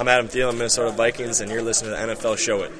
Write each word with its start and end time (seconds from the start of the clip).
I'm 0.00 0.08
Adam 0.08 0.28
Thielen, 0.28 0.48
of 0.48 0.54
Minnesota 0.54 0.90
Vikings, 0.92 1.42
and 1.42 1.50
you're 1.50 1.62
listening 1.62 1.92
to 1.92 1.96
the 1.96 2.14
NFL 2.14 2.36
Show 2.36 2.62
It. 2.62 2.70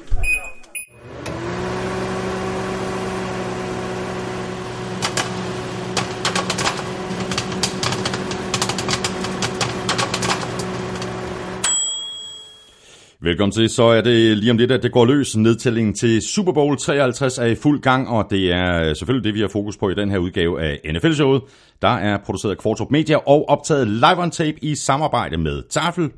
Velkommen 13.19 13.51
til. 13.51 13.69
Så 13.69 13.83
er 13.83 14.01
det 14.01 14.37
lige 14.37 14.51
om 14.51 14.57
lidt, 14.57 14.71
at 14.71 14.83
det 14.83 14.91
går 14.91 15.05
løs. 15.05 15.35
Nedtællingen 15.35 15.93
til 15.93 16.21
Super 16.21 16.51
Bowl 16.51 16.77
53 16.77 17.37
er 17.37 17.45
i 17.45 17.55
fuld 17.55 17.81
gang, 17.81 18.09
og 18.09 18.27
det 18.29 18.51
er 18.51 18.89
øh, 18.89 18.95
selvfølgelig 18.95 19.23
det, 19.23 19.33
vi 19.33 19.41
har 19.41 19.47
fokus 19.47 19.77
på 19.77 19.89
i 19.89 19.93
den 19.93 20.11
her 20.11 20.17
udgave 20.17 20.61
af 20.61 20.79
NFL-showet. 20.93 21.41
Der 21.81 21.97
er 21.97 22.17
produceret 22.25 22.51
af 22.51 22.57
Kvartrup 22.57 22.91
Media 22.91 23.15
og 23.15 23.49
optaget 23.49 23.87
live 23.87 24.17
on 24.17 24.31
tape 24.31 24.57
i 24.63 24.75
samarbejde 24.75 25.37
med 25.37 25.63
Tafel 25.69 26.11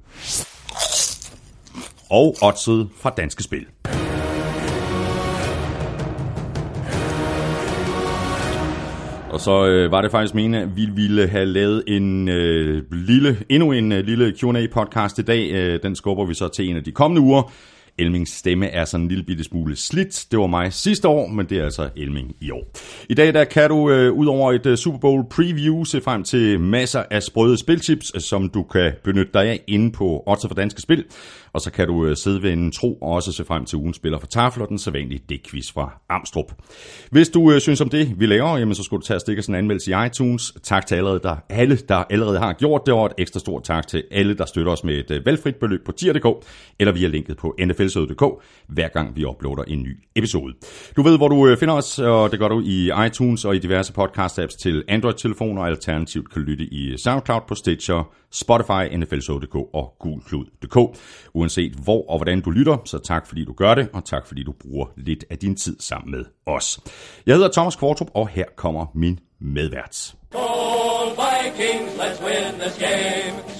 og 2.09 2.35
oddset 2.41 2.89
fra 3.01 3.09
Danske 3.17 3.43
Spil. 3.43 3.65
Og 9.33 9.39
så 9.39 9.65
øh, 9.65 9.91
var 9.91 10.01
det 10.01 10.11
faktisk 10.11 10.35
meningen, 10.35 10.61
at 10.61 10.75
vi 10.75 10.85
ville 10.95 11.27
have 11.27 11.45
lavet 11.45 11.83
en 11.87 12.29
øh, 12.29 12.83
lille, 12.91 13.37
endnu 13.49 13.71
en 13.71 13.91
øh, 13.91 14.05
lille 14.05 14.33
Q&A-podcast 14.39 15.19
i 15.19 15.21
dag. 15.21 15.51
Øh, 15.51 15.79
den 15.83 15.95
skubber 15.95 16.25
vi 16.25 16.33
så 16.33 16.47
til 16.47 16.69
en 16.69 16.77
af 16.77 16.83
de 16.83 16.91
kommende 16.91 17.21
uger. 17.21 17.51
Elmings 17.97 18.31
stemme 18.31 18.67
er 18.67 18.85
sådan 18.85 19.03
en 19.03 19.07
lille 19.07 19.23
bitte 19.23 19.43
smule 19.43 19.75
slidt. 19.75 20.25
Det 20.31 20.39
var 20.39 20.47
mig 20.47 20.73
sidste 20.73 21.07
år, 21.07 21.27
men 21.27 21.45
det 21.45 21.57
er 21.57 21.63
altså 21.63 21.89
Elming 21.95 22.35
i 22.41 22.51
år. 22.51 22.63
I 23.09 23.13
dag 23.13 23.33
der 23.33 23.43
kan 23.43 23.69
du 23.69 23.91
øh, 23.91 24.13
ud 24.13 24.25
over 24.25 24.53
et 24.53 24.65
øh, 24.65 24.77
Super 24.77 24.99
Bowl 24.99 25.23
preview 25.29 25.83
se 25.83 26.01
frem 26.01 26.23
til 26.23 26.59
masser 26.59 27.03
af 27.11 27.23
sprøde 27.23 27.57
spilchips, 27.57 28.11
øh, 28.15 28.21
som 28.21 28.49
du 28.49 28.63
kan 28.63 28.91
benytte 29.03 29.31
dig 29.33 29.47
af 29.47 29.61
inde 29.67 29.91
på 29.91 30.23
Odds 30.25 30.45
for 30.47 30.55
Danske 30.55 30.81
Spil. 30.81 31.05
Og 31.53 31.61
så 31.61 31.71
kan 31.71 31.87
du 31.87 32.05
øh, 32.05 32.17
sidde 32.17 32.43
ved 32.43 32.51
en 32.51 32.71
tro 32.71 32.93
og 32.93 33.11
også 33.11 33.31
se 33.31 33.45
frem 33.45 33.65
til 33.65 33.77
ugens 33.77 33.95
spiller 33.95 34.19
for 34.19 34.27
Tafel 34.27 34.61
og 34.61 34.69
den 34.69 34.79
sædvanlige 34.79 35.21
dækquiz 35.29 35.71
fra 35.71 36.01
Amstrup. 36.09 36.53
Hvis 37.11 37.29
du 37.29 37.51
øh, 37.51 37.61
synes 37.61 37.81
om 37.81 37.89
det, 37.89 38.19
vi 38.19 38.25
laver, 38.25 38.57
jamen, 38.57 38.75
så 38.75 38.83
skal 38.83 38.97
du 38.97 39.01
tage 39.01 39.17
og 39.17 39.21
stikke 39.21 39.41
sådan 39.41 39.55
en 39.55 39.59
anmeldelse 39.59 39.91
i 39.91 40.05
iTunes. 40.05 40.53
Tak 40.63 40.85
til 40.85 40.95
allerede, 40.95 41.19
der, 41.23 41.35
alle, 41.49 41.77
der 41.77 41.95
allerede 41.95 42.39
har 42.39 42.53
gjort 42.53 42.81
det, 42.85 42.93
og 42.93 43.05
et 43.05 43.11
ekstra 43.17 43.39
stort 43.39 43.63
tak 43.63 43.87
til 43.87 44.03
alle, 44.11 44.37
der 44.37 44.45
støtter 44.45 44.71
os 44.71 44.83
med 44.83 44.95
et 44.95 45.11
øh, 45.11 45.25
valgfrit 45.25 45.55
beløb 45.55 45.85
på 45.85 45.91
tier.dk 45.91 46.45
eller 46.79 46.93
via 46.93 47.07
linket 47.07 47.37
på 47.37 47.55
nflsøde.dk, 47.59 48.23
hver 48.67 48.87
gang 48.87 49.15
vi 49.15 49.25
uploader 49.25 49.63
en 49.63 49.83
ny 49.83 49.97
episode. 50.15 50.53
Du 50.95 51.01
ved, 51.01 51.17
hvor 51.17 51.27
du 51.27 51.55
finder 51.59 51.73
os, 51.73 51.99
og 51.99 52.31
det 52.31 52.39
gør 52.39 52.47
du 52.47 52.61
i 52.65 52.91
iTunes 53.05 53.45
og 53.45 53.55
i 53.55 53.59
diverse 53.59 53.93
podcast-apps 53.99 54.57
til 54.61 54.83
Android-telefoner, 54.87 55.61
og 55.61 55.67
alternativt 55.67 56.33
kan 56.33 56.41
lytte 56.41 56.63
i 56.63 56.97
SoundCloud 56.97 57.41
på 57.47 57.55
Stitcher, 57.55 58.13
Spotify, 58.31 58.95
nflsøde.dk 58.95 59.55
og 59.55 59.93
gulklud.dk. 59.99 60.77
Uanset 61.43 61.73
hvor 61.73 62.09
og 62.09 62.17
hvordan 62.17 62.41
du 62.41 62.49
lytter, 62.49 62.77
så 62.85 62.97
tak 62.97 63.27
fordi 63.27 63.45
du 63.45 63.53
gør 63.53 63.75
det, 63.75 63.89
og 63.93 64.05
tak 64.05 64.27
fordi 64.27 64.43
du 64.43 64.51
bruger 64.51 64.85
lidt 64.97 65.25
af 65.29 65.37
din 65.37 65.55
tid 65.55 65.75
sammen 65.79 66.11
med 66.11 66.25
os. 66.45 66.79
Jeg 67.25 67.35
hedder 67.35 67.51
Thomas 67.51 67.75
Kvartrup, 67.75 68.07
og 68.13 68.27
her 68.27 68.45
kommer 68.55 68.85
min 68.95 69.19
medvært. 69.39 69.95
Skål 69.95 71.07
Vikings, 71.09 71.91
let's 71.93 72.25
win 72.25 72.59
this 72.59 72.77
game. 72.79 73.52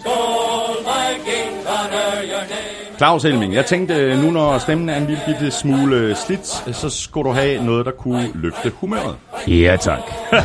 Claus 3.04 3.24
Helming, 3.24 3.54
jeg 3.54 3.66
tænkte, 3.66 4.18
nu 4.22 4.32
når 4.32 4.58
stemmen 4.58 4.90
er 4.90 4.98
en 4.98 5.06
lille 5.08 5.22
bitte 5.28 5.52
smule 5.52 6.16
slidt, 6.16 6.76
så 6.76 6.90
skulle 6.90 7.30
du 7.30 7.36
have 7.36 7.64
noget, 7.66 7.86
der 7.86 7.92
kunne 7.92 8.28
løfte 8.36 8.72
humøret. 8.76 9.16
Ja, 9.48 9.78
tak. 9.82 10.00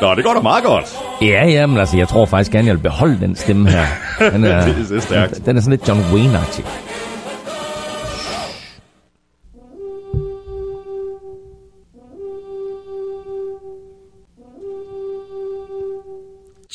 Nå, 0.00 0.14
det 0.14 0.24
går 0.24 0.34
da 0.34 0.40
meget 0.40 0.64
godt. 0.64 0.96
Ja, 1.22 1.46
ja, 1.46 1.66
men 1.66 1.78
altså, 1.78 1.96
jeg 1.96 2.08
tror 2.08 2.26
faktisk 2.26 2.52
gerne, 2.52 2.66
jeg 2.66 2.74
vil 2.76 2.82
beholde 2.82 3.20
den 3.20 3.36
stemme 3.36 3.70
her. 3.70 3.84
Den 4.32 4.44
er, 4.44 4.64
Det 4.64 4.96
er 4.96 5.00
stærkt. 5.00 5.46
Den 5.46 5.56
er 5.56 5.60
sådan 5.60 5.70
lidt 5.70 5.88
John 5.88 6.00
Wayne-agtig. 6.00 6.64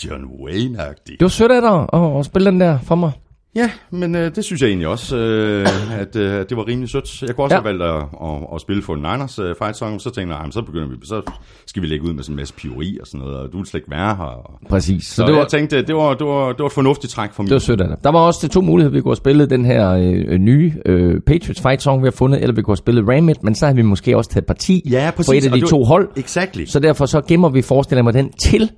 John 0.05 0.23
Wayne-agtig. 0.41 1.11
Det 1.11 1.21
var 1.21 1.27
sødt 1.27 1.51
af 1.51 1.61
dig 1.61 1.87
at, 2.01 2.19
at 2.19 2.25
spille 2.25 2.51
den 2.51 2.59
der 2.61 2.79
for 2.83 2.95
mig. 2.95 3.11
Ja, 3.55 3.69
men 3.91 4.15
øh, 4.15 4.35
det 4.35 4.43
synes 4.45 4.61
jeg 4.61 4.67
egentlig 4.67 4.87
også, 4.87 5.17
øh, 5.17 5.67
at 5.99 6.15
øh, 6.15 6.45
det 6.49 6.57
var 6.57 6.67
rimelig 6.67 6.89
sødt. 6.89 7.21
Jeg 7.21 7.35
kunne 7.35 7.45
også 7.45 7.55
Ja. 7.55 7.61
have 7.61 7.65
valgt 7.79 7.83
at, 7.83 7.95
at, 8.23 8.47
at 8.55 8.61
spille 8.61 8.83
for 8.83 8.95
Niners 8.95 9.39
øh, 9.39 9.55
fight 9.61 9.77
song, 9.77 10.01
så 10.01 10.09
tænkte 10.09 10.33
jeg, 10.33 10.39
"Ej, 10.39 10.45
men 10.45 10.51
så 10.51 10.61
begynder 10.61 10.87
vi, 10.87 10.95
så 11.03 11.21
skal 11.65 11.81
vi 11.81 11.87
lægge 11.87 12.05
ud 12.05 12.13
med 12.13 12.23
sådan 12.23 12.33
en 12.33 12.35
masse 12.35 12.53
piori 12.53 12.97
og 13.01 13.07
sådan 13.07 13.19
noget, 13.19 13.35
og 13.37 13.51
du 13.51 13.57
vil 13.57 13.65
slet 13.65 13.79
ikke 13.79 13.91
være 13.91 14.15
her. 14.15 14.23
Og... 14.23 14.59
Præcis. 14.69 15.05
Så, 15.05 15.15
Så, 15.15 15.25
det, 15.25 15.33
var, 15.33 15.39
jeg 15.39 15.47
tænkte, 15.47 15.81
det 15.81 15.95
var, 15.95 16.13
det, 16.13 16.27
var, 16.27 16.47
det 16.47 16.59
var 16.59 16.65
et 16.65 16.71
fornuftigt 16.71 17.13
træk 17.13 17.31
for 17.33 17.43
mig. 17.43 17.49
det 17.49 17.53
var 17.53 17.59
sødt 17.59 17.81
af 17.81 17.87
dig. 17.87 17.97
Der 18.03 18.11
var 18.11 18.19
også 18.19 18.47
de 18.47 18.53
to 18.53 18.61
muligheder. 18.61 18.93
Vi 18.95 19.01
kunne 19.01 19.11
have 19.11 19.15
spillet 19.15 19.49
den 19.49 19.65
her 19.65 19.89
øh, 19.91 20.37
nye 20.37 20.73
øh, 20.85 21.21
Patriots 21.21 21.61
fight 21.61 21.81
song, 21.81 22.01
vi 22.03 22.07
har 22.07 22.11
fundet, 22.11 22.41
eller 22.41 22.55
vi 22.55 22.61
kunne 22.61 22.71
have 22.71 22.77
spillet 22.77 23.07
Ram 23.09 23.29
It, 23.29 23.43
men 23.43 23.55
så 23.55 23.65
havde 23.65 23.75
vi 23.75 23.81
måske 23.81 24.17
også 24.17 24.29
taget 24.29 24.45
parti 24.45 24.83
Ja, 24.91 25.11
præcis. 25.15 25.29
på 25.29 25.33
et 25.33 25.45
af 25.45 25.51
de 25.51 25.61
det 25.61 25.69
to 25.69 25.77
var- 25.77 25.85
hold. 25.85 26.09
Exactly. 26.15 26.65
Så 26.65 26.79
derfor 26.79 27.05
så 27.05 27.21
gemmer 27.21 27.49
vi, 27.49 27.61
forestiller 27.61 28.03
mig, 28.03 28.13
den 28.13 28.31
til 28.31 28.71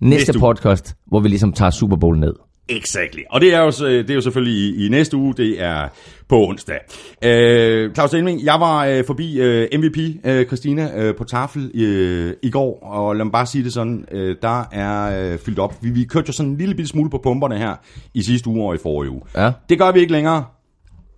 næste, 0.00 0.26
Næste 0.26 0.38
uge. 0.38 0.40
podcast, 0.40 0.94
hvor 1.06 1.20
vi 1.20 1.28
ligesom 1.28 1.52
tager 1.52 1.70
Super 1.70 1.96
Bowl 1.96 2.18
ned. 2.18 2.34
Exactly. 2.70 3.20
Og 3.30 3.40
det 3.40 3.54
er 3.54 3.60
jo, 3.60 3.70
det 3.88 4.10
er 4.10 4.14
jo 4.14 4.20
selvfølgelig 4.20 4.54
i, 4.54 4.86
i 4.86 4.88
næste 4.88 5.16
uge, 5.16 5.34
det 5.34 5.62
er 5.62 5.88
på 6.28 6.46
onsdag. 6.48 6.78
Øh, 7.24 7.94
Claus 7.94 8.14
Elming, 8.14 8.44
jeg 8.44 8.60
var 8.60 8.86
øh, 8.86 9.04
forbi 9.06 9.40
øh, 9.40 9.68
MVP 9.78 9.98
øh, 10.24 10.46
Christina 10.46 10.90
øh, 10.96 11.16
på 11.16 11.24
tafel 11.24 11.70
øh, 11.74 12.32
i 12.42 12.50
går, 12.50 12.78
og 12.82 13.16
lad 13.16 13.24
mig 13.24 13.32
bare 13.32 13.46
sige 13.46 13.64
det 13.64 13.72
sådan, 13.72 14.04
øh, 14.12 14.36
der 14.42 14.62
er 14.72 15.32
øh, 15.32 15.38
fyldt 15.38 15.58
op. 15.58 15.74
Vi, 15.82 15.90
vi 15.90 16.04
kørte 16.04 16.24
jo 16.28 16.32
sådan 16.32 16.52
en 16.52 16.58
lille 16.58 16.74
bitte 16.74 16.88
smule 16.88 17.10
på 17.10 17.20
pumperne 17.22 17.58
her 17.58 17.74
i 18.14 18.22
sidste 18.22 18.48
uge 18.48 18.68
og 18.68 18.74
i 18.74 18.78
forrige 18.82 19.10
uge. 19.10 19.22
Ja. 19.36 19.52
Det 19.68 19.78
gør 19.78 19.92
vi 19.92 20.00
ikke 20.00 20.12
længere. 20.12 20.44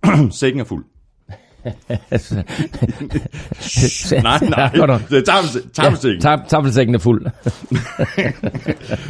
Sækken 0.31 0.59
er 0.61 0.65
fuld. 0.65 0.85
Nej, 4.23 4.39
nej. 4.49 4.69
Ja, 4.75 4.81
er 4.81 5.23
Tafelsækken. 5.73 6.21
Ja, 6.23 6.35
taffelsækken 6.49 6.95
er 6.95 6.99
fuld. 6.99 7.25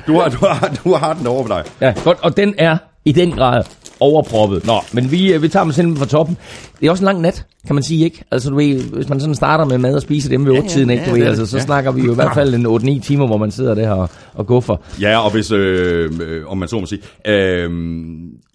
Du 0.08 0.20
har, 0.20 0.30
du, 0.30 0.46
har, 0.46 0.78
du 0.86 0.94
har 0.94 1.14
den 1.14 1.28
over 1.28 1.48
for 1.48 1.56
dig. 1.56 1.64
Ja, 1.82 1.94
godt, 2.04 2.18
og 2.22 2.38
den 2.38 2.54
er 2.58 2.78
i 3.06 3.12
den 3.12 3.32
grad 3.32 3.64
overproppet. 4.00 4.66
Nå, 4.66 4.74
men 4.94 5.12
vi, 5.12 5.34
øh, 5.34 5.42
vi 5.42 5.48
tager 5.48 5.64
dem 5.64 5.72
simpelthen 5.74 6.06
fra 6.08 6.18
toppen. 6.18 6.38
Det 6.80 6.88
er 6.88 6.92
også 6.92 7.04
en 7.04 7.06
lang 7.06 7.22
nat, 7.22 7.46
kan 7.68 7.76
man 7.76 7.84
sige, 7.84 8.06
ikke? 8.06 8.24
Altså, 8.32 8.50
du 8.50 8.56
ved, 8.56 8.84
hvis 8.84 9.10
man 9.10 9.20
sådan 9.20 9.36
starter 9.36 9.66
med 9.66 9.78
mad 9.78 9.96
og 9.96 10.02
spiser 10.02 10.30
dem 10.30 10.46
ved 10.46 10.58
8-tiden, 10.58 10.90
ikke? 10.90 11.04
ja, 11.04 11.10
Du 11.10 11.14
det 11.16 11.20
ved, 11.20 11.26
er 11.26 11.30
altså, 11.30 11.46
så 11.46 11.58
Ja. 11.58 11.64
snakker 11.64 11.92
vi 11.92 12.02
jo 12.02 12.12
i 12.12 12.16
hvert 12.16 12.34
fald 12.34 12.54
en 12.56 12.66
8-9 13.00 13.02
timer, 13.04 13.28
hvor 13.28 13.38
man 13.38 13.52
sidder 13.52 13.76
der 13.76 13.92
og, 13.92 14.10
og 14.34 14.48
guffer. 14.48 14.76
Ja, 15.02 15.18
og 15.20 15.32
hvis, 15.32 15.52
øh, 15.52 16.12
øh, 16.22 16.48
om 16.48 16.58
man 16.58 16.68
så 16.68 16.80
må 16.80 16.86
sige, 16.86 17.02
øh, 17.28 17.70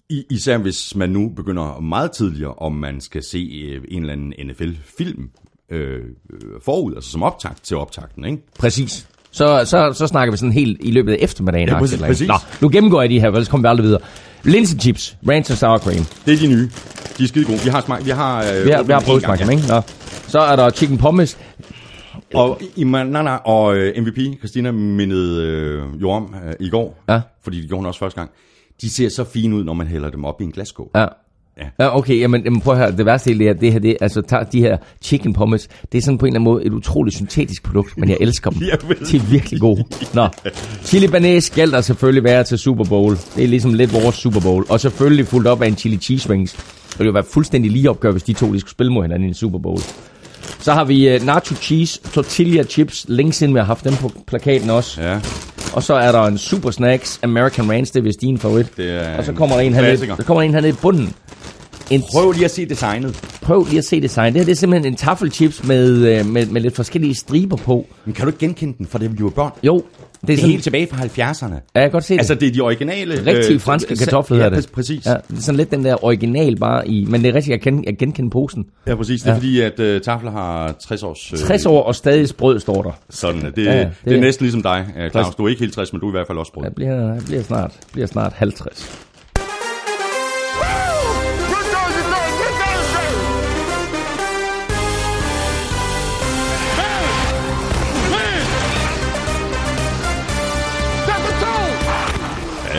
især 0.09 0.57
hvis 0.57 0.95
man 0.95 1.09
nu 1.09 1.29
begynder 1.35 1.79
meget 1.79 2.11
tidligere, 2.11 2.53
om 2.53 2.71
man 2.75 3.01
skal 3.01 3.23
se 3.23 3.37
øh, 3.73 3.81
en 3.89 4.01
eller 4.01 4.13
anden 4.13 4.33
NFL-film 4.47 5.29
øh, 5.71 5.99
forud, 6.65 6.95
altså 6.95 7.11
som 7.11 7.23
optakt 7.23 7.63
til 7.63 7.77
optakten, 7.77 8.25
ikke? 8.25 8.37
Præcis. 8.59 9.07
Så, 9.31 9.61
så, 9.65 9.93
så 9.93 10.07
snakker 10.07 10.31
vi 10.31 10.37
sådan 10.37 10.51
helt 10.51 10.77
i 10.81 10.91
løbet 10.91 11.11
af 11.13 11.17
eftermiddagen. 11.19 11.67
Ja, 11.69 11.79
præcis, 11.79 11.99
præcis. 11.99 12.27
Nå, 12.27 12.33
nu 12.61 12.69
gennemgår 12.69 13.01
jeg 13.01 13.09
de 13.09 13.19
her, 13.19 13.27
ellers 13.27 13.47
kommer 13.47 13.67
vi 13.67 13.69
aldrig 13.69 13.83
videre. 13.85 14.01
Linse 14.43 14.77
chips, 14.79 15.17
ranch 15.29 15.51
og 15.51 15.57
sour 15.57 15.77
cream. 15.77 16.05
Det 16.25 16.33
er 16.33 16.37
de 16.37 16.47
nye. 16.47 16.69
De 17.17 17.23
er 17.23 17.27
skide 17.27 17.45
gode. 17.45 17.59
Vi 17.63 17.69
har 17.69 17.81
smagt, 17.81 18.05
vi 18.05 18.09
har... 18.11 18.43
Øh, 18.53 18.65
Vi 18.65 18.71
har, 18.71 18.83
vi 18.83 18.93
har 18.93 18.99
prøvet 18.99 19.23
smagt 19.23 19.41
dem, 19.41 19.49
ikke? 19.49 19.63
Nå. 19.67 19.81
Så 20.27 20.39
er 20.39 20.55
der 20.55 20.69
chicken 20.69 20.97
pommes. 20.97 21.37
Og, 22.33 22.61
i, 22.75 22.83
nej, 22.83 23.03
nej, 23.03 23.39
og 23.45 23.75
øh, 23.77 24.01
MVP, 24.03 24.17
Christina, 24.39 24.71
mindede 24.71 25.43
øh, 25.45 26.01
jo 26.01 26.09
om 26.09 26.35
øh, 26.47 26.53
i 26.59 26.69
går, 26.69 27.03
Ja. 27.09 27.21
fordi 27.43 27.61
det 27.61 27.67
gjorde 27.67 27.79
hun 27.79 27.85
også 27.85 27.99
første 27.99 28.19
gang. 28.19 28.31
De 28.81 28.89
ser 28.89 29.09
så 29.09 29.23
fine 29.23 29.55
ud, 29.55 29.63
når 29.63 29.73
man 29.73 29.87
hælder 29.87 30.09
dem 30.09 30.25
op 30.25 30.41
i 30.41 30.43
en 30.43 30.51
glaskål. 30.51 30.89
Ja. 30.95 31.05
Ja. 31.57 31.85
Ja, 31.85 31.97
okay, 31.97 32.19
jamen, 32.19 32.43
jamen 32.43 32.61
prøv 32.61 32.73
at 32.73 32.79
høre, 32.79 32.91
det 32.91 33.05
værste 33.05 33.27
hele 33.27 33.47
er, 33.47 33.53
det 33.53 33.71
her, 33.71 33.79
det, 33.79 33.97
altså 34.01 34.21
tager 34.21 34.43
de 34.43 34.59
her 34.59 34.77
chicken 35.01 35.33
pommes, 35.33 35.67
det 35.91 35.97
er 35.97 36.01
sådan 36.01 36.17
på 36.17 36.25
en 36.25 36.29
eller 36.29 36.39
anden 36.39 36.53
måde 36.53 36.65
et 36.65 36.73
utroligt 36.73 37.15
syntetisk 37.15 37.63
produkt, 37.63 37.97
men 37.97 38.09
jeg 38.09 38.17
elsker 38.21 38.49
dem. 38.49 38.61
Jeg 38.69 38.79
de 39.11 39.17
er 39.17 39.29
virkelig 39.29 39.59
gode. 39.59 39.83
Nå, 40.13 40.27
chili 40.83 41.07
banæs 41.07 41.43
skal 41.43 41.71
der 41.71 41.81
selvfølgelig 41.81 42.23
være 42.23 42.43
til 42.43 42.57
Super 42.57 42.83
Bowl. 42.83 43.17
Det 43.35 43.43
er 43.43 43.47
ligesom 43.47 43.73
lidt 43.73 43.93
vores 43.93 44.15
Super 44.15 44.39
Bowl. 44.39 44.65
Og 44.69 44.79
selvfølgelig 44.79 45.27
fuldt 45.27 45.47
op 45.47 45.61
af 45.61 45.67
en 45.67 45.75
chili 45.77 45.97
cheese 45.97 46.29
wings. 46.29 46.53
Det 46.53 46.99
ville 46.99 47.07
jo 47.07 47.13
være 47.13 47.25
fuldstændig 47.33 47.71
lige 47.71 47.89
opgør, 47.89 48.11
hvis 48.11 48.23
de 48.23 48.33
to 48.33 48.53
de 48.53 48.59
skulle 48.59 48.71
spille 48.71 48.91
mod 48.93 49.03
hinanden 49.03 49.25
i 49.25 49.27
en 49.27 49.33
Super 49.33 49.59
Bowl. 49.59 49.79
Så 50.59 50.73
har 50.73 50.85
vi 50.85 51.15
uh, 51.15 51.25
nacho 51.25 51.55
cheese, 51.55 52.01
tortilla 52.13 52.63
chips, 52.63 53.05
længe 53.09 53.33
siden 53.33 53.53
vi 53.53 53.59
har 53.59 53.65
haft 53.65 53.83
dem 53.83 53.93
på 53.93 54.11
plakaten 54.27 54.69
også. 54.69 55.01
Ja, 55.01 55.19
Og 55.73 55.83
så 55.83 55.93
er 55.93 56.11
der 56.11 56.21
en 56.23 56.37
Super 56.37 56.71
Snacks 56.71 57.19
American 57.23 57.71
Ranch, 57.71 57.93
det 57.93 57.99
er 57.99 58.03
vist 58.03 58.21
din 58.21 58.37
favorit. 58.37 58.77
det 58.77 58.89
er 59.07 59.17
Og 59.17 59.23
så 59.23 59.33
kommer 59.33 59.55
der 59.55 59.63
en 59.63 59.73
hernede, 59.73 59.91
klassiker. 59.91 60.15
der 60.15 60.23
kommer 60.23 60.41
en 60.43 60.53
hernede 60.53 60.69
i 60.69 60.75
bunden. 60.81 61.13
En, 61.89 62.03
Prøv 62.11 62.31
lige 62.31 62.45
at 62.45 62.51
se 62.51 62.65
designet. 62.65 63.15
prøv 63.41 63.65
lige 63.65 63.77
at 63.77 63.85
se 63.85 64.01
design. 64.01 64.33
Det 64.33 64.39
her 64.41 64.45
det 64.45 64.51
er 64.51 64.55
simpelthen 64.55 64.91
en 64.93 64.97
taffelchips 64.97 65.63
med, 65.63 65.89
øh, 66.19 66.25
med, 66.25 66.45
med 66.45 66.61
lidt 66.61 66.75
forskellige 66.75 67.15
striber 67.15 67.55
på. 67.55 67.85
Men 68.05 68.13
kan 68.13 68.25
du 68.25 68.29
ikke 68.29 68.39
genkende 68.39 68.73
den, 68.77 68.87
for 68.87 68.97
det 68.97 69.09
er 69.09 69.13
jo 69.19 69.29
børn? 69.29 69.51
Jo, 69.63 69.83
det 70.21 70.23
er, 70.23 70.27
Det 70.27 70.33
er 70.33 70.37
sådan, 70.37 70.51
helt 70.51 70.63
tilbage 70.63 70.87
fra 70.91 70.97
70'erne. 70.97 71.53
ja, 71.53 71.59
jeg 71.75 71.83
kan 71.83 71.91
godt 71.91 72.03
se 72.03 72.13
det. 72.13 72.19
Altså, 72.19 72.35
det 72.35 72.47
er 72.47 72.51
de 72.51 72.61
originale... 72.61 73.25
Rigtige 73.25 73.53
øh, 73.53 73.59
franske 73.61 73.95
kartofler 73.95 74.37
ja, 74.37 74.49
det. 74.49 74.65
præ- 74.67 74.71
Præcis. 74.73 75.05
Ja, 75.05 75.13
det 75.29 75.37
er 75.37 75.41
sådan 75.41 75.57
lidt 75.57 75.71
den 75.71 75.85
der 75.85 76.03
original 76.05 76.55
bare 76.59 76.87
i, 76.87 77.05
men 77.05 77.21
det 77.23 77.29
er 77.29 77.33
rigtigt, 77.35 77.51
jeg 77.51 77.61
kan, 77.61 77.83
jeg 77.87 77.97
genkende 77.97 78.29
posen. 78.29 78.65
Ja, 78.87 78.95
præcis. 78.95 79.21
Det 79.21 79.27
er 79.29 79.31
Ja. 79.33 79.37
fordi, 79.37 79.61
at 79.61 79.79
uh, 79.79 80.01
Tafler 80.01 80.31
har 80.31 80.75
60 80.87 81.03
års... 81.03 81.33
Øh, 81.33 81.39
60 81.39 81.65
år 81.65 81.83
og 81.83 81.95
stadig 81.95 82.27
sprød 82.27 82.59
står 82.59 82.81
der. 82.81 82.91
Sådan, 83.09 83.41
det, 83.55 83.65
Ja, 83.65 83.79
det, 83.79 83.91
det- 84.05 84.13
er 84.17 84.21
næsten 84.21 84.43
ligesom 84.43 84.61
dig, 84.63 84.85
uh, 85.05 85.11
Claus. 85.11 85.35
Du 85.35 85.45
er 85.45 85.49
ikke 85.49 85.59
helt 85.59 85.73
60, 85.73 85.93
men 85.93 85.99
du 85.99 86.05
er 86.07 86.11
i 86.11 86.15
hvert 86.17 86.27
fald 86.27 86.37
også 86.37 86.53
brød. 86.53 86.63
Jeg 86.65 86.73
bliver, 86.75 87.13
jeg 87.13 87.21
bliver, 87.27 87.43
snart, 87.43 87.71
bliver 87.93 88.07
snart 88.07 88.33
50. 88.33 89.06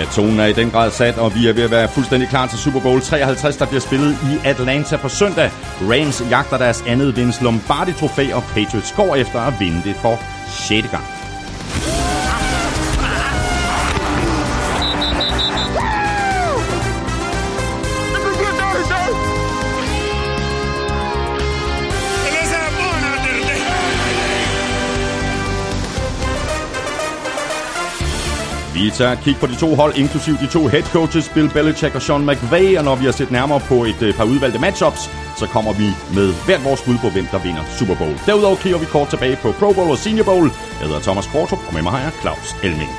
Øh, 0.00 0.06
tonen 0.06 0.40
er 0.40 0.46
i 0.46 0.52
den 0.52 0.70
grad 0.70 0.90
sat, 0.90 1.18
og 1.18 1.34
vi 1.34 1.48
er 1.48 1.52
ved 1.52 1.62
at 1.62 1.70
være 1.70 1.88
fuldstændig 1.88 2.28
klar 2.28 2.46
til 2.46 2.58
Super 2.58 2.80
Bowl 2.80 3.00
53, 3.00 3.56
der 3.56 3.66
bliver 3.66 3.80
spillet 3.80 4.12
i 4.12 4.46
Atlanta 4.46 4.96
på 4.96 5.08
søndag. 5.08 5.50
Rams 5.80 6.22
jagter 6.30 6.58
deres 6.58 6.84
andet 6.86 7.16
Vince 7.16 7.42
Lombardi-trofæ, 7.42 8.34
og 8.34 8.42
Patriots 8.42 8.92
går 8.92 9.16
efter 9.16 9.40
at 9.40 9.54
vinde 9.60 9.82
det 9.84 9.96
for 9.96 10.18
6. 10.68 10.88
gang. 10.90 11.17
Vi 28.78 28.90
tager 28.90 29.12
et 29.12 29.20
kig 29.24 29.36
på 29.36 29.46
de 29.46 29.56
to 29.56 29.74
hold, 29.74 29.92
inklusiv 29.96 30.34
de 30.38 30.46
to 30.46 30.66
head 30.66 30.82
coaches, 30.82 31.28
Bill 31.28 31.48
Belichick 31.48 31.94
og 31.94 32.02
Sean 32.02 32.26
McVay, 32.26 32.78
og 32.78 32.84
når 32.84 32.96
vi 32.96 33.04
har 33.04 33.12
set 33.12 33.30
nærmere 33.30 33.60
på 33.60 33.84
et 33.84 34.02
øh, 34.02 34.14
par 34.14 34.24
udvalgte 34.24 34.58
matchups, 34.58 35.10
så 35.36 35.46
kommer 35.46 35.72
vi 35.72 35.86
med 36.14 36.34
hvert 36.46 36.64
vores 36.64 36.82
bud 36.82 36.98
på, 36.98 37.08
hvem 37.10 37.26
der 37.32 37.38
vinder 37.38 37.64
Super 37.78 37.94
Bowl. 37.94 38.14
Derudover 38.26 38.56
kigger 38.56 38.78
vi 38.78 38.86
kort 38.86 39.08
tilbage 39.08 39.36
på 39.36 39.52
Pro 39.52 39.72
Bowl 39.72 39.90
og 39.90 39.98
Senior 39.98 40.24
Bowl. 40.24 40.50
Jeg 40.80 40.86
hedder 40.88 41.00
Thomas 41.00 41.26
Kortrup, 41.26 41.58
og 41.68 41.74
med 41.74 41.82
mig 41.82 41.92
har 41.92 42.00
jeg 42.00 42.12
Claus 42.22 42.56
Elming. 42.62 42.90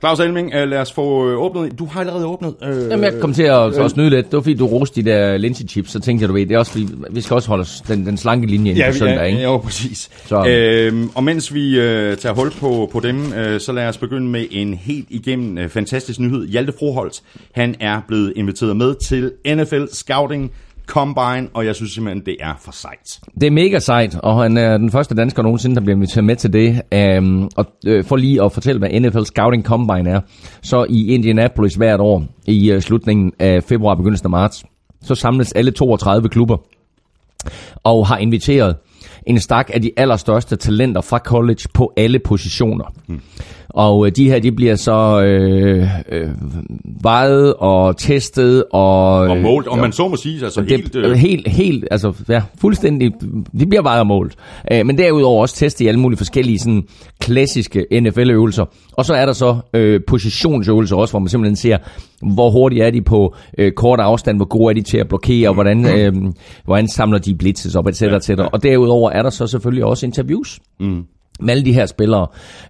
Claus 0.00 0.20
Elming, 0.20 0.54
øh, 0.54 0.68
lad 0.68 0.78
os 0.78 0.92
få 0.92 1.28
øh, 1.30 1.38
åbnet. 1.42 1.78
Du 1.78 1.86
har 1.86 2.00
allerede 2.00 2.26
åbnet. 2.26 2.54
Øh, 2.62 2.90
Jamen, 2.90 3.04
jeg 3.04 3.12
kom 3.20 3.32
til 3.32 3.42
at, 3.42 3.78
øh, 3.78 3.84
at 3.84 3.96
nyde 3.96 4.10
lidt. 4.10 4.26
Det 4.26 4.32
var 4.36 4.40
fordi, 4.40 4.54
du 4.54 4.66
roste 4.66 5.02
de 5.02 5.10
der 5.10 5.36
Lindsay 5.36 5.64
chips, 5.68 5.90
så 5.90 6.00
tænkte 6.00 6.22
jeg, 6.22 6.28
du 6.28 6.34
ved, 6.34 6.46
det 6.46 6.54
er 6.54 6.58
også 6.58 6.72
fordi, 6.72 6.86
vi 7.10 7.20
skal 7.20 7.34
også 7.34 7.48
holde 7.48 7.60
os 7.62 7.82
den, 7.88 8.06
den 8.06 8.16
slanke 8.16 8.46
linje 8.46 8.70
ind 8.70 8.78
Ja, 8.78 8.90
på 8.90 8.96
søndag, 8.96 9.16
ja, 9.16 9.22
ikke? 9.22 9.38
ja, 9.38 9.44
jo, 9.44 9.56
præcis. 9.58 10.10
Så- 10.26 10.46
Øhm, 10.48 11.10
og 11.14 11.24
mens 11.24 11.54
vi 11.54 11.78
øh, 11.80 12.16
tager 12.16 12.34
hul 12.34 12.50
på, 12.50 12.88
på 12.92 13.00
dem, 13.00 13.32
øh, 13.32 13.60
så 13.60 13.72
lad 13.72 13.88
os 13.88 13.98
begynde 13.98 14.26
med 14.28 14.44
en 14.50 14.74
helt 14.74 15.06
igennem 15.10 15.58
øh, 15.58 15.68
fantastisk 15.68 16.20
nyhed. 16.20 16.46
Hjalte 16.48 16.72
Froholt, 16.78 17.22
han 17.52 17.74
er 17.80 18.00
blevet 18.08 18.32
inviteret 18.36 18.76
med 18.76 18.94
til 18.94 19.32
NFL 19.56 19.84
Scouting 19.92 20.52
Combine, 20.86 21.48
og 21.54 21.66
jeg 21.66 21.74
synes 21.74 21.92
simpelthen, 21.92 22.26
det 22.26 22.36
er 22.40 22.54
for 22.60 22.72
sejt. 22.72 23.20
Det 23.40 23.46
er 23.46 23.50
mega 23.50 23.78
sejt, 23.78 24.18
og 24.22 24.42
han 24.42 24.56
er 24.56 24.78
den 24.78 24.90
første 24.90 25.14
dansker 25.14 25.42
nogensinde, 25.42 25.76
der 25.76 25.82
bliver 25.82 25.96
inviteret 25.96 26.24
med 26.24 26.36
til 26.36 26.52
det. 26.52 26.82
Um, 27.18 27.50
og 27.56 27.66
øh, 27.86 28.04
for 28.04 28.16
lige 28.16 28.42
at 28.42 28.52
fortælle, 28.52 28.78
hvad 28.78 29.00
NFL 29.00 29.22
Scouting 29.22 29.64
Combine 29.64 30.10
er, 30.10 30.20
så 30.62 30.86
i 30.88 31.14
Indianapolis 31.14 31.74
hvert 31.74 32.00
år, 32.00 32.24
i 32.46 32.74
uh, 32.74 32.80
slutningen 32.80 33.32
af 33.38 33.64
februar 33.64 33.90
og 33.90 33.96
begyndelsen 33.96 34.26
af 34.26 34.30
marts, 34.30 34.64
så 35.02 35.14
samles 35.14 35.52
alle 35.52 35.70
32 35.70 36.28
klubber 36.28 36.56
og 37.84 38.06
har 38.06 38.18
inviteret 38.18 38.76
en 39.26 39.40
stak 39.40 39.70
af 39.74 39.82
de 39.82 39.90
allerstørste 39.96 40.56
talenter 40.56 41.00
fra 41.00 41.18
college 41.18 41.68
på 41.74 41.92
alle 41.96 42.18
positioner. 42.18 42.84
Hmm. 43.06 43.20
Og 43.76 44.06
øh, 44.06 44.12
de 44.16 44.30
her, 44.30 44.38
de 44.38 44.52
bliver 44.52 44.74
så 44.74 45.22
øh, 45.22 45.88
øh, 46.12 46.28
vejet 47.02 47.54
og 47.54 47.96
testet 47.96 48.64
og... 48.72 49.12
Og 49.18 49.36
øh, 49.36 49.42
målt, 49.42 49.68
om 49.68 49.78
man 49.78 49.92
så 49.92 50.08
må 50.08 50.16
sige, 50.16 50.44
altså 50.44 50.60
det, 50.60 50.70
helt... 50.70 50.96
øh, 50.96 51.12
helt, 51.12 51.48
helt, 51.48 51.84
altså 51.90 52.12
ja, 52.28 52.42
fuldstændig, 52.60 53.12
de 53.60 53.66
bliver 53.66 53.82
vejet 53.82 54.00
og 54.00 54.06
målt. 54.06 54.34
Øh, 54.72 54.86
men 54.86 54.98
derudover 54.98 55.40
også 55.40 55.56
testet 55.56 55.84
i 55.84 55.88
alle 55.88 56.00
mulige 56.00 56.16
forskellige 56.16 56.58
sådan, 56.58 56.84
klassiske 57.20 57.86
NFL-øvelser. 58.00 58.64
Og 58.92 59.04
så 59.04 59.14
er 59.14 59.26
der 59.26 59.32
så 59.32 59.56
øh, 59.74 60.00
positionsøvelser 60.06 60.96
også, 60.96 61.12
hvor 61.12 61.20
man 61.20 61.28
simpelthen 61.28 61.56
ser, 61.56 61.78
hvor 62.34 62.50
hurtigt 62.50 62.82
er 62.82 62.90
de 62.90 63.02
på 63.02 63.34
øh, 63.58 63.72
kort 63.72 64.00
afstand, 64.00 64.38
hvor 64.38 64.48
gode 64.48 64.70
er 64.70 64.74
de 64.74 64.82
til 64.82 64.98
at 64.98 65.08
blokere, 65.08 65.48
og 65.48 65.54
hvordan, 65.54 65.98
øh, 65.98 66.14
hvordan 66.64 66.88
samler 66.88 67.18
de 67.18 67.34
blitzes 67.34 67.74
op, 67.74 67.86
etc. 67.86 68.02
etc. 68.02 68.30
Og 68.52 68.62
derudover 68.62 69.10
er 69.10 69.22
der 69.22 69.30
så 69.30 69.46
selvfølgelig 69.46 69.84
også 69.84 70.06
interviews. 70.06 70.60
Mm. 70.80 71.04
Med 71.40 71.50
alle 71.50 71.64
de 71.64 71.72
her 71.72 71.86
spillere. 71.86 72.26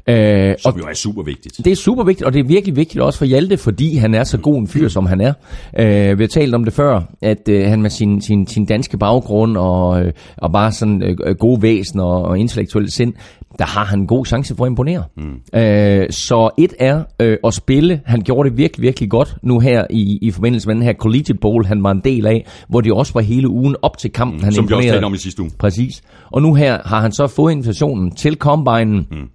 Øh, 0.06 0.50
og 0.50 0.72
som 0.72 0.78
jo 0.78 0.86
er 0.86 0.94
super 0.94 1.22
vigtigt. 1.22 1.56
det 1.64 1.72
er 1.72 1.76
super 1.76 2.04
vigtigt, 2.04 2.26
og 2.26 2.32
det 2.32 2.40
er 2.40 2.44
virkelig 2.44 2.76
vigtigt 2.76 3.02
også 3.02 3.18
for 3.18 3.24
Hjalte, 3.24 3.56
fordi 3.56 3.96
han 3.96 4.14
er 4.14 4.24
så 4.24 4.38
god 4.38 4.58
en 4.58 4.68
fyr, 4.68 4.88
som 4.88 5.06
han 5.06 5.20
er. 5.20 5.32
Øh, 5.78 6.18
vi 6.18 6.22
har 6.22 6.28
talt 6.28 6.54
om 6.54 6.64
det 6.64 6.72
før, 6.72 7.02
at 7.22 7.48
øh, 7.48 7.68
han 7.68 7.82
med 7.82 7.90
sin, 7.90 8.20
sin, 8.20 8.46
sin 8.46 8.66
danske 8.66 8.98
baggrund 8.98 9.56
og, 9.56 10.04
øh, 10.04 10.12
og 10.36 10.52
bare 10.52 10.72
sådan 10.72 11.02
øh, 11.02 11.36
gode 11.36 11.62
væsen 11.62 12.00
og, 12.00 12.22
og 12.22 12.38
intellektuelle 12.38 12.90
sind, 12.90 13.14
der 13.58 13.64
har 13.66 13.84
han 13.84 13.98
en 13.98 14.06
god 14.06 14.26
chance 14.26 14.54
for 14.56 14.64
at 14.64 14.70
imponere. 14.70 15.04
Mm. 15.16 15.58
Øh, 15.60 16.10
så 16.10 16.50
et 16.58 16.74
er 16.78 17.04
øh, 17.20 17.38
at 17.44 17.54
spille. 17.54 18.00
Han 18.04 18.20
gjorde 18.20 18.50
det 18.50 18.58
virkelig, 18.58 18.82
virkelig 18.82 19.10
godt 19.10 19.36
nu 19.42 19.58
her 19.58 19.86
i, 19.90 20.18
i 20.22 20.30
forbindelse 20.30 20.68
med 20.68 20.74
den 20.74 20.82
her 20.82 20.94
Collegiate 20.94 21.40
Bowl, 21.40 21.66
han 21.66 21.82
var 21.82 21.90
en 21.90 22.00
del 22.04 22.26
af, 22.26 22.46
hvor 22.68 22.80
det 22.80 22.92
også 22.92 23.12
var 23.12 23.20
hele 23.20 23.48
ugen 23.48 23.76
op 23.82 23.98
til 23.98 24.12
kampen, 24.12 24.44
han 24.44 24.52
Som 24.52 24.68
vi 24.68 24.74
også 24.74 24.86
imponerede. 24.86 25.06
om 25.06 25.14
i 25.14 25.18
sidste 25.18 25.42
uge. 25.42 25.50
Præcis. 25.58 26.02
Og 26.32 26.42
nu 26.42 26.54
her 26.54 26.78
har 26.84 27.00
han 27.00 27.12
så 27.12 27.26
fået 27.26 27.52
invitationen 27.52 28.10
til 28.14 28.34
Combinen, 28.36 29.06
mm. 29.10 29.28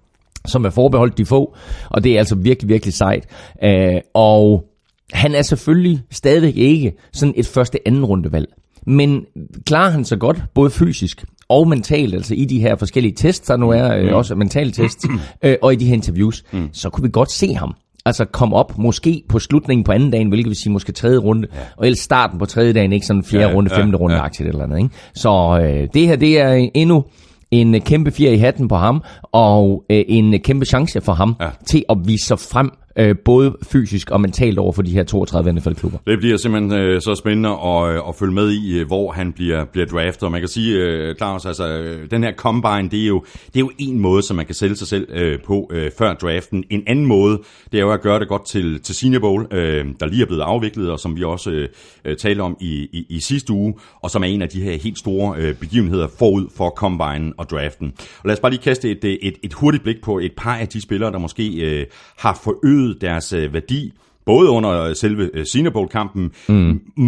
som 0.46 0.64
er 0.64 0.70
forbeholdt 0.70 1.18
de 1.18 1.24
få, 1.24 1.56
og 1.90 2.04
det 2.04 2.14
er 2.14 2.18
altså 2.18 2.34
virkelig, 2.34 2.68
virkelig 2.68 2.94
sejt. 2.94 3.26
Uh, 3.64 4.00
og 4.14 4.64
han 5.12 5.34
er 5.34 5.42
selvfølgelig 5.42 6.02
stadigvæk 6.10 6.56
ikke 6.56 6.92
sådan 7.12 7.34
et 7.36 7.46
første 7.46 7.78
anden 7.86 8.04
rundevalg. 8.04 8.48
Men 8.86 9.24
klarer 9.66 9.90
han 9.90 10.04
sig 10.04 10.18
godt, 10.18 10.42
både 10.54 10.70
fysisk 10.70 11.24
og 11.52 11.68
mentalt, 11.68 12.14
altså 12.14 12.34
i 12.34 12.44
de 12.44 12.60
her 12.60 12.76
forskellige 12.76 13.14
tests, 13.14 13.46
der 13.46 13.56
nu 13.56 13.70
er 13.70 13.96
øh, 13.96 14.14
også 14.14 14.34
mentale 14.34 14.70
tests, 14.70 15.06
øh, 15.42 15.56
og 15.62 15.72
i 15.72 15.76
de 15.76 15.84
her 15.84 15.94
interviews, 15.94 16.44
mm. 16.52 16.68
så 16.72 16.90
kunne 16.90 17.02
vi 17.02 17.10
godt 17.12 17.32
se 17.32 17.54
ham 17.54 17.74
altså 18.04 18.24
komme 18.24 18.56
op, 18.56 18.78
måske 18.78 19.22
på 19.28 19.38
slutningen 19.38 19.84
på 19.84 19.92
anden 19.92 20.10
dagen, 20.10 20.28
hvilket 20.28 20.48
vil 20.48 20.56
sige 20.56 20.72
måske 20.72 20.92
tredje 20.92 21.18
runde, 21.18 21.48
ja. 21.54 21.58
og 21.76 21.86
ellers 21.86 21.98
starten 21.98 22.38
på 22.38 22.46
tredje 22.46 22.72
dagen, 22.72 22.92
ikke 22.92 23.06
sådan 23.06 23.24
fjerde 23.24 23.48
Ja, 23.48 23.54
runde, 23.54 23.70
ja, 23.74 23.80
femte 23.80 23.98
runde, 23.98 24.16
ja. 24.16 24.24
aktiet 24.24 24.48
eller 24.48 24.64
andet. 24.64 24.78
Ikke? 24.78 24.90
Så 25.14 25.60
øh, 25.62 25.88
det 25.94 26.08
her, 26.08 26.16
det 26.16 26.40
er 26.40 26.68
endnu 26.74 27.04
en 27.50 27.74
øh, 27.74 27.80
kæmpe 27.80 28.10
fjer 28.10 28.30
i 28.30 28.36
hatten 28.36 28.68
på 28.68 28.76
ham, 28.76 29.02
og 29.22 29.84
øh, 29.90 30.04
en 30.08 30.34
øh, 30.34 30.40
kæmpe 30.40 30.66
chance 30.66 31.00
for 31.00 31.12
ham 31.12 31.36
ja. 31.40 31.48
til 31.66 31.84
at 31.90 31.96
vise 32.04 32.26
sig 32.26 32.38
frem, 32.38 32.70
øh, 32.96 33.14
både 33.24 33.56
fysisk 33.72 34.10
og 34.10 34.20
mentalt 34.20 34.58
over 34.58 34.72
for 34.72 34.82
de 34.82 34.90
her 34.90 35.04
32 35.04 35.52
NFL-klubber. 35.52 35.98
Det 36.06 36.18
bliver 36.18 36.36
simpelthen 36.36 36.72
øh, 36.72 37.00
så 37.00 37.14
spændende 37.14 37.48
at, 37.48 37.94
øh, 37.94 38.08
at 38.08 38.14
følge 38.14 38.34
med 38.34 38.50
i, 38.50 38.78
øh, 38.78 38.86
hvor 38.86 39.12
han 39.12 39.32
bliver, 39.32 39.64
bliver 39.64 39.86
draftet. 39.86 40.22
Og 40.22 40.32
man 40.32 40.40
kan 40.40 40.48
sige, 40.48 40.76
øh, 40.76 41.16
Claus, 41.16 41.46
altså, 41.46 41.68
øh, 41.68 42.10
den 42.10 42.22
her 42.22 42.32
combine, 42.32 42.88
det 42.90 43.02
er, 43.02 43.06
jo, 43.06 43.24
det 43.46 43.56
er 43.56 43.60
jo 43.60 43.70
en 43.78 43.98
måde, 43.98 44.22
som 44.22 44.36
man 44.36 44.46
kan 44.46 44.54
sælge 44.54 44.76
sig 44.76 44.88
selv 44.88 45.06
øh, 45.12 45.38
på 45.46 45.70
øh, 45.72 45.90
før 45.98 46.14
draften. 46.14 46.64
En 46.70 46.82
anden 46.86 47.06
måde, 47.06 47.38
det 47.72 47.78
er 47.78 47.82
jo 47.82 47.92
at 47.92 48.00
gøre 48.00 48.20
det 48.20 48.28
godt 48.28 48.46
til, 48.46 48.80
til 48.80 48.94
Senior 48.94 49.20
Bowl, 49.20 49.46
øh, 49.50 49.86
der 50.00 50.06
lige 50.06 50.22
er 50.22 50.26
blevet 50.26 50.42
afviklet, 50.42 50.90
og 50.90 51.00
som 51.00 51.16
vi 51.16 51.24
også 51.24 51.68
øh, 52.04 52.16
talte 52.16 52.40
om 52.40 52.56
i, 52.60 52.88
i, 52.92 53.06
i 53.08 53.20
sidste 53.20 53.52
uge, 53.52 53.74
og 54.02 54.10
som 54.10 54.22
er 54.22 54.26
en 54.26 54.42
af 54.42 54.48
de 54.48 54.62
her 54.62 54.78
helt 54.78 54.98
store 54.98 55.36
øh, 55.38 55.54
begivenheder 55.54 56.08
forud 56.18 56.46
for 56.56 56.70
combine 56.70 57.32
og 57.36 57.50
draften. 57.50 57.92
Og 57.98 58.24
lad 58.24 58.32
os 58.32 58.40
bare 58.40 58.52
lige 58.52 58.62
kaste 58.62 58.90
et, 58.90 59.04
et, 59.04 59.34
et 59.42 59.52
hurtigt 59.52 59.82
blik 59.82 59.96
på 60.02 60.18
et 60.18 60.32
par 60.36 60.56
af 60.56 60.68
de 60.68 60.80
spillere, 60.80 61.12
der 61.12 61.18
måske 61.18 61.48
øh, 61.60 61.86
har 62.18 62.40
forøget 62.44 62.81
deres 63.00 63.32
øh, 63.32 63.54
værdi 63.54 63.92
både 64.24 64.50
under 64.50 64.94
selve 64.94 65.30
øh, 65.34 65.46
Senior 65.46 65.70
Bowl-kampen, 65.70 66.32
mm. 66.48 67.04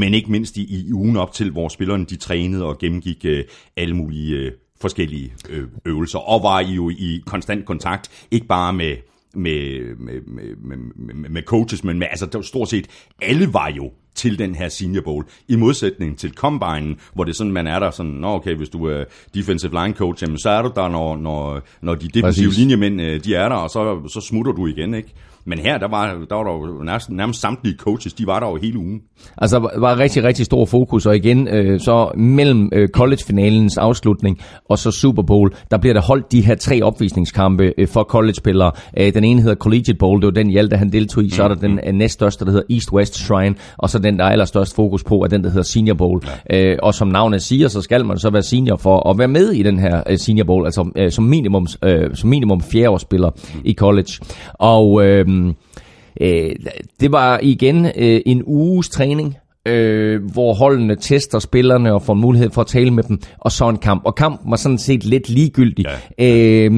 men 0.00 0.14
ikke 0.14 0.30
mindst 0.30 0.56
i, 0.56 0.86
i 0.88 0.92
ugen 0.92 1.16
op 1.16 1.32
til, 1.32 1.50
hvor 1.50 1.68
spillerne 1.68 2.04
de 2.04 2.16
trænede 2.16 2.64
og 2.64 2.78
gennemgik 2.78 3.24
øh, 3.24 3.44
alle 3.76 3.96
mulige 3.96 4.36
øh, 4.36 4.52
forskellige 4.80 5.32
øh, 5.50 5.64
øvelser, 5.84 6.18
og 6.18 6.42
var 6.42 6.60
jo 6.60 6.90
i 6.90 7.22
konstant 7.26 7.66
kontakt, 7.66 8.26
ikke 8.30 8.46
bare 8.46 8.72
med 8.72 8.96
med, 9.34 9.80
med, 9.96 10.20
med, 10.56 10.76
med, 10.96 11.30
med, 11.30 11.42
coaches, 11.42 11.84
men 11.84 11.98
med, 11.98 12.06
altså, 12.10 12.42
stort 12.42 12.68
set 12.68 12.86
alle 13.22 13.52
var 13.52 13.70
jo 13.76 13.90
til 14.16 14.38
den 14.38 14.54
her 14.54 14.68
Senior 14.68 15.02
Bowl. 15.02 15.24
I 15.48 15.56
modsætning 15.56 16.18
til 16.18 16.32
Combine, 16.34 16.96
hvor 17.14 17.24
det 17.24 17.32
er 17.32 17.34
sådan, 17.34 17.52
man 17.52 17.66
er 17.66 17.78
der 17.78 17.90
sådan, 17.90 18.12
Nå, 18.12 18.28
okay, 18.28 18.54
hvis 18.54 18.68
du 18.68 18.84
er 18.84 19.04
defensive 19.34 19.72
line 19.72 19.94
coach, 19.94 20.22
jamen, 20.22 20.38
så 20.38 20.50
er 20.50 20.62
du 20.62 20.72
der, 20.76 20.88
når, 20.88 21.16
når, 21.16 21.62
når 21.80 21.94
de 21.94 22.08
defensive 22.08 22.48
Præcis. 22.48 22.58
linjemænd, 22.58 23.00
øh, 23.00 23.24
de 23.24 23.34
er 23.34 23.48
der, 23.48 23.56
og 23.56 23.70
så, 23.70 24.08
så 24.08 24.20
smutter 24.20 24.52
du 24.52 24.66
igen, 24.66 24.94
ikke? 24.94 25.14
Men 25.46 25.58
her, 25.58 25.78
der 25.78 25.88
var 25.88 26.06
der, 26.06 26.36
var 26.36 26.44
der 26.44 26.52
jo 26.52 26.82
nærmest, 26.84 27.10
nærmest 27.10 27.40
samtlige 27.40 27.76
coaches, 27.76 28.14
de 28.14 28.26
var 28.26 28.40
der 28.40 28.46
jo 28.46 28.58
hele 28.62 28.78
ugen. 28.78 29.00
Altså, 29.38 29.58
der 29.58 29.80
var 29.80 29.98
rigtig, 29.98 30.24
rigtig 30.24 30.46
stor 30.46 30.64
fokus, 30.64 31.06
og 31.06 31.16
igen, 31.16 31.48
øh, 31.48 31.80
så 31.80 32.10
mellem 32.16 32.70
øh, 32.72 32.88
college-finalens 32.88 33.78
afslutning 33.78 34.38
og 34.68 34.78
så 34.78 34.90
Super 34.90 35.22
Bowl, 35.22 35.54
der 35.70 35.78
bliver 35.78 35.94
der 35.94 36.02
holdt 36.02 36.32
de 36.32 36.40
her 36.40 36.54
tre 36.54 36.82
opvisningskampe 36.82 37.72
øh, 37.78 37.88
for 37.88 38.02
college-spillere. 38.02 38.72
Øh, 38.98 39.14
den 39.14 39.24
ene 39.24 39.40
hedder 39.42 39.54
Collegiate 39.54 39.98
Bowl, 39.98 40.20
det 40.20 40.26
var 40.26 40.32
den 40.32 40.50
Hjalte, 40.50 40.76
han 40.76 40.92
deltog 40.92 41.24
i. 41.24 41.30
Så 41.30 41.44
er 41.44 41.48
der 41.48 41.54
den 41.54 41.80
øh, 41.86 41.92
næststørste, 41.94 42.44
der 42.44 42.50
hedder 42.50 42.66
East-West 42.74 43.24
Shrine, 43.24 43.54
og 43.76 43.90
så 43.90 43.98
den, 43.98 44.18
der 44.18 44.24
er 44.24 44.30
allerstørst 44.30 44.76
fokus 44.76 45.04
på, 45.04 45.14
er 45.22 45.26
den, 45.26 45.44
der 45.44 45.50
hedder 45.50 45.62
Senior 45.62 45.94
Bowl. 45.94 46.22
Ja. 46.50 46.70
Øh, 46.72 46.78
og 46.82 46.94
som 46.94 47.08
navnet 47.08 47.42
siger, 47.42 47.68
så 47.68 47.80
skal 47.80 48.04
man 48.04 48.18
så 48.18 48.30
være 48.30 48.42
senior 48.42 48.76
for 48.76 49.10
at 49.10 49.18
være 49.18 49.28
med 49.28 49.50
i 49.50 49.62
den 49.62 49.78
her 49.78 50.02
øh, 50.10 50.18
Senior 50.18 50.44
Bowl, 50.44 50.64
altså 50.64 50.90
øh, 50.96 51.10
som 51.10 51.24
minimum, 51.24 51.66
øh, 51.84 52.14
som 52.14 52.30
minimum 52.30 52.60
fjerdeårsspiller 52.60 53.30
i 53.64 53.74
college. 53.74 54.12
Og... 54.52 55.06
Øh, 55.06 55.26
Øh, 56.20 56.50
det 57.00 57.12
var 57.12 57.40
igen 57.42 57.86
øh, 57.96 58.20
en 58.26 58.42
uges 58.46 58.88
træning, 58.88 59.36
øh, 59.66 60.32
hvor 60.32 60.54
holdene 60.54 60.96
tester 60.96 61.38
spillerne 61.38 61.94
og 61.94 62.02
får 62.02 62.14
mulighed 62.14 62.50
for 62.50 62.60
at 62.60 62.66
tale 62.66 62.90
med 62.90 63.02
dem, 63.02 63.20
og 63.38 63.52
så 63.52 63.68
en 63.68 63.76
kamp. 63.76 64.02
Og 64.04 64.14
kampen 64.14 64.50
var 64.50 64.56
sådan 64.56 64.78
set 64.78 65.04
lidt 65.04 65.28
ligegyldig. 65.28 65.86
Ja. 66.18 66.64
Øh, 66.64 66.70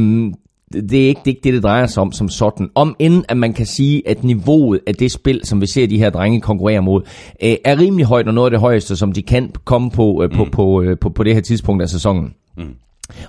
det 0.72 1.04
er 1.04 1.08
ikke 1.08 1.20
det, 1.24 1.30
er 1.30 1.32
ikke 1.32 1.40
det, 1.44 1.54
det 1.54 1.62
drejer 1.62 1.86
sig 1.86 2.00
om 2.00 2.12
som 2.12 2.28
sådan. 2.28 2.68
Om 2.74 2.96
end, 2.98 3.24
at 3.28 3.36
man 3.36 3.52
kan 3.52 3.66
sige, 3.66 4.08
at 4.08 4.24
niveauet 4.24 4.80
af 4.86 4.94
det 4.94 5.12
spil, 5.12 5.40
som 5.44 5.60
vi 5.60 5.66
ser 5.66 5.86
de 5.86 5.98
her 5.98 6.10
drenge 6.10 6.40
konkurrere 6.40 6.82
mod, 6.82 7.02
øh, 7.42 7.56
er 7.64 7.78
rimelig 7.78 8.06
højt, 8.06 8.28
og 8.28 8.34
noget 8.34 8.46
af 8.46 8.50
det 8.50 8.60
højeste, 8.60 8.96
som 8.96 9.12
de 9.12 9.22
kan 9.22 9.52
komme 9.64 9.90
på, 9.90 10.22
øh, 10.22 10.30
på, 10.30 10.44
mm. 10.44 10.50
på, 10.50 10.82
øh, 10.82 10.98
på, 10.98 11.08
på 11.08 11.24
det 11.24 11.34
her 11.34 11.40
tidspunkt 11.40 11.82
af 11.82 11.88
sæsonen. 11.88 12.34
Mm. 12.56 12.64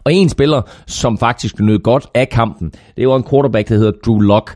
Og 0.03 0.13
en 0.13 0.29
spiller, 0.29 0.61
som 0.87 1.17
faktisk 1.17 1.59
nød 1.59 1.79
godt 1.79 2.07
af 2.13 2.29
kampen, 2.29 2.71
det 2.97 3.07
var 3.07 3.15
en 3.15 3.23
quarterback, 3.29 3.69
der 3.69 3.75
hedder 3.75 3.91
Drew 4.05 4.19
Lock. 4.19 4.55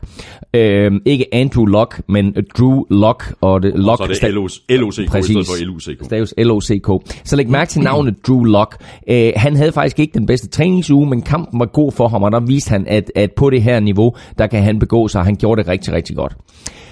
Øhm, 0.54 1.00
ikke 1.04 1.34
Andrew 1.34 1.64
Lock, 1.64 2.00
men 2.08 2.34
Drew 2.58 2.84
Lock. 2.90 3.34
Og 3.40 3.62
det, 3.62 3.72
Lock 3.74 3.98
Så 3.98 4.04
er 4.04 4.28
det 4.28 4.34
LOC, 4.34 4.52
LOCK 4.68 4.98
i 4.98 5.22
stedet 5.22 5.46
for 5.46 5.64
LUCK. 5.64 6.04
Staves 6.04 6.34
L-O-C-K. 6.38 6.88
Så 7.24 7.36
læg 7.36 7.48
mærke 7.48 7.70
til 7.70 7.82
navnet 7.82 8.14
Drew 8.26 8.44
Lock. 8.44 8.76
Øh, 9.10 9.32
han 9.36 9.56
havde 9.56 9.72
faktisk 9.72 9.98
ikke 9.98 10.14
den 10.14 10.26
bedste 10.26 10.48
træningsuge, 10.48 11.06
men 11.06 11.22
kampen 11.22 11.60
var 11.60 11.66
god 11.66 11.92
for 11.92 12.08
ham, 12.08 12.22
og 12.22 12.32
der 12.32 12.40
viste 12.40 12.70
han, 12.70 12.86
at, 12.88 13.12
at 13.14 13.32
på 13.32 13.50
det 13.50 13.62
her 13.62 13.80
niveau, 13.80 14.14
der 14.38 14.46
kan 14.46 14.62
han 14.62 14.78
begå 14.78 15.08
sig, 15.08 15.18
og 15.18 15.24
han 15.24 15.36
gjorde 15.36 15.62
det 15.62 15.68
rigtig, 15.68 15.92
rigtig 15.92 16.16
godt. 16.16 16.36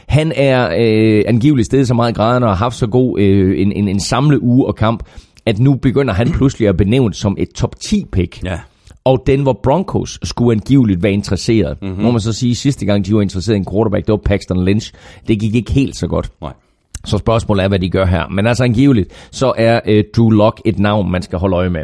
Han 0.09 0.33
er 0.37 0.69
øh, 0.79 1.25
angiveligt 1.27 1.67
stedet 1.67 1.89
så 1.89 1.95
meget 1.95 2.15
grædende 2.15 2.47
og 2.47 2.51
har 2.51 2.65
haft 2.65 2.77
så 2.77 2.87
god 2.87 3.21
øh, 3.21 3.61
en, 3.61 3.73
en, 3.73 3.89
en 3.89 4.01
samle 4.01 4.43
uge 4.43 4.67
og 4.67 4.77
kamp, 4.77 5.03
at 5.47 5.59
nu 5.59 5.75
begynder 5.75 6.15
han 6.15 6.29
pludselig 6.33 6.69
at 6.69 6.77
benævne 6.77 7.15
som 7.15 7.37
et 7.39 7.49
top 7.49 7.81
10 7.81 8.05
pick. 8.13 8.45
Ja. 8.45 8.59
Og 9.05 9.23
Denver 9.27 9.53
Broncos 9.63 10.19
skulle 10.23 10.53
angiveligt 10.53 11.03
være 11.03 11.13
interesseret. 11.13 11.83
Mm-hmm. 11.83 12.03
Må 12.03 12.11
man 12.11 12.21
så 12.21 12.33
sige, 12.33 12.55
sidste 12.55 12.87
gang 12.87 13.07
de 13.07 13.15
var 13.15 13.21
interesseret 13.21 13.57
i 13.57 13.59
en 13.59 13.67
quarterback, 13.73 14.07
det 14.07 14.13
var 14.13 14.21
Paxton 14.25 14.65
Lynch. 14.65 14.93
Det 15.29 15.41
gik 15.41 15.55
ikke 15.55 15.73
helt 15.73 15.97
så 15.97 16.07
godt. 16.07 16.31
Nej. 16.43 16.53
Så 17.05 17.19
spørgsmålet 17.19 17.65
er, 17.65 17.69
hvad 17.69 17.79
de 17.79 17.91
gør 17.91 18.07
her. 18.07 18.29
Men 18.29 18.47
altså 18.47 18.65
angiveligt, 18.65 19.29
så 19.31 19.53
er 19.57 19.81
øh, 19.87 20.05
Drew 20.17 20.31
Lock 20.31 20.61
et 20.65 20.79
navn, 20.79 21.11
man 21.11 21.23
skal 21.23 21.39
holde 21.39 21.57
øje 21.57 21.71
med. 21.71 21.81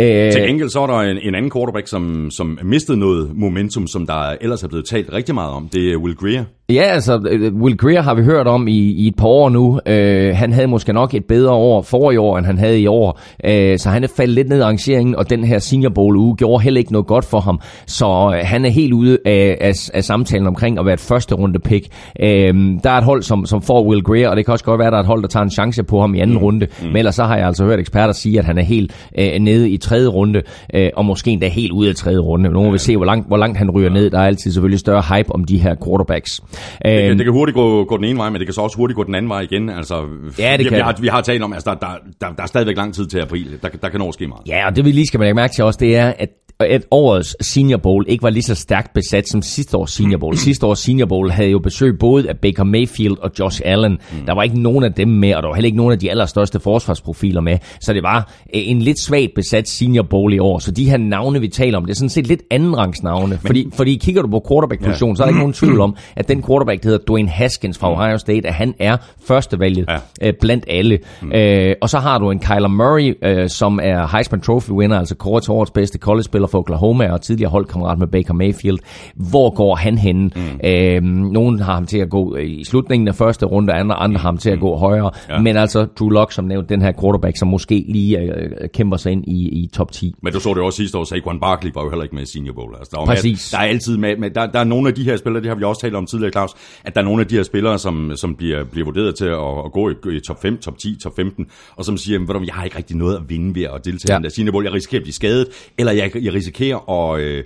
Øh, 0.00 0.32
Til 0.32 0.42
gengæld 0.42 0.68
så 0.68 0.80
er 0.80 0.86
der 0.86 0.98
en, 1.00 1.18
en 1.22 1.34
anden 1.34 1.50
quarterback, 1.50 1.88
som, 1.88 2.30
som 2.30 2.58
mistede 2.62 2.98
noget 2.98 3.30
momentum, 3.36 3.86
som 3.86 4.06
der 4.06 4.36
ellers 4.40 4.62
er 4.62 4.68
blevet 4.68 4.86
talt 4.86 5.12
rigtig 5.12 5.34
meget 5.34 5.50
om. 5.52 5.68
Det 5.68 5.92
er 5.92 5.96
Will 5.96 6.16
Greer. 6.16 6.44
Ja, 6.72 6.82
altså, 6.82 7.20
øh, 7.30 7.54
Will 7.54 7.76
Greer 7.76 8.02
har 8.02 8.14
vi 8.14 8.22
hørt 8.22 8.46
om 8.46 8.68
i, 8.68 8.78
i 8.78 9.06
et 9.06 9.16
par 9.16 9.26
år 9.26 9.48
nu. 9.48 9.80
Øh, 9.86 10.36
han 10.36 10.52
havde 10.52 10.66
måske 10.66 10.92
nok 10.92 11.14
et 11.14 11.24
bedre 11.24 11.52
år 11.52 11.82
for 11.82 12.10
i 12.10 12.16
år, 12.16 12.38
end 12.38 12.46
han 12.46 12.58
havde 12.58 12.80
i 12.80 12.86
år. 12.86 13.20
Øh, 13.44 13.78
så 13.78 13.90
han 13.90 14.04
er 14.04 14.08
faldet 14.16 14.34
lidt 14.34 14.48
ned 14.48 14.58
i 14.58 14.62
rangeringen, 14.62 15.16
og 15.16 15.30
den 15.30 15.44
her 15.44 15.58
Senior 15.58 15.90
Bowl 15.90 16.16
uge 16.16 16.36
gjorde 16.36 16.62
heller 16.62 16.78
ikke 16.78 16.92
noget 16.92 17.06
godt 17.06 17.24
for 17.24 17.40
ham. 17.40 17.60
Så 17.86 18.34
øh, 18.34 18.40
han 18.44 18.64
er 18.64 18.70
helt 18.70 18.92
ude 18.92 19.18
af, 19.24 19.58
af, 19.60 19.72
af 19.94 20.04
samtalen 20.04 20.46
omkring 20.46 20.78
at 20.78 20.84
være 20.84 20.94
et 20.94 21.00
første 21.00 21.34
runde 21.34 21.58
pick. 21.58 21.86
Øh, 22.20 22.54
der 22.84 22.90
er 22.90 22.98
et 22.98 23.04
hold, 23.04 23.22
som, 23.22 23.46
som 23.46 23.62
får 23.62 23.84
Will 23.84 24.02
Greer, 24.02 24.28
og 24.28 24.36
det 24.36 24.44
kan 24.44 24.52
også 24.52 24.64
godt 24.64 24.78
være, 24.78 24.88
at 24.88 24.92
der 24.92 24.98
er 24.98 25.02
et 25.02 25.06
hold, 25.06 25.22
der 25.22 25.28
tager 25.28 25.44
en 25.44 25.50
chance 25.50 25.82
på 25.82 26.00
ham 26.00 26.14
i 26.14 26.20
anden 26.20 26.36
mm. 26.36 26.42
runde. 26.42 26.66
Mm. 26.80 26.86
Men 26.86 26.96
ellers 26.96 27.14
så 27.14 27.24
har 27.24 27.36
jeg 27.36 27.46
altså 27.46 27.64
hørt 27.64 27.78
eksperter 27.78 28.12
sige, 28.12 28.38
at 28.38 28.44
han 28.44 28.58
er 28.58 28.64
helt 28.64 29.08
øh, 29.18 29.38
nede 29.40 29.70
i 29.70 29.76
tredje 29.76 30.08
runde, 30.08 30.42
øh, 30.74 30.90
og 30.96 31.04
måske 31.04 31.30
endda 31.30 31.48
helt 31.48 31.72
ude 31.72 31.88
af 31.88 31.94
tredje 31.94 32.18
runde. 32.18 32.50
Nu 32.50 32.62
må 32.62 32.70
vi 32.70 32.78
se, 32.78 32.96
hvor 32.96 33.06
langt, 33.06 33.28
hvor 33.28 33.36
langt 33.36 33.58
han 33.58 33.70
ryger 33.70 33.90
ned. 33.90 34.10
Der 34.10 34.18
er 34.18 34.26
altid 34.26 34.50
selvfølgelig 34.50 34.80
større 34.80 35.16
hype 35.16 35.34
om 35.34 35.44
de 35.44 35.58
her 35.58 35.74
quarterbacks. 35.84 36.40
Det, 36.84 37.08
kan- 37.08 37.18
det 37.18 37.24
kan 37.26 37.32
hurtigt 37.32 37.54
gå, 37.56 37.84
gå 37.84 37.96
den 37.96 38.04
ene 38.04 38.18
vej, 38.18 38.30
men 38.30 38.38
det 38.38 38.46
kan 38.46 38.54
så 38.54 38.60
også 38.60 38.76
hurtigt 38.76 38.96
gå 38.96 39.04
den 39.04 39.14
anden 39.14 39.28
vej 39.28 39.40
igen. 39.40 39.68
Altså, 39.70 39.94
Ja, 40.38 40.52
det 40.52 40.58
vi, 40.58 40.64
kan 40.64 40.76
vi, 40.76 40.80
har, 40.82 40.96
vi 41.00 41.08
har 41.08 41.20
talt 41.20 41.42
om, 41.42 41.52
at 41.52 41.56
altså, 41.56 41.70
der, 41.70 41.86
der, 41.86 41.94
der, 42.20 42.34
der 42.36 42.42
er 42.42 42.46
stadigvæk 42.46 42.76
lang 42.76 42.94
tid 42.94 43.06
til 43.06 43.18
april. 43.18 43.58
Der, 43.62 43.68
der 43.68 43.88
kan 43.88 44.00
nå 44.00 44.12
ske 44.12 44.26
meget. 44.26 44.42
Ja, 44.48 44.66
og 44.66 44.76
det 44.76 44.84
vi 44.84 44.92
lige 44.92 45.06
skal 45.06 45.18
man 45.18 45.24
lægge 45.24 45.34
mærke 45.34 45.54
til 45.54 45.64
også, 45.64 45.78
det 45.82 45.96
er, 45.96 46.12
at 46.18 46.28
at 46.60 46.84
årets 46.90 47.36
Senior 47.40 47.78
Bowl 47.78 48.04
ikke 48.08 48.22
var 48.22 48.30
lige 48.30 48.42
så 48.42 48.54
stærkt 48.54 48.94
besat 48.94 49.28
som 49.28 49.42
sidste 49.42 49.76
års 49.76 49.90
Senior 49.90 50.18
Bowl. 50.18 50.36
Sidste 50.36 50.66
års 50.66 50.78
Senior 50.78 51.06
Bowl 51.06 51.30
havde 51.30 51.48
jo 51.50 51.58
besøg 51.58 51.98
både 51.98 52.28
af 52.28 52.36
Baker 52.38 52.64
Mayfield 52.64 53.16
og 53.22 53.30
Josh 53.38 53.60
Allen. 53.64 53.92
Mm. 53.92 54.26
Der 54.26 54.34
var 54.34 54.42
ikke 54.42 54.60
nogen 54.60 54.84
af 54.84 54.92
dem 54.92 55.08
med, 55.08 55.34
og 55.34 55.42
der 55.42 55.48
var 55.48 55.54
heller 55.54 55.66
ikke 55.66 55.76
nogen 55.76 55.92
af 55.92 55.98
de 55.98 56.10
allerstørste 56.10 56.60
forsvarsprofiler 56.60 57.40
med. 57.40 57.58
Så 57.80 57.92
det 57.92 58.02
var 58.02 58.32
øh, 58.54 58.60
en 58.70 58.82
lidt 58.82 59.00
svagt 59.00 59.30
besat 59.34 59.68
Senior 59.68 60.02
Bowl 60.02 60.32
i 60.34 60.38
år. 60.38 60.58
Så 60.58 60.70
de 60.70 60.90
her 60.90 60.96
navne, 60.96 61.40
vi 61.40 61.48
taler 61.48 61.78
om, 61.78 61.84
det 61.84 61.90
er 61.90 61.96
sådan 61.96 62.08
set 62.08 62.26
lidt 62.26 62.42
andenrangs 62.50 63.02
navne. 63.02 63.38
Fordi, 63.46 63.68
fordi 63.74 63.96
kigger 63.96 64.22
du 64.22 64.28
på 64.28 64.44
quarterback-positionen, 64.48 65.14
ja. 65.14 65.16
så 65.16 65.22
er 65.22 65.26
der 65.26 65.30
ikke 65.30 65.38
nogen 65.38 65.52
tvivl 65.52 65.80
om, 65.80 65.96
at 66.16 66.28
den 66.28 66.42
quarterback, 66.48 66.82
der 66.82 66.88
hedder 66.88 67.04
Dwayne 67.08 67.28
Haskins 67.28 67.78
fra 67.78 67.92
Ohio 67.92 68.18
State, 68.18 68.48
at 68.48 68.54
han 68.54 68.74
er 68.78 68.96
førstevalget 69.26 69.86
Ja. 69.88 70.28
øh, 70.28 70.32
blandt 70.40 70.64
alle. 70.68 70.98
Mm. 71.22 71.32
Øh, 71.32 71.74
og 71.80 71.90
så 71.90 71.98
har 71.98 72.18
du 72.18 72.30
en 72.30 72.40
Kyler 72.40 72.68
Murray, 72.68 73.14
øh, 73.24 73.48
som 73.48 73.80
er 73.82 74.16
Heisman 74.16 74.40
Trophy 74.40 74.70
winner, 74.70 74.98
altså 74.98 75.14
kåret 75.14 75.42
til 75.42 75.50
årets 75.52 75.70
bedste 75.70 75.98
college-spiller 75.98 76.48
for 76.48 76.58
Oklahoma, 76.58 77.12
og 77.12 77.20
tidligere 77.22 77.50
holdkammerat 77.50 77.98
med 77.98 78.06
Baker 78.06 78.34
Mayfield. 78.34 78.78
Hvor 79.14 79.54
går 79.54 79.74
han 79.74 79.98
henne? 79.98 80.30
Mm. 80.36 80.60
Øh, 80.68 81.02
nogen 81.32 81.60
har 81.60 81.74
ham 81.74 81.86
til 81.86 81.98
at 81.98 82.10
gå 82.10 82.36
i 82.36 82.64
slutningen 82.64 83.08
af 83.08 83.14
første 83.14 83.46
runde, 83.46 83.72
andre, 83.72 83.96
andre 83.96 84.18
har 84.20 84.28
ham 84.28 84.38
til 84.38 84.50
at 84.50 84.60
gå 84.60 84.76
højere. 84.76 85.10
Ja. 85.28 85.38
Men 85.40 85.56
altså 85.56 85.86
Drew 85.98 86.08
Lock, 86.10 86.32
som 86.32 86.44
nævnt, 86.44 86.68
den 86.68 86.82
her 86.82 86.92
quarterback, 87.00 87.38
som 87.38 87.48
måske 87.48 87.84
lige 87.88 88.18
øh, 88.18 88.50
kæmper 88.74 88.96
sig 88.96 89.12
ind 89.12 89.24
i, 89.28 89.48
i 89.48 89.70
top 89.74 89.92
10. 89.92 90.14
Men 90.22 90.32
du 90.32 90.40
så 90.40 90.54
det 90.54 90.62
også 90.62 90.76
sidste 90.76 90.98
år, 90.98 91.04
Saquon 91.04 91.40
Barkley 91.40 91.70
var 91.74 91.82
jo 91.82 91.90
heller 91.90 92.02
ikke 92.02 92.14
med 92.14 92.22
i 92.22 92.26
Senior 92.32 92.54
Bowl. 92.54 92.74
Altså, 92.78 92.90
der, 92.94 92.98
var 93.00 93.06
Præcis. 93.06 93.52
Med, 93.52 93.58
der 93.58 93.64
er 93.64 93.68
altid 93.68 93.96
med, 93.96 94.16
med 94.16 94.30
der, 94.30 94.46
der 94.46 94.60
er 94.60 94.64
nogle 94.64 94.88
af 94.88 94.94
de 94.94 95.04
her 95.04 95.16
spillere, 95.16 95.42
det 95.42 95.48
har 95.50 95.56
vi 95.56 95.64
også 95.64 95.80
talt 95.80 95.94
om 95.94 96.06
tidligere, 96.06 96.30
Claus, 96.38 96.50
at 96.84 96.94
der 96.94 97.00
er 97.00 97.04
nogle 97.04 97.20
af 97.20 97.26
de 97.26 97.36
her 97.36 97.42
spillere, 97.42 97.78
som, 97.78 98.12
som 98.16 98.34
bliver, 98.36 98.64
bliver 98.64 98.84
vurderet 98.84 99.14
til 99.14 99.24
at, 99.24 99.64
at 99.64 99.72
gå 99.72 99.90
i, 99.90 100.16
i 100.16 100.20
top 100.20 100.42
5, 100.42 100.58
top 100.58 100.78
10, 100.78 100.96
top 101.02 101.16
15, 101.16 101.46
og 101.76 101.84
som 101.84 101.96
siger, 101.96 102.18
"Ved 102.18 102.26
du 102.26 102.32
hvad, 102.32 102.46
jeg 102.46 102.54
har 102.54 102.64
ikke 102.64 102.76
rigtig 102.76 102.96
noget 102.96 103.16
at 103.16 103.22
vinde 103.28 103.54
ved 103.54 103.62
at 103.62 103.84
deltage 103.84 104.12
ja. 104.12 104.14
I 104.14 104.16
den 104.16 104.24
der 104.24 104.30
Senior 104.30 104.52
Bowl. 104.52 104.64
Jeg 104.64 104.72
risikerer 104.72 105.00
at 105.00 105.04
blive 105.04 105.14
skadet, 105.14 105.46
eller 105.78 105.92
jeg, 105.92 106.10
jeg 106.22 106.34
risikerer 106.34 106.90
at... 106.90 107.20
Øh, 107.20 107.44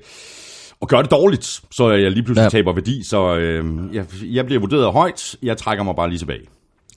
og 0.81 0.89
gøre 0.89 1.03
det 1.03 1.11
dårligt, 1.11 1.61
så 1.71 1.91
jeg 1.91 2.11
lige 2.11 2.23
pludselig. 2.23 2.45
Ja. 2.45 2.49
taber 2.49 2.73
værdi. 2.73 3.03
Så 3.05 3.37
øh, 3.37 3.65
jeg, 3.93 4.05
jeg 4.23 4.47
bliver 4.47 4.61
vurderet 4.61 4.93
højt, 4.93 5.37
jeg 5.43 5.57
trækker 5.57 5.85
mig 5.85 5.97
bare 5.97 6.09
lige 6.09 6.19
tilbage. 6.19 6.41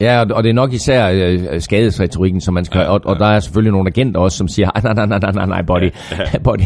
Ja, 0.02 0.20
og- 0.34 0.44
det 0.44 0.50
er 0.50 0.54
nok 0.54 0.74
især 0.74 1.10
øh, 1.14 1.62
skadesretorikken, 1.62 2.42
som 2.42 2.54
man 2.54 2.66
skal, 2.66 2.80
ja, 2.80 2.86
og, 2.88 3.02
og 3.06 3.20
der 3.20 3.26
er 3.26 3.40
selvfølgelig 3.40 3.72
nogle 3.72 3.90
agenter 3.90 4.20
også, 4.20 4.38
som 4.38 4.48
siger, 4.48 4.70
"Ah, 4.76 4.84
nej, 4.84 4.94
nej, 4.94 5.06
nej, 5.06 5.20
nej, 5.20 5.32
nej, 5.32 5.46
nej, 5.46 5.62
buddy, 5.62 5.90
buddy 6.44 6.62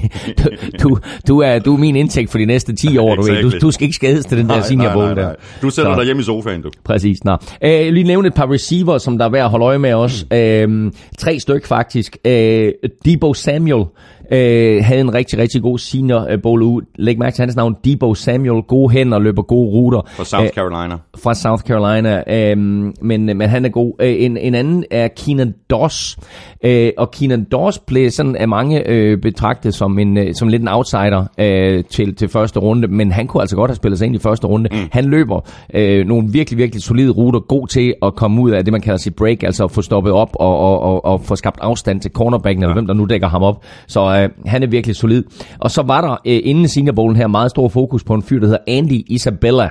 du, 0.83 0.97
du, 1.27 1.39
er, 1.41 1.59
du 1.59 1.73
er 1.73 1.77
min 1.77 1.95
indtægt 1.95 2.31
for 2.31 2.37
de 2.37 2.45
næste 2.45 2.75
10 2.75 2.97
år, 2.97 3.15
du, 3.15 3.21
ved. 3.21 3.29
du, 3.29 3.35
Exactly. 3.47 3.59
du 3.61 3.71
skal 3.71 3.83
ikke 3.83 3.95
skades 3.95 4.25
til 4.25 4.37
den 4.37 4.49
der 4.49 4.61
senior 4.61 4.93
bowl 4.93 5.15
der. 5.15 5.33
Du 5.61 5.69
sætter 5.69 5.93
Så- 5.93 5.97
dig 5.99 6.05
hjemme 6.05 6.19
i 6.21 6.23
sofaen, 6.23 6.61
du. 6.61 6.69
Præcis, 6.83 7.23
nå. 7.23 7.37
Øh, 7.63 7.93
lige 7.93 8.03
nævne 8.03 8.27
et 8.27 8.33
par 8.33 8.51
receiver, 8.51 8.97
som 8.97 9.17
der 9.17 9.25
er 9.25 9.29
værd 9.29 9.43
at 9.43 9.49
holde 9.49 9.65
øje 9.65 9.79
med 9.79 9.93
også. 9.93 10.25
Øh, 10.33 10.91
tre 11.17 11.39
styk 11.39 11.65
faktisk. 11.65 12.17
Øh, 12.25 12.71
Debo 13.05 13.33
Samuel 13.33 13.85
øh, 14.31 14.83
havde 14.83 15.01
en 15.01 15.13
rigtig, 15.13 15.39
rigtig 15.39 15.61
god 15.61 15.77
senior 15.77 16.27
øh, 16.29 16.41
bowl 16.41 16.61
uge. 16.61 16.81
Læg 16.95 17.19
mærke 17.19 17.35
til 17.35 17.41
hans 17.41 17.55
navn, 17.55 17.75
Debo 17.85 18.13
Samuel. 18.13 18.61
Gode 18.63 18.89
hænder, 18.89 19.19
løber 19.19 19.41
gode 19.41 19.69
ruter. 19.69 20.01
Fra 20.07 20.25
South 20.25 20.43
Øh, 20.43 20.49
Carolina. 20.49 20.95
fra 21.23 21.33
South 21.35 21.63
Carolina, 21.63 22.23
øhm, 22.27 22.93
men, 23.01 23.25
men 23.25 23.41
han 23.41 23.65
er 23.65 23.69
god. 23.69 23.93
Øh, 24.01 24.15
en, 24.19 24.37
en 24.37 24.55
anden 24.55 24.83
er 24.91 25.07
Keenan 25.07 25.53
Doss, 25.69 26.17
øh, 26.63 26.91
og 26.97 27.11
Keenan 27.11 27.43
Doss 27.43 27.79
blev 27.79 28.09
sådan 28.11 28.35
af 28.35 28.47
mange 28.47 28.87
øh, 28.87 29.17
betragtet 29.21 29.73
som, 29.73 29.99
en, 29.99 30.17
øh, 30.17 30.33
som 30.33 30.47
lidt 30.47 30.61
en 30.61 30.67
outsider 30.67 31.25
øh, 31.39 31.83
til, 31.83 32.15
til 32.15 32.29
første 32.29 32.59
runde, 32.59 32.87
men 32.87 33.11
han 33.11 33.27
kunne 33.27 33.41
altså 33.41 33.55
godt 33.55 33.71
have 33.71 33.75
spillet 33.75 33.97
sig 33.99 34.05
ind 34.05 34.15
i 34.15 34.19
første 34.19 34.47
runde. 34.47 34.69
Mm. 34.71 34.77
Han 34.91 35.05
løber 35.05 35.39
øh, 35.73 36.05
nogle 36.07 36.27
virkelig, 36.31 36.57
virkelig 36.57 36.83
solide 36.83 37.09
ruter, 37.11 37.39
god 37.39 37.67
til 37.67 37.93
at 38.01 38.15
komme 38.15 38.41
ud 38.41 38.51
af 38.51 38.63
det, 38.63 38.71
man 38.71 38.81
kalder 38.81 38.97
sit 38.97 39.15
break, 39.15 39.43
altså 39.43 39.63
at 39.63 39.71
få 39.71 39.81
stoppet 39.81 40.13
op 40.13 40.29
og, 40.39 40.57
og, 40.59 40.79
og, 40.81 41.05
og 41.05 41.21
få 41.21 41.35
skabt 41.35 41.59
afstand 41.61 42.01
til 42.01 42.11
cornerbacken, 42.11 42.63
eller 42.63 42.73
hvem 42.73 42.87
der 42.87 42.93
nu 42.93 43.05
dækker 43.05 43.27
ham 43.27 43.43
op. 43.43 43.63
Så 43.87 44.18
øh, 44.23 44.29
han 44.45 44.63
er 44.63 44.67
virkelig 44.67 44.95
solid. 44.95 45.23
Og 45.59 45.71
så 45.71 45.81
var 45.81 46.01
der 46.01 46.11
øh, 46.11 46.41
inden 46.43 46.67
Senior 46.67 46.93
Bowlen 46.93 47.15
her 47.15 47.27
meget 47.27 47.51
stor 47.51 47.67
fokus 47.67 48.03
på 48.03 48.13
en 48.13 48.23
fyr, 48.23 48.39
der 48.39 48.47
hedder 48.47 48.63
Andy 48.67 49.03
Isabella. 49.07 49.69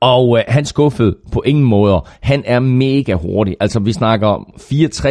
Og 0.00 0.38
øh, 0.38 0.44
han 0.48 0.64
skuffede 0.64 1.16
på 1.32 1.42
ingen 1.46 1.64
måder. 1.64 2.08
Han 2.20 2.42
er 2.46 2.60
mega 2.60 3.14
hurtig. 3.14 3.56
Altså 3.60 3.80
vi 3.80 3.92
snakker 3.92 4.50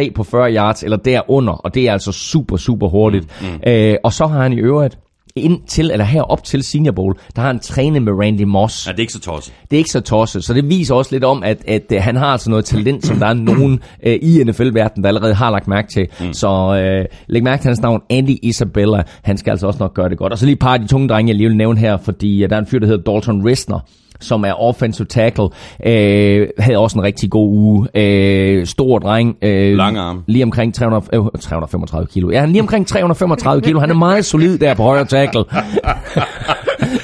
4-3 0.08 0.12
på 0.12 0.24
40 0.24 0.54
yards 0.54 0.82
eller 0.82 0.96
derunder, 0.96 1.52
og 1.52 1.74
det 1.74 1.88
er 1.88 1.92
altså 1.92 2.12
super, 2.12 2.56
super 2.56 2.88
hurtigt. 2.88 3.26
Mm, 3.40 3.46
mm. 3.46 3.60
Øh, 3.66 3.96
og 4.04 4.12
så 4.12 4.26
har 4.26 4.42
han 4.42 4.52
i 4.52 4.56
øvrigt 4.56 4.98
indtil, 5.36 5.90
eller 5.90 6.04
her 6.04 6.22
op 6.22 6.44
til 6.44 6.62
Senior 6.62 6.92
Bowl, 6.92 7.14
der 7.36 7.42
har 7.42 7.48
han 7.48 7.58
trænet 7.58 8.02
med 8.02 8.12
Randy 8.12 8.42
Moss. 8.42 8.86
Ja, 8.86 8.92
det 8.92 8.98
er 8.98 9.02
ikke 9.02 9.12
så 9.12 9.20
tosset. 9.20 9.54
Det 9.70 9.76
er 9.76 9.78
ikke 9.78 9.90
så 9.90 10.00
tosset, 10.00 10.44
så 10.44 10.54
det 10.54 10.68
viser 10.68 10.94
også 10.94 11.12
lidt 11.12 11.24
om, 11.24 11.42
at, 11.42 11.58
at 11.68 11.92
øh, 11.92 12.02
han 12.02 12.16
har 12.16 12.26
altså 12.26 12.50
noget 12.50 12.64
talent, 12.64 13.06
som 13.06 13.18
der 13.18 13.26
er 13.26 13.34
nogen 13.34 13.80
øh, 14.06 14.18
i 14.22 14.44
NFL-verdenen, 14.44 15.02
der 15.04 15.08
allerede 15.08 15.34
har 15.34 15.50
lagt 15.50 15.68
mærke 15.68 15.88
til. 15.88 16.06
Mm. 16.20 16.32
Så 16.32 16.48
øh, 16.48 17.04
læg 17.26 17.42
mærke 17.42 17.62
til 17.62 17.68
hans 17.68 17.80
navn, 17.80 18.00
Andy 18.10 18.36
Isabella. 18.42 19.02
Han 19.22 19.36
skal 19.38 19.50
altså 19.50 19.66
også 19.66 19.78
nok 19.78 19.94
gøre 19.94 20.08
det 20.08 20.18
godt. 20.18 20.32
Og 20.32 20.38
så 20.38 20.44
lige 20.46 20.52
et 20.52 20.58
par 20.58 20.74
af 20.74 20.80
de 20.80 20.86
tunge 20.86 21.08
drenge, 21.08 21.30
jeg 21.30 21.36
lige 21.36 21.48
vil 21.48 21.56
nævne 21.56 21.80
her, 21.80 21.96
fordi 21.96 22.44
øh, 22.44 22.50
der 22.50 22.56
er 22.56 22.60
en 22.60 22.66
fyr, 22.66 22.78
der 22.78 22.86
hedder 22.86 23.12
Dalton 23.12 23.46
Risner, 23.46 23.80
som 24.20 24.44
er 24.44 24.52
offensive 24.52 25.06
tackle, 25.06 25.48
øh, 25.86 26.48
havde 26.58 26.78
også 26.78 26.98
en 26.98 27.04
rigtig 27.04 27.30
god 27.30 27.48
uge. 27.48 27.88
Øh, 27.94 28.66
stor 28.66 28.98
dreng. 28.98 29.36
Øh, 29.42 29.76
Lang 29.76 29.98
arm. 29.98 30.24
Lige 30.26 30.44
omkring 30.44 30.74
300, 30.74 31.04
øh, 31.12 31.20
335 31.40 32.06
kilo. 32.06 32.30
Ja, 32.30 32.40
han 32.40 32.50
lige 32.50 32.62
omkring 32.62 32.86
335 32.86 33.62
kilo. 33.62 33.80
Han 33.80 33.90
er 33.90 33.94
meget 33.94 34.24
solid 34.24 34.58
der 34.58 34.74
på 34.74 34.82
højre 34.82 35.04
tackle. 35.04 35.44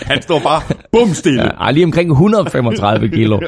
Han 0.07 0.23
står 0.23 0.39
bare 0.39 0.63
bum 0.93 1.15
stille. 1.15 1.51
Ja, 1.65 1.71
lige 1.71 1.85
omkring 1.85 2.11
135 2.11 3.09
kilo. 3.09 3.41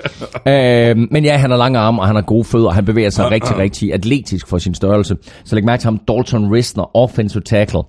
øh, 0.49 0.97
men 1.11 1.25
ja, 1.25 1.37
han 1.37 1.51
har 1.51 1.57
lange 1.57 1.79
arme, 1.79 2.01
og 2.03 2.07
han 2.07 2.15
har 2.17 2.23
gode 2.23 2.45
fødder, 2.45 2.67
og 2.67 2.75
han 2.75 2.85
bevæger 2.85 3.11
sig 3.11 3.31
rigtig, 3.31 3.59
rigtig 3.59 3.95
atletisk 3.95 4.49
for 4.49 4.59
sin 4.59 4.75
størrelse. 4.75 5.17
Så 5.45 5.55
læg 5.55 5.65
mærke 5.65 5.81
til 5.81 5.87
ham, 5.87 5.99
Dalton 6.09 6.53
Risner, 6.53 6.97
offensive 6.97 7.43
tackle. 7.43 7.81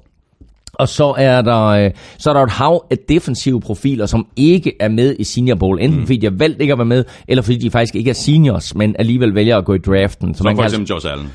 Og 0.79 0.87
så 0.89 1.13
er 1.17 1.41
der 1.41 1.65
øh, 1.65 1.91
så 2.17 2.29
er 2.29 2.33
der 2.33 2.41
et 2.43 2.51
hav 2.51 2.85
af 2.91 2.97
defensive 3.09 3.61
profiler, 3.61 4.05
som 4.05 4.27
ikke 4.35 4.73
er 4.79 4.87
med 4.89 5.15
i 5.19 5.23
Senior 5.23 5.55
Bowl. 5.55 5.79
Enten 5.81 5.99
mm. 5.99 6.05
fordi 6.05 6.17
de 6.17 6.25
har 6.25 6.33
valgt 6.37 6.61
ikke 6.61 6.71
at 6.73 6.77
være 6.79 6.85
med, 6.85 7.03
eller 7.27 7.41
fordi 7.41 7.57
de 7.57 7.71
faktisk 7.71 7.95
ikke 7.95 8.09
er 8.09 8.13
seniors, 8.13 8.75
men 8.75 8.95
alligevel 8.99 9.35
vælger 9.35 9.57
at 9.57 9.65
gå 9.65 9.73
i 9.73 9.77
draften. 9.77 10.33
Så 10.33 10.37
Som 10.37 10.45
man 10.45 10.55
for 10.55 10.63
eksempel 10.63 10.89
Josh 10.89 11.07
Allen. 11.11 11.31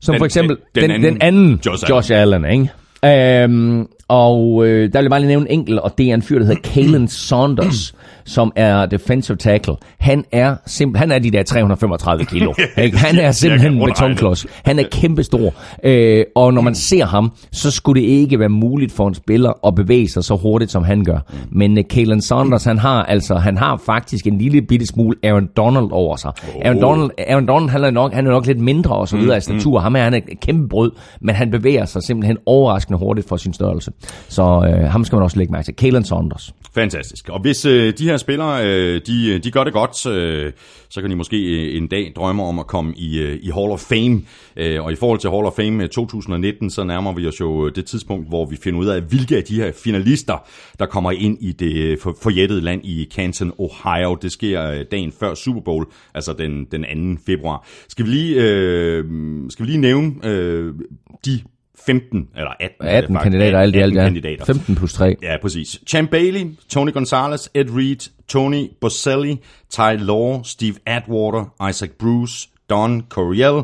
som 0.00 0.12
Den- 0.12 0.20
for 0.20 0.24
eksempel 0.24 0.56
den- 0.74 0.82
den, 0.82 0.90
den 0.90 1.02
den, 1.02 1.04
anden 1.04 1.20
den 1.20 1.22
anden 1.22 1.60
Josh 1.66 1.84
Josh, 1.90 2.10
Allen, 2.14 2.44
ikke? 2.44 3.42
Øhm, 3.44 3.86
og 4.08 4.66
øh, 4.66 4.92
der 4.92 4.98
vil 4.98 5.04
jeg 5.04 5.10
bare 5.10 5.20
lige 5.20 5.28
nævne 5.28 5.50
en 5.50 5.58
enkelt, 5.58 5.80
og 5.80 5.98
det 5.98 6.10
er 6.10 6.14
en 6.14 6.22
fyr, 6.22 6.38
der 6.38 6.46
hedder 6.46 6.60
Kalen 6.74 7.08
Saunders, 7.08 7.94
som 8.24 8.52
er 8.56 8.86
defensive 8.86 9.36
tackle. 9.36 9.74
Han 9.98 10.24
er 10.32 10.56
simpel, 10.66 10.98
han 10.98 11.12
er 11.12 11.18
de 11.18 11.30
der 11.30 11.42
335 11.42 12.24
kilo. 12.24 12.54
ikke? 12.82 12.98
Han 12.98 13.18
er 13.18 13.32
simpelthen 13.32 13.72
en 13.72 13.84
betonklods. 13.84 14.46
Han 14.64 14.78
er 14.78 14.84
kæmpestor. 14.92 15.54
Øh, 15.84 16.24
og 16.34 16.54
når 16.54 16.62
man 16.62 16.74
ser 16.74 17.04
ham, 17.04 17.32
så 17.52 17.70
skulle 17.70 18.02
det 18.02 18.08
ikke 18.08 18.38
være 18.38 18.48
muligt 18.48 18.92
for 18.92 19.08
en 19.08 19.14
spiller 19.14 19.66
at 19.66 19.74
bevæge 19.74 20.08
sig 20.08 20.24
så 20.24 20.36
hurtigt, 20.36 20.70
som 20.70 20.84
han 20.84 21.04
gør. 21.04 21.18
Men 21.52 21.78
øh, 21.78 21.84
Kalen 21.90 22.22
Saunders, 22.22 22.64
han 22.64 22.78
har 22.78 23.02
altså, 23.02 23.34
han 23.34 23.56
har 23.56 23.82
faktisk 23.86 24.26
en 24.26 24.38
lille 24.38 24.62
bitte 24.62 24.86
smule 24.86 25.16
Aaron 25.22 25.48
Donald 25.56 25.88
over 25.90 26.16
sig. 26.16 26.32
Aaron 26.64 26.80
Donald, 26.80 27.10
Aaron 27.18 27.46
Donald 27.46 27.70
han 27.70 27.84
er, 27.84 27.90
nok, 27.90 28.12
han 28.12 28.26
er 28.26 28.30
nok 28.30 28.46
lidt 28.46 28.60
mindre 28.60 28.96
og 28.96 29.08
så 29.08 29.16
videre 29.16 29.36
i 29.36 29.40
statur. 29.40 29.78
Ham 29.78 29.96
er 29.96 30.00
han 30.00 30.14
er 30.14 30.20
et 30.28 30.40
kæmpe 30.40 30.68
brød, 30.68 30.92
men 31.20 31.34
han 31.34 31.50
bevæger 31.50 31.84
sig 31.84 32.02
simpelthen 32.02 32.38
overraskende 32.46 32.98
hurtigt 32.98 33.28
for 33.28 33.36
sin 33.36 33.52
størrelse. 33.52 33.90
Så 34.28 34.42
øh, 34.42 34.90
ham 34.90 35.04
skal 35.04 35.16
man 35.16 35.22
også 35.22 35.38
lægge 35.38 35.52
mærke 35.52 35.64
til. 35.64 35.76
Kalen 35.76 36.04
Saunders. 36.04 36.54
Fantastisk. 36.74 37.28
Og 37.28 37.40
hvis 37.40 37.64
øh, 37.64 37.92
de 37.98 38.04
her 38.04 38.16
spillere, 38.16 38.66
øh, 38.66 39.00
de, 39.06 39.30
øh, 39.30 39.44
de 39.44 39.50
gør 39.50 39.64
det 39.64 39.72
godt, 39.72 40.06
øh, 40.06 40.52
så 40.88 41.00
kan 41.00 41.10
de 41.10 41.16
måske 41.16 41.36
øh, 41.36 41.76
en 41.76 41.86
dag 41.86 42.12
drømme 42.16 42.42
om 42.42 42.58
at 42.58 42.66
komme 42.66 42.94
i, 42.96 43.18
øh, 43.18 43.38
i 43.42 43.50
Hall 43.50 43.70
of 43.70 43.80
Fame. 43.80 44.22
Øh, 44.56 44.84
og 44.84 44.92
i 44.92 44.96
forhold 44.96 45.18
til 45.18 45.30
Hall 45.30 45.46
of 45.46 45.52
Fame 45.52 45.82
øh, 45.82 45.88
2019, 45.88 46.70
så 46.70 46.84
nærmer 46.84 47.12
vi 47.12 47.26
os 47.26 47.40
jo 47.40 47.66
øh, 47.66 47.74
det 47.74 47.86
tidspunkt, 47.86 48.28
hvor 48.28 48.46
vi 48.46 48.56
finder 48.56 48.80
ud 48.80 48.86
af, 48.86 49.00
hvilke 49.00 49.36
af 49.36 49.44
de 49.44 49.54
her 49.54 49.72
finalister, 49.84 50.48
der 50.78 50.86
kommer 50.86 51.10
ind 51.10 51.38
i 51.40 51.52
det 51.52 51.74
øh, 51.74 51.98
for, 51.98 52.16
forjættede 52.22 52.60
land 52.60 52.80
i 52.84 53.08
Canton, 53.14 53.52
Ohio. 53.58 54.14
Det 54.22 54.32
sker 54.32 54.70
øh, 54.70 54.84
dagen 54.90 55.12
før 55.20 55.34
Super 55.34 55.60
Bowl, 55.60 55.86
altså 56.14 56.32
den, 56.32 56.64
den 56.64 57.16
2. 57.16 57.22
februar. 57.26 57.66
Skal 57.88 58.06
vi 58.06 58.10
lige, 58.10 58.34
øh, 58.42 59.04
skal 59.50 59.66
vi 59.66 59.70
lige 59.70 59.80
nævne 59.80 60.12
øh, 60.24 60.74
de 61.24 61.40
15 61.86 62.28
eller 62.36 62.50
18, 62.60 62.86
18 62.86 63.16
øh, 63.16 63.22
kandidater, 63.22 63.58
alt 63.58 63.76
i 63.76 63.78
alt, 63.78 63.84
18 63.92 63.96
ja. 63.98 64.04
kandidater. 64.04 64.44
15 64.44 64.74
plus 64.74 64.92
3. 64.92 65.16
Ja, 65.22 65.36
præcis. 65.42 65.80
Champ 65.86 66.10
Bailey, 66.10 66.46
Tony 66.68 66.92
Gonzalez, 66.92 67.48
Ed 67.54 67.70
Reed, 67.70 68.10
Tony 68.28 68.70
Boselli, 68.80 69.40
Ty 69.70 69.96
Law, 69.98 70.42
Steve 70.42 70.74
Atwater, 70.86 71.68
Isaac 71.70 71.90
Bruce, 71.98 72.48
Don 72.70 73.02
Coryell, 73.10 73.62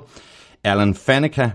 Alan 0.64 0.94
Faneca, 0.94 1.48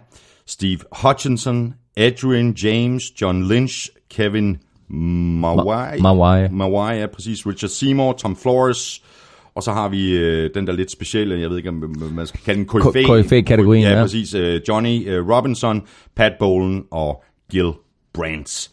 Steve 0.48 0.80
Hutchinson, 0.92 1.74
Adrian 1.98 2.54
James, 2.54 3.04
John 3.22 3.48
Lynch, 3.48 3.90
Kevin 4.10 4.58
Mawai, 4.90 5.98
Ma- 5.98 6.14
Mawai. 6.14 6.50
Mawai, 6.52 7.00
ja, 7.00 7.08
præcis. 7.08 7.46
Richard 7.46 7.70
Seymour, 7.72 8.14
Tom 8.14 8.36
Flores, 8.36 9.02
og 9.56 9.64
så 9.64 9.72
har 9.72 9.90
vi 9.90 10.18
øh, 10.18 10.50
den 10.56 10.68
der 10.68 10.74
lidt 10.74 10.92
specielle, 10.92 11.40
jeg 11.40 11.50
ved 11.50 11.58
ikke, 11.58 11.70
om 11.70 11.96
man 12.16 12.28
skal 12.28 12.40
kalde 12.46 12.60
den 12.60 12.68
KFA. 12.68 13.22
KFA-kategorien, 13.22 13.84
ja. 13.84 13.98
ja. 13.98 14.02
præcis. 14.02 14.34
Øh, 14.34 14.62
Johnny 14.68 15.10
øh, 15.10 15.30
Robinson, 15.30 15.82
Pat 16.16 16.32
Bolen 16.40 16.84
og 16.92 17.24
Gil 17.52 17.72
Brandt. 18.14 18.70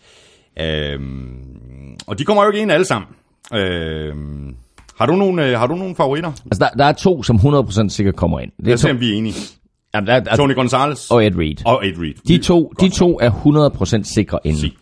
Øhm, 0.60 1.96
og 2.06 2.18
de 2.18 2.24
kommer 2.24 2.42
jo 2.44 2.50
ikke 2.50 2.62
ind 2.62 2.72
alle 2.72 2.84
sammen. 2.84 3.08
Øhm, 3.54 4.54
har, 4.98 5.06
du 5.06 5.16
nogle, 5.16 5.46
øh, 5.46 5.58
har 5.58 5.66
du 5.66 5.76
nogle 5.76 5.96
favoritter? 5.96 6.28
Altså, 6.28 6.58
der, 6.58 6.68
der 6.68 6.84
er 6.84 6.92
to, 6.92 7.22
som 7.22 7.36
100% 7.36 7.88
sikkert 7.88 8.16
kommer 8.16 8.40
ind. 8.40 8.50
Det 8.50 8.62
er 8.62 8.66
Lad 8.66 8.74
os 8.74 8.80
se, 8.80 8.88
to, 8.88 8.94
om 8.94 9.00
vi 9.00 9.12
er 9.12 9.14
enige. 9.14 9.34
jamen, 9.94 10.06
der, 10.08 10.20
der, 10.20 10.36
Tony 10.36 10.54
Gonzalez 10.54 11.10
og 11.10 11.26
Ed 11.26 11.38
Reed. 11.38 11.66
og 11.66 11.86
Ed 11.86 11.98
Reed. 11.98 12.14
De 12.28 12.38
to, 12.38 12.72
de 12.80 12.88
to 12.88 13.18
er 13.20 13.30
100% 14.00 14.02
sikre 14.02 14.38
inde. 14.44 14.60
Sig. 14.60 14.72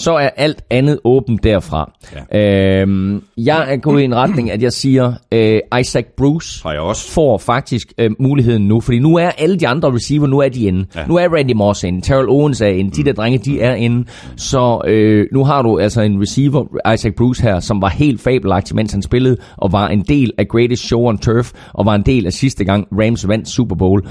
Så 0.00 0.12
er 0.12 0.28
alt 0.36 0.62
andet 0.70 0.98
åbent 1.04 1.44
derfra. 1.44 1.92
Ja. 2.32 2.80
Øhm, 2.82 3.22
jeg 3.36 3.72
er 3.72 3.76
gået 3.76 4.00
i 4.00 4.04
en 4.04 4.14
retning, 4.14 4.50
at 4.50 4.62
jeg 4.62 4.72
siger, 4.72 5.12
øh, 5.32 5.60
Isaac 5.80 6.04
Bruce 6.16 6.62
Har 6.62 6.72
jeg 6.72 6.80
også. 6.80 7.12
får 7.12 7.38
faktisk 7.38 7.92
øh, 7.98 8.10
muligheden 8.18 8.68
nu, 8.68 8.80
fordi 8.80 8.98
nu 8.98 9.16
er 9.16 9.28
alle 9.28 9.56
de 9.56 9.68
andre 9.68 9.94
receiver, 9.94 10.26
nu 10.26 10.38
er 10.38 10.48
de 10.48 10.64
inde. 10.64 10.86
Ja. 10.96 11.06
Nu 11.06 11.16
er 11.16 11.28
Randy 11.36 11.52
Moss 11.52 11.84
inde, 11.84 12.00
Terrell 12.00 12.28
Owens 12.28 12.60
er 12.60 12.66
inde, 12.66 12.90
de 12.90 13.04
der 13.04 13.12
drenge, 13.12 13.38
de 13.38 13.60
er 13.60 13.74
inde. 13.74 14.04
Så 14.36 14.82
øh, 14.86 15.26
nu 15.32 15.44
har 15.44 15.62
du 15.62 15.78
altså 15.78 16.00
en 16.00 16.20
receiver, 16.20 16.92
Isaac 16.94 17.14
Bruce 17.16 17.42
her, 17.42 17.60
som 17.60 17.82
var 17.82 17.88
helt 17.88 18.20
fabelagtig, 18.20 18.76
mens 18.76 18.92
han 18.92 19.02
spillede, 19.02 19.36
og 19.56 19.72
var 19.72 19.88
en 19.88 20.00
del 20.02 20.32
af 20.38 20.48
Greatest 20.48 20.86
Show 20.86 21.06
on 21.08 21.18
Turf, 21.18 21.52
og 21.74 21.86
var 21.86 21.94
en 21.94 22.02
del 22.02 22.26
af 22.26 22.32
sidste 22.32 22.64
gang 22.64 22.86
Rams 22.92 23.28
vandt 23.28 23.48
Super 23.48 23.76
Bowl. 23.76 24.02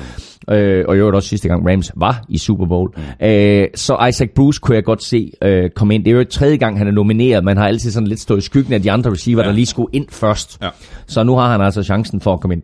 Øh, 0.51 0.85
og 0.88 0.95
i 0.95 0.99
øvrigt 0.99 1.15
også 1.15 1.29
sidste 1.29 1.47
gang 1.47 1.69
Rams 1.69 1.91
var 1.95 2.23
i 2.29 2.38
Super 2.38 2.65
Bowl. 2.65 2.91
Mm. 2.97 3.25
Øh, 3.27 3.67
så 3.75 4.05
Isaac 4.09 4.29
Bruce 4.35 4.59
kunne 4.59 4.75
jeg 4.75 4.83
godt 4.83 5.03
se 5.03 5.31
øh, 5.41 5.69
komme 5.69 5.95
ind. 5.95 6.05
Det 6.05 6.12
er 6.12 6.17
jo 6.17 6.23
tredje 6.23 6.57
gang, 6.57 6.77
han 6.77 6.88
er 6.88 6.91
nomineret. 6.91 7.43
Man 7.43 7.57
har 7.57 7.67
altid 7.67 7.91
sådan 7.91 8.07
lidt 8.07 8.19
stået 8.19 8.38
i 8.38 8.41
skyggen 8.41 8.73
af 8.73 8.81
de 8.81 8.91
andre 8.91 9.12
receiver, 9.12 9.41
ja. 9.41 9.47
der 9.47 9.55
lige 9.55 9.65
skulle 9.65 9.89
ind 9.93 10.05
først. 10.12 10.57
Ja. 10.62 10.69
Så 11.07 11.23
nu 11.23 11.35
har 11.35 11.51
han 11.51 11.62
altså 11.62 11.83
chancen 11.83 12.21
for 12.21 12.33
at 12.33 12.39
komme 12.39 12.53
ind. 12.55 12.63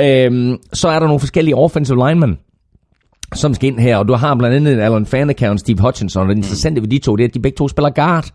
Øhm, 0.00 0.56
så 0.72 0.88
er 0.88 0.98
der 0.98 1.06
nogle 1.06 1.20
forskellige 1.20 1.56
offensive 1.56 2.08
linemen, 2.08 2.38
som 3.34 3.54
skal 3.54 3.66
ind 3.66 3.78
her, 3.78 3.96
og 3.96 4.08
du 4.08 4.14
har 4.14 4.34
blandt 4.34 4.56
andet 4.56 4.80
Alan 4.80 5.06
Faneca 5.06 5.50
og 5.50 5.58
Steve 5.58 5.78
Hutchinson, 5.80 6.22
og 6.22 6.28
det 6.28 6.36
interessante 6.36 6.80
ved 6.80 6.88
de 6.88 6.98
to, 6.98 7.16
det 7.16 7.24
er, 7.24 7.28
at 7.28 7.34
de 7.34 7.40
begge 7.40 7.56
to 7.56 7.68
spiller 7.68 7.90
guard. 7.90 8.30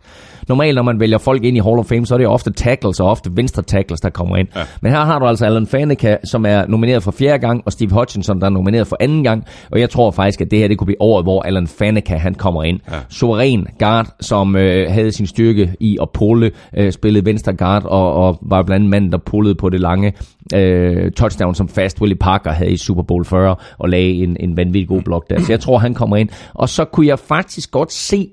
Normalt, 0.47 0.75
når 0.75 0.83
man 0.83 0.99
vælger 0.99 1.17
folk 1.17 1.43
ind 1.43 1.57
i 1.57 1.59
Hall 1.59 1.79
of 1.79 1.85
Fame, 1.85 2.05
så 2.05 2.13
er 2.13 2.17
det 2.17 2.27
ofte 2.27 2.51
tackles, 2.51 2.99
og 2.99 3.09
ofte 3.09 3.29
venstre 3.33 3.63
tackles, 3.63 4.01
der 4.01 4.09
kommer 4.09 4.37
ind. 4.37 4.47
Ja. 4.55 4.61
Men 4.81 4.91
her 4.91 4.99
har 4.99 5.19
du 5.19 5.25
altså 5.25 5.45
Alan 5.45 5.67
Faneca, 5.67 6.17
som 6.23 6.45
er 6.45 6.65
nomineret 6.67 7.03
for 7.03 7.11
fjerde 7.11 7.39
gang, 7.39 7.63
og 7.65 7.71
Steve 7.71 7.91
Hutchinson, 7.91 8.39
der 8.39 8.45
er 8.45 8.49
nomineret 8.49 8.87
for 8.87 8.97
anden 8.99 9.23
gang, 9.23 9.43
og 9.71 9.79
jeg 9.79 9.89
tror 9.89 10.11
faktisk, 10.11 10.41
at 10.41 10.51
det 10.51 10.59
her 10.59 10.67
det 10.67 10.77
kunne 10.77 10.85
blive 10.85 11.01
året, 11.01 11.25
hvor 11.25 11.41
Alan 11.41 11.67
Faneca, 11.67 12.15
han 12.15 12.33
kommer 12.33 12.63
ind. 12.63 12.79
Ja. 12.91 12.97
Suveræn 13.09 13.67
guard, 13.79 14.07
som 14.19 14.55
øh, 14.55 14.91
havde 14.91 15.11
sin 15.11 15.27
styrke 15.27 15.75
i 15.79 15.97
at 16.01 16.09
pulle, 16.13 16.51
øh, 16.77 16.91
spillede 16.91 17.25
venstre 17.25 17.53
guard, 17.53 17.85
og, 17.85 18.13
og 18.13 18.39
var 18.41 18.63
blandt 18.63 18.75
andet 18.75 18.89
manden, 18.89 19.11
der 19.11 19.17
pullede 19.17 19.55
på 19.55 19.69
det 19.69 19.79
lange 19.79 20.13
øh, 20.55 21.11
touchdown, 21.11 21.55
som 21.55 21.67
fast 21.67 22.01
Willie 22.01 22.17
Parker 22.17 22.51
havde 22.51 22.71
i 22.71 22.77
Super 22.77 23.03
Bowl 23.03 23.25
40, 23.25 23.55
og 23.79 23.89
lagde 23.89 24.13
en, 24.13 24.37
en 24.39 24.57
vanvittig 24.57 24.87
god 24.87 25.01
blok 25.01 25.29
der. 25.29 25.39
Så 25.39 25.51
jeg 25.51 25.59
tror, 25.59 25.77
han 25.77 25.93
kommer 25.93 26.17
ind. 26.17 26.29
Og 26.53 26.69
så 26.69 26.85
kunne 26.85 27.07
jeg 27.07 27.19
faktisk 27.19 27.71
godt 27.71 27.91
se 27.91 28.29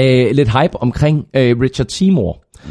øh, 0.00 0.30
lidt 0.30 0.48
hype 0.60 0.76
omkring 0.76 1.26
øh, 1.34 1.60
Richard 1.60 1.86
Seymour. 1.88 2.42
Mm. 2.64 2.70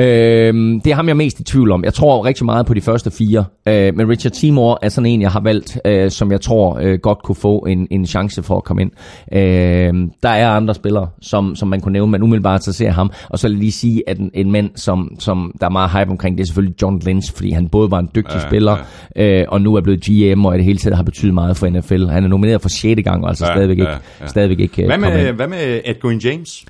Øh, 0.00 0.54
det 0.84 0.86
er 0.86 0.94
ham, 0.94 1.06
jeg 1.06 1.10
er 1.12 1.16
mest 1.16 1.40
i 1.40 1.44
tvivl 1.44 1.72
om. 1.72 1.84
Jeg 1.84 1.94
tror 1.94 2.24
rigtig 2.24 2.44
meget 2.44 2.66
på 2.66 2.74
de 2.74 2.80
første 2.80 3.10
fire. 3.10 3.44
Øh, 3.68 3.94
men 3.96 4.08
Richard 4.08 4.32
Seymour 4.32 4.78
er 4.82 4.88
sådan 4.88 5.06
en, 5.06 5.20
jeg 5.22 5.30
har 5.30 5.40
valgt, 5.40 5.78
øh, 5.84 6.10
som 6.10 6.32
jeg 6.32 6.40
tror 6.40 6.78
øh, 6.82 6.98
godt 6.98 7.18
kunne 7.22 7.36
få 7.36 7.58
en, 7.58 7.86
en 7.90 8.06
chance 8.06 8.42
for 8.42 8.56
at 8.56 8.64
komme 8.64 8.82
ind. 8.82 8.90
Øh, 9.32 10.08
der 10.22 10.28
er 10.28 10.50
andre 10.50 10.74
spillere, 10.74 11.08
som, 11.22 11.56
som 11.56 11.68
man 11.68 11.80
kunne 11.80 11.92
nævne, 11.92 12.12
men 12.12 12.22
umiddelbart 12.22 12.64
så 12.64 12.72
ser 12.72 12.84
jeg 12.84 12.94
ham. 12.94 13.10
Og 13.28 13.38
så 13.38 13.48
vil 13.48 13.54
jeg 13.54 13.60
lige 13.60 13.72
sige, 13.72 14.02
at 14.06 14.18
en, 14.18 14.30
en 14.34 14.52
mand, 14.52 14.70
som, 14.74 15.16
som 15.18 15.54
der 15.60 15.66
er 15.66 15.70
meget 15.70 15.90
hype 15.90 16.10
omkring, 16.10 16.38
det 16.38 16.42
er 16.42 16.46
selvfølgelig 16.46 16.82
John 16.82 17.00
Lynch, 17.06 17.34
fordi 17.34 17.50
han 17.50 17.68
både 17.68 17.90
var 17.90 17.98
en 17.98 18.08
dygtig 18.14 18.34
ja, 18.42 18.48
spiller, 18.48 18.76
ja. 19.16 19.40
Øh, 19.40 19.46
og 19.48 19.60
nu 19.60 19.74
er 19.74 19.80
blevet 19.80 20.00
GM, 20.04 20.44
og 20.44 20.54
i 20.54 20.56
det 20.56 20.64
hele 20.64 20.78
taget 20.78 20.96
har 20.96 21.02
betydet 21.02 21.34
meget 21.34 21.56
for 21.56 21.68
NFL. 21.68 22.06
Han 22.06 22.24
er 22.24 22.28
nomineret 22.28 22.62
for 22.62 22.68
6. 22.68 23.00
gang, 23.04 23.22
og 23.24 23.28
altså 23.28 23.46
Ja, 23.46 23.52
stadigvæk, 23.52 23.78
ikke, 23.78 23.90
ja, 23.90 23.98
ja. 24.20 24.26
stadigvæk 24.26 24.60
ikke 24.60 24.82
øh, 24.82 24.86
Hvad 24.86 24.96
kommet 24.96 25.12
med, 25.12 25.28
ind. 25.28 25.36
hvad 25.36 25.48
med 25.48 25.80
Edwin 25.84 26.18
James? 26.18 26.64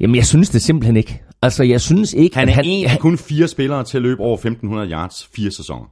Jamen, 0.00 0.16
jeg 0.16 0.26
synes 0.26 0.50
det 0.50 0.62
simpelthen 0.62 0.96
ikke. 0.96 1.22
Altså, 1.44 1.62
jeg 1.62 1.80
synes 1.80 2.12
ikke, 2.12 2.36
Han 2.36 2.48
er 2.48 2.62
en 2.64 2.86
af 2.86 2.98
kun 2.98 3.18
fire 3.18 3.48
spillere 3.48 3.84
til 3.84 3.98
at 3.98 4.02
løbe 4.02 4.20
over 4.20 4.34
1500 4.34 4.90
yards 4.90 5.28
fire 5.36 5.50
sæsoner. 5.50 5.86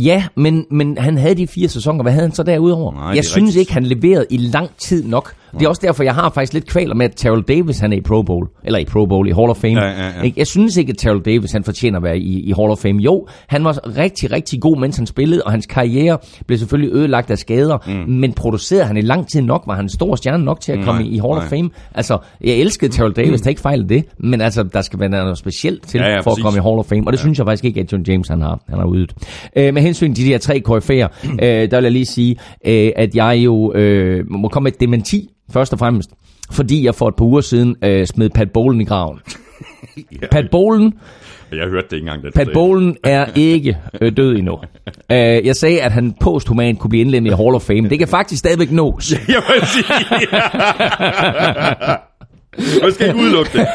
Ja, 0.00 0.24
men, 0.34 0.66
men 0.70 0.98
han 0.98 1.18
havde 1.18 1.34
de 1.34 1.46
fire 1.46 1.68
sæsoner. 1.68 2.02
Hvad 2.02 2.12
havde 2.12 2.26
han 2.26 2.34
så 2.34 2.42
derudover? 2.42 2.92
Nej, 2.92 3.02
jeg 3.04 3.24
synes 3.24 3.46
rigtigt. 3.46 3.60
ikke, 3.60 3.72
han 3.72 3.84
leverede 3.86 4.26
i 4.30 4.36
lang 4.36 4.70
tid 4.78 5.04
nok 5.04 5.34
Det 5.52 5.62
er 5.62 5.68
også 5.68 5.82
derfor, 5.84 6.02
jeg 6.02 6.14
har 6.14 6.30
faktisk 6.30 6.52
lidt 6.52 6.66
kvaler 6.66 6.94
med, 6.94 7.06
at 7.06 7.12
Terrell 7.16 7.42
Davis 7.42 7.78
han 7.78 7.92
er 7.92 7.96
i 7.96 8.00
Pro 8.00 8.22
Bowl. 8.22 8.48
Eller 8.64 8.78
i 8.78 8.84
Pro 8.84 9.06
Bowl, 9.06 9.28
i 9.28 9.32
Hall 9.32 9.50
of 9.50 9.56
Fame. 9.56 9.80
Ja, 9.84 9.88
ja, 9.90 10.06
ja. 10.24 10.30
Jeg 10.36 10.46
synes 10.46 10.76
ikke, 10.76 10.90
at 10.90 10.96
Terrell 10.98 11.20
Davis 11.24 11.52
han 11.52 11.64
fortjener 11.64 11.96
at 11.98 12.02
være 12.02 12.18
i, 12.18 12.40
i 12.40 12.52
Hall 12.58 12.70
of 12.70 12.78
Fame. 12.78 13.02
Jo, 13.02 13.26
han 13.46 13.64
var 13.64 13.96
rigtig, 13.96 14.32
rigtig 14.32 14.60
god, 14.60 14.78
mens 14.80 14.96
han 14.96 15.06
spillede, 15.06 15.42
og 15.44 15.50
hans 15.50 15.66
karriere 15.66 16.18
blev 16.46 16.58
selvfølgelig 16.58 16.94
ødelagt 16.94 17.30
af 17.30 17.38
skader. 17.38 17.78
Mm. 17.86 18.12
Men 18.12 18.32
producerede 18.32 18.84
han 18.84 18.96
i 18.96 19.00
lang 19.00 19.28
tid 19.28 19.40
nok? 19.42 19.64
Var 19.66 19.74
han 19.74 19.84
en 19.84 19.88
stor 19.88 20.16
stjerne 20.16 20.44
nok 20.44 20.60
til 20.60 20.72
at 20.72 20.84
komme 20.84 21.00
Nej, 21.02 21.10
i, 21.10 21.14
i 21.14 21.18
Hall 21.18 21.32
of 21.32 21.38
nej. 21.38 21.48
Fame? 21.48 21.70
Altså, 21.94 22.18
jeg 22.44 22.54
elskede 22.54 22.92
Terrell 22.92 23.14
Davis, 23.16 23.40
der 23.40 23.48
ikke 23.50 23.60
fejl 23.60 23.88
det. 23.88 24.04
Men 24.18 24.40
altså, 24.40 24.62
der 24.62 24.82
skal 24.82 25.00
være 25.00 25.08
noget 25.08 25.38
specielt 25.38 25.88
til 25.88 25.98
Ja, 26.00 26.08
ja, 26.08 26.18
for 26.18 26.22
præcis. 26.22 26.38
at 26.38 26.44
komme 26.44 26.58
i 26.58 26.62
Hall 26.62 26.78
of 26.78 26.86
Fame. 26.86 27.02
Og 27.06 27.12
det 27.12 27.18
ja. 27.18 27.22
synes 27.22 27.38
jeg 27.38 27.46
faktisk 27.46 27.64
ikke, 27.64 27.80
at 27.80 27.92
John 27.92 28.04
James 28.08 28.28
han 28.28 28.40
har, 28.40 28.60
han 28.68 28.78
har 28.78 28.86
udet. 28.86 29.12
Øh, 29.56 29.74
med 29.74 29.82
hensyn 29.82 30.14
til 30.14 30.24
de 30.24 30.30
her 30.30 30.38
tre 30.38 30.62
KF'er, 30.68 31.28
øh, 31.44 31.70
der 31.70 31.76
vil 31.76 31.82
jeg 31.82 31.92
lige 31.92 32.06
sige, 32.06 32.36
øh, 32.66 32.90
at 32.96 33.14
jeg 33.14 33.38
jo 33.44 33.72
øh, 33.74 34.24
må 34.30 34.48
komme 34.48 34.64
med 34.64 34.72
et 34.72 34.80
dementi, 34.80 35.28
først 35.52 35.72
og 35.72 35.78
fremmest. 35.78 36.10
Fordi 36.50 36.84
jeg 36.84 36.94
for 36.94 37.08
et 37.08 37.14
par 37.16 37.24
uger 37.24 37.40
siden 37.40 37.76
øh, 37.84 38.06
smed 38.06 38.30
Pat 38.30 38.50
Bowlen 38.50 38.80
i 38.80 38.84
graven. 38.84 39.18
Ja, 40.22 40.26
Pat 40.30 40.50
Bowlen, 40.50 40.94
jeg 41.52 41.66
hørte 41.68 41.86
det 41.90 41.96
ikke 41.96 42.04
engang. 42.04 42.22
Det 42.22 42.34
Pat 42.34 42.48
Bowlen 42.54 42.96
er 43.04 43.26
ikke 43.36 43.78
øh, 44.00 44.16
død 44.16 44.36
endnu. 44.36 44.58
Øh, 45.12 45.18
jeg 45.46 45.56
sagde, 45.56 45.80
at 45.82 45.92
han 45.92 46.14
posthumant 46.20 46.78
kunne 46.78 46.88
blive 46.88 47.00
indlemmet 47.00 47.30
i 47.30 47.34
Hall 47.34 47.54
of 47.54 47.62
Fame. 47.62 47.88
Det 47.88 47.98
kan 47.98 48.08
faktisk 48.08 48.38
stadigvæk 48.38 48.70
nås. 48.70 49.12
Jeg 49.28 49.42
vil 49.48 49.66
sige, 49.68 49.84
Man 52.82 52.92
skal 52.92 53.06
ikke 53.06 53.18
udelukke 53.18 53.50
det. 53.52 53.60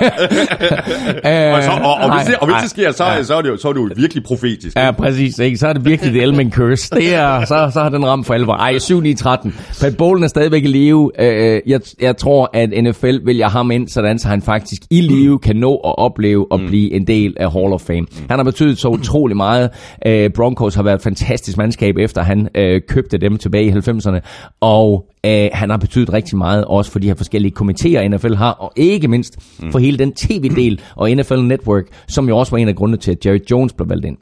og, 1.56 1.64
så, 1.64 1.72
og, 1.84 1.94
og, 1.94 2.18
hvis 2.18 2.28
det, 2.28 2.36
og 2.36 2.48
hvis 2.48 2.62
det 2.62 2.70
sker, 2.70 2.92
så, 2.92 3.06
så, 3.24 3.36
er 3.36 3.42
det 3.42 3.50
jo, 3.50 3.58
så 3.58 3.70
er 3.70 3.74
det 3.74 3.80
jo 3.80 3.90
virkelig 3.96 4.24
profetisk. 4.24 4.78
Ja, 4.78 4.92
præcis. 4.92 5.40
Ikke? 5.40 5.58
Så 5.58 5.68
er 5.68 5.74
det 5.74 5.86
virkelig 5.86 6.14
det 6.14 6.24
Elmen 6.24 6.52
curse. 6.52 6.96
Det 6.96 7.16
er, 7.16 7.46
så, 7.46 7.70
så 7.74 7.80
har 7.82 7.90
den 7.90 8.06
ramt 8.06 8.28
for 8.28 8.34
alvor. 8.34 8.54
Ej, 8.54 8.74
7-9-13. 8.76 9.82
Pat 9.82 9.98
Bowlen 9.98 10.24
er 10.24 10.28
stadigvæk 10.28 10.64
i 10.64 10.68
live. 10.68 11.12
Øh, 11.20 11.62
jeg, 11.68 11.82
jeg 12.02 12.18
tror, 12.18 12.50
at 12.54 12.70
NFL 12.84 13.18
vælger 13.26 13.50
ham 13.50 13.72
ind, 13.72 13.88
sådan 13.88 14.20
så 14.20 14.28
han 14.28 14.42
faktisk 14.42 14.82
i 14.90 15.02
live 15.02 15.40
kan 15.40 15.56
nå 15.56 15.76
at 15.76 15.98
opleve 15.98 16.48
at 16.54 16.60
blive 16.68 16.94
en 16.94 17.08
del 17.08 17.34
af 17.38 17.52
Hall 17.52 17.74
of 17.74 17.82
Fame. 17.82 18.06
Han 18.30 18.40
har 18.40 18.44
betydet 18.44 18.78
så 18.78 18.88
utrolig 18.88 19.38
meget. 19.38 19.70
Øh, 20.06 20.30
Broncos 20.30 20.76
har 20.76 20.84
været 20.84 20.96
et 20.96 21.02
fantastisk 21.02 21.58
mandskab, 21.58 21.98
efter 21.98 22.24
han 22.24 22.50
øh, 22.56 22.82
købte 22.88 23.18
dem 23.18 23.38
tilbage 23.38 23.66
i 23.66 23.72
90'erne. 23.72 24.20
Og 24.62 25.13
øh, 25.26 25.50
han 25.54 25.70
har 25.70 25.78
betydet 25.78 26.14
rigtig 26.14 26.38
meget, 26.38 26.66
også 26.66 26.92
for 26.92 27.00
de 27.00 27.08
her 27.08 27.16
forskellige 27.16 27.52
komiteer, 27.52 28.10
NFL 28.10 28.34
har, 28.34 28.52
og 28.52 28.74
ikke 28.76 29.08
mindst 29.08 29.40
for 29.72 29.80
hele 29.80 29.98
den 29.98 30.14
tv-del 30.14 30.82
og 30.96 31.12
NFL 31.12 31.40
Network, 31.40 31.84
som 32.08 32.30
jo 32.30 32.38
også 32.38 32.52
var 32.52 32.58
en 32.58 32.68
af 32.68 32.76
grundene 32.76 32.98
til, 32.98 33.12
at 33.12 33.26
Jerry 33.26 33.40
Jones 33.52 33.74
blev 33.74 33.90
valgt 33.90 34.06
ind. 34.06 34.18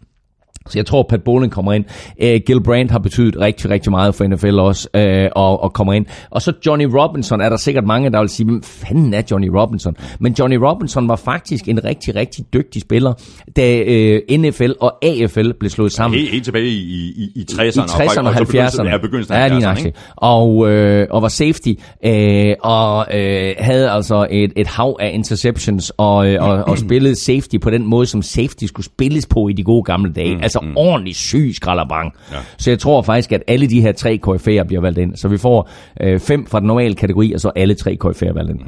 Så 0.69 0.80
jeg 0.80 0.86
tror, 0.86 1.06
Pat 1.10 1.24
Bowling 1.24 1.52
kommer 1.52 1.74
ind. 1.74 1.86
Uh, 2.24 2.30
Gil 2.45 2.63
Brandt 2.63 2.91
har 2.91 3.00
betydet 3.00 3.39
rigtig, 3.39 3.69
rigtig 3.69 3.91
meget 3.91 4.15
for 4.15 4.28
NFL 4.28 4.60
også, 4.60 4.88
uh, 4.97 5.32
og, 5.43 5.63
og 5.63 5.74
kommer 5.74 5.93
ind. 5.93 6.06
Og 6.30 6.41
så 6.41 6.54
Johnny 6.65 6.86
Robinson 6.86 7.41
er 7.41 7.50
der 7.50 7.58
sikkert 7.58 7.84
mange, 7.86 8.10
der 8.12 8.19
vil 8.19 8.30
sige, 8.30 8.45
hvem 8.45 8.63
fanden 8.63 9.13
er 9.13 9.21
Johnny 9.32 9.47
Robinson? 9.47 9.95
Men 10.19 10.36
Johnny 10.39 10.56
Robinson 10.56 11.08
var 11.08 11.15
faktisk 11.15 11.67
en 11.67 11.84
rigtig, 11.84 12.15
rigtig 12.15 12.45
dygtig 12.54 12.82
spiller, 12.82 13.13
da 13.56 13.82
uh, 13.82 14.38
NFL 14.39 14.71
og 14.80 15.06
AFL 15.06 15.52
blev 15.60 15.69
slået 15.69 15.91
sammen. 15.91 16.19
Helt, 16.19 16.32
helt 16.32 16.43
tilbage 16.45 16.65
i, 16.67 17.13
i, 17.17 17.32
i 17.36 17.45
60'erne. 17.52 17.63
I 17.63 17.67
60'erne 17.69 18.28
og 18.28 18.34
så 18.38 18.43
begyndelsen- 18.45 18.82
70'erne. 18.82 18.89
Ja, 18.89 18.97
begyndelsen 18.97 19.36
Ja, 19.36 19.39
af 19.43 19.50
lige 19.50 19.58
70'erne. 19.58 19.62
nøjagtigt. 19.63 19.86
ikke? 19.88 20.00
Og, 20.15 20.69
øh, 20.71 21.08
og 21.10 21.21
var 21.21 21.28
safety, 21.28 21.69
øh, 22.06 22.56
og 22.63 23.06
øh, 23.19 23.54
havde 23.60 23.89
altså 23.91 24.28
et, 24.32 24.54
et 24.56 24.67
hav 24.67 24.97
af 25.00 25.12
interceptions, 25.13 25.91
og, 25.97 26.28
øh, 26.28 26.43
og, 26.43 26.63
og 26.63 26.78
spillede 26.86 27.15
safety 27.26 27.56
på 27.62 27.69
den 27.69 27.86
måde, 27.88 28.06
som 28.06 28.21
safety 28.21 28.63
skulle 28.65 28.86
spilles 28.86 29.26
på 29.26 29.47
i 29.47 29.54
de 29.54 29.63
gode 29.63 29.84
gamle 29.84 30.13
dage. 30.13 30.36
Mm, 30.36 30.41
altså 30.56 30.70
mm. 30.70 30.78
ordentlig 30.78 31.16
syg 31.16 31.52
skralderbang. 31.56 32.14
Ja. 32.32 32.38
Så 32.58 32.72
jeg 32.72 32.80
tror 32.80 33.02
faktisk, 33.02 33.32
at 33.32 33.44
alle 33.48 33.68
de 33.68 33.82
her 33.82 33.92
tre 33.92 34.20
KF'er 34.28 34.64
bliver 34.64 34.82
valgt 34.82 34.98
ind. 34.98 35.16
Så 35.16 35.28
vi 35.28 35.38
får 35.38 35.70
øh, 36.02 36.20
fem 36.20 36.46
fra 36.46 36.60
den 36.60 36.68
normale 36.68 36.96
kategori, 36.96 37.34
og 37.34 37.40
så 37.40 37.52
alle 37.56 37.74
tre 37.74 37.98
KF'er 38.06 38.34
valgt 38.34 38.50
ind. 38.50 38.60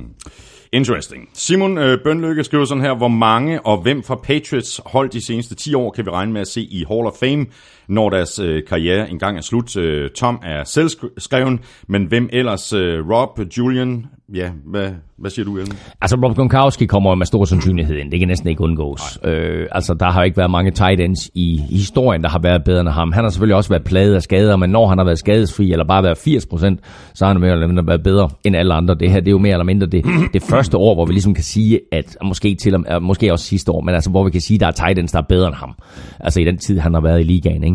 Interesting. 0.74 1.30
Simon 1.34 1.78
øh, 1.78 1.98
Bønlykke 2.04 2.44
skriver 2.44 2.66
sådan 2.66 2.84
her, 2.84 2.96
hvor 2.96 3.08
mange 3.08 3.66
og 3.66 3.82
hvem 3.82 4.04
fra 4.04 4.16
Patriots 4.16 4.82
hold 4.86 5.10
de 5.10 5.26
seneste 5.26 5.56
10 5.56 5.74
år 5.74 5.92
kan 5.92 6.06
vi 6.06 6.10
regne 6.10 6.34
med 6.34 6.42
at 6.42 6.48
se 6.48 6.62
i 6.62 6.84
Hall 6.90 7.08
of 7.08 7.14
Fame, 7.20 7.46
når 7.88 8.10
deres 8.10 8.40
øh, 8.40 8.62
karriere 8.70 9.10
engang 9.10 9.38
er 9.38 9.42
slut. 9.42 9.78
Øh, 9.78 10.10
Tom 10.10 10.40
er 10.44 10.64
selvskreven, 10.64 11.60
men 11.88 12.06
hvem 12.06 12.30
ellers? 12.34 12.74
Øh, 12.74 13.10
Rob, 13.10 13.40
Julian, 13.58 14.06
ja, 14.36 14.50
hvad, 14.66 14.90
hvad 15.18 15.32
siger 15.32 15.46
du, 15.46 15.58
Ellen? 15.58 15.74
Altså, 16.02 16.18
Rob 16.24 16.36
Gronkowski 16.36 16.86
kommer 16.86 17.10
jo 17.12 17.16
med 17.16 17.26
stor 17.26 17.46
sandsynlighed 17.46 17.96
ind. 17.98 18.12
Det 18.12 18.20
kan 18.20 18.28
næsten 18.28 18.50
ikke 18.50 18.62
undgås. 18.62 19.20
Øh, 19.24 19.68
altså, 19.72 19.94
der 19.94 20.12
har 20.12 20.24
ikke 20.24 20.38
været 20.38 20.52
mange 20.52 20.72
tight 20.72 21.00
ends 21.02 21.30
i, 21.34 21.62
historien, 21.70 22.24
der 22.24 22.30
har 22.30 22.40
været 22.40 22.64
bedre 22.64 22.82
end 22.82 22.90
ham. 22.90 23.12
Han 23.12 23.24
har 23.24 23.30
selvfølgelig 23.32 23.56
også 23.56 23.70
været 23.70 23.84
plaget 23.84 24.16
af 24.16 24.22
skader, 24.22 24.56
men 24.56 24.70
når 24.70 24.88
han 24.88 24.98
har 24.98 25.06
været 25.06 25.20
skadesfri, 25.20 25.72
eller 25.72 25.86
bare 25.86 26.04
været 26.04 26.18
80% 26.18 26.78
så 27.14 27.26
har 27.26 27.34
han 27.34 27.42
mere 27.42 27.52
eller 27.52 27.68
mindre 27.68 27.88
været 27.88 28.04
bedre 28.04 28.30
end 28.44 28.56
alle 28.56 28.74
andre. 28.74 28.96
Det 28.96 29.12
her, 29.12 29.20
det 29.20 29.28
er 29.28 29.32
jo 29.32 29.38
mere 29.38 29.52
eller 29.52 29.64
mindre 29.66 29.88
det, 29.88 30.06
det 30.34 30.44
første 30.44 30.78
år, 30.78 30.94
hvor 30.96 31.06
vi 31.06 31.14
ligesom 31.14 31.34
kan 31.34 31.44
sige, 31.44 31.80
at 31.92 32.18
måske, 32.24 32.56
til, 32.56 32.76
og- 32.88 33.04
måske 33.04 33.32
også 33.32 33.46
sidste 33.46 33.72
år, 33.72 33.82
men 33.82 33.96
altså, 33.96 34.10
hvor 34.10 34.24
vi 34.24 34.32
kan 34.32 34.42
sige, 34.42 34.56
at 34.56 34.62
der 34.62 34.68
er 34.68 34.72
tight 34.72 35.00
ends, 35.00 35.12
der 35.12 35.18
er 35.20 35.24
bedre 35.30 35.48
end 35.48 35.56
ham. 35.56 35.74
Altså, 36.20 36.42
i 36.42 36.44
den 36.44 36.58
tid, 36.58 36.80
han 36.80 36.94
har 36.94 37.02
været 37.02 37.20
i 37.20 37.24
ligaen, 37.24 37.64
ikke? 37.64 37.73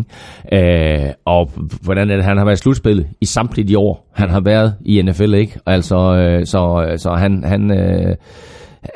Øh, 0.52 1.10
og 1.24 1.50
hvordan 1.82 2.10
er 2.10 2.16
det, 2.16 2.24
han 2.24 2.38
har 2.38 2.44
været 2.44 2.56
i 2.56 2.62
slutspillet 2.62 3.06
i 3.20 3.24
samtlige 3.24 3.68
de 3.68 3.78
år, 3.78 4.08
han 4.12 4.30
har 4.30 4.40
været 4.40 4.74
i 4.84 5.02
NFL, 5.02 5.34
ikke? 5.34 5.58
Altså, 5.66 5.96
øh, 5.96 6.46
så, 6.46 6.86
øh, 6.88 6.98
så 6.98 7.10
han, 7.10 7.44
han, 7.44 7.70
øh, 7.70 8.16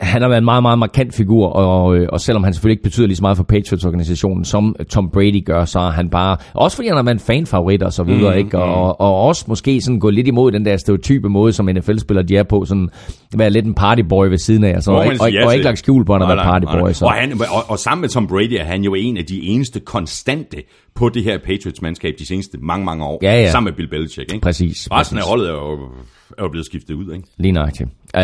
han 0.01 0.23
har 0.23 0.29
været 0.29 0.39
en 0.39 0.45
meget, 0.45 0.63
meget 0.63 0.79
markant 0.79 1.15
figur, 1.15 1.47
og, 1.47 1.97
øh, 1.97 2.09
og 2.13 2.21
selvom 2.21 2.45
han 2.45 2.53
selvfølgelig 2.55 2.75
ikke 2.75 2.83
betyder 2.83 3.07
lige 3.07 3.17
så 3.17 3.23
meget 3.23 3.37
for 3.37 3.45
Patriots-organisationen, 3.45 4.45
som 4.45 4.77
Tom 4.91 5.11
Brady 5.11 5.45
gør, 5.45 5.65
så 5.65 5.79
er 5.79 5.91
han 5.91 6.11
bare, 6.11 6.37
også 6.55 6.77
fordi 6.77 6.89
han 6.89 6.97
har 6.97 7.03
været 7.03 7.15
en 7.15 7.21
fanfavorit 7.21 7.83
og 7.83 7.93
så 7.93 8.03
videre, 8.03 8.33
mm, 8.33 8.39
ikke? 8.39 8.59
Og, 8.59 9.01
og 9.01 9.17
også 9.17 9.45
måske 9.49 9.81
sådan 9.81 9.99
gå 9.99 10.11
lidt 10.11 10.29
imod 10.29 10.53
den 10.53 10.65
der 10.65 10.77
stereotype 10.77 11.29
måde, 11.29 11.53
som 11.53 11.67
NFL-spillere 11.67 12.27
de 12.27 12.37
er 12.37 12.43
på, 12.43 12.65
sådan 12.65 12.89
være 13.37 13.51
lidt 13.51 13.67
en 13.67 13.75
partyboy 13.75 14.29
ved 14.29 14.39
siden 14.39 14.65
af, 14.65 14.75
altså, 14.75 14.91
og, 14.91 14.99
og, 14.99 15.05
og, 15.05 15.13
og 15.21 15.29
til. 15.31 15.53
ikke 15.53 15.65
lagt 15.65 15.79
skjul 15.79 16.05
på, 16.05 16.15
at 16.15 16.21
han 16.21 16.29
har 16.29 16.35
været 16.35 16.65
partyboy. 16.65 16.93
Så. 16.93 17.05
Og, 17.05 17.13
han, 17.13 17.33
og, 17.33 17.71
og 17.71 17.79
sammen 17.79 18.01
med 18.01 18.09
Tom 18.09 18.27
Brady 18.27 18.57
er 18.59 18.65
han 18.65 18.83
jo 18.83 18.95
en 18.95 19.17
af 19.17 19.25
de 19.25 19.43
eneste 19.43 19.81
konstante 19.81 20.57
på 20.95 21.09
det 21.09 21.25
her 21.25 21.39
Patriots-mandskab 21.39 22.15
de 22.19 22.27
seneste 22.27 22.59
mange, 22.63 22.85
mange 22.85 23.05
år. 23.05 23.19
Ja, 23.23 23.41
ja. 23.41 23.51
Sammen 23.51 23.71
med 23.71 23.77
Bill 23.77 23.91
Belichick. 23.91 24.33
Ikke? 24.33 24.43
Præcis, 24.43 24.89
Resten 24.93 25.17
af 25.17 25.21
præcis. 25.21 25.29
holdet 25.29 25.49
er 25.49 25.53
jo, 25.53 25.79
er 26.39 26.43
jo 26.43 26.49
blevet 26.49 26.67
skiftet 26.67 26.95
ud. 26.95 27.13
Ikke? 27.15 27.25
Lige 27.37 27.53
nøjagtigt. 27.53 27.89
Uh, 28.19 28.23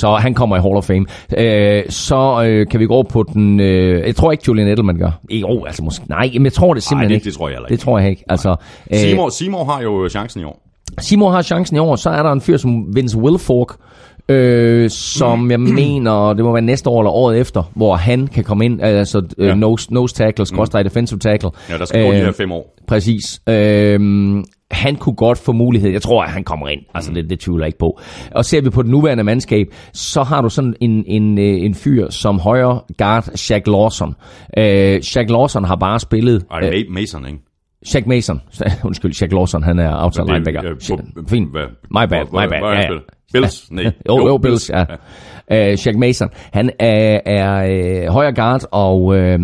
så 0.00 0.18
han 0.20 0.34
kommer 0.34 0.56
i 0.56 0.60
Hall 0.60 0.76
of 0.76 0.84
Fame. 0.84 1.00
Uh, 1.00 1.90
så 1.90 2.60
uh, 2.62 2.70
kan 2.70 2.80
vi 2.80 2.86
gå 2.86 2.94
over 2.94 3.02
på 3.04 3.22
den... 3.34 3.60
Uh, 3.60 3.66
jeg 3.66 4.16
tror 4.16 4.32
ikke, 4.32 4.44
Julian 4.48 4.68
Edelman 4.68 4.98
gør. 4.98 5.10
Jo, 5.30 5.64
altså 5.64 5.82
måske... 5.82 6.04
Nej, 6.08 6.30
men 6.32 6.44
jeg 6.44 6.52
tror 6.52 6.74
det 6.74 6.82
simpelthen 6.82 7.08
det- 7.10 7.14
ikke. 7.14 7.24
det 7.24 7.34
tror 7.34 7.48
jeg 7.48 7.54
heller 7.54 7.66
Det 7.66 7.74
ikke. 7.74 7.82
tror 7.84 7.98
jeg 7.98 8.10
ikke. 8.10 8.24
Altså, 8.28 8.50
uh, 8.92 8.96
Seymour, 8.98 9.28
Seymour 9.28 9.64
har 9.64 9.82
jo 9.82 10.08
chancen 10.08 10.40
i 10.40 10.44
år. 10.44 10.62
Simon 10.98 11.32
har 11.32 11.42
chancen 11.42 11.76
i 11.76 11.80
år, 11.80 11.96
så 11.96 12.10
er 12.10 12.22
der 12.22 12.32
en 12.32 12.40
fyr 12.40 12.56
som 12.56 12.96
Vince 12.96 13.18
Wilfork, 13.18 13.76
øh, 14.28 14.90
som 14.90 15.50
jeg 15.50 15.60
mener, 15.80 16.32
det 16.32 16.44
må 16.44 16.52
være 16.52 16.62
næste 16.62 16.90
år 16.90 17.00
eller 17.00 17.10
året 17.10 17.38
efter, 17.38 17.62
hvor 17.74 17.94
han 17.96 18.26
kan 18.26 18.44
komme 18.44 18.64
ind, 18.64 18.82
altså 18.82 19.22
øh, 19.38 19.48
Ja. 19.48 19.54
nose, 19.54 19.94
nose 19.94 20.14
tackle, 20.14 20.46
skråstrej 20.46 20.82
defensive 20.82 21.18
tackle. 21.18 21.50
Ja, 21.70 21.78
der 21.78 21.84
skal 21.84 22.04
gå 22.06 22.12
de 22.12 22.18
Øh, 22.18 22.24
her 22.24 22.32
fem 22.32 22.52
år. 22.52 22.74
Præcis. 22.88 23.40
Øhm, 23.48 24.44
han 24.70 24.96
kunne 24.96 25.14
godt 25.14 25.38
få 25.38 25.52
mulighed. 25.52 25.90
Jeg 25.90 26.02
tror, 26.02 26.22
at 26.22 26.30
han 26.30 26.44
kommer 26.44 26.68
ind. 26.68 26.80
Altså, 26.94 27.12
det, 27.12 27.30
det 27.30 27.40
tvivler 27.40 27.64
jeg 27.64 27.68
ikke 27.68 27.78
på. 27.78 28.00
Og 28.34 28.44
ser 28.44 28.60
vi 28.60 28.70
på 28.70 28.82
det 28.82 28.90
nuværende 28.90 29.24
mandskab, 29.24 29.66
så 29.92 30.22
har 30.22 30.42
du 30.42 30.48
sådan 30.48 30.74
en, 30.80 31.04
en, 31.06 31.38
øh, 31.38 31.44
en 31.64 31.74
fyr 31.74 32.10
som 32.10 32.38
højre 32.38 32.80
guard, 32.98 33.22
Shaq 33.34 33.66
Lawson. 33.66 34.14
Øh, 34.58 35.02
Shaq 35.02 35.30
Lawson 35.30 35.64
har 35.64 35.76
bare 35.76 36.00
spillet... 36.00 36.44
Ej, 36.50 36.60
det 36.60 36.70
Ma- 36.84 36.92
Mason, 36.92 37.26
ikke? 37.26 37.38
Shaq 37.84 38.06
Mason. 38.06 38.40
Undskyld, 38.84 39.12
Shaq 39.12 39.32
Lawson, 39.32 39.62
han 39.62 39.78
er 39.78 40.04
outside 40.04 40.24
Hvad- 40.24 40.34
linebacker. 40.34 40.70
øh, 40.70 40.76
Fint. 41.28 41.50
hvad- 41.50 41.66
My 41.90 42.08
bad, 42.10 42.24
hvor- 42.30 42.40
my 42.44 42.48
bad. 42.48 42.58
hvor 42.58 42.70
Ja, 42.72 42.80
ja. 42.80 42.98
Bills? 43.32 43.70
Nej. 43.72 43.84
Jo, 44.08 44.26
jo, 44.26 44.38
Bills, 44.38 44.70
ja. 44.70 44.84
Uh, 45.72 45.76
Shaq 45.76 45.96
Mason, 45.96 46.28
han 46.52 46.70
er, 46.78 47.20
er 47.26 47.66
øh, 48.06 48.12
højre 48.12 48.32
guard 48.34 48.62
og 48.72 49.16
øh, 49.16 49.38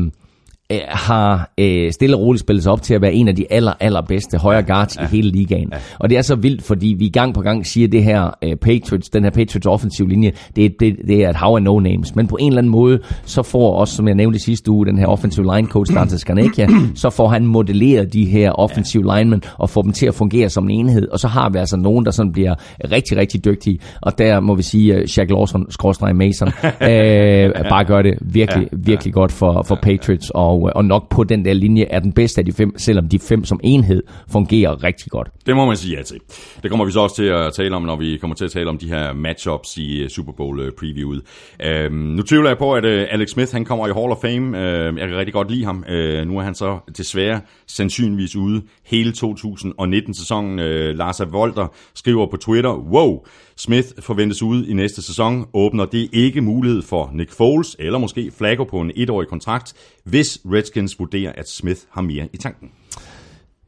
øh, 0.72 0.78
har 0.88 1.50
øh, 1.58 1.92
stille 1.92 2.16
og 2.16 2.22
roligt 2.22 2.40
spillet 2.40 2.62
sig 2.62 2.72
op 2.72 2.82
til 2.82 2.94
at 2.94 3.02
være 3.02 3.12
en 3.14 3.28
af 3.28 3.36
de 3.36 3.46
aller, 3.50 3.72
allerbedste 3.80 4.38
højre 4.38 4.62
guards 4.62 4.96
ja. 4.96 5.02
i 5.04 5.06
hele 5.06 5.30
ligaen. 5.30 5.68
Ja. 5.72 5.78
Og 5.98 6.10
det 6.10 6.18
er 6.18 6.22
så 6.22 6.34
vildt, 6.36 6.62
fordi 6.62 6.94
vi 6.98 7.08
gang 7.08 7.34
på 7.34 7.40
gang 7.40 7.66
siger, 7.66 7.86
at 7.86 7.92
det 7.92 8.04
her 8.04 8.30
øh, 8.44 8.56
Patriots, 8.56 9.08
den 9.10 9.22
her 9.24 9.30
Patriots 9.30 9.66
offensiv 9.66 10.06
linje, 10.08 10.32
det, 10.56 10.64
er- 10.64 10.68
det, 10.80 10.96
det 11.08 11.24
er 11.24 11.30
et 11.30 11.36
hav 11.36 11.48
af 11.56 11.62
no-names. 11.62 12.12
Men 12.14 12.26
på 12.26 12.36
en 12.40 12.46
eller 12.48 12.58
anden 12.58 12.70
måde, 12.70 12.98
så 13.24 13.42
får 13.42 13.74
også, 13.76 13.96
som 13.96 14.06
jeg 14.08 14.14
nævnte 14.14 14.38
sidste 14.38 14.70
uge, 14.70 14.86
den 14.86 14.98
her 14.98 15.06
offensive 15.06 15.54
line 15.56 15.68
coach, 15.68 15.94
Dante 15.96 16.18
Scarnecchia, 16.18 16.66
så 16.94 17.10
får 17.10 17.28
han 17.28 17.46
modelleret 17.46 18.12
de 18.12 18.24
her 18.24 18.50
offensive 18.52 19.02
linemen 19.16 19.42
og 19.58 19.70
får 19.70 19.82
dem 19.82 19.92
til 19.92 20.06
at 20.06 20.14
fungere 20.14 20.48
som 20.48 20.64
en 20.64 20.70
enhed. 20.70 21.08
Og 21.08 21.18
så 21.18 21.28
har 21.28 21.50
vi 21.50 21.58
altså 21.58 21.76
nogen, 21.76 22.04
der 22.04 22.10
sådan 22.10 22.32
bliver 22.32 22.54
rigtig, 22.92 23.16
rigtig 23.16 23.44
dygtige. 23.44 23.78
Og 24.02 24.18
der 24.18 24.40
må 24.40 24.54
vi 24.54 24.62
sige, 24.62 24.94
at 24.94 25.10
Shaq 25.10 25.30
Lawson, 25.30 25.66
Mason, 26.14 26.48
øh, 26.90 27.50
bare 27.68 27.84
gør 27.84 28.02
det 28.02 28.14
virkelig, 28.20 28.68
virkelig 28.72 29.14
godt 29.14 29.32
for, 29.32 29.62
for 29.68 29.78
Patriots. 29.82 30.30
Og 30.34 30.61
og, 30.62 30.68
øh, 30.68 30.72
og 30.74 30.84
nok 30.84 31.08
på 31.08 31.24
den 31.24 31.44
der 31.44 31.52
linje 31.52 31.84
er 31.90 32.00
den 32.00 32.12
bedste 32.12 32.38
af 32.40 32.44
de 32.44 32.52
fem, 32.52 32.78
selvom 32.78 33.08
de 33.08 33.18
fem 33.18 33.44
som 33.44 33.60
enhed 33.62 34.02
fungerer 34.32 34.84
rigtig 34.84 35.10
godt. 35.10 35.28
Det 35.46 35.56
må 35.56 35.66
man 35.66 35.76
sige 35.76 35.96
ja 35.96 36.02
til. 36.02 36.18
Det 36.62 36.70
kommer 36.70 36.84
vi 36.84 36.92
så 36.92 37.00
også 37.00 37.16
til 37.16 37.24
at 37.24 37.52
tale 37.52 37.76
om, 37.76 37.82
når 37.82 37.96
vi 37.96 38.16
kommer 38.16 38.34
til 38.34 38.44
at 38.44 38.50
tale 38.50 38.68
om 38.68 38.78
de 38.78 38.88
her 38.88 39.12
matchups 39.12 39.76
i 39.76 40.02
øh, 40.02 40.08
Super 40.08 40.32
Bowl 40.32 40.60
øh, 40.60 40.72
previewet. 40.78 41.22
Øhm, 41.62 41.94
nu 41.94 42.22
tvivler 42.22 42.50
jeg 42.50 42.58
på, 42.58 42.74
at 42.74 42.84
øh, 42.84 43.06
Alex 43.10 43.28
Smith 43.28 43.52
han 43.52 43.64
kommer 43.64 43.86
i 43.86 43.92
Hall 43.92 44.12
of 44.12 44.18
Fame. 44.22 44.58
Øh, 44.58 44.98
jeg 44.98 45.08
kan 45.08 45.16
rigtig 45.16 45.32
godt 45.32 45.50
lide 45.50 45.64
ham. 45.64 45.84
Øh, 45.88 46.26
nu 46.26 46.38
er 46.38 46.42
han 46.42 46.54
så 46.54 46.78
desværre 46.96 47.40
sandsynligvis 47.66 48.36
ude 48.36 48.62
hele 48.84 49.12
2019-sæsonen. 49.16 50.58
Øh, 50.58 50.96
Lars 50.96 51.20
Volter 51.32 51.66
skriver 51.94 52.26
på 52.26 52.36
Twitter, 52.36 52.70
wow, 52.70 53.24
Smith 53.56 53.88
forventes 53.98 54.42
ude 54.42 54.68
i 54.68 54.72
næste 54.72 55.02
sæson. 55.02 55.46
Åbner 55.54 55.84
det 55.84 56.08
ikke 56.12 56.40
mulighed 56.40 56.82
for 56.82 57.10
Nick 57.14 57.30
Foles 57.32 57.76
eller 57.78 57.98
måske 57.98 58.30
Flacco 58.38 58.64
på 58.64 58.80
en 58.80 58.92
etårig 58.96 59.28
kontrakt, 59.28 59.74
hvis 60.04 60.38
Redskins 60.52 60.98
vurderer, 60.98 61.32
at 61.32 61.48
Smith 61.48 61.80
har 61.90 62.02
mere 62.02 62.28
i 62.32 62.36
tanken? 62.36 62.70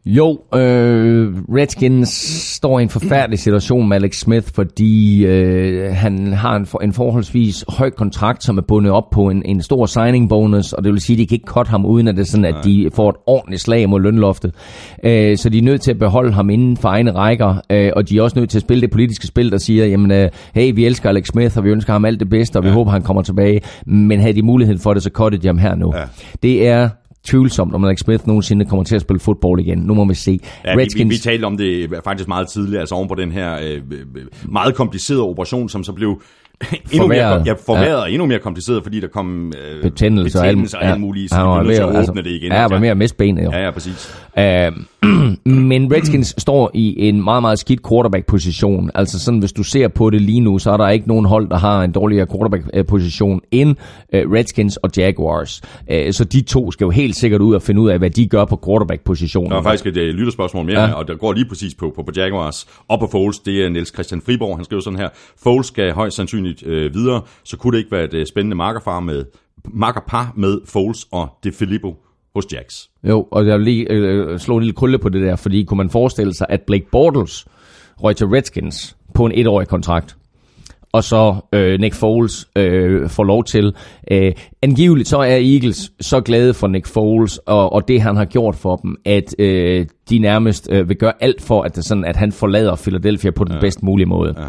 Jo, 0.07 0.41
øh, 0.55 1.35
Redskins 1.55 2.09
står 2.57 2.79
i 2.79 2.83
en 2.83 2.89
forfærdelig 2.89 3.39
situation 3.39 3.89
med 3.89 3.97
Alex 3.97 4.17
Smith, 4.17 4.49
fordi 4.55 5.27
øh, 5.27 5.93
han 5.95 6.33
har 6.33 6.57
en, 6.57 6.67
for, 6.67 6.79
en 6.79 6.93
forholdsvis 6.93 7.65
høj 7.69 7.91
kontrakt, 7.91 8.45
som 8.45 8.59
er 8.59 8.63
bundet 8.63 8.93
op 8.93 9.11
på 9.11 9.29
en, 9.29 9.43
en 9.45 9.63
stor 9.63 9.87
signing 9.87 10.29
bonus, 10.29 10.73
og 10.73 10.85
det 10.85 10.93
vil 10.93 11.01
sige, 11.01 11.15
at 11.15 11.19
de 11.19 11.27
kan 11.27 11.35
ikke 11.35 11.47
cut 11.47 11.69
ham, 11.69 11.87
uden 11.87 12.09
at 12.09 12.15
det 12.17 12.23
er 12.23 12.27
sådan, 12.27 12.45
at 12.45 12.55
de 12.65 12.91
får 12.95 13.11
et 13.11 13.17
ordentligt 13.27 13.63
slag 13.63 13.89
mod 13.89 14.01
lønloftet. 14.01 14.55
Øh, 15.05 15.37
så 15.39 15.49
de 15.49 15.59
er 15.59 15.63
nødt 15.63 15.81
til 15.81 15.91
at 15.91 15.99
beholde 15.99 16.33
ham 16.33 16.51
inden 16.51 16.77
for 16.77 16.89
egne 16.89 17.11
rækker, 17.11 17.55
øh, 17.71 17.91
og 17.97 18.09
de 18.09 18.19
er 18.19 18.23
også 18.23 18.39
nødt 18.39 18.51
til 18.51 18.59
at 18.59 18.63
spille 18.63 18.81
det 18.81 18.91
politiske 18.91 19.27
spil, 19.27 19.51
der 19.51 19.59
siger, 19.59 19.87
jamen, 19.87 20.11
øh, 20.11 20.31
hey, 20.55 20.75
vi 20.75 20.87
elsker 20.87 21.09
Alex 21.09 21.27
Smith, 21.27 21.59
og 21.59 21.65
vi 21.65 21.71
ønsker 21.71 21.93
ham 21.93 22.05
alt 22.05 22.21
det 22.21 22.29
bedste, 22.29 22.57
og 22.57 22.63
vi 22.63 22.69
ja. 22.69 22.75
håber, 22.75 22.91
han 22.91 23.03
kommer 23.03 23.23
tilbage, 23.23 23.61
men 23.87 24.21
havde 24.21 24.35
de 24.35 24.43
muligheden 24.43 24.81
for 24.81 24.95
det, 24.95 25.03
så 25.03 25.11
cuttede 25.13 25.43
de 25.43 25.47
ham 25.47 25.59
her 25.59 25.75
nu. 25.75 25.93
Ja. 25.97 26.03
Det 26.43 26.69
er 26.69 26.89
tvivlsomt, 27.25 27.75
om 27.75 27.85
Alex 27.85 27.99
Smith 27.99 28.27
nogensinde 28.27 28.65
kommer 28.65 28.85
til 28.85 28.95
at 28.95 29.01
spille 29.01 29.21
fodbold 29.21 29.61
igen. 29.61 29.79
Nu 29.79 29.95
må 29.95 30.05
vi 30.05 30.15
se. 30.15 30.41
Ja, 30.65 30.77
Redskins... 30.77 30.95
vi, 30.95 31.05
vi, 31.05 31.09
vi 31.09 31.19
talte 31.19 31.45
om 31.45 31.57
det 31.57 31.91
faktisk 32.05 32.29
meget 32.29 32.49
tidligere, 32.49 32.81
altså 32.81 32.95
oven 32.95 33.09
på 33.09 33.15
den 33.15 33.33
her 33.33 33.59
øh, 33.63 33.83
meget 34.49 34.75
komplicerede 34.75 35.23
operation, 35.23 35.69
som 35.69 35.85
så 35.85 35.93
blev 35.93 36.23
endnu 36.93 37.09
mere, 37.09 37.43
ja, 37.47 37.53
forværret 37.67 37.89
ja. 37.89 37.95
og 37.97 38.13
endnu 38.13 38.27
mere 38.27 38.39
kompliceret, 38.39 38.83
fordi 38.83 39.01
der 39.01 39.09
kom 39.09 39.53
øh, 39.53 39.83
betændelse, 39.83 40.39
og 40.39 40.47
alt, 40.47 40.75
og 40.75 40.85
alt 40.85 41.01
muligt, 41.01 41.31
så 41.31 41.37
de 41.37 41.43
var 41.43 41.63
ved 41.63 41.75
at 41.75 41.85
åbne 41.85 41.99
altså, 41.99 42.13
det 42.13 42.27
igen. 42.27 42.53
Ja, 42.53 42.67
var 42.69 42.79
mere 42.79 42.91
at 42.91 42.97
miste 42.97 43.17
benet 43.17 43.45
jo. 43.45 43.51
Ja, 43.51 43.65
ja, 43.65 43.71
præcis. 43.71 44.17
Uh, 44.37 44.43
men 45.71 45.93
Redskins 45.93 46.35
står 46.39 46.71
i 46.75 47.09
en 47.09 47.25
meget, 47.25 47.43
meget 47.43 47.59
skidt 47.59 47.89
quarterback-position. 47.89 48.91
Altså 48.95 49.19
sådan, 49.19 49.41
hvis 49.41 49.53
du 49.53 49.63
ser 49.63 49.89
på 49.89 50.11
det 50.11 50.21
lige 50.21 50.41
nu, 50.41 50.59
så 50.59 50.71
er 50.71 50.77
der 50.77 50.89
ikke 50.89 51.09
nogen 51.09 51.25
hold, 51.25 51.49
der 51.49 51.59
har 51.59 51.83
en 51.83 51.93
dårligere 51.93 52.27
quarterback-position 52.27 53.41
end 53.51 53.71
uh, 53.71 54.33
Redskins 54.33 54.77
og 54.77 54.91
Jaguars. 54.97 55.63
Uh, 55.91 56.11
så 56.11 56.25
de 56.25 56.43
to 56.43 56.71
skal 56.71 56.85
jo 56.85 56.91
helt 56.91 57.17
sikkert 57.17 57.41
ud 57.41 57.55
og 57.55 57.63
finde 57.63 57.81
ud 57.81 57.91
af, 57.91 57.99
hvad 57.99 58.11
de 58.11 58.27
gør 58.27 58.45
på 58.45 58.61
quarterback-positionen. 58.67 59.51
Der 59.51 59.59
er 59.59 59.63
faktisk 59.63 59.87
et 59.87 59.97
uh, 59.97 60.03
lytterspørgsmål 60.03 60.67
mere, 60.67 60.81
ja. 60.81 60.93
og 60.93 61.09
der 61.09 61.15
går 61.15 61.33
lige 61.33 61.49
præcis 61.49 61.75
på, 61.75 61.93
på, 61.97 62.03
på 62.03 62.13
Jaguars 62.17 62.67
og 62.89 63.01
på 63.01 63.07
Foles. 63.07 63.39
Det 63.39 63.65
er 63.65 63.69
Niels 63.69 63.95
Christian 63.95 64.23
Friborg, 64.27 64.57
han 64.57 64.65
skriver 64.65 64.83
sådan 64.83 64.99
her. 64.99 65.09
Foles 65.43 65.67
skal 65.67 65.93
højst 65.93 66.17
sandsynligt 66.17 66.54
uh, 66.63 66.95
videre, 66.95 67.23
så 67.45 67.57
kunne 67.57 67.73
det 67.73 67.79
ikke 67.79 67.93
være 67.93 68.05
et 68.05 68.15
uh, 68.15 68.25
spændende 68.25 68.57
markerfar 68.57 69.01
med 69.01 69.25
markerpar 69.65 70.33
med 70.37 70.61
Foles 70.67 71.07
og 71.13 71.29
DeFilippo 71.45 71.95
hos 72.35 72.45
Jacks. 72.53 72.91
Jo, 73.09 73.29
og 73.31 73.47
jeg 73.47 73.59
vil 73.59 73.65
lige 73.65 73.93
øh, 73.93 74.39
slå 74.39 74.57
en 74.57 74.63
lille 74.63 74.75
krølle 74.75 74.99
på 74.99 75.09
det 75.09 75.23
der, 75.23 75.37
fordi 75.37 75.65
kunne 75.65 75.79
man 75.79 75.91
forestille 75.91 76.35
sig, 76.35 76.47
at 76.49 76.61
Blake 76.67 76.87
Bortles 76.93 77.47
røg 78.03 78.17
til 78.17 78.27
Redskins 78.27 78.97
på 79.15 79.27
en 79.27 79.33
etårig 79.35 79.69
kontrakt, 79.69 80.17
og 80.93 81.05
så 81.05 81.35
øh, 81.53 81.81
Nick 81.81 81.95
Foles 81.95 82.49
øh, 82.57 83.09
får 83.09 83.25
lov 83.25 83.45
til. 83.45 83.75
Øh, 84.11 84.33
angiveligt 84.63 85.09
så 85.09 85.19
er 85.19 85.37
Eagles 85.37 85.93
så 86.01 86.21
glade 86.21 86.55
for 86.55 86.67
Nick 86.67 86.87
Foles 86.87 87.39
og, 87.39 87.73
og 87.73 87.89
det 87.89 88.03
han 88.03 88.17
har 88.17 88.25
gjort 88.25 88.55
for 88.55 88.77
dem, 88.77 88.97
at 89.05 89.35
øh, 89.39 89.87
de 90.11 90.19
nærmest 90.19 90.69
øh, 90.71 90.89
vil 90.89 90.97
gøre 90.97 91.13
alt 91.21 91.43
for, 91.43 91.63
at, 91.63 91.77
det 91.77 91.85
sådan, 91.85 92.05
at 92.05 92.17
han 92.17 92.33
forlader 92.33 92.77
Philadelphia 92.77 93.31
på 93.31 93.45
den 93.45 93.55
ja. 93.55 93.61
bedst 93.61 93.83
mulige 93.83 94.07
måde. 94.07 94.35
Ja. 94.39 94.47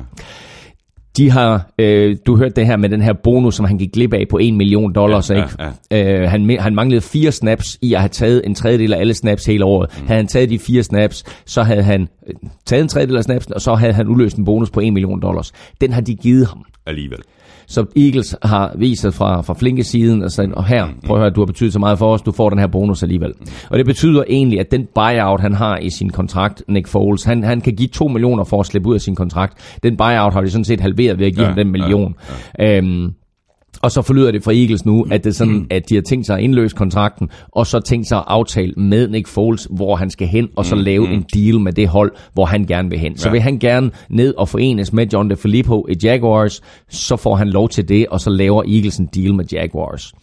De 1.17 1.31
har, 1.31 1.69
øh, 1.79 2.17
du 2.25 2.37
hørte 2.37 2.55
det 2.55 2.65
her 2.65 2.77
med 2.77 2.89
den 2.89 3.01
her 3.01 3.13
bonus, 3.13 3.55
som 3.55 3.65
han 3.65 3.77
gik 3.77 3.91
glip 3.93 4.13
af 4.13 4.23
på 4.29 4.37
1 4.41 4.53
million 4.53 4.93
dollars, 4.93 5.29
ja, 5.29 5.35
ikke? 5.35 5.49
Ja, 5.91 5.97
ja. 5.97 6.21
Øh, 6.23 6.29
han, 6.29 6.57
han 6.59 6.75
manglede 6.75 7.01
fire 7.01 7.31
snaps 7.31 7.77
i 7.81 7.93
at 7.93 7.99
have 7.99 8.09
taget 8.09 8.41
en 8.45 8.55
tredjedel 8.55 8.93
af 8.93 8.99
alle 8.99 9.13
snaps 9.13 9.45
hele 9.45 9.65
året. 9.65 9.89
Mm. 10.01 10.07
Havde 10.07 10.17
han 10.17 10.27
taget 10.27 10.49
de 10.49 10.59
fire 10.59 10.83
snaps, 10.83 11.23
så 11.45 11.63
havde 11.63 11.83
han 11.83 12.07
øh, 12.27 12.33
taget 12.65 12.81
en 12.81 12.87
tredjedel 12.87 13.17
af 13.17 13.23
snaps, 13.23 13.45
og 13.45 13.61
så 13.61 13.73
havde 13.75 13.93
han 13.93 14.07
udløst 14.07 14.37
en 14.37 14.45
bonus 14.45 14.69
på 14.69 14.79
1 14.79 14.93
million 14.93 15.21
dollars. 15.21 15.51
Den 15.81 15.93
har 15.93 16.01
de 16.01 16.15
givet 16.15 16.47
ham. 16.47 16.65
Alligevel. 16.85 17.19
Så 17.67 17.85
Eagles 17.95 18.35
har 18.41 18.75
vist 18.77 19.01
sig 19.01 19.13
fra, 19.13 19.41
fra 19.41 19.53
flinke 19.53 19.83
siden 19.83 20.23
og 20.23 20.31
sagt, 20.31 20.53
og 20.53 20.65
her, 20.65 20.87
prøv 21.05 21.17
at 21.17 21.21
høre, 21.21 21.29
du 21.29 21.41
har 21.41 21.45
betydet 21.45 21.73
så 21.73 21.79
meget 21.79 21.99
for 21.99 22.13
os, 22.13 22.21
du 22.21 22.31
får 22.31 22.49
den 22.49 22.59
her 22.59 22.67
bonus 22.67 23.03
alligevel. 23.03 23.33
Og 23.69 23.77
det 23.77 23.85
betyder 23.85 24.23
egentlig, 24.29 24.59
at 24.59 24.71
den 24.71 24.87
buyout, 24.95 25.39
han 25.41 25.53
har 25.53 25.77
i 25.77 25.89
sin 25.89 26.09
kontrakt, 26.09 26.63
Nick 26.67 26.87
Foles, 26.87 27.23
han, 27.23 27.43
han 27.43 27.61
kan 27.61 27.75
give 27.75 27.89
2 27.89 28.07
millioner 28.07 28.43
for 28.43 28.59
at 28.59 28.65
slippe 28.65 28.89
ud 28.89 28.95
af 28.95 29.01
sin 29.01 29.15
kontrakt. 29.15 29.79
Den 29.83 29.97
buyout 29.97 30.33
har 30.33 30.41
de 30.41 30.49
sådan 30.49 30.65
set 30.65 30.81
halveret 30.81 31.19
ved 31.19 31.25
at 31.25 31.33
give 31.33 31.41
ja, 31.41 31.47
ham 31.47 31.55
den 31.55 31.71
million. 31.71 32.15
Ja, 32.59 32.65
ja. 32.65 32.77
Øhm, 32.77 33.13
og 33.81 33.91
så 33.91 34.01
forlyder 34.01 34.31
det 34.31 34.43
fra 34.43 34.53
Eagles 34.53 34.85
nu, 34.85 35.05
at 35.11 35.23
det 35.23 35.29
er 35.29 35.33
sådan, 35.33 35.53
mm. 35.53 35.67
at 35.69 35.89
de 35.89 35.95
har 35.95 36.01
tænkt 36.01 36.25
sig 36.25 36.37
at 36.37 36.43
indløse 36.43 36.75
kontrakten, 36.75 37.29
og 37.51 37.67
så 37.67 37.79
tænkt 37.79 38.07
sig 38.07 38.17
at 38.17 38.23
aftale 38.27 38.73
med 38.77 39.07
Nick 39.07 39.27
Foles, 39.27 39.67
hvor 39.71 39.95
han 39.95 40.09
skal 40.09 40.27
hen, 40.27 40.47
og 40.55 40.65
så 40.65 40.75
mm. 40.75 40.81
lave 40.81 41.07
mm. 41.07 41.13
en 41.13 41.25
deal 41.33 41.59
med 41.59 41.73
det 41.73 41.87
hold, 41.87 42.11
hvor 42.33 42.45
han 42.45 42.65
gerne 42.65 42.89
vil 42.89 42.99
hen. 42.99 43.11
Ja. 43.11 43.17
Så 43.17 43.29
vil 43.29 43.41
han 43.41 43.59
gerne 43.59 43.91
ned 44.09 44.33
og 44.37 44.49
forenes 44.49 44.93
med 44.93 45.07
John 45.13 45.29
DeFilippo 45.29 45.85
i 45.89 45.95
Jaguars, 46.03 46.61
så 46.89 47.15
får 47.15 47.35
han 47.35 47.49
lov 47.49 47.69
til 47.69 47.89
det, 47.89 48.07
og 48.07 48.19
så 48.19 48.29
laver 48.29 48.63
Eagles 48.63 48.97
en 48.97 49.09
deal 49.15 49.33
med 49.33 49.45
Jaguars. 49.51 50.13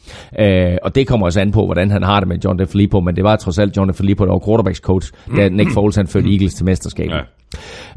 Øh, 0.40 0.76
og 0.82 0.94
det 0.94 1.06
kommer 1.06 1.26
også 1.26 1.40
an 1.40 1.52
på, 1.52 1.64
hvordan 1.64 1.90
han 1.90 2.02
har 2.02 2.20
det 2.20 2.28
med 2.28 2.38
John 2.44 2.58
DeFilippo, 2.58 3.00
men 3.00 3.16
det 3.16 3.24
var 3.24 3.36
trods 3.36 3.58
alt 3.58 3.76
John 3.76 3.88
DeFilippo, 3.88 4.24
der 4.24 4.32
var 4.32 4.42
quarterbacks 4.46 4.78
coach, 4.78 5.12
da. 5.36 5.48
Nick 5.48 5.70
Foles 5.70 5.96
han 5.96 6.06
førte 6.06 6.28
Eagles 6.30 6.54
til 6.54 6.64
mesterskabet. 6.64 7.14
Ja. 7.14 7.20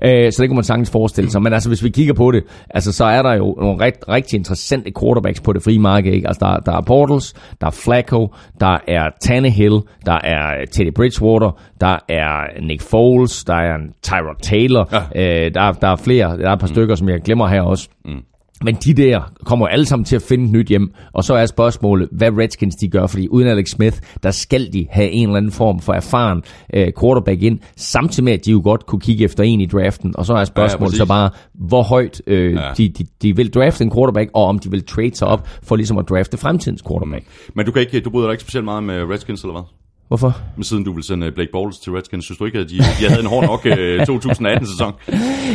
Øh, 0.04 0.32
så 0.32 0.41
det 0.41 0.50
kan 0.50 0.56
man 0.56 0.63
sagtens 0.63 0.91
forestille 0.91 1.32
sig. 1.32 1.41
Men 1.41 1.54
altså, 1.54 1.70
hvis 1.70 1.84
vi 1.84 1.89
kigger 1.89 2.13
på 2.13 2.32
det, 2.32 2.44
altså, 2.70 2.91
så 2.91 3.06
er 3.06 3.22
der 3.22 3.34
jo 3.34 3.56
nogle 3.62 3.86
rigt, 3.86 3.98
rigtig 4.10 4.38
interessante 4.38 4.91
quarterbacks 5.00 5.41
på 5.41 5.54
det 5.54 5.63
frie 5.63 5.80
marked. 5.80 6.13
Ikke? 6.13 6.28
Altså, 6.28 6.46
der, 6.46 6.72
der 6.72 6.78
er 6.78 6.82
Portals, 6.82 7.34
der 7.62 7.68
er 7.68 7.72
Flacco, 7.72 8.28
der 8.60 8.78
er 8.88 9.10
Tannehill, 9.22 9.82
der 10.06 10.20
er 10.24 10.65
Teddy 10.72 10.94
Bridgewater, 10.94 11.52
der 11.82 11.98
er 12.10 12.62
Nick 12.62 12.82
Foles, 12.82 13.44
der 13.44 13.56
er 13.56 13.78
Tyrod 14.04 14.36
Taylor, 14.41 14.89
ja. 15.15 15.46
øh, 15.46 15.54
der, 15.54 15.72
der 15.72 15.88
er 15.88 15.96
flere, 15.96 16.38
der 16.38 16.50
er 16.50 16.54
et 16.54 16.60
par 16.60 16.68
mm. 16.68 16.74
stykker, 16.74 16.96
som 16.96 17.10
jeg 17.10 17.22
glemmer 17.22 17.48
her 17.48 17.62
også. 17.62 17.89
Mm. 18.06 18.22
Men 18.63 18.76
de 18.76 18.94
der 18.94 19.32
kommer 19.46 19.68
alle 19.68 19.86
sammen 19.86 20.06
til 20.06 20.15
at 20.15 20.22
finde 20.22 20.46
et 20.46 20.52
nyt 20.52 20.68
hjem. 20.68 20.94
Og 21.13 21.24
så 21.24 21.34
er 21.34 21.46
spørgsmålet, 21.46 22.10
hvad 22.12 22.32
Redskins 22.38 22.76
de 22.76 22.88
gør. 22.89 23.08
Fordi 23.08 23.28
uden 23.28 23.48
Alex 23.48 23.70
Smith, 23.70 23.98
der 24.24 24.32
skal 24.32 24.74
de 24.74 24.88
have 24.89 25.10
en 25.10 25.28
eller 25.28 25.38
anden 25.38 25.52
form 25.52 25.80
for 25.80 25.94
erfaren 25.94 26.44
uh, 26.78 26.84
quarterback 27.02 27.44
ind. 27.44 27.60
Samtidig 27.76 28.24
med, 28.24 28.34
at 28.34 28.46
de 28.46 28.52
jo 28.52 28.62
godt 28.63 28.86
kunne 28.86 29.00
kigge 29.00 29.24
efter 29.24 29.44
en 29.44 29.62
i 29.62 29.65
draften. 29.65 30.15
Og 30.18 30.26
så 30.26 30.34
er 30.34 30.46
spørgsmålet 30.46 30.94
ja, 30.94 30.98
ja, 30.98 31.06
så 31.06 31.06
bare, 31.06 31.30
hvor 31.54 31.84
højt 31.84 32.22
uh, 32.28 32.34
ja. 32.34 32.72
de, 32.78 32.89
de, 32.89 33.06
de 33.22 33.36
vil 33.36 33.54
drafte 33.54 33.84
en 33.84 33.91
quarterback, 33.91 34.30
og 34.34 34.46
om 34.46 34.60
de 34.60 34.72
vil 34.72 34.86
trade 34.86 35.15
sig 35.15 35.28
op 35.28 35.48
for 35.63 35.76
ligesom 35.76 35.98
at 35.98 36.10
drafte 36.10 36.38
fremtidens 36.38 36.84
quarterback. 36.89 37.26
Men 37.54 37.65
du, 37.65 37.72
kan 37.72 37.82
ikke, 37.82 38.00
du 38.00 38.10
bryder 38.10 38.28
dig 38.28 38.34
ikke 38.34 38.41
specielt 38.41 38.65
meget 38.65 38.84
med 38.84 39.04
Redskins, 39.04 39.41
eller 39.41 39.54
hvad? 39.54 39.85
Hvorfor? 40.08 40.38
Men 40.56 40.63
siden 40.63 40.84
du 40.84 40.94
vil 40.94 41.04
sende 41.04 41.32
Blake 41.32 41.50
Bortles 41.52 41.80
til 41.80 41.91
Redskins, 41.91 42.26
synes 42.26 42.38
du 42.38 42.46
ikke, 42.46 42.60
at 42.60 42.70
de, 42.70 42.78
de 42.78 43.10
havde 43.10 43.20
en 43.22 43.26
hård 43.28 43.46
nok 43.46 43.65
2018-sæson? 44.10 44.94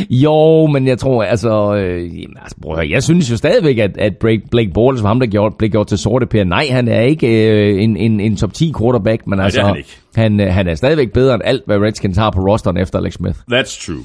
jo, 0.09 0.67
men 0.67 0.87
jeg 0.87 0.97
tror, 0.99 1.23
altså, 1.23 1.75
øh, 1.75 2.11
altså 2.41 2.55
bror, 2.61 2.81
jeg 2.81 3.03
synes 3.03 3.31
jo 3.31 3.37
stadigvæk, 3.37 3.77
at, 3.77 3.97
at 3.97 4.17
Blake 4.51 4.71
Bortles 4.73 5.03
var 5.03 5.07
ham, 5.09 5.19
der 5.19 5.27
gjorde, 5.27 5.55
blev 5.57 5.69
gjort 5.69 5.87
til 5.87 5.97
sorte 5.97 6.25
per. 6.25 6.43
Nej, 6.43 6.67
han 6.71 6.87
er 6.87 7.01
ikke 7.01 7.49
øh, 7.49 7.83
en, 7.83 7.97
en, 7.97 8.19
en 8.19 8.35
top 8.37 8.53
10 8.53 8.73
quarterback, 8.79 9.27
men 9.27 9.37
Nej, 9.37 9.45
altså, 9.45 9.61
han, 9.61 9.77
ikke. 9.77 9.97
han, 10.15 10.39
øh, 10.39 10.53
han 10.53 10.67
er 10.67 10.75
stadigvæk 10.75 11.11
bedre 11.13 11.33
end 11.35 11.43
alt, 11.45 11.63
hvad 11.65 11.77
Redskins 11.77 12.17
har 12.17 12.29
på 12.29 12.39
rosteren 12.41 12.77
efter 12.77 12.99
Alex 12.99 13.13
Smith. 13.13 13.39
That's 13.51 13.85
true. 13.85 14.03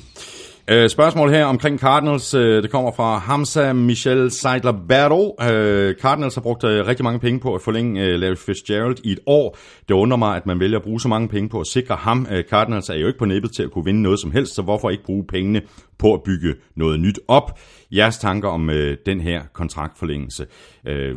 Uh, 0.73 0.87
spørgsmål 0.89 1.31
her 1.31 1.45
omkring 1.45 1.79
Cardinals. 1.79 2.35
Øh, 2.35 2.63
det 2.63 2.71
kommer 2.71 2.93
fra 2.93 3.19
Hamza 3.19 3.73
Michel 3.73 4.31
Seidler 4.31 4.73
Berto. 4.89 5.37
Uh, 5.43 5.47
øh, 5.51 5.95
Cardinals 5.95 6.35
har 6.35 6.43
brugt 6.43 6.65
uh, 6.65 6.71
rigtig 6.71 7.05
mange 7.05 7.21
penge 7.21 7.41
på 7.41 7.55
at 7.55 7.63
forlænge 7.63 8.17
Larry 8.17 8.37
Fitzgerald 8.37 8.97
i 9.05 9.13
et 9.13 9.19
år. 9.27 9.57
Det 9.89 9.95
undrer 9.95 10.17
mig, 10.17 10.37
at 10.37 10.47
man 10.47 10.61
vælger 10.61 10.79
at 10.79 10.85
bruge 10.85 11.01
så 11.01 11.09
mange 11.09 11.29
penge 11.29 11.49
på 11.49 11.61
at 11.61 11.67
sikre 11.67 11.95
ham. 11.95 12.27
Cardinals 12.51 12.89
er 12.89 12.95
jo 12.95 13.07
ikke 13.07 13.19
på 13.19 13.25
nippet 13.25 13.53
til 13.57 13.63
at 13.63 13.71
kunne 13.71 13.85
vinde 13.85 14.03
noget 14.03 14.21
som 14.21 14.31
helst, 14.31 14.55
så 14.55 14.63
hvorfor 14.63 14.91
ikke 14.91 15.05
bruge 15.05 15.25
pengene 15.29 15.63
på 15.99 16.15
at 16.15 16.23
bygge 16.23 16.55
noget 16.77 17.01
nyt 17.01 17.19
op? 17.29 17.59
Jeres 17.91 18.19
tanker 18.19 18.49
om 18.49 18.71
øh, 18.71 18.97
den 19.07 19.21
her 19.21 19.43
kontraktforlængelse. 19.53 20.47
Øh, 20.87 21.17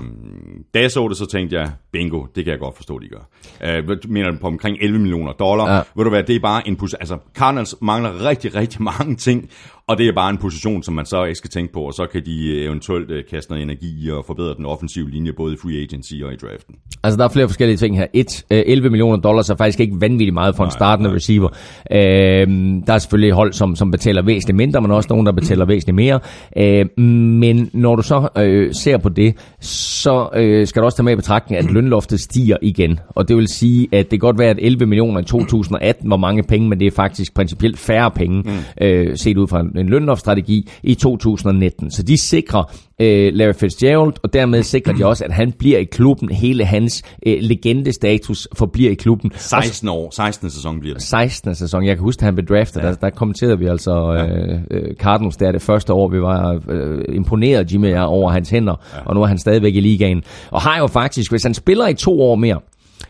da 0.74 0.80
jeg 0.80 0.92
så 0.92 1.08
det, 1.08 1.18
så 1.18 1.26
tænkte 1.26 1.60
jeg, 1.60 1.72
bingo, 1.92 2.26
det 2.36 2.44
kan 2.46 2.52
jeg 2.52 2.60
godt 2.60 2.76
forstå, 2.76 3.00
de 3.00 3.08
gør. 3.08 3.30
Øh, 3.64 3.98
mener 4.08 4.38
på 4.42 4.48
omkring 4.48 4.78
11 4.82 5.00
millioner 5.00 5.32
dollar. 5.32 5.76
Ja. 5.76 5.82
Ved 5.96 6.04
du 6.04 6.10
hvad, 6.10 6.24
det 6.24 6.36
er 6.36 6.40
bare 6.40 6.68
en 6.68 6.76
pus. 6.76 6.94
Altså, 6.94 7.18
Cardinals 7.34 7.76
mangler 7.82 8.26
rigtig, 8.26 8.56
rigtig 8.56 8.82
mange 8.84 9.16
ting, 9.16 9.50
Og 9.90 9.98
det 9.98 10.08
er 10.08 10.14
bare 10.14 10.30
en 10.30 10.38
position, 10.38 10.84
som 10.84 10.94
man 10.94 11.06
så 11.06 11.24
ikke 11.24 11.38
skal 11.38 11.50
tænke 11.50 11.74
på, 11.74 11.82
og 11.82 11.94
så 11.94 12.08
kan 12.12 12.26
de 12.26 12.48
øh, 12.48 12.66
eventuelt 12.66 13.12
øh, 13.12 13.24
kaste 13.32 13.52
noget 13.52 13.64
energi 13.64 14.06
i 14.06 14.12
og 14.12 14.26
forbedre 14.26 14.54
den 14.58 14.66
offensive 14.66 15.10
linje, 15.10 15.34
både 15.34 15.54
i 15.54 15.58
free 15.58 15.82
agency 15.84 16.14
og 16.26 16.34
i 16.34 16.36
draften. 16.36 16.76
Altså, 17.04 17.18
der 17.18 17.24
er 17.24 17.30
flere 17.30 17.48
forskellige 17.48 17.78
ting 17.78 17.98
her. 17.98 18.08
Et, 18.14 18.46
øh, 18.52 18.64
11 18.66 18.90
millioner 18.90 19.18
dollars 19.18 19.50
er 19.50 19.56
faktisk 19.56 19.80
ikke 19.80 19.96
vanvittigt 20.00 20.34
meget 20.34 20.56
for 20.56 20.64
en 20.64 20.68
Nej, 20.68 20.78
startende 20.78 21.10
nej. 21.10 21.16
receiver. 21.16 21.50
Øh, 21.92 22.48
der 22.88 22.94
er 22.94 22.98
selvfølgelig 22.98 23.34
hold, 23.34 23.54
som, 23.54 23.76
som 23.76 23.92
betaler 23.92 24.22
væsentligt 24.26 24.58
mindre, 24.58 24.82
men 24.82 24.92
også 24.92 25.08
nogen, 25.10 25.26
der 25.26 25.32
betaler 25.32 25.66
væsentligt 25.66 25.96
mere. 25.96 26.20
Øh, 26.58 26.86
men 27.06 27.70
når 27.74 27.96
du 27.96 28.02
så 28.02 28.28
øh, 28.38 28.74
ser 28.74 28.98
på 28.98 29.10
det, 29.10 29.36
så 29.60 30.30
øh, 30.36 30.68
skal 30.68 30.82
du 30.82 30.86
også 30.86 30.98
tage 30.98 31.06
med 31.06 31.14
i 31.14 31.16
betragtning, 31.16 31.60
at 31.60 31.72
lønloftet 31.72 32.20
stiger 32.20 32.58
igen. 32.62 33.00
Og 33.10 33.28
det 33.28 33.38
vil 33.38 33.48
sige, 33.48 33.88
at 33.92 34.04
det 34.04 34.10
kan 34.10 34.20
godt 34.20 34.40
være, 34.40 34.50
at 34.50 34.60
11 34.62 34.86
millioner 34.86 35.20
i 35.20 35.24
2018 35.24 36.10
var 36.10 36.18
mange 36.18 36.44
penge, 36.44 36.70
men 36.70 36.80
det 36.80 36.88
er 36.88 36.92
faktisk 36.92 37.34
principielt 37.34 37.78
færre 37.78 38.12
penge, 38.12 38.42
mm. 38.42 38.86
øh, 38.86 39.18
set 39.18 39.38
ud 39.38 39.48
fra 39.48 39.60
en, 39.60 39.79
en 39.80 39.90
lønloftstrategi 39.90 40.70
i 40.84 40.96
2019. 40.96 41.92
Så 41.92 42.04
de 42.04 42.22
sikrer 42.22 42.64
øh, 43.00 43.34
Larry 43.34 43.54
Fitzgerald, 43.54 44.14
og 44.24 44.34
dermed 44.34 44.64
sikrer 44.64 44.94
de 44.94 45.06
også, 45.06 45.26
at 45.26 45.34
han 45.34 45.52
bliver 45.52 45.78
i 45.78 45.84
klubben. 45.84 46.30
Hele 46.32 46.66
hans 46.66 47.04
øh, 47.26 47.38
legendestatus 47.42 48.48
forbliver 48.54 48.92
i 48.92 48.94
klubben. 48.94 49.32
16 49.36 49.90
år, 49.90 50.10
16. 50.16 50.50
sæson 50.50 50.80
bliver 50.80 50.96
det. 50.96 51.04
16. 51.04 51.56
sæson. 51.56 51.86
Jeg 51.86 51.96
kan 51.96 52.04
huske, 52.04 52.20
at 52.20 52.26
han 52.26 52.36
blev 52.36 52.48
draftet. 52.48 52.82
Ja. 52.82 52.88
Der, 52.88 52.94
der 52.94 53.10
kommenterede 53.10 53.60
vi 53.60 53.66
altså 53.66 54.14
øh, 54.14 54.60
øh, 54.72 54.96
Cardinals 54.96 55.38
der 55.38 55.52
det 55.52 55.62
første 55.62 55.94
år. 55.94 56.08
Vi 56.08 56.22
var 56.22 56.60
øh, 56.70 57.16
imponeret, 57.16 57.74
Jimmy, 57.74 57.98
over 57.98 58.32
hans 58.32 58.50
hænder. 58.50 58.76
Ja. 58.94 59.00
Og 59.06 59.16
nu 59.16 59.22
er 59.22 59.28
han 59.28 59.38
stadigvæk 59.38 59.76
i 59.76 59.80
ligaen. 59.80 60.24
Og 60.52 60.62
har 60.62 60.78
jo 60.78 60.88
faktisk, 60.88 61.32
hvis 61.32 61.44
han 61.44 61.54
spiller 61.54 61.88
i 61.88 61.94
to 61.94 62.22
år 62.22 62.36
mere, 62.36 62.60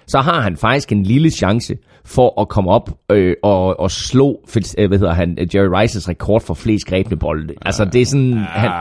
så 0.08 0.20
har 0.20 0.42
han 0.42 0.58
faktisk 0.58 0.92
en 0.92 1.04
lille 1.04 1.30
chance 1.30 1.76
for 2.10 2.42
at 2.42 2.50
komme 2.50 2.72
op 2.72 2.90
øh, 3.12 3.36
og, 3.44 3.80
og 3.80 3.92
slå 3.92 4.40
øh, 4.78 4.88
hvad 4.88 4.98
hedder 4.98 5.14
han, 5.14 5.38
Jerry 5.56 5.82
Rices 5.82 6.10
rekord 6.10 6.42
for 6.42 6.54
flest 6.54 6.86
grebne 6.86 7.18
bolde. 7.18 7.54
Altså, 7.66 7.86
det 7.86 8.02
er 8.02 8.06
sådan... 8.06 8.34
Han, 8.34 8.72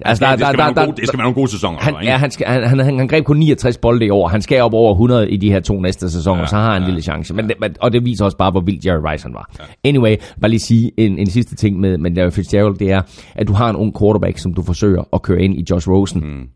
Altså, 0.00 0.26
det, 0.26 0.46
skal 0.46 0.58
være 0.58 0.72
nogle 0.74 0.86
gode, 0.86 1.00
det 1.00 1.08
skal 1.08 1.18
være 1.18 1.24
nogle 1.24 1.34
gode 1.34 1.50
sæsoner. 1.50 1.78
han, 1.80 1.94
ja, 2.02 2.16
han, 2.16 2.30
skal, 2.30 2.46
han, 2.46 2.80
han, 2.80 2.98
han, 2.98 3.08
greb 3.08 3.24
kun 3.24 3.36
69 3.36 3.78
bolde 3.78 4.06
i 4.06 4.10
år. 4.10 4.28
Han 4.28 4.42
skal 4.42 4.62
op 4.62 4.74
over 4.74 4.92
100 4.92 5.30
i 5.30 5.36
de 5.36 5.50
her 5.50 5.60
to 5.60 5.80
næste 5.80 6.10
sæsoner, 6.10 6.40
ja, 6.40 6.46
så 6.46 6.56
har 6.56 6.72
han 6.72 6.82
en 6.82 6.86
lille 6.86 7.02
chance. 7.02 7.34
Men, 7.34 7.50
men, 7.60 7.76
og 7.80 7.92
det 7.92 8.04
viser 8.04 8.24
også 8.24 8.36
bare, 8.36 8.50
hvor 8.50 8.60
vild 8.60 8.78
Jerry 8.86 9.12
Rice 9.12 9.24
han 9.24 9.34
var. 9.34 9.50
Ja. 9.58 9.88
Anyway, 9.88 10.16
bare 10.40 10.50
lige 10.50 10.60
sige 10.60 10.92
en, 10.96 11.18
en 11.18 11.30
sidste 11.30 11.56
ting 11.56 11.80
med, 11.80 11.98
med 11.98 12.10
Larry 12.10 12.30
Fitzgerald, 12.30 12.76
det 12.76 12.90
er, 12.90 13.02
at 13.34 13.48
du 13.48 13.52
har 13.52 13.70
en 13.70 13.76
ung 13.76 13.98
quarterback, 13.98 14.38
som 14.38 14.54
du 14.54 14.62
forsøger 14.62 15.02
at 15.12 15.22
køre 15.22 15.42
ind 15.42 15.54
i 15.54 15.64
Josh 15.70 15.88
Rosen. 15.88 16.20
Mm. 16.20 16.48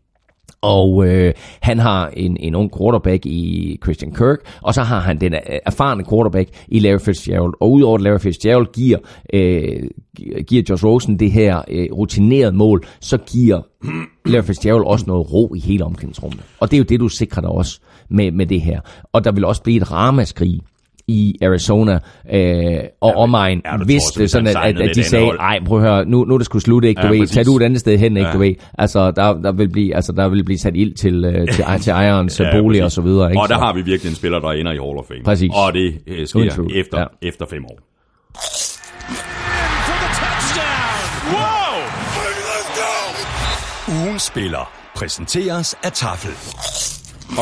Og 0.61 1.07
øh, 1.07 1.33
han 1.61 1.79
har 1.79 2.09
en, 2.13 2.37
en 2.37 2.55
ung 2.55 2.77
quarterback 2.77 3.25
i 3.25 3.77
Christian 3.83 4.11
Kirk, 4.11 4.37
og 4.61 4.73
så 4.73 4.81
har 4.81 4.99
han 4.99 5.21
den 5.21 5.33
øh, 5.33 5.39
erfarne 5.65 6.03
quarterback 6.09 6.49
i 6.67 6.79
Larry 6.79 6.99
Fitzgerald. 6.99 7.53
Og 7.59 7.71
udover 7.71 7.95
at 7.95 8.01
Larry 8.01 8.19
Fitzgerald 8.19 8.67
giver, 8.73 8.97
øh, 9.33 9.83
giver 10.47 10.63
Josh 10.69 10.85
Rosen 10.85 11.19
det 11.19 11.31
her 11.31 11.61
øh, 11.67 11.87
rutineret 11.91 12.55
mål, 12.55 12.85
så 12.99 13.17
giver 13.17 13.61
Larry 14.31 14.43
Fitzgerald 14.43 14.83
også 14.85 15.05
noget 15.07 15.33
ro 15.33 15.53
i 15.55 15.59
hele 15.59 15.85
omklædningsrummet. 15.85 16.41
Og 16.59 16.71
det 16.71 16.77
er 16.77 16.79
jo 16.79 16.85
det, 16.89 16.99
du 16.99 17.09
sikrer 17.09 17.41
dig 17.41 17.49
også 17.49 17.79
med, 18.09 18.31
med 18.31 18.45
det 18.45 18.61
her. 18.61 18.81
Og 19.13 19.23
der 19.23 19.31
vil 19.31 19.45
også 19.45 19.63
blive 19.63 19.77
et 19.77 19.91
ramaskrig 19.91 20.61
i 21.09 21.35
Arizona 21.41 21.99
øh, 22.33 22.79
og 23.01 23.13
omegn, 23.15 23.61
ja, 23.65 23.71
er 23.73 23.77
hvis 23.85 24.01
han 24.17 24.27
sådan, 24.29 24.47
at, 24.47 24.55
at, 24.63 24.81
at 24.81 24.95
de 24.95 25.03
sagde, 25.03 25.25
hold. 25.25 25.39
ej, 25.39 25.59
prøv 25.65 25.77
at 25.77 25.83
høre, 25.89 26.05
nu, 26.05 26.25
nu 26.25 26.33
er 26.33 26.37
det 26.37 26.45
sgu 26.45 26.59
slut, 26.59 26.83
ikke, 26.83 27.01
du 27.01 27.07
Ja, 27.07 27.11
ved, 27.13 27.19
præcis. 27.19 27.35
tag 27.35 27.45
du 27.45 27.57
et 27.57 27.63
andet 27.63 27.79
sted 27.79 27.97
hen, 27.97 28.17
ikke, 28.17 28.27
Ja. 28.27 28.33
du 28.33 28.39
ved. 28.39 28.53
Altså, 28.77 29.11
der, 29.11 29.33
der, 29.33 29.51
vil 29.51 29.69
blive, 29.69 29.95
altså, 29.95 30.11
der 30.11 30.29
vil 30.29 30.43
blive 30.43 30.57
sat 30.59 30.75
ild 30.75 30.93
til, 30.95 31.25
øh, 31.25 31.47
til, 31.53 31.65
til 31.81 31.91
ejerens 31.91 32.39
Ja, 32.39 32.61
bolig 32.61 32.81
og 32.81 32.85
præcis. 32.85 32.95
så 32.95 33.01
videre, 33.01 33.29
ikke? 33.31 33.41
Og 33.41 33.49
der 33.49 33.55
Så- 33.55 33.59
har 33.59 33.73
vi 33.73 33.81
virkelig 33.81 34.09
en 34.09 34.15
spiller, 34.15 34.39
der 34.39 34.49
ender 34.51 34.71
i 34.71 34.77
Hall 34.77 34.97
of 34.97 35.05
Fame. 35.07 35.23
Præcis. 35.25 35.51
Og 35.65 35.73
det 35.73 35.93
øh, 36.07 36.27
sker 36.27 36.49
tvivl. 36.53 36.71
efter, 36.75 36.99
Ja. 36.99 37.05
efter 37.27 37.45
fem 37.49 37.65
år. 37.65 37.79
Ugen 44.03 44.19
spiller 44.19 44.71
præsenteres 44.95 45.75
af 45.83 45.91
Tafel. 45.91 46.31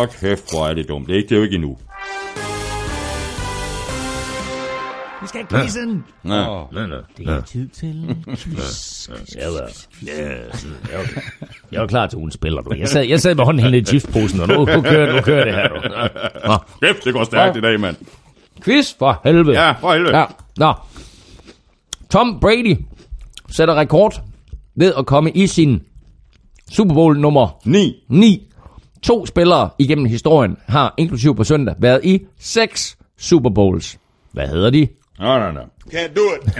Og 0.01 0.09
kæft, 0.09 0.51
hvor 0.51 0.67
er 0.67 0.73
det 0.73 0.87
dumt. 0.89 1.07
Det 1.07 1.13
er, 1.13 1.17
ikke, 1.17 1.29
det 1.29 1.35
er 1.35 1.37
jo 1.39 1.43
ikke 1.43 1.55
endnu. 1.55 1.77
Vi 5.27 5.29
skal 5.29 5.45
have 5.49 5.61
quizzen. 5.61 6.03
Ja. 6.25 6.63
Det 7.17 7.27
er 7.27 7.41
tid 7.41 7.67
til 7.67 8.15
quiz. 8.37 9.09
Jeg 9.35 9.47
var, 9.47 9.71
jeg 11.71 11.81
var 11.81 11.87
klar 11.87 12.07
til 12.07 12.17
ugen 12.17 12.31
spiller, 12.31 12.61
du. 12.61 12.75
Jeg 12.79 12.89
sad, 12.89 13.03
jeg 13.03 13.21
sad 13.21 13.35
med 13.35 13.43
hånden 13.45 13.63
helt 13.63 13.75
i 13.75 13.85
chipsposen, 13.85 14.39
og 14.39 14.47
nu, 14.47 14.53
nu, 14.57 14.81
kører, 14.81 15.15
nu 15.15 15.21
kører 15.21 15.45
det 15.45 15.53
her, 15.53 15.67
du. 15.67 15.75
Nå, 16.47 16.57
Kæft, 16.87 17.05
det 17.05 17.13
går 17.13 17.23
stærkt 17.23 17.57
i 17.57 17.61
dag, 17.61 17.79
mand. 17.79 17.95
quiz 18.63 18.93
for 18.99 19.21
helvede. 19.23 19.61
Ja, 19.63 19.71
for 19.71 19.93
helvede. 19.93 20.17
Ja, 20.17 20.25
nå. 20.57 20.73
Tom 22.09 22.39
Brady 22.39 22.77
sætter 23.49 23.75
rekord 23.75 24.21
ved 24.75 24.93
at 24.97 25.05
komme 25.05 25.31
i 25.31 25.47
sin 25.47 25.81
Super 26.71 26.93
Bowl 26.93 27.19
nummer 27.19 27.49
9. 27.65 27.95
9. 28.09 28.53
To 29.03 29.25
spillere 29.25 29.69
igennem 29.79 30.05
historien 30.05 30.57
har, 30.67 30.93
inklusiv 30.97 31.35
på 31.35 31.43
søndag, 31.43 31.75
været 31.79 32.01
i 32.05 32.19
seks 32.39 32.97
Super 33.17 33.49
Bowls. 33.49 33.97
Hvad 34.33 34.47
hedder 34.47 34.69
de? 34.69 34.87
Nej, 35.19 35.39
nej, 35.39 35.51
nej. 35.51 35.65
Can't 35.93 36.13
do 36.13 36.21
it. 36.35 36.41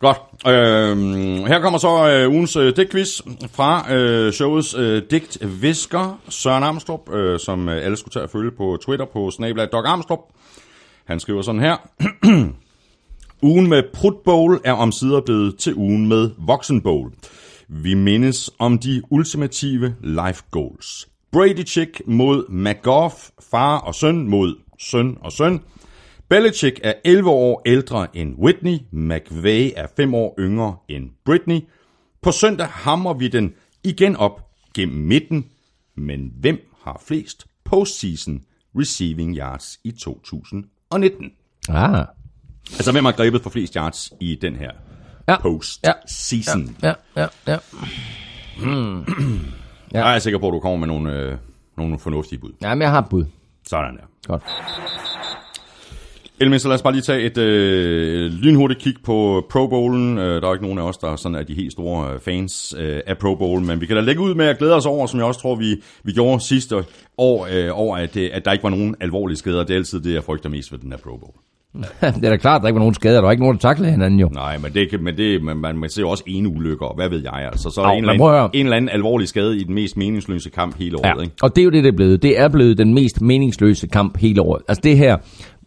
Godt. 0.00 0.18
Øhm, 0.46 1.46
her 1.46 1.60
kommer 1.60 1.78
så 1.78 2.08
øh, 2.08 2.30
ugens 2.30 2.56
øh, 2.56 2.76
digtquiz 2.76 3.20
fra 3.52 3.94
øh, 3.94 4.32
showets 4.32 4.74
øh, 4.74 5.02
digtvisker 5.10 6.20
Søren 6.28 6.62
Armstrong, 6.62 7.12
øh, 7.12 7.40
som 7.40 7.68
øh, 7.68 7.84
alle 7.84 7.96
skulle 7.96 8.12
tage 8.12 8.24
at 8.24 8.30
følge 8.30 8.50
på 8.50 8.78
Twitter 8.82 9.06
på 9.12 9.30
snablag 9.30 9.68
Doc 9.72 9.84
Armstrong. 9.86 10.20
Han 11.04 11.20
skriver 11.20 11.42
sådan 11.42 11.60
her. 11.60 11.76
ugen 13.42 13.68
med 13.68 13.82
Prut 13.94 14.16
Bowl 14.24 14.60
er 14.64 14.72
omsider 14.72 15.20
blevet 15.20 15.58
til 15.58 15.74
ugen 15.74 16.08
med 16.08 16.30
Voksen 16.38 16.80
Bowl. 16.80 17.12
Vi 17.68 17.94
mindes 17.94 18.50
om 18.58 18.78
de 18.78 19.02
ultimative 19.10 19.94
life 20.00 20.42
goals. 20.50 21.08
Brady 21.32 21.66
Chick 21.66 22.02
mod 22.06 22.48
McGough, 22.48 23.14
far 23.50 23.78
og 23.78 23.94
søn 23.94 24.28
mod 24.28 24.54
søn 24.78 25.18
og 25.20 25.32
søn. 25.32 25.60
Belichick 26.28 26.80
er 26.82 26.92
11 27.04 27.30
år 27.30 27.62
ældre 27.66 28.16
end 28.16 28.34
Whitney. 28.38 28.78
McVay 28.90 29.70
er 29.76 29.86
5 29.96 30.14
år 30.14 30.34
yngre 30.38 30.76
end 30.88 31.10
Britney. 31.24 31.60
På 32.22 32.32
søndag 32.32 32.66
hammer 32.66 33.14
vi 33.14 33.28
den 33.28 33.54
igen 33.84 34.16
op 34.16 34.40
gennem 34.74 34.96
midten. 35.06 35.46
Men 35.96 36.32
hvem 36.40 36.58
har 36.82 37.02
flest 37.06 37.46
postseason 37.64 38.40
receiving 38.78 39.36
yards 39.36 39.78
i 39.84 39.90
2019? 39.92 41.32
Ah. 41.68 42.06
Altså, 42.72 42.92
hvem 42.92 43.04
har 43.04 43.12
grebet 43.12 43.42
for 43.42 43.50
flest 43.50 43.74
yards 43.74 44.12
i 44.20 44.38
den 44.42 44.56
her 44.56 44.70
Ja. 45.28 45.40
postseason? 45.40 46.76
Ja, 46.82 46.92
ja, 47.16 47.26
ja. 47.46 47.56
Ja. 48.62 49.02
Jeg 49.92 50.14
er 50.14 50.18
sikker 50.18 50.38
på, 50.38 50.48
at 50.48 50.52
du 50.52 50.60
kommer 50.60 50.78
med 50.78 50.86
nogle, 50.86 51.12
øh, 51.12 51.36
nogle 51.76 51.98
fornuftige 51.98 52.38
bud. 52.38 52.52
Jamen, 52.62 52.82
jeg 52.82 52.90
har 52.90 52.98
et 53.02 53.08
bud. 53.10 53.24
Sådan 53.68 53.96
der. 53.96 54.02
Godt. 54.26 54.42
Elmin, 56.40 56.58
så 56.58 56.68
lad 56.68 56.74
os 56.74 56.82
bare 56.82 56.92
lige 56.92 57.02
tage 57.02 57.22
et 57.22 57.38
øh, 57.38 58.32
lynhurtigt 58.32 58.80
kig 58.80 58.94
på 59.04 59.46
Pro 59.50 59.66
Bowlen. 59.66 60.18
Øh, 60.18 60.42
der 60.42 60.48
er 60.48 60.52
ikke 60.52 60.64
nogen 60.64 60.78
af 60.78 60.82
os, 60.82 60.96
der 60.98 61.16
sådan 61.16 61.34
er 61.38 61.42
de 61.42 61.54
helt 61.54 61.72
store 61.72 62.12
øh, 62.14 62.20
fans 62.20 62.74
øh, 62.78 63.00
af 63.06 63.18
Pro 63.18 63.34
Bowl, 63.34 63.60
men 63.62 63.80
vi 63.80 63.86
kan 63.86 63.96
da 63.96 64.02
lægge 64.02 64.20
ud 64.22 64.34
med 64.34 64.46
at 64.46 64.58
glæde 64.58 64.74
os 64.74 64.86
over, 64.86 65.06
som 65.06 65.18
jeg 65.20 65.26
også 65.26 65.40
tror, 65.40 65.54
vi, 65.54 65.76
vi 66.04 66.12
gjorde 66.12 66.40
sidste 66.44 66.76
år, 67.18 67.48
øh, 67.52 67.68
over 67.72 67.96
at, 67.96 68.16
øh, 68.16 68.30
at 68.32 68.44
der 68.44 68.52
ikke 68.52 68.64
var 68.64 68.70
nogen 68.70 68.94
alvorlige 69.00 69.36
skader. 69.36 69.64
Det 69.64 69.70
er 69.70 69.74
altid 69.78 70.00
det, 70.00 70.14
jeg 70.14 70.24
frygter 70.24 70.48
mest 70.50 70.72
ved 70.72 70.78
den 70.78 70.90
her 70.92 70.98
Pro 70.98 71.16
Bowl. 71.16 71.34
det 72.16 72.24
er 72.24 72.30
da 72.30 72.36
klart, 72.36 72.56
at 72.58 72.62
der 72.62 72.68
ikke 72.68 72.74
var 72.74 72.80
nogen 72.80 72.94
skader. 72.94 73.14
Der 73.14 73.22
var 73.22 73.30
ikke 73.30 73.42
nogen, 73.42 73.56
der 73.56 73.60
taklede 73.60 73.90
hinanden 73.90 74.20
jo. 74.20 74.28
Nej, 74.32 74.58
men, 74.58 74.72
det, 74.74 74.90
kan- 74.90 75.02
men 75.04 75.16
det, 75.16 75.42
man, 75.42 75.56
man, 75.56 75.78
man 75.78 75.90
ser 75.90 76.02
jo 76.02 76.08
også 76.10 76.24
ene 76.26 76.48
ulykker, 76.48 76.86
og 76.86 76.94
hvad 76.96 77.08
ved 77.08 77.22
jeg. 77.22 77.32
Altså, 77.52 77.70
så 77.70 77.80
er 77.80 77.84
Au, 77.84 77.92
en, 77.92 77.98
eller 78.08 78.12
anden, 78.12 78.50
en 78.60 78.66
eller 78.66 78.76
anden 78.76 78.88
alvorlig 78.88 79.28
skade 79.28 79.56
i 79.58 79.64
den 79.64 79.74
mest 79.74 79.96
meningsløse 79.96 80.50
kamp 80.50 80.78
hele 80.78 80.96
året. 80.98 81.16
Ja, 81.16 81.22
Ikke? 81.22 81.34
og 81.42 81.56
det 81.56 81.62
er 81.62 81.64
jo 81.64 81.70
det, 81.70 81.84
det 81.84 81.92
er 81.92 81.96
blevet. 81.96 82.22
Det 82.22 82.38
er 82.40 82.48
blevet 82.48 82.78
den 82.78 82.94
mest 82.94 83.20
meningsløse 83.20 83.86
kamp 83.86 84.18
hele 84.18 84.42
året. 84.42 84.62
Altså 84.68 84.80
det 84.84 84.96
her, 84.98 85.16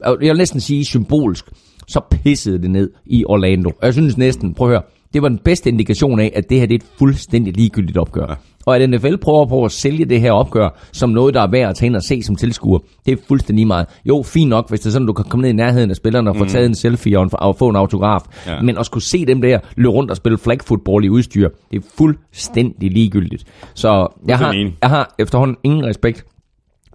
jeg 0.06 0.18
vil 0.20 0.38
næsten 0.38 0.60
sige 0.60 0.86
symbolsk, 0.86 1.46
så 1.88 2.02
pissede 2.24 2.62
det 2.62 2.72
ned 2.72 2.92
i 3.06 3.26
Orlando. 3.26 3.70
Og 3.70 3.86
jeg 3.86 3.94
synes 3.94 4.18
næsten, 4.18 4.54
prøv 4.54 4.68
at 4.68 4.72
høre, 4.72 4.82
det 5.14 5.22
var 5.22 5.30
den 5.30 5.38
bedste 5.38 5.70
indikation 5.70 6.20
af, 6.20 6.32
at 6.36 6.50
det 6.50 6.60
her 6.60 6.66
det 6.68 6.74
er 6.74 6.80
et 6.80 6.92
fuldstændig 7.00 7.58
ligegyldigt 7.58 7.98
opgør. 7.98 8.26
Ja. 8.30 8.36
Og 8.66 8.78
at 8.78 8.90
NFL 8.90 9.18
prøver 9.18 9.46
på 9.46 9.66
at 9.66 9.72
sælge 9.72 10.06
det 10.06 10.22
her 10.22 10.32
opgør 10.32 10.80
som 10.92 11.10
noget, 11.10 11.34
der 11.34 11.42
er 11.42 11.48
værd 11.52 11.70
at 11.70 11.76
tage 11.76 11.88
ind 11.88 11.96
og 11.96 12.04
se 12.04 12.24
som 12.24 12.36
tilskuer, 12.36 12.80
det 13.06 13.12
er 13.12 13.18
fuldstændig 13.28 13.68
meget. 13.68 13.88
Jo, 14.06 14.24
fint 14.24 14.50
nok, 14.50 14.70
hvis 14.70 14.80
det 14.80 14.88
er 14.88 14.92
sådan, 14.92 15.08
du 15.08 15.14
kan 15.14 15.26
komme 15.30 15.42
ned 15.42 15.50
i 15.50 15.54
nærheden 15.54 15.90
af 15.90 15.96
spillerne 15.96 16.30
og 16.30 16.36
få 16.36 16.46
taget 16.46 16.66
en 16.66 16.76
selfie 16.76 17.18
og, 17.18 17.24
en, 17.24 17.30
og 17.34 17.56
få 17.56 17.70
en 17.70 17.76
autograf. 17.76 18.22
Ja. 18.48 18.62
Men 18.62 18.78
at 18.78 18.86
skulle 18.86 19.04
se 19.04 19.26
dem 19.26 19.42
der 19.42 19.60
løbe 19.76 19.90
rundt 19.90 20.12
og 20.12 20.18
spille 20.18 20.38
flag 20.38 20.58
football 20.62 21.06
i 21.06 21.10
udstyr, 21.10 21.50
det 21.72 21.78
er 21.78 21.88
fuldstændig 21.98 22.92
ligegyldigt. 22.92 23.44
Så 23.74 24.08
jeg 24.28 24.38
har, 24.38 24.54
jeg 24.82 24.90
har 24.90 25.16
efterhånden 25.20 25.58
ingen 25.64 25.86
respekt 25.86 26.26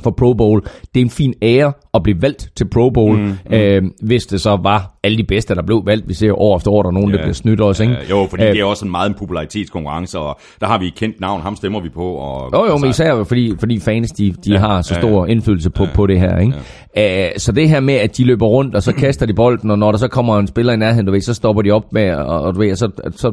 for 0.01 0.11
Pro 0.11 0.33
Bowl. 0.35 0.61
Det 0.95 1.01
er 1.01 1.05
en 1.05 1.11
fin 1.11 1.35
ære 1.43 1.73
at 1.95 2.03
blive 2.03 2.23
valgt 2.23 2.51
til 2.57 2.69
Pro 2.69 2.91
Bowl, 2.91 3.19
mm, 3.19 3.25
mm. 3.25 3.55
Øh, 3.55 3.83
hvis 4.03 4.27
det 4.27 4.41
så 4.41 4.57
var 4.63 4.94
alle 5.05 5.19
de 5.19 5.25
bedste, 5.25 5.55
der 5.55 5.63
blev 5.63 5.83
valgt. 5.87 6.09
Vi 6.09 6.15
ser 6.15 6.41
år 6.41 6.57
efter 6.57 6.71
år, 6.71 6.83
der 6.83 6.89
er 6.89 6.93
nogen, 6.93 7.11
ja. 7.11 7.17
der 7.17 7.23
bliver 7.23 7.35
snydt 7.35 7.61
også. 7.61 7.83
Ikke? 7.83 7.95
Ja, 7.95 8.01
jo, 8.11 8.27
fordi 8.31 8.43
Øh, 8.43 8.53
det 8.53 8.61
er 8.61 8.65
også 8.65 8.85
en 8.85 8.91
meget 8.91 9.09
en 9.09 9.15
popularitetskonkurrence, 9.15 10.19
og 10.19 10.39
der 10.61 10.67
har 10.67 10.79
vi 10.79 10.87
et 10.87 10.95
kendt 10.95 11.21
navn, 11.21 11.43
ham 11.43 11.57
stemmer 11.57 11.81
vi 11.81 11.89
på. 11.89 12.05
Og, 12.05 12.51
Jo, 12.53 12.59
jo, 12.67 12.77
men 12.77 12.85
altså, 12.85 13.03
især 13.03 13.17
jo, 13.17 13.25
fordi, 13.25 13.55
fordi 13.59 13.81
fans, 13.81 14.11
de, 14.11 14.35
de 14.45 14.53
Ja, 14.53 14.59
har 14.59 14.83
så 14.83 14.95
ja, 14.95 15.01
stor 15.01 15.27
indflydelse 15.27 15.71
på, 15.71 15.87
på 15.95 16.07
det 16.07 16.21
her. 16.21 16.39
Ikke? 16.39 16.55
Ja. 16.97 17.39
så 17.39 17.53
det 17.53 17.69
her 17.69 17.81
med, 17.81 17.95
at 17.95 18.17
de 18.17 18.25
løber 18.25 18.47
rundt, 18.47 18.75
og 18.75 18.83
så 18.83 18.93
kaster 18.93 19.27
de 19.27 19.35
bolden, 19.35 19.71
og 19.71 19.79
når 19.79 19.91
der 19.91 19.99
så 19.99 20.09
kommer 20.09 20.39
en 20.39 20.47
spiller 20.47 20.73
i 20.73 20.77
nærheden, 20.77 21.07
du 21.07 21.13
ved, 21.13 21.21
så 21.21 21.35
stopper 21.35 21.63
de 21.63 21.71
op 21.71 21.93
med, 21.93 22.11
og, 22.15 22.41
og 22.41 22.55
du 22.55 22.59
ved, 22.61 22.77
så, 22.77 22.91
så 23.17 23.33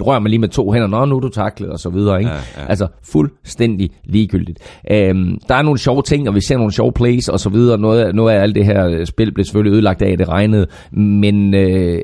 rører 0.00 0.18
man 0.18 0.30
lige 0.30 0.40
med 0.40 0.48
to 0.48 0.72
hænder, 0.72 0.86
nå, 0.88 1.04
nu 1.04 1.16
er 1.16 1.20
du 1.20 1.28
taklet, 1.28 1.70
og 1.70 1.78
så 1.78 1.90
videre. 1.90 2.18
Ikke? 2.18 2.30
Ja, 2.30 2.36
ja. 2.36 2.68
Altså, 2.68 2.86
fuldstændig 3.02 3.90
ligegyldigt. 4.04 4.58
Øhm, 4.90 5.38
der 5.48 5.54
er 5.54 5.62
nogle 5.62 5.78
sjove 5.78 6.02
ting, 6.02 6.28
og 6.28 6.34
vi 6.34 6.40
ser 6.40 6.56
nogle 6.56 6.72
sjove 6.72 6.92
plays, 6.92 7.28
og 7.28 7.40
så 7.40 7.48
videre. 7.48 7.78
Noget, 7.78 8.14
noget 8.14 8.34
af 8.34 8.42
alt 8.42 8.54
det 8.54 8.64
her 8.64 8.86
øh, 8.88 9.06
spil 9.06 9.32
blev 9.32 9.44
selvfølgelig 9.44 9.72
ødelagt 9.72 10.02
af, 10.02 10.10
at 10.12 10.18
det 10.18 10.28
regnede. 10.28 10.66
Men 11.08 11.54
øh, 11.54 12.00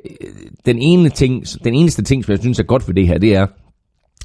den, 0.67 0.79
ene 0.79 1.09
ting, 1.09 1.45
den 1.64 1.75
eneste 1.75 2.03
ting, 2.03 2.25
som 2.25 2.33
jeg 2.33 2.38
synes 2.40 2.59
er 2.59 2.64
godt 2.64 2.88
ved 2.88 2.95
det 2.95 3.07
her, 3.07 3.19
det 3.19 3.37
er, 3.37 3.47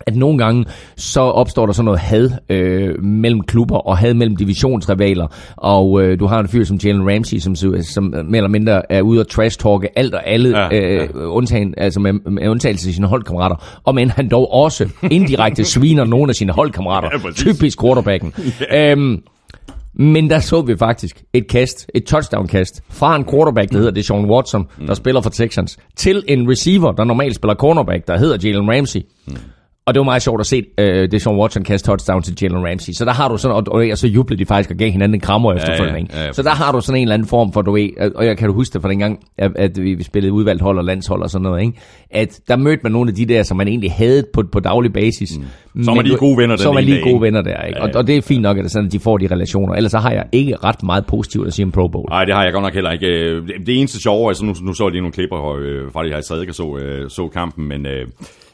at 0.08 0.16
nogle 0.16 0.38
gange 0.38 0.66
så 0.96 1.22
opstår 1.22 1.66
der 1.66 1.74
sådan 1.74 1.86
noget 1.86 2.00
had 2.00 2.32
øh, 2.50 3.04
mellem 3.04 3.42
klubber 3.42 3.78
og 3.78 3.98
had 3.98 4.14
mellem 4.14 4.36
divisionsrivaler, 4.36 5.28
og 5.56 6.02
øh, 6.02 6.20
du 6.20 6.26
har 6.26 6.40
en 6.40 6.48
fyr 6.48 6.64
som 6.64 6.78
Jalen 6.84 7.14
Ramsey, 7.14 7.38
som, 7.38 7.56
som 7.82 8.04
mere 8.04 8.38
eller 8.38 8.48
mindre 8.48 8.92
er 8.92 9.02
ude 9.02 9.20
og 9.20 9.28
trash-talke 9.30 10.00
alt 10.00 10.14
og 10.14 10.28
alle, 10.28 10.60
Ja, 10.60 10.70
øh, 10.72 11.10
undtagen, 11.16 11.74
altså 11.78 12.00
med, 12.00 12.14
med 12.14 12.48
undtagelse 12.48 12.90
af 12.90 12.94
sine 12.94 13.08
holdkammerater, 13.08 13.80
og 13.84 13.96
men 13.96 14.10
han 14.10 14.30
dog 14.30 14.54
også 14.54 14.90
indirekte 15.12 15.64
sviner 15.64 16.06
nogle 16.06 16.30
af 16.30 16.36
sine 16.36 16.52
holdkammerater. 16.52 17.10
Ja, 17.14 17.18
præcis. 17.18 17.56
Typisk 17.56 17.82
quarterbacken. 17.82 18.34
øhm, 18.78 19.22
men 19.94 20.30
der 20.30 20.40
så 20.40 20.62
vi 20.62 20.78
faktisk 20.78 21.24
et 21.34 21.48
kast, 21.48 21.92
et 21.96 22.04
touchdown-kast, 22.06 22.82
fra 22.90 23.16
en 23.16 23.26
quarterback, 23.26 23.72
der 23.72 23.78
hedder 23.78 23.92
Deshaun 23.92 24.26
Watson, 24.26 24.68
der 24.88 24.94
spiller 24.94 25.22
for 25.22 25.30
Texans, 25.30 25.78
til 25.96 26.24
en 26.28 26.50
receiver, 26.50 26.92
der 26.92 27.04
normalt 27.04 27.36
spiller 27.36 27.56
cornerback, 27.56 28.08
der 28.08 28.18
hedder 28.18 28.38
Jalen 28.44 28.72
Ramsey. 28.72 29.02
Og 29.90 29.94
det 29.96 30.00
var 30.00 30.04
meget 30.06 30.22
sjovt 30.22 30.40
at 30.42 30.46
se 30.48 30.64
uh, 30.82 30.86
Deshaun 31.12 31.40
Watson 31.40 31.64
kaste 31.64 31.88
touchdown 31.92 32.22
til 32.22 32.38
Jalen 32.42 32.68
Ramsey. 32.68 32.94
Så 32.94 33.06
der 33.06 33.12
har 33.14 33.28
du 33.30 33.38
sådan, 33.38 33.56
og, 33.56 33.64
og, 33.68 33.86
og 33.92 33.98
så 33.98 34.08
jublede 34.08 34.40
de 34.40 34.46
faktisk 34.46 34.72
og 34.72 34.78
gav 34.78 34.92
hinanden 34.92 35.16
en 35.16 35.22
krammer 35.22 35.54
efterfølgende. 35.54 36.00
ikke? 36.00 36.14
ja, 36.18 36.26
ja, 36.26 36.34
så 36.34 36.44
der 36.44 36.50
har 36.50 36.72
du 36.72 36.82
sådan 36.82 36.98
en 36.98 37.02
eller 37.02 37.14
anden 37.14 37.28
form 37.28 37.54
for, 37.54 37.62
du 37.62 37.72
ved, 37.72 37.90
og- 38.00 38.12
og 38.16 38.26
jeg 38.26 38.38
kan 38.38 38.48
du 38.48 38.54
huske 38.54 38.74
det 38.74 38.82
fra 38.82 38.90
dengang, 38.90 39.20
at, 39.38 39.52
at 39.56 39.72
vi 39.82 39.94
vi 39.94 40.04
spillede 40.04 40.34
udvalgt 40.34 40.62
hold 40.62 40.78
og 40.78 40.84
landshold 40.86 41.22
og 41.22 41.30
sådan 41.30 41.44
noget, 41.44 41.62
ikke? 41.62 41.74
at 42.12 42.40
der 42.48 42.56
mødte 42.56 42.80
man 42.84 42.92
nogle 42.92 43.10
af 43.10 43.16
de 43.16 43.26
der, 43.26 43.44
som 43.44 43.58
man 43.58 43.68
egentlig 43.68 43.92
havde 43.92 44.24
på, 44.34 44.44
på 44.52 44.60
daglig 44.60 44.94
basis. 44.94 45.30
Mm. 45.74 45.84
Så 45.84 45.92
er 45.92 45.96
man 45.96 46.06
lige 46.06 46.18
gode 46.18 46.38
venner 46.38 46.56
den 46.56 46.64
Så 46.64 46.70
er 46.70 46.74
man 46.74 46.84
lige 46.84 46.96
dag, 46.96 47.04
gode 47.04 47.14
ikke? 47.14 47.22
venner 47.22 47.42
der, 47.42 47.62
ikke? 47.64 47.78
Ja, 47.80 47.84
Og, 47.84 47.90
ja. 47.94 47.98
og 47.98 48.08
det 48.08 48.18
er 48.18 48.22
fint 48.22 48.42
nok, 48.42 48.58
at, 48.58 48.64
det 48.64 48.72
sådan, 48.72 48.86
at 48.88 48.92
de 48.92 49.00
får 49.00 49.18
de 49.18 49.28
relationer. 49.32 49.76
Ellers 49.76 49.92
så 49.92 49.98
har 49.98 50.12
jeg 50.12 50.26
ikke 50.32 50.56
ret 50.64 50.84
meget 50.84 51.06
positivt 51.06 51.48
at 51.48 51.54
sige 51.54 51.66
om 51.66 51.72
Pro 51.72 51.88
Bowl. 51.88 52.06
Nej, 52.10 52.26
det 52.26 52.36
har 52.36 52.44
jeg 52.44 52.54
godt 52.54 52.64
nok 52.64 52.74
heller 52.74 52.92
ikke. 52.92 53.08
Øh, 53.08 53.48
Det, 53.48 53.54
det 53.68 53.80
eneste 53.80 54.02
sjove, 54.02 54.28
altså 54.30 54.46
nu, 54.46 54.54
nu 54.62 54.74
så 54.74 54.84
jeg 54.84 54.92
lige 54.92 55.02
nogle 55.02 55.14
klipper 55.14 55.56
øh, 55.60 55.92
fra 55.94 56.04
det 56.04 56.12
her 56.12 56.20
i 56.20 56.24
tredje, 56.24 56.54
så, 56.54 56.78
øh, 56.82 57.10
så 57.10 57.28
kampen, 57.28 57.68
men 57.68 57.86
øh, 57.86 57.92
øh, 58.02 58.08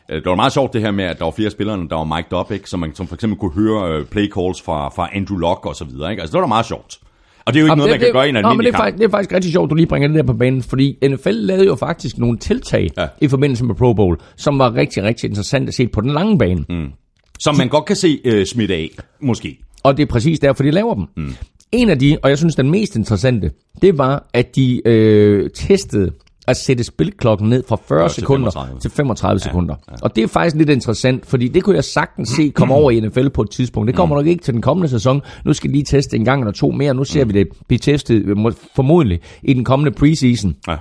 det 0.09 0.25
var 0.25 0.35
meget 0.35 0.53
sjovt 0.53 0.73
det 0.73 0.81
her 0.81 0.91
med, 0.91 1.03
at 1.05 1.19
der 1.19 1.25
var 1.25 1.31
flere 1.31 1.49
spillere, 1.49 1.77
der 1.89 1.95
var 1.95 2.19
mic'd 2.19 2.39
up, 2.39 2.51
ikke? 2.51 2.69
Så 2.69 2.77
man 2.77 2.95
som 2.95 3.07
for 3.07 3.15
eksempel 3.15 3.39
kunne 3.39 3.51
høre 3.53 3.91
øh, 3.93 4.05
play 4.05 4.31
calls 4.31 4.61
fra, 4.61 4.89
fra 4.89 5.09
Andrew 5.13 5.37
Luck 5.37 5.65
og 5.65 5.75
så 5.75 5.85
videre. 5.85 6.11
Ikke? 6.11 6.21
Altså 6.21 6.31
det 6.31 6.37
var 6.39 6.45
da 6.45 6.47
meget 6.47 6.65
sjovt. 6.65 6.97
Og 7.45 7.53
det 7.53 7.59
er 7.59 7.61
jo 7.61 7.65
ikke 7.65 7.71
Jamen, 7.71 7.77
noget, 7.77 7.91
man 7.91 7.99
kan 7.99 8.13
gøre 8.13 8.25
i 8.25 8.29
en 8.29 8.33
Nå, 8.33 8.39
men 8.41 8.45
almindelig 8.45 8.73
det 8.73 8.79
er, 8.79 8.83
kamp. 8.83 8.85
faktisk, 8.85 8.99
det 8.99 9.05
er 9.07 9.09
faktisk 9.17 9.33
rigtig 9.33 9.51
sjovt, 9.51 9.69
du 9.69 9.75
lige 9.75 9.87
bringer 9.87 10.07
det 10.07 10.15
der 10.17 10.23
på 10.23 10.33
banen, 10.33 10.63
fordi 10.63 10.97
NFL 11.07 11.29
lavede 11.31 11.65
jo 11.65 11.75
faktisk 11.75 12.17
nogle 12.17 12.37
tiltag 12.37 12.89
Ja. 12.97 13.07
i 13.21 13.27
forbindelse 13.27 13.65
med 13.65 13.75
Pro 13.75 13.93
Bowl, 13.93 14.17
som 14.37 14.59
var 14.59 14.75
rigtig, 14.75 15.03
rigtig 15.03 15.27
interessant 15.29 15.67
at 15.67 15.73
se 15.75 15.87
på 15.87 16.01
den 16.01 16.11
lange 16.11 16.37
bane. 16.37 16.65
Mm. 16.69 16.87
Som 17.39 17.55
man 17.55 17.67
godt 17.69 17.85
kan 17.85 17.95
se 17.95 18.19
øh, 18.25 18.45
smitte 18.45 18.75
af, 18.75 18.89
måske. 19.21 19.57
Og 19.83 19.97
det 19.97 20.03
er 20.03 20.07
præcis 20.07 20.39
derfor, 20.39 20.63
de 20.63 20.71
laver 20.71 20.93
dem. 20.93 21.03
Mm. 21.17 21.33
En 21.71 21.89
af 21.89 21.99
de, 21.99 22.17
og 22.23 22.29
jeg 22.29 22.37
synes 22.37 22.55
den 22.55 22.71
mest 22.71 22.95
interessante, 22.95 23.51
det 23.81 23.97
var, 23.97 24.27
at 24.33 24.55
de 24.55 24.81
øh, 24.87 25.49
testede 25.49 26.11
at 26.47 26.57
sætte 26.57 26.83
spilklokken 26.83 27.49
ned 27.49 27.63
fra 27.67 27.77
40 27.87 28.09
til 28.09 28.21
sekunder 28.21 28.51
35. 28.51 28.79
til 28.79 28.91
35 28.91 29.39
sekunder. 29.39 29.75
Og 30.01 30.15
det 30.15 30.23
er 30.23 30.27
faktisk 30.27 30.55
lidt 30.55 30.69
interessant, 30.69 31.25
fordi 31.25 31.47
det 31.47 31.63
kunne 31.63 31.75
jeg 31.75 31.83
sagtens 31.83 32.29
se 32.29 32.49
komme 32.49 32.73
over 32.73 32.91
i 32.91 32.99
NFL 32.99 33.29
på 33.29 33.41
et 33.41 33.49
tidspunkt. 33.49 33.87
Det 33.87 33.95
kommer 33.95 34.15
nok 34.15 34.27
ikke 34.27 34.43
til 34.43 34.53
den 34.53 34.61
kommende 34.61 34.89
sæson. 34.89 35.21
Nu 35.45 35.53
skal 35.53 35.69
de 35.69 35.73
lige 35.73 35.83
teste 35.83 36.17
en 36.17 36.25
gang 36.25 36.41
eller 36.41 36.53
to 36.53 36.71
mere. 36.71 36.93
Nu 36.93 37.03
ser 37.03 37.25
vi 37.25 37.33
det 37.33 37.47
blive 37.67 37.79
testet 37.79 38.37
formodentlig 38.75 39.19
i 39.43 39.53
den 39.53 39.63
kommende 39.63 39.91
preseason. 39.91 40.55
Ja. 40.67 40.77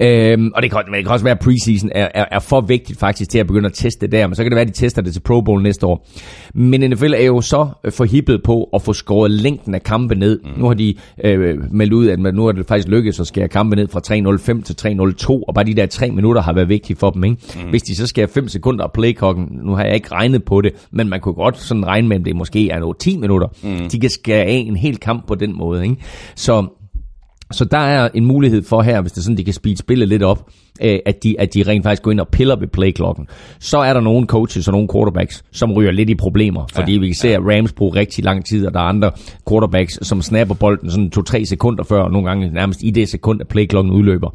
Øhm, 0.00 0.52
og 0.54 0.62
det 0.62 0.70
kan, 0.70 0.80
det 0.94 1.04
kan 1.04 1.12
også 1.12 1.24
være, 1.24 1.34
at 1.34 1.38
preseason 1.38 1.90
er, 1.94 2.08
er, 2.14 2.24
er 2.30 2.38
for 2.38 2.60
vigtigt 2.60 2.98
faktisk 2.98 3.30
til 3.30 3.38
at 3.38 3.46
begynde 3.46 3.66
at 3.66 3.74
teste 3.74 4.00
det 4.00 4.12
der, 4.12 4.26
men 4.26 4.34
så 4.34 4.42
kan 4.42 4.50
det 4.50 4.56
være, 4.56 4.62
at 4.62 4.68
de 4.68 4.72
tester 4.72 5.02
det 5.02 5.12
til 5.12 5.20
Pro 5.20 5.40
Bowl 5.40 5.62
næste 5.62 5.86
år. 5.86 6.06
Men 6.54 6.90
NFL 6.90 7.14
er 7.14 7.24
jo 7.24 7.40
så 7.40 7.68
øh, 7.84 7.92
forhippet 7.92 8.42
på 8.42 8.68
at 8.74 8.82
få 8.82 8.92
skåret 8.92 9.30
længden 9.30 9.74
af 9.74 9.82
kampe 9.82 10.14
ned. 10.14 10.40
Mm. 10.44 10.50
Nu 10.60 10.66
har 10.66 10.74
de 10.74 10.94
øh, 11.24 11.72
meldt 11.72 11.92
ud, 11.92 12.08
at 12.08 12.18
nu 12.18 12.46
er 12.46 12.52
det 12.52 12.66
faktisk 12.66 12.88
lykkedes 12.88 13.20
at 13.20 13.26
skære 13.26 13.48
kampe 13.48 13.76
ned 13.76 13.88
fra 13.88 14.00
3.05 14.58 14.62
til 14.62 14.76
3.02, 15.28 15.44
og 15.48 15.54
bare 15.54 15.64
de 15.64 15.74
der 15.74 15.86
tre 15.86 16.10
minutter 16.10 16.42
har 16.42 16.52
været 16.52 16.68
vigtige 16.68 16.96
for 16.96 17.10
dem. 17.10 17.24
Ikke? 17.24 17.36
Mm. 17.54 17.70
Hvis 17.70 17.82
de 17.82 17.96
så 17.96 18.06
skærer 18.06 18.26
5 18.26 18.48
sekunder 18.48 18.84
af 18.84 18.92
playclocken, 18.92 19.48
nu 19.62 19.74
har 19.74 19.84
jeg 19.84 19.94
ikke 19.94 20.12
regnet 20.12 20.44
på 20.44 20.60
det, 20.60 20.72
men 20.90 21.08
man 21.08 21.20
kunne 21.20 21.34
godt 21.34 21.58
sådan 21.58 21.86
regne 21.86 22.08
med, 22.08 22.16
at 22.16 22.24
det 22.24 22.36
måske 22.36 22.70
er 22.70 22.78
noget 22.78 22.98
10 22.98 23.16
minutter. 23.16 23.48
Mm. 23.62 23.88
De 23.88 24.00
kan 24.00 24.10
skære 24.10 24.44
af 24.44 24.64
en 24.66 24.76
hel 24.76 24.96
kamp 24.96 25.26
på 25.26 25.34
den 25.34 25.56
måde. 25.56 25.82
Ikke? 25.82 25.96
Så 26.34 26.66
så 27.52 27.64
der 27.64 27.78
er 27.78 28.08
en 28.14 28.24
mulighed 28.24 28.62
for 28.62 28.82
her, 28.82 29.00
hvis 29.00 29.12
det 29.12 29.18
er 29.18 29.22
sådan, 29.22 29.36
de 29.36 29.44
kan 29.44 29.54
speede 29.54 29.76
spillet 29.76 30.08
lidt 30.08 30.22
op, 30.22 30.50
øh, 30.82 30.98
at 31.06 31.22
de, 31.22 31.40
at 31.40 31.54
de 31.54 31.62
rent 31.62 31.82
faktisk 31.82 32.02
går 32.02 32.10
ind 32.10 32.20
og 32.20 32.28
piller 32.28 32.56
ved 32.56 32.68
playklokken. 32.68 33.26
Så 33.58 33.78
er 33.78 33.92
der 33.94 34.00
nogle 34.00 34.26
coaches 34.26 34.68
og 34.68 34.72
nogle 34.72 34.88
quarterbacks, 34.94 35.44
som 35.52 35.72
ryger 35.72 35.90
lidt 35.90 36.10
i 36.10 36.14
problemer, 36.14 36.66
fordi 36.74 36.92
ja, 36.92 37.00
vi 37.00 37.06
kan 37.06 37.14
se, 37.14 37.34
at 37.34 37.40
Rams 37.40 37.72
bruger 37.72 37.96
rigtig 37.96 38.24
lang 38.24 38.44
tid, 38.44 38.66
og 38.66 38.74
der 38.74 38.80
er 38.80 38.84
andre 38.84 39.10
quarterbacks, 39.48 39.98
som 40.02 40.22
snapper 40.22 40.54
bolden 40.54 40.90
sådan 40.90 41.12
2-3 41.18 41.44
sekunder 41.44 41.84
før, 41.84 42.02
og 42.02 42.10
nogle 42.10 42.28
gange 42.28 42.50
nærmest 42.50 42.82
i 42.82 42.90
det 42.90 43.08
sekund, 43.08 43.40
at 43.40 43.48
playklokken 43.48 43.92
udløber. 43.92 44.30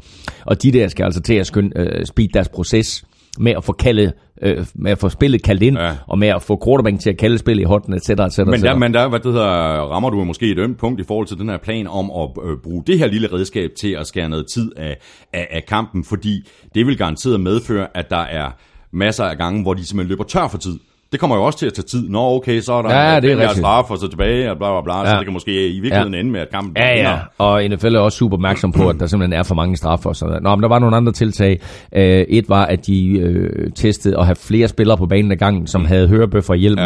Og 0.46 0.62
de 0.62 0.72
der 0.72 0.88
skal 0.88 1.04
altså 1.04 1.20
til 1.20 1.34
at 1.34 1.46
skynde, 1.46 1.70
øh, 1.76 2.06
speed 2.06 2.28
deres 2.28 2.48
proces 2.48 3.04
med 3.38 3.52
at 3.52 3.64
få 3.64 3.72
kaldet, 3.72 4.12
øh, 4.42 4.66
med 4.74 4.90
at 4.92 4.98
få 4.98 5.08
spillet 5.08 5.42
kaldt 5.42 5.62
ind, 5.62 5.78
Ja. 5.78 5.96
og 6.06 6.18
med 6.18 6.28
at 6.28 6.42
få 6.42 6.60
quarterbacken 6.64 6.98
til 7.00 7.10
at 7.10 7.18
kalde 7.18 7.38
spillet 7.38 7.62
i 7.62 7.64
hånden, 7.64 7.94
etc. 7.94 8.10
etc. 8.10 8.38
Men 8.38 8.62
der, 8.62 8.76
men 8.76 8.94
der, 8.94 9.08
hvad 9.08 9.18
det 9.20 9.32
hedder, 9.32 9.46
rammer 9.92 10.10
du 10.10 10.24
måske 10.24 10.50
et 10.50 10.58
ømt 10.58 10.78
punkt 10.78 11.00
i 11.00 11.04
forhold 11.04 11.26
til 11.26 11.36
den 11.38 11.48
her 11.48 11.58
plan 11.58 11.86
om 11.86 12.10
at 12.10 12.50
øh, 12.50 12.56
bruge 12.64 12.82
det 12.86 12.98
her 12.98 13.06
lille 13.06 13.28
redskab 13.32 13.70
til 13.80 13.96
at 14.00 14.06
skære 14.06 14.28
noget 14.28 14.46
tid 14.54 14.72
af, 14.76 14.96
af, 15.32 15.48
af 15.50 15.64
kampen, 15.68 16.04
fordi 16.04 16.48
det 16.74 16.86
vil 16.86 16.98
garanteret 16.98 17.40
medføre, 17.40 17.86
at 17.94 18.10
der 18.10 18.16
er 18.16 18.50
masser 18.92 19.24
af 19.24 19.36
gange, 19.38 19.62
hvor 19.62 19.74
de 19.74 19.84
simpelthen 19.86 20.08
løber 20.08 20.24
tør 20.24 20.48
for 20.48 20.58
tid. 20.58 20.78
Det 21.12 21.20
kommer 21.20 21.36
jo 21.36 21.42
også 21.42 21.58
til 21.58 21.66
at 21.66 21.72
tage 21.72 21.86
tid. 21.86 22.08
Nå, 22.08 22.18
okay, 22.36 22.60
så 22.60 22.72
er 22.72 22.82
der 22.82 22.94
Ja, 22.94 23.20
det 23.20 23.32
er 23.32 23.36
rigtigt. 23.36 23.58
straf, 23.58 23.90
og 23.90 23.98
så 23.98 24.08
tilbage, 24.08 24.50
og 24.50 24.56
bla 24.58 24.70
bla 24.72 24.82
bla, 24.84 24.98
ja. 24.98 25.04
så 25.04 25.10
Ja. 25.10 25.16
det 25.18 25.26
kan 25.26 25.32
måske 25.32 25.68
i 25.68 25.80
virkeligheden 25.80 26.14
ende 26.14 26.30
med, 26.30 26.40
at 26.40 26.50
kampen 26.50 26.76
Ja, 26.76 26.88
ja. 26.88 26.96
vinder. 26.96 27.18
Og 27.38 27.64
NFL 27.64 27.94
er 27.94 27.98
også 28.00 28.18
super 28.18 28.36
opmærksom 28.36 28.72
på, 28.72 28.88
at 28.88 28.96
der 29.00 29.06
simpelthen 29.06 29.38
er 29.38 29.42
for 29.42 29.54
mange 29.54 29.76
straffer. 29.76 30.10
og 30.10 30.16
sådan 30.16 30.30
noget. 30.30 30.42
Nå, 30.42 30.54
men 30.54 30.62
der 30.62 30.68
var 30.68 30.78
nogle 30.78 30.96
andre 30.96 31.12
tiltag. 31.12 31.60
Øh, 31.96 32.02
et 32.28 32.48
var, 32.48 32.66
at 32.66 32.86
de 32.86 33.08
øh, 33.18 33.70
testede 33.72 34.18
at 34.18 34.26
have 34.26 34.36
flere 34.36 34.68
spillere 34.68 34.96
på 34.96 35.06
banen 35.06 35.32
ad 35.32 35.36
gangen, 35.36 35.66
som 35.66 35.84
havde 35.84 36.08
hørebøffer 36.08 36.54
i 36.54 36.58
hjelmen. 36.58 36.84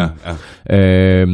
Ja, 0.69 0.75
ja. 0.75 1.21
Øh, 1.21 1.27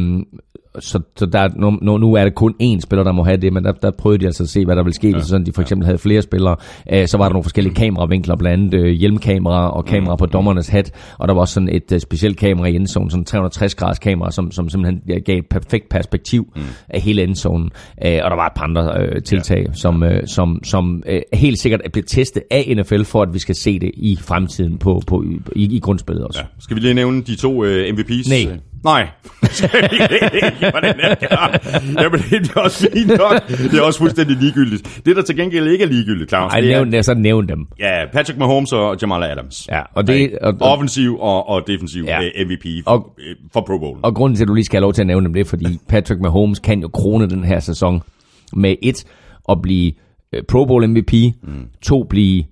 så, 0.80 1.00
så 1.16 1.26
der, 1.26 1.38
er- 1.38 1.48
nu, 1.56 1.78
nu, 1.82 1.98
nu 1.98 2.14
er 2.14 2.24
det 2.24 2.34
kun 2.34 2.54
én 2.62 2.80
spiller, 2.80 3.04
der 3.04 3.12
må 3.12 3.24
have 3.24 3.36
det, 3.36 3.52
men 3.52 3.64
der, 3.64 3.72
der 3.72 3.90
prøvede 3.90 4.20
de 4.20 4.26
altså 4.26 4.42
at 4.42 4.48
se, 4.48 4.64
hvad 4.64 4.76
der 4.76 4.82
ville 4.82 4.94
ske, 4.94 5.08
ja. 5.08 5.14
hvis 5.16 5.26
sådan, 5.26 5.46
de 5.46 5.52
for 5.52 5.62
eksempel 5.62 5.84
havde 5.86 5.98
flere 5.98 6.22
spillere. 6.22 6.56
Øh, 6.92 7.06
så 7.08 7.18
var 7.18 7.24
der 7.24 7.32
nogle 7.32 7.44
forskellige 7.44 7.74
kameravinkler, 7.74 8.36
blandt 8.36 8.74
andet 8.74 8.86
øh, 8.86 8.92
hjelmkamera 8.92 9.70
og 9.70 9.84
kamera 9.84 10.16
på 10.16 10.26
dommernes 10.26 10.68
hat, 10.68 10.90
og 11.18 11.28
der 11.28 11.34
var 11.34 11.40
også 11.40 11.54
sådan 11.54 11.68
et 11.68 11.92
øh, 11.92 12.00
specielt 12.00 12.36
kamera 12.36 12.66
i 12.66 12.74
endzone, 12.74 13.10
sådan 13.10 13.24
360 13.24 13.74
graders 13.74 13.98
kamera, 13.98 14.30
som, 14.30 14.50
som 14.50 14.68
simpelthen 14.68 15.22
gav 15.24 15.38
et 15.38 15.46
perfekt 15.50 15.88
perspektiv 15.88 16.52
mm. 16.56 16.62
af 16.88 17.00
hele 17.00 17.22
endzonen. 17.22 17.70
Øh, 18.06 18.20
og 18.24 18.30
der 18.30 18.36
var 18.36 18.46
et 18.46 18.52
par 18.56 18.64
andre 18.64 19.00
øh, 19.00 19.22
tiltag, 19.22 19.64
ja. 19.68 19.72
som, 19.72 20.02
øh, 20.02 20.26
som, 20.26 20.60
som 20.64 21.02
øh, 21.06 21.20
helt 21.32 21.58
sikkert 21.58 21.80
er 21.84 21.88
blevet 21.88 22.06
testet 22.08 22.42
af 22.50 22.74
NFL, 22.76 23.02
for 23.02 23.22
at 23.22 23.34
vi 23.34 23.38
skal 23.38 23.54
se 23.54 23.78
det 23.78 23.90
i 23.94 24.18
fremtiden 24.20 24.78
på, 24.78 25.02
på, 25.06 25.24
i, 25.56 25.76
i 25.76 25.78
grundspillet 25.78 26.24
også. 26.24 26.40
Ja. 26.40 26.46
Skal 26.60 26.76
vi 26.76 26.80
lige 26.80 26.94
nævne 26.94 27.22
de 27.22 27.36
to 27.36 27.64
øh, 27.64 27.94
MVP's? 27.94 28.46
Nej. 28.46 28.58
Nej. 28.84 29.08
Det? 29.42 30.62
Jamen, 30.62 32.20
det 32.30 32.50
er 32.56 32.60
også 32.60 32.88
fint 32.94 33.08
nok. 33.08 33.48
Det 33.48 33.74
er 33.78 33.82
også 33.82 33.98
fuldstændig 33.98 34.36
ligegyldigt. 34.36 35.02
Det, 35.06 35.16
der 35.16 35.22
til 35.22 35.36
gengæld 35.36 35.66
ikke 35.68 35.84
er 35.84 35.88
ligegyldigt, 35.88 36.28
Claus, 36.30 36.52
Ej, 36.52 36.60
det 36.60 36.72
er, 36.74 36.84
nævn, 36.84 37.02
så 37.02 37.14
nævn 37.14 37.48
dem. 37.48 37.66
ja, 37.80 38.04
Patrick 38.12 38.38
Mahomes 38.38 38.72
og 38.72 38.96
Jamal 39.02 39.22
Adams. 39.22 39.68
Ja, 39.72 39.80
og 39.94 40.06
det, 40.06 40.38
og, 40.40 40.54
og, 40.60 40.68
Offensiv 40.72 41.18
og, 41.20 41.48
og 41.48 41.62
defensiv 41.66 42.04
Ja. 42.04 42.20
ja. 42.20 42.44
MVP 42.44 42.84
for, 42.84 42.90
Og- 42.90 43.14
øh, 43.18 43.36
for 43.52 43.60
Pro 43.60 43.78
Bowl. 43.78 43.98
Og 44.02 44.14
grunden 44.14 44.36
til, 44.36 44.44
at 44.44 44.48
du 44.48 44.54
lige 44.54 44.64
skal 44.64 44.76
have 44.76 44.82
lov 44.82 44.92
til 44.92 45.00
at 45.02 45.06
nævne 45.06 45.24
dem, 45.26 45.32
det 45.34 45.40
er, 45.40 45.44
fordi 45.44 45.78
Patrick 45.88 46.20
Mahomes 46.20 46.58
kan 46.58 46.80
jo 46.80 46.88
krone 46.88 47.28
den 47.28 47.44
her 47.44 47.60
sæson 47.60 48.02
med 48.52 48.74
et, 48.82 49.04
at 49.48 49.58
blive 49.62 49.92
øh, 50.32 50.42
Pro 50.48 50.64
Bowl 50.64 50.88
MVP, 50.88 51.12
mm. 51.42 51.66
to, 51.82 52.04
blive 52.10 52.44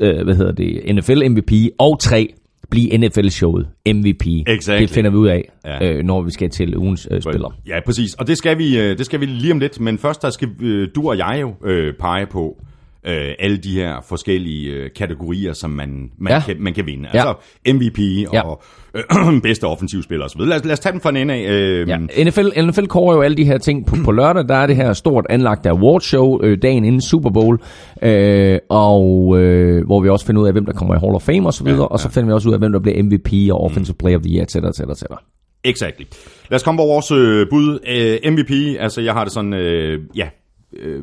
øh, 0.00 0.24
hvad 0.24 0.34
hedder 0.34 0.52
det, 0.52 0.94
NFL 0.94 1.28
MVP, 1.28 1.52
og 1.78 2.00
tre, 2.00 2.34
blive 2.70 2.98
NFL-showet 2.98 3.66
MVP. 3.86 4.26
Exactly. 4.46 4.82
Det 4.82 4.90
finder 4.90 5.10
vi 5.10 5.16
ud 5.16 5.28
af, 5.28 5.48
Ja. 5.64 5.92
øh, 5.92 6.04
når 6.04 6.22
vi 6.22 6.30
skal 6.30 6.50
til 6.50 6.76
ugens 6.76 7.08
øh, 7.10 7.22
spiller. 7.22 7.58
Ja, 7.66 7.80
præcis. 7.86 8.14
Og 8.14 8.26
det 8.26 8.38
skal 8.38 8.58
vi, 8.58 8.78
øh, 8.80 8.98
det 8.98 9.06
skal 9.06 9.20
vi 9.20 9.26
lige 9.26 9.52
om 9.52 9.58
lidt. 9.58 9.80
Men 9.80 9.98
først 9.98 10.22
der 10.22 10.30
skal 10.30 10.48
øh, 10.60 10.88
du 10.94 11.08
og 11.08 11.18
jeg 11.18 11.38
jo 11.40 11.54
øh, 11.64 11.94
pege 12.00 12.26
på, 12.26 12.62
øh, 13.06 13.30
alle 13.38 13.56
de 13.56 13.74
her 13.74 13.96
forskellige 14.08 14.70
øh, 14.70 14.90
kategorier, 14.96 15.52
som 15.52 15.70
man, 15.70 16.10
man, 16.18 16.30
Ja. 16.30 16.34
ja. 16.36 16.42
kan, 16.46 16.56
man 16.58 16.74
kan 16.74 16.86
vinde. 16.86 17.08
Ja. 17.14 17.18
Altså 17.28 17.34
MVP 17.74 17.98
Ja. 18.32 18.40
og 18.48 18.62
øh, 18.94 19.40
bedste 19.48 19.64
offensivspiller 19.64 20.24
osv. 20.24 20.40
Lad, 20.40 20.56
os- 20.56 20.64
lad 20.64 20.72
os 20.72 20.80
tage 20.80 20.92
dem 20.92 21.00
fra 21.00 21.10
en 21.10 21.16
ende 21.16 21.34
af. 21.34 21.50
Øh, 21.50 21.88
Ja, 21.88 21.96
NFL, 22.24 22.48
NFL 22.68 22.86
kårer 22.86 23.14
jo 23.16 23.22
alle 23.22 23.36
de 23.36 23.44
her 23.44 23.58
ting 23.58 23.86
på, 23.86 23.96
på 24.04 24.12
lørdag. 24.12 24.48
Der 24.48 24.54
er 24.54 24.66
det 24.66 24.76
her 24.76 24.92
stort 24.92 25.26
anlagte 25.30 25.68
awardshow 25.70 26.40
øh, 26.42 26.58
dagen 26.62 26.84
inden 26.84 27.00
Super 27.00 27.30
Bowl, 27.30 27.58
øh, 28.02 28.58
og 28.68 29.38
øh, 29.40 29.86
hvor 29.86 30.00
vi 30.00 30.08
også 30.08 30.26
finder 30.26 30.42
ud 30.42 30.46
af, 30.46 30.52
hvem 30.52 30.66
der 30.66 30.72
kommer 30.72 30.94
i 30.94 30.98
Hall 30.98 31.14
of 31.14 31.22
Fame 31.22 31.48
osv., 31.48 31.66
ja, 31.66 31.74
ja. 31.74 31.80
og 31.82 32.00
så 32.00 32.08
finder 32.10 32.26
vi 32.26 32.32
også 32.32 32.48
ud 32.48 32.54
af, 32.54 32.58
hvem 32.60 32.72
der 32.72 32.80
bliver 32.80 33.02
MVP 33.02 33.52
og 33.52 33.64
Offensive 33.64 33.96
Player 33.98 34.16
of 34.16 34.22
the 34.22 34.34
Year, 34.34 34.42
etc. 34.42 34.56
etc., 34.56 34.80
etc. 34.80 35.02
Exactly. 35.64 36.04
Lad 36.50 36.56
os 36.56 36.62
komme 36.62 36.78
på 36.78 36.84
vores 36.84 37.10
øh, 37.10 37.46
bud. 37.50 37.78
Øh, 37.88 38.32
MVP, 38.32 38.80
altså 38.80 39.00
jeg 39.00 39.12
har 39.12 39.24
det 39.24 39.32
sådan, 39.32 39.52
øh, 39.54 40.00
ja, 40.16 40.28
øh, 40.78 41.02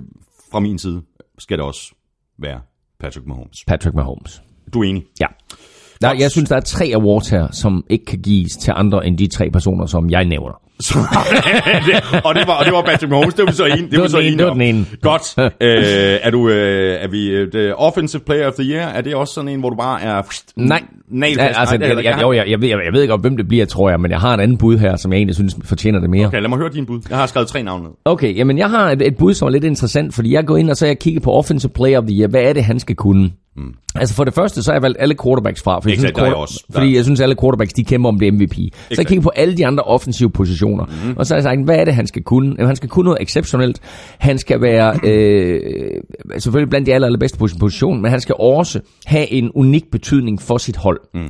fra 0.52 0.60
min 0.60 0.78
side 0.80 1.02
skal 1.40 1.58
det 1.58 1.66
også 1.66 1.94
være 2.38 2.62
Patrick 3.00 3.28
Mahomes. 3.28 3.66
Patrick 3.68 3.96
Mahomes. 3.96 4.42
Du 4.74 4.80
er 4.82 4.90
enig? 4.90 5.06
Ja. 5.20 5.28
Der, 6.02 6.14
jeg 6.14 6.32
synes, 6.32 6.50
der 6.50 6.56
er 6.56 6.62
tre 6.62 6.92
awards 6.96 7.30
her, 7.30 7.52
som 7.52 7.86
ikke 7.90 8.06
kan 8.06 8.22
gives 8.22 8.58
til 8.58 8.74
andre 8.76 9.08
end 9.08 9.18
de 9.18 9.28
tre 9.28 9.50
personer, 9.52 9.86
som 9.86 10.10
jeg 10.10 10.26
nævner. 10.26 10.62
Så, 10.82 11.00
og, 12.28 12.36
det 12.36 12.48
var, 12.48 12.54
og 12.54 12.66
det 12.66 12.74
var 12.74 12.82
Patrick 12.82 13.10
Mahomes, 13.10 13.34
det 13.34 13.46
var 13.46 13.52
så 13.52 13.66
enige, 13.66 13.92
det 13.92 14.02
var 14.02 14.08
så 14.08 14.18
om. 14.50 14.60
den 14.60 14.62
ene. 14.62 14.86
Godt. 15.02 15.34
øh, 15.38 16.20
er 16.22 16.32
du, 16.32 16.50
øh, 16.50 17.04
er 17.04 17.08
vi 17.08 17.30
øh, 17.30 17.52
the 17.52 17.76
offensive 17.76 18.22
player 18.22 18.48
of 18.48 18.54
the 18.54 18.64
year? 18.64 18.88
Er 18.90 19.02
det 19.02 19.16
også 19.16 19.34
sådan 19.34 19.50
en, 19.50 19.60
hvor 19.60 19.70
du 19.70 19.76
bare 19.76 20.02
er... 20.02 20.22
Nej, 20.56 20.84
ja, 21.38 21.44
altså, 21.44 21.78
Nej, 21.78 21.88
jeg, 21.88 22.04
jeg, 22.04 22.20
jo, 22.22 22.32
jeg, 22.32 22.50
jeg, 22.50 22.62
ved, 22.62 22.70
jeg, 22.70 22.80
jeg 22.86 22.94
ved 22.94 23.02
ikke, 23.02 23.14
om, 23.14 23.20
hvem 23.20 23.38
det 23.38 23.48
bliver, 23.48 23.66
tror 23.66 23.90
jeg, 23.90 24.00
men 24.00 24.12
jeg 24.12 24.20
har 24.20 24.34
et 24.34 24.40
andet 24.40 24.60
bud 24.60 24.78
her, 24.78 24.96
som 24.96 25.12
jeg 25.14 25.18
egentlig 25.18 25.36
synes 25.36 25.56
fortjener 25.64 26.00
det 26.00 26.10
mere. 26.10 26.28
Okay, 26.28 26.42
lad 26.42 26.50
mig 26.50 26.58
høre 26.58 26.70
din 26.70 26.86
bud. 26.86 27.02
Jeg 27.10 27.18
har 27.18 27.26
skrevet 27.26 27.48
tre 27.48 27.64
navne 27.64 27.84
ned. 27.84 27.92
Okay, 28.06 28.36
jamen 28.36 28.58
jeg 28.58 28.70
har 28.70 28.92
et, 28.92 29.02
et 29.02 29.18
bud, 29.18 29.34
som 29.34 29.46
er 29.46 29.52
lidt 29.52 29.64
interessant, 29.64 30.14
fordi 30.14 30.34
jeg 30.34 30.46
går 30.46 30.58
ind 30.58 30.70
og 30.70 30.78
så 30.78 30.86
jeg 30.86 31.00
kigget 31.00 31.24
på 31.24 31.32
Offensive 31.32 31.72
Player 31.72 32.00
of 32.00 32.04
the 32.04 32.20
Year. 32.20 32.28
Hvad 32.28 32.42
er 32.42 32.54
det, 32.54 32.64
han 32.64 32.80
skal 32.80 32.96
kunne? 32.96 33.32
Mm. 33.60 33.74
Altså 33.96 34.16
for 34.16 34.24
det 34.24 34.34
første, 34.34 34.64
så 34.64 34.72
har 34.72 34.76
jeg 34.76 34.82
valgt 34.82 34.98
alle 35.02 35.16
quarterbacks 35.24 35.62
fra. 35.62 35.80
Fordi, 35.80 35.90
jeg 35.90 36.00
synes, 36.00 36.12
er 36.12 36.16
quarter- 36.20 36.36
også. 36.36 36.64
Fordi 36.74 36.96
jeg 36.96 37.04
synes, 37.04 37.20
alle 37.20 37.36
quarterbacks, 37.42 37.74
de 37.74 37.84
kæmper 37.84 38.10
om 38.10 38.20
det 38.20 38.34
MVP. 38.34 38.54
Så 38.56 38.96
jeg 38.98 39.08
kigger 39.08 39.22
på 39.22 39.32
alle 39.36 39.58
de 39.58 39.66
andre 39.66 39.84
offensive 39.84 40.30
positioner. 40.30 40.86
Mm. 40.86 41.14
Og 41.18 41.26
så 41.26 41.34
har 41.34 41.38
jeg 41.38 41.44
sagt, 41.44 41.66
hvad 41.66 41.76
er 41.76 41.86
det, 41.86 41.94
han 41.96 42.08
skal 42.08 42.24
kunne? 42.24 42.48
Jamen, 42.50 42.66
han 42.68 42.76
skal 42.76 42.90
kunne 42.90 43.04
noget 43.06 43.22
exceptionelt. 43.22 43.80
Han 44.18 44.38
skal 44.38 44.62
være 44.62 45.00
øh, 45.04 45.62
selvfølgelig 46.40 46.70
blandt 46.70 46.88
de 46.88 46.94
aller, 46.94 47.06
allerbedste 47.06 47.38
på 47.38 47.48
sin 47.48 47.60
position, 47.60 48.02
men 48.02 48.12
han 48.12 48.22
skal 48.22 48.36
også 48.40 48.80
have 49.06 49.32
en 49.32 49.52
unik 49.56 49.92
betydning 49.92 50.42
for 50.42 50.58
sit 50.58 50.76
hold. 50.76 51.00
Mm. 51.14 51.30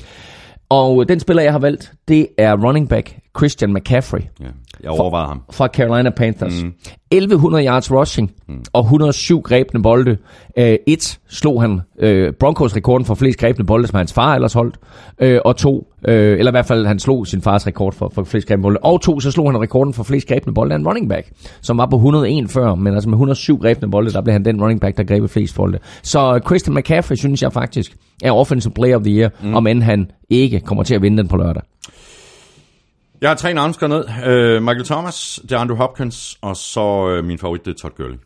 Og 0.70 1.10
den 1.10 1.20
spiller, 1.20 1.44
jeg 1.44 1.52
har 1.52 1.60
valgt, 1.60 1.92
det 2.08 2.28
er 2.38 2.56
running 2.66 2.90
back 2.90 3.16
Christian 3.40 3.74
McCaffrey 3.74 4.22
Ja, 4.40 4.46
jeg 4.84 4.92
overvejede 4.92 5.28
ham. 5.28 5.42
fra 5.52 5.68
Carolina 5.68 6.10
Panthers. 6.10 6.64
Mm. 6.64 6.74
1100 7.12 7.66
yards 7.66 7.92
rushing 7.92 8.32
mm. 8.48 8.64
og 8.74 8.82
107 8.82 9.42
grebne 9.42 9.82
bolde. 9.82 10.18
Øh, 10.58 10.78
et 10.88 11.20
slog 11.30 11.62
han 11.62 11.82
øh, 12.00 12.34
Broncos 12.40 12.76
rekorden 12.76 13.06
for 13.06 13.16
flest 13.16 13.40
grebne 13.40 13.66
bolde, 13.66 13.88
som 13.88 13.98
hans 13.98 14.14
far 14.14 14.36
ellers 14.36 14.54
holdt. 14.54 14.76
Øh, 15.20 15.40
og 15.46 15.58
to, 15.58 15.88
øh, 16.08 16.40
eller 16.40 16.52
i 16.52 16.54
hvert 16.54 16.66
fald 16.66 16.86
han 16.86 17.00
slog 17.00 17.28
sin 17.28 17.42
fars 17.42 17.68
rekord 17.68 17.94
for, 17.94 18.12
for 18.16 18.24
flest 18.24 18.48
grebne 18.48 18.62
bolde. 18.62 18.80
Og 18.82 19.02
to, 19.02 19.20
så 19.20 19.32
slog 19.32 19.52
han 19.52 19.62
rekorden 19.62 19.94
for 19.94 20.04
flest 20.04 20.28
grebne 20.28 20.54
bolde 20.54 20.74
af 20.74 20.80
en 20.80 20.88
running 20.88 21.10
back, 21.10 21.32
som 21.62 21.78
var 21.78 21.86
på 21.86 21.96
101 21.96 22.50
før, 22.52 22.76
men 22.76 22.94
altså 22.94 23.10
med 23.10 23.16
107 23.16 23.58
grebne 23.58 23.92
bolde, 23.92 24.12
der 24.12 24.22
blev 24.22 24.34
han 24.34 24.46
den 24.46 24.62
running 24.62 24.82
back, 24.82 24.98
der 24.98 25.04
greb 25.04 25.30
flest 25.30 25.56
bolde. 25.56 25.80
Så 26.04 26.40
Christian 26.46 26.76
McCaffrey 26.76 27.16
synes 27.16 27.42
jeg 27.42 27.54
faktisk 27.54 27.98
er 28.24 28.32
offensive 28.32 28.74
player 28.74 28.96
of 28.96 29.02
the 29.04 29.14
year, 29.20 29.30
mm. 29.44 29.56
om 29.56 29.68
end 29.68 29.84
han 29.84 30.12
ikke 30.30 30.60
kommer 30.60 30.84
til 30.84 30.96
at 30.96 31.02
vinde 31.02 31.18
den 31.18 31.28
på 31.28 31.38
lørdag. 31.38 31.64
Jeg 33.22 33.30
har 33.30 33.36
tre 33.36 33.54
navne 33.54 33.74
skrevet 33.74 34.06
ned. 34.08 34.58
Uh, 34.58 34.64
Michael 34.64 34.86
Thomas, 34.86 35.40
det 35.44 35.52
er 35.52 35.58
Andrew 35.60 35.78
Hopkins, 35.78 36.38
og 36.42 36.58
så 36.58 37.18
uh, 37.20 37.26
min 37.26 37.38
favorit, 37.38 37.66
det 37.66 37.72
er 37.72 37.78
Todd 37.82 37.94
Gurley. 37.98 38.18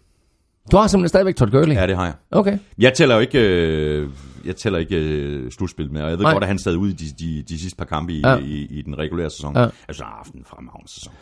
Du 0.72 0.78
har 0.78 0.88
simpelthen 0.88 1.10
stadigvæk 1.10 1.36
Todd 1.36 1.52
Gurley? 1.52 1.76
Ja, 1.76 1.88
det 1.88 1.96
har 1.96 2.06
jeg. 2.06 2.14
Okay. 2.32 2.58
Jeg 2.78 2.94
tæller 2.94 3.16
jo 3.16 3.22
ikke, 3.22 3.39
øh, 3.39 4.10
jeg 4.46 4.56
tæller 4.56 4.80
ikke 4.80 4.96
øh, 4.96 5.52
slutspil 5.52 5.91
med, 5.91 6.02
og 6.02 6.10
jeg 6.10 6.18
ved 6.18 6.24
Nej. 6.24 6.34
godt, 6.34 6.44
at 6.44 6.48
han 6.48 6.60
stadig 6.60 6.78
ude 6.78 6.91
i 6.91 6.94
de, 6.94 7.06
de, 7.20 7.44
de 7.50 7.60
sidste 7.60 7.78
par 7.78 7.86
kampe 7.86 8.14
i, 8.14 8.20
Ja. 8.20 8.38
i, 8.38 8.68
i 8.70 8.82
den 8.82 8.98
regulære 8.98 9.30
sæson. 9.30 9.58
Ja. 9.58 9.68
Altså, 9.88 10.04
har 10.04 10.16
haft 10.16 10.34
en 10.34 10.46
sæson. 10.86 11.14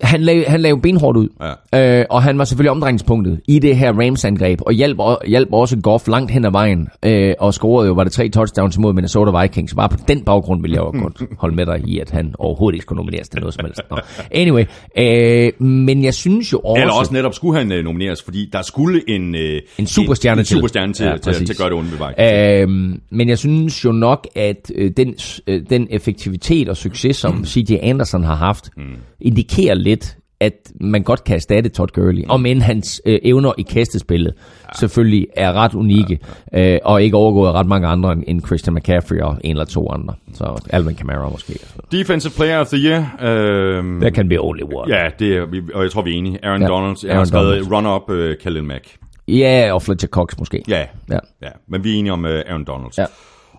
Han 0.00 0.22
lavede, 0.22 0.44
han 0.44 0.60
lavede 0.60 0.80
benhårdt 0.80 1.18
ud. 1.18 1.28
Ja. 1.72 2.00
Øh, 2.00 2.06
og 2.10 2.22
han 2.22 2.38
var 2.38 2.44
selvfølgelig 2.44 2.70
omdrejningspunktet 2.70 3.40
i 3.48 3.58
det 3.58 3.76
her 3.76 3.92
Rams-angreb, 3.92 4.60
og 4.66 4.72
hjalp, 4.72 5.00
hjalp 5.26 5.48
også 5.52 5.76
Goff 5.76 6.08
langt 6.08 6.30
hen 6.30 6.44
ad 6.44 6.50
vejen, 6.50 6.88
øh, 7.04 7.34
og 7.38 7.54
scorede 7.54 7.88
jo, 7.88 7.94
var 7.94 8.04
det 8.04 8.12
tre 8.12 8.28
touchdowns 8.28 8.76
imod 8.76 8.92
Minnesota 8.92 9.40
Vikings. 9.42 9.74
Bare 9.74 9.88
på 9.88 9.96
den 10.08 10.20
baggrund 10.24 10.62
vil 10.62 10.70
jeg 10.70 10.78
jo 10.78 11.02
godt 11.02 11.22
holde 11.40 11.56
med 11.56 11.66
dig 11.66 11.82
i, 11.86 11.98
at 11.98 12.10
han 12.10 12.34
overhovedet 12.38 12.74
ikke 12.74 12.82
skulle 12.82 12.96
nomineres 12.96 13.28
til 13.28 13.40
noget 13.40 13.54
som 13.54 13.64
helst. 13.64 13.80
Nå. 13.90 13.98
Anyway, 14.30 14.64
øh, 14.98 15.66
men 15.66 16.04
jeg 16.04 16.14
synes 16.14 16.52
jo 16.52 16.58
også... 16.58 16.80
Eller 16.80 16.94
også 16.94 17.12
netop 17.12 17.34
skulle 17.34 17.58
han 17.58 17.72
øh, 17.72 17.84
nomineres, 17.84 18.22
fordi 18.22 18.48
der 18.52 18.62
skulle 18.62 19.10
en, 19.10 19.34
øh, 19.34 19.60
En 19.78 19.86
superstjerne 19.86 20.34
en, 20.34 20.38
en 20.38 20.44
til. 20.44 20.56
superstjerne 20.56 20.92
til, 20.92 21.06
Ja, 21.06 21.16
til, 21.16 21.46
til 21.46 21.52
at 21.52 21.58
gøre 21.58 21.68
det 21.68 21.76
onde 21.76 21.90
ved 21.90 21.98
Vikings. 21.98 22.62
Øhm, 22.62 23.00
men 23.10 23.28
jeg 23.28 23.38
synes 23.38 23.84
jo 23.84 23.92
nok, 23.92 24.28
at 24.34 24.72
øh, 24.74 24.90
den, 24.96 25.14
øh, 25.46 25.62
den 25.70 25.86
effektivitet 25.90 26.68
og 26.68 26.76
succes, 26.76 27.16
som 27.16 27.44
C.J. 27.44 27.72
Anderson 27.82 28.24
har 28.24 28.34
haft, 28.34 28.70
mm. 28.76 28.82
indikerer 29.20 29.74
lidt, 29.86 30.16
at 30.40 30.52
man 30.80 31.02
godt 31.02 31.24
kan 31.24 31.34
erstatte 31.36 31.70
Todd 31.70 31.88
Gurley. 31.94 32.24
Om 32.28 32.46
end 32.46 32.62
hans 32.62 33.02
øh, 33.06 33.18
evner 33.22 33.52
i 33.58 33.62
kastespillet 33.62 34.34
ja. 34.64 34.68
selvfølgelig 34.78 35.26
er 35.36 35.52
ret 35.52 35.74
unikke, 35.74 36.18
ja, 36.52 36.60
ja. 36.60 36.74
Øh, 36.74 36.80
og 36.84 37.02
ikke 37.02 37.16
overgået 37.16 37.48
af 37.48 37.52
ret 37.52 37.66
mange 37.66 37.86
andre 37.88 38.12
end- 38.26 38.46
Christian 38.46 38.74
McCaffrey 38.74 39.20
og 39.20 39.36
en 39.44 39.50
eller 39.50 39.64
to 39.64 39.90
andre. 39.90 40.14
Så 40.34 40.62
Alvin 40.70 40.94
Kamara 40.94 41.28
måske. 41.28 41.52
Defensive 41.92 42.32
Player 42.36 42.58
of 42.58 42.66
the 42.66 42.78
Year. 42.78 43.16
Øh, 43.22 44.00
There 44.00 44.10
can 44.14 44.28
be 44.28 44.40
only 44.40 44.62
one. 44.62 44.96
ja, 44.96 45.08
det 45.18 45.36
er, 45.36 45.46
og 45.74 45.82
jeg 45.82 45.90
tror, 45.90 46.02
vi 46.02 46.14
er 46.14 46.18
enige. 46.18 46.38
Aaron 46.44 46.60
Ja, 46.62 46.66
ja, 46.68 46.72
Donald. 46.74 46.96
Jeg 47.02 47.10
Aaron 47.10 47.18
har 47.18 47.24
skrevet 47.24 47.72
runner-up 47.72 48.10
uh, 48.10 48.34
Khalil 48.42 48.64
Mack. 48.64 48.84
Ja, 49.28 49.70
og 49.72 49.82
Fletcher 49.82 50.08
Cox 50.08 50.28
måske. 50.38 50.62
Ja, 50.68 50.84
Ja. 51.10 51.18
ja. 51.42 51.48
men 51.68 51.84
vi 51.84 51.94
er 51.94 51.98
enige 51.98 52.12
om 52.12 52.24
uh, 52.24 52.30
Aaron 52.30 52.64
Donald. 52.64 52.90
Ja. 52.98 53.04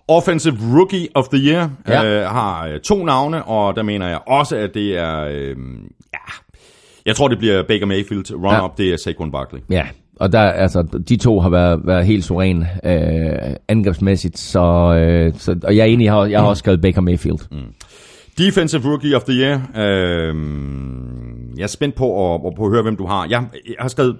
Offensive 0.08 0.56
Rookie 0.74 1.08
of 1.14 1.28
the 1.28 1.38
Year 1.52 1.70
ja. 1.88 2.04
øh, 2.22 2.30
har 2.30 2.66
øh, 2.66 2.80
to 2.80 3.04
navne, 3.04 3.44
og 3.44 3.76
der 3.76 3.82
mener 3.82 4.08
jeg 4.08 4.18
også, 4.26 4.56
at 4.56 4.74
det 4.74 4.98
er... 4.98 5.20
Øh, 5.30 5.56
ja, 6.14 6.18
jeg 7.06 7.16
tror, 7.16 7.28
det 7.28 7.38
bliver 7.38 7.62
Baker 7.62 7.86
Mayfield. 7.86 8.34
Run-up, 8.34 8.72
ja. 8.78 8.84
det 8.84 8.92
er 8.92 8.96
Saquon 8.96 9.32
Barkley. 9.32 9.60
Ja, 9.70 9.86
og 10.16 10.32
der, 10.32 10.40
altså, 10.40 10.82
de 11.08 11.16
to 11.16 11.40
har 11.40 11.50
været, 11.50 11.80
været 11.84 12.06
helt 12.06 12.24
suveræn 12.24 12.64
øh, 12.84 13.56
angrebsmæssigt, 13.68 14.38
så, 14.38 14.94
øh, 14.94 15.32
så, 15.36 15.56
og 15.64 15.76
jeg 15.76 15.82
er 15.82 15.86
enig, 15.86 16.04
jeg 16.04 16.12
har, 16.12 16.26
jeg 16.26 16.40
har 16.40 16.46
også 16.46 16.58
skrevet 16.58 16.80
Baker 16.80 17.00
Mayfield. 17.00 17.38
Mm. 17.50 17.58
Defensive 18.38 18.82
Rookie 18.90 19.16
of 19.16 19.22
the 19.22 19.34
Year. 19.34 19.60
Øh, 19.76 20.34
jeg 21.56 21.62
er 21.62 21.66
spændt 21.68 21.94
på 21.94 22.34
at, 22.34 22.40
på 22.56 22.64
at 22.64 22.70
høre, 22.70 22.82
hvem 22.82 22.96
du 22.96 23.06
har. 23.06 23.26
Jeg, 23.30 23.44
jeg 23.66 23.74
har 23.78 23.88
skrevet... 23.88 24.16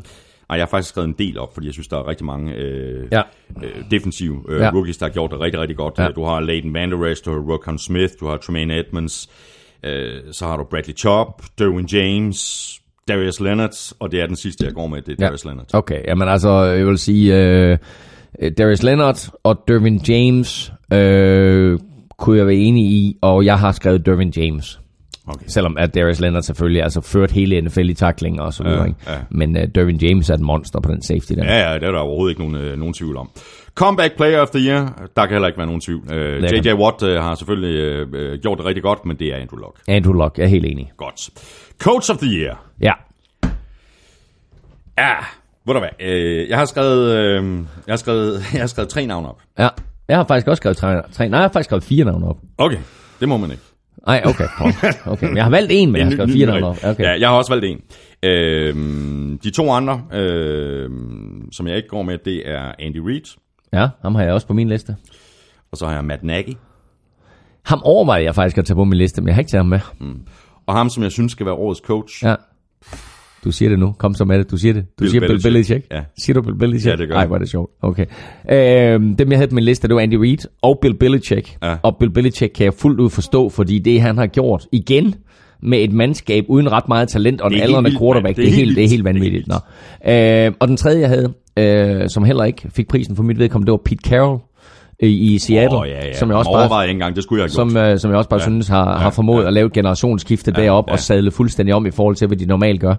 Nej, 0.48 0.56
jeg 0.56 0.62
har 0.64 0.68
faktisk 0.68 0.88
skrevet 0.88 1.08
en 1.08 1.14
del 1.18 1.38
op, 1.38 1.54
fordi 1.54 1.66
jeg 1.66 1.72
synes, 1.74 1.88
der 1.88 1.96
er 1.96 2.08
rigtig 2.08 2.26
mange 2.26 2.52
øh, 2.54 3.06
Ja. 3.12 3.22
øh, 3.62 3.70
defensive 3.90 4.38
øh, 4.48 4.60
Ja. 4.60 4.70
rookies, 4.74 4.96
der 4.96 5.06
har 5.06 5.12
gjort 5.12 5.30
det 5.30 5.40
rigtig, 5.40 5.60
rigtig 5.60 5.76
godt. 5.76 5.94
Ja. 5.98 6.08
Du 6.08 6.24
har 6.24 6.40
Leighton 6.40 6.74
Van 6.74 6.90
Der 6.92 7.04
Esch, 7.06 7.24
du 7.24 7.30
har 7.30 7.52
Rokon 7.52 7.78
Smith, 7.78 8.12
du 8.20 8.26
har 8.26 8.36
Tremaine 8.36 8.78
Edmonds, 8.78 9.28
øh, 9.82 10.20
så 10.32 10.46
har 10.46 10.56
du 10.56 10.64
Bradley 10.70 10.94
Chubb, 10.96 11.42
Derwin 11.58 11.86
James, 11.86 12.70
Darius 13.08 13.40
Leonard, 13.40 13.92
og 14.00 14.12
det 14.12 14.20
er 14.20 14.26
den 14.26 14.36
sidste, 14.36 14.64
jeg 14.64 14.74
går 14.74 14.86
med, 14.86 15.02
det 15.02 15.12
er 15.12 15.16
Ja. 15.18 15.24
Darius 15.24 15.44
Leonard. 15.44 15.66
Okay, 15.74 16.00
jamen 16.06 16.28
altså, 16.28 16.62
jeg 16.62 16.86
vil 16.86 16.98
sige, 16.98 17.36
øh, 17.36 17.78
øh, 18.42 18.52
Darius 18.58 18.82
Leonard 18.82 19.28
og 19.44 19.64
Dervin 19.68 20.00
James 20.08 20.72
øh, 20.92 21.78
kunne 22.18 22.38
jeg 22.38 22.46
være 22.46 22.56
enig 22.56 22.84
i, 22.84 23.16
og 23.22 23.44
jeg 23.44 23.58
har 23.58 23.72
skrevet 23.72 24.06
Dervin 24.06 24.32
James. 24.36 24.80
Okay. 25.26 25.44
Selvom 25.48 25.76
at 25.78 25.94
Darius 25.94 26.20
Leonard 26.20 26.42
selvfølgelig 26.42 26.82
altså 26.82 27.00
ført 27.00 27.30
hele 27.30 27.60
NFL 27.60 27.88
i 27.90 27.94
taklinger 27.94 28.42
og 28.42 28.52
så 28.54 28.62
videre. 28.62 28.94
Ja, 29.06 29.12
ja. 29.12 29.18
Men 29.30 29.56
uh, 29.56 29.62
Dervin 29.74 29.96
James 29.96 30.30
er 30.30 30.34
et 30.34 30.40
monster 30.40 30.80
på 30.80 30.92
den 30.92 31.02
safety 31.02 31.32
der. 31.32 31.44
Ja, 31.44 31.68
ja, 31.70 31.74
det 31.74 31.82
er 31.82 31.90
der 31.90 31.98
overhovedet 31.98 32.32
ikke 32.32 32.50
nogen, 32.50 32.66
øh, 32.66 32.78
nogen 32.78 32.94
tvivl 32.94 33.16
om. 33.16 33.30
Comeback 33.78 34.16
Player 34.16 34.40
of 34.40 34.50
the 34.50 34.60
Year, 34.68 35.08
der 35.16 35.22
kan 35.26 35.30
heller 35.32 35.48
ikke 35.48 35.58
være 35.58 35.66
nogen 35.66 35.80
tvivl. 35.80 36.12
Øh. 36.12 36.42
J.J. 36.42 36.72
Watt 36.72 37.02
øh, 37.02 37.22
har 37.22 37.34
selvfølgelig 37.34 37.74
øh, 37.80 38.06
øh, 38.12 38.38
gjort 38.38 38.58
det 38.58 38.66
rigtig 38.66 38.82
godt, 38.82 39.06
men 39.06 39.16
det 39.18 39.26
er 39.28 39.36
Andrew 39.36 39.58
Luck. 39.58 39.76
Andrew 39.88 40.12
Luck, 40.12 40.38
jeg 40.38 40.44
er 40.44 40.48
helt 40.48 40.66
enig. 40.66 40.92
Godt. 40.96 41.30
Coach 41.82 42.10
of 42.10 42.16
the 42.18 42.28
Year. 42.28 42.60
Ja, 42.80 42.92
Ja, 44.98 45.14
ved 45.66 45.74
du 45.74 45.80
hvad, 45.80 45.88
øh, 46.08 46.48
jeg 46.48 46.58
har 46.58 46.64
skrevet, 46.64 47.16
øh, 47.16 47.44
jeg 47.86 47.92
har 47.92 47.96
skrevet, 47.96 48.42
jeg 48.52 48.60
har 48.62 48.66
skrevet 48.66 48.88
tre 48.88 49.06
navne 49.06 49.28
op. 49.28 49.40
ja. 49.58 49.68
Jeg 50.08 50.16
har 50.16 50.24
faktisk 50.28 50.48
også 50.48 50.60
skrevet 50.60 50.76
tre, 50.76 51.02
tre 51.12 51.28
nej, 51.28 51.38
jeg 51.38 51.44
har 51.44 51.52
faktisk 51.52 51.68
skrevet 51.68 51.84
fire 51.84 52.04
navne 52.04 52.26
op. 52.28 52.36
Okay, 52.58 52.78
det 53.20 53.28
må 53.28 53.36
man 53.36 53.50
ikke. 53.50 53.62
Nej, 54.06 54.22
okay. 54.24 54.44
okay. 55.12 55.26
Men 55.26 55.36
jeg 55.36 55.44
har 55.44 55.50
valgt 55.50 55.70
en, 55.74 55.92
men 55.92 55.98
jeg 55.98 56.06
har 56.06 56.12
skrevet 56.12 56.30
fire 56.32 56.46
navne 56.46 56.66
op. 56.66 56.76
Okay. 56.84 57.04
Ja, 57.04 57.20
jeg 57.20 57.28
har 57.28 57.36
også 57.36 57.52
valgt 57.52 57.64
en. 57.64 57.80
Øhm, 58.22 59.38
de 59.44 59.50
to 59.50 59.70
andre, 59.70 60.02
øhm, 60.12 61.52
som 61.52 61.66
jeg 61.66 61.76
ikke 61.76 61.88
går 61.88 62.02
med, 62.02 62.18
det 62.24 62.50
er 62.50 62.72
Andy 62.78 62.96
Reid, 62.96 63.36
ja, 63.72 63.88
ham 64.02 64.14
har 64.14 64.22
jeg 64.22 64.32
også 64.32 64.46
på 64.46 64.52
min 64.54 64.68
liste. 64.68 64.96
og 65.72 65.78
så 65.78 65.86
har 65.86 65.94
jeg 65.94 66.04
Matt 66.04 66.22
Nagy. 66.24 66.54
Ham 67.64 67.80
overvejer 67.84 68.22
jeg 68.22 68.34
faktisk 68.34 68.58
at 68.58 68.64
tage 68.64 68.74
på 68.74 68.84
min 68.84 68.98
liste, 68.98 69.20
men 69.20 69.28
jeg 69.28 69.34
har 69.34 69.40
ikke 69.40 69.50
taget 69.50 69.64
ham 69.64 69.68
med. 69.68 69.80
Og 70.66 70.74
ham, 70.74 70.88
som 70.88 71.02
jeg 71.02 71.12
synes 71.12 71.32
skal 71.32 71.46
være 71.46 71.54
årets 71.54 71.80
coach. 71.80 72.24
Ja. 72.24 72.34
Du 73.44 73.52
siger 73.52 73.68
det 73.68 73.78
nu. 73.78 73.92
Kom 73.98 74.14
så 74.14 74.24
med 74.24 74.38
det. 74.38 74.50
Du 74.50 74.56
siger 74.56 74.74
det. 74.74 74.82
Du 74.82 74.88
Bill 74.98 75.10
siger 75.10 75.20
Bill 75.20 75.42
Belichick. 75.42 75.44
Belichick. 75.68 75.86
Ja. 75.92 76.00
Siger 76.18 76.34
du 76.34 76.42
Bill 76.42 76.58
Belichick? 76.58 76.86
Ja, 76.92 76.96
det 76.96 77.08
gør 77.08 77.14
Ej, 77.14 77.20
jeg. 77.20 77.26
hvor 77.26 77.36
er 77.36 77.40
det 77.40 77.48
sjovt. 77.48 77.70
Okay. 77.82 78.06
Øhm, 78.50 79.16
dem, 79.16 79.30
jeg 79.30 79.38
havde 79.38 79.48
på 79.48 79.54
min 79.54 79.64
liste, 79.64 79.88
det 79.88 79.94
var 79.94 80.00
Andy 80.00 80.14
Reid 80.14 80.38
og 80.62 80.78
Bill 80.82 80.94
Belichick. 80.98 81.56
Ja. 81.62 81.76
Og 81.82 81.96
Bill 81.98 82.10
Belichick 82.12 82.52
kan 82.54 82.64
jeg 82.64 82.74
fuldt 82.74 83.00
ud 83.00 83.10
forstå, 83.10 83.48
fordi 83.48 83.78
det, 83.78 84.00
han 84.00 84.18
har 84.18 84.26
gjort 84.26 84.66
igen, 84.72 85.14
med 85.62 85.78
et 85.78 85.92
mandskab 85.92 86.44
uden 86.48 86.72
ret 86.72 86.88
meget 86.88 87.08
talent 87.08 87.40
og 87.40 87.46
en 87.46 87.52
Det 87.52 87.58
er 87.58 87.62
helt 87.62 87.76
aldrende 87.76 87.98
quarterback. 87.98 88.38
mand. 88.38 88.46
Det 88.46 88.52
er, 88.52 88.56
helt, 88.56 88.76
det 88.76 88.84
er 88.84 88.88
helt 88.88 89.04
vanvittigt. 89.04 89.48
Nå. 89.48 89.54
Øh, 90.12 90.52
og 90.60 90.68
den 90.68 90.76
tredje, 90.76 91.00
jeg 91.00 91.08
havde, 91.08 91.32
øh, 91.58 92.08
som 92.08 92.24
heller 92.24 92.44
ikke 92.44 92.68
fik 92.74 92.88
prisen 92.88 93.16
for 93.16 93.22
mit 93.22 93.38
vedkommende, 93.38 93.66
det 93.66 93.72
var 93.72 93.80
Pete 93.84 94.08
Carroll 94.08 94.40
i, 95.02 95.34
i 95.34 95.38
Seattle. 95.38 95.78
Åh, 95.78 95.88
ja, 95.88 96.06
ja. 96.06 96.12
Som 96.12 96.28
jeg 96.28 96.36
også 96.36 96.66
bare 96.68 96.84
ikke 96.84 96.92
engang, 96.92 97.16
det 97.16 97.24
skulle 97.24 97.42
jeg 97.42 97.44
have 97.44 97.50
som, 97.50 97.76
øh, 97.76 97.98
som 97.98 98.10
jeg 98.10 98.18
også 98.18 98.30
bare 98.30 98.40
ja. 98.40 98.44
synes 98.44 98.68
har, 98.68 98.98
har 98.98 99.10
formået 99.10 99.42
ja. 99.42 99.46
at 99.46 99.52
lave 99.52 99.66
et 99.66 99.72
generationsskifte 99.72 100.52
ja. 100.56 100.62
derop 100.62 100.84
ja. 100.88 100.92
og 100.92 100.98
sadle 100.98 101.30
fuldstændig 101.30 101.74
om 101.74 101.86
i 101.86 101.90
forhold 101.90 102.16
til, 102.16 102.26
hvad 102.26 102.36
de 102.36 102.46
normalt 102.46 102.80
gør. 102.80 102.94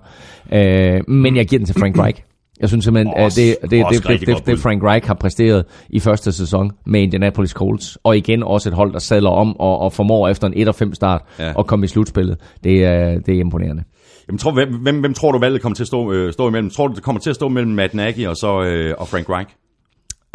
Øh, 0.54 1.02
men 1.08 1.36
jeg 1.36 1.48
giver 1.48 1.60
den 1.60 1.66
til 1.66 1.76
Frank 1.80 2.00
Reich. 2.00 2.22
Jeg 2.60 2.70
synes 2.70 2.86
simpelthen, 2.86 3.14
at 3.18 3.36
det, 3.36 3.58
det, 3.62 3.72
det, 3.72 4.08
det, 4.08 4.28
det, 4.28 4.46
det. 4.46 4.60
Frank 4.60 4.84
Reich 4.84 5.08
har 5.08 5.14
præsteret 5.14 5.66
i 5.90 6.00
første 6.00 6.32
sæson 6.32 6.72
med 6.86 7.02
Indianapolis 7.02 7.52
Colts, 7.52 7.98
og 8.04 8.18
igen 8.18 8.44
også 8.44 8.70
et 8.70 8.76
hold, 8.76 8.94
der 8.94 9.00
sadler 9.00 9.30
om 9.30 9.60
og, 9.60 9.80
og 9.80 9.94
formår 9.94 10.28
efter 10.28 10.48
en 10.48 10.70
1-5 10.70 10.94
start 10.94 11.22
Ja. 11.40 11.54
at 11.60 11.68
komme 11.68 11.86
i 11.86 11.88
slutspillet. 11.88 12.38
Det 12.64 12.86
er, 12.86 13.20
det 13.20 13.36
er 13.36 13.40
imponerende. 13.40 13.84
Jamen, 14.28 14.38
tror, 14.38 14.52
hvem, 14.52 14.74
hvem, 14.82 15.00
hvem 15.00 15.14
tror 15.14 15.32
du 15.32 15.40
valget 15.40 15.62
kommer 15.62 15.76
til 15.76 15.84
at 15.84 15.88
stå, 15.88 16.12
øh, 16.12 16.34
stå 16.34 16.48
imellem? 16.48 16.70
Tror 16.70 16.88
du, 16.88 16.94
det 16.94 17.04
kommer 17.04 17.20
til 17.22 17.30
at 17.30 17.36
stå 17.36 17.48
mellem 17.48 17.72
Matt 17.72 17.94
Nagy 17.94 18.28
og, 18.28 18.38
så, 18.38 18.62
øh, 18.64 18.96
og 18.98 19.08
Frank 19.08 19.26
Reich? 19.30 19.50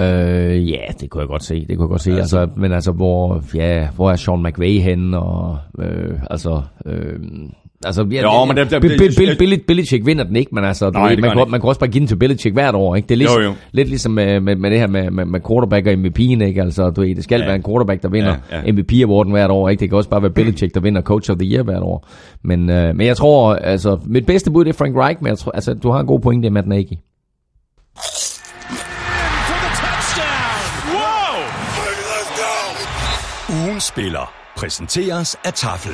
Øh, 0.01 0.71
ja, 0.71 0.81
det 1.01 1.11
kunne 1.11 1.21
jeg 1.21 1.29
godt 1.29 1.45
se. 1.45 1.55
Det 1.69 1.77
kunne 1.77 1.85
jeg 1.85 1.91
godt 1.91 2.03
se. 2.03 2.11
Altså, 2.11 2.39
altså, 2.39 2.61
men 2.61 2.73
altså, 2.73 2.93
hvor, 2.93 3.43
ja, 3.55 3.89
hvor 3.97 4.11
er 4.11 4.17
Sean 4.17 4.43
McVay 4.43 4.81
henne? 4.81 5.19
Og, 5.19 5.59
øh, 5.79 6.19
altså, 6.31 6.63
øh, 6.87 7.21
altså, 7.85 8.07
ja, 8.11 8.23
Jo, 8.23 8.45
men 8.45 8.57
det- 8.57 8.71
det- 8.71 8.81
Bill, 8.81 8.93
det- 8.93 8.99
Bill, 8.99 9.15
Bill, 9.17 9.37
Bill, 9.39 9.61
Belichick 9.67 10.07
vinder 10.07 10.25
den 10.25 10.37
ikke, 10.37 10.55
men 10.55 10.65
altså, 10.65 10.91
Nej, 10.91 11.09
ved, 11.11 11.17
man, 11.17 11.31
kan, 11.31 11.39
ikke. 11.41 11.51
man 11.51 11.61
kan 11.61 11.69
også 11.69 11.81
bare 11.81 11.91
give 11.91 12.01
den 12.01 12.09
til 12.09 12.17
Belichick 12.17 12.55
hvert 12.55 12.75
år, 12.75 12.97
ikke? 12.97 13.07
Det 13.09 13.15
er 13.15 13.19
ligesom, 13.19 13.41
Jo, 13.43 13.49
jo. 13.49 13.55
lidt 13.73 13.89
ligesom 13.89 14.13
med, 14.13 14.41
med, 14.41 14.57
med 14.57 14.71
det 14.71 14.79
her 14.79 14.87
med, 14.87 15.11
med, 15.11 15.25
med 15.25 15.41
quarterback 15.49 15.87
og 15.87 15.93
MVP'en, 15.93 16.45
ikke? 16.45 16.63
Altså, 16.63 16.91
du 16.91 17.01
ved, 17.01 17.15
det 17.15 17.25
skal 17.25 17.41
Ja. 17.41 17.47
være 17.47 17.57
en 17.57 17.63
quarterback, 17.63 18.03
der 18.03 18.09
vinder 18.09 18.37
Ja, 18.51 18.57
ja. 18.67 18.73
MVP-awarden 18.73 19.31
hvert 19.31 19.51
år, 19.51 19.69
ikke? 19.69 19.81
Det 19.81 19.89
kan 19.89 19.97
også 19.99 20.11
bare 20.11 20.23
være 20.23 20.31
Belichick, 20.31 20.75
der 20.75 20.81
vinder 20.81 21.03
Coach 21.03 21.31
of 21.31 21.37
the 21.37 21.49
Year 21.49 21.63
hvert 21.63 21.83
år. 21.83 22.09
Men, 22.43 22.71
øh, 22.71 22.97
men 22.97 23.07
jeg 23.07 23.17
tror, 23.17 23.55
altså, 23.55 23.99
mit 24.07 24.27
bedste 24.27 24.51
bud 24.51 24.65
det 24.65 24.71
er 24.71 24.75
Frank 24.79 24.97
Reich, 24.97 25.19
men 25.23 25.29
jeg 25.31 25.39
tror, 25.39 25.53
altså, 25.53 25.75
du 25.75 25.91
har 25.91 26.01
en 26.01 26.07
god 26.07 26.21
point, 26.21 26.43
det 26.43 26.49
er 26.49 26.53
Matt 26.53 26.67
Nagy. 26.67 26.85
Ugens 33.49 33.85
spiller 33.85 34.33
præsenteres 34.57 35.37
af 35.45 35.53
Tafel. 35.53 35.93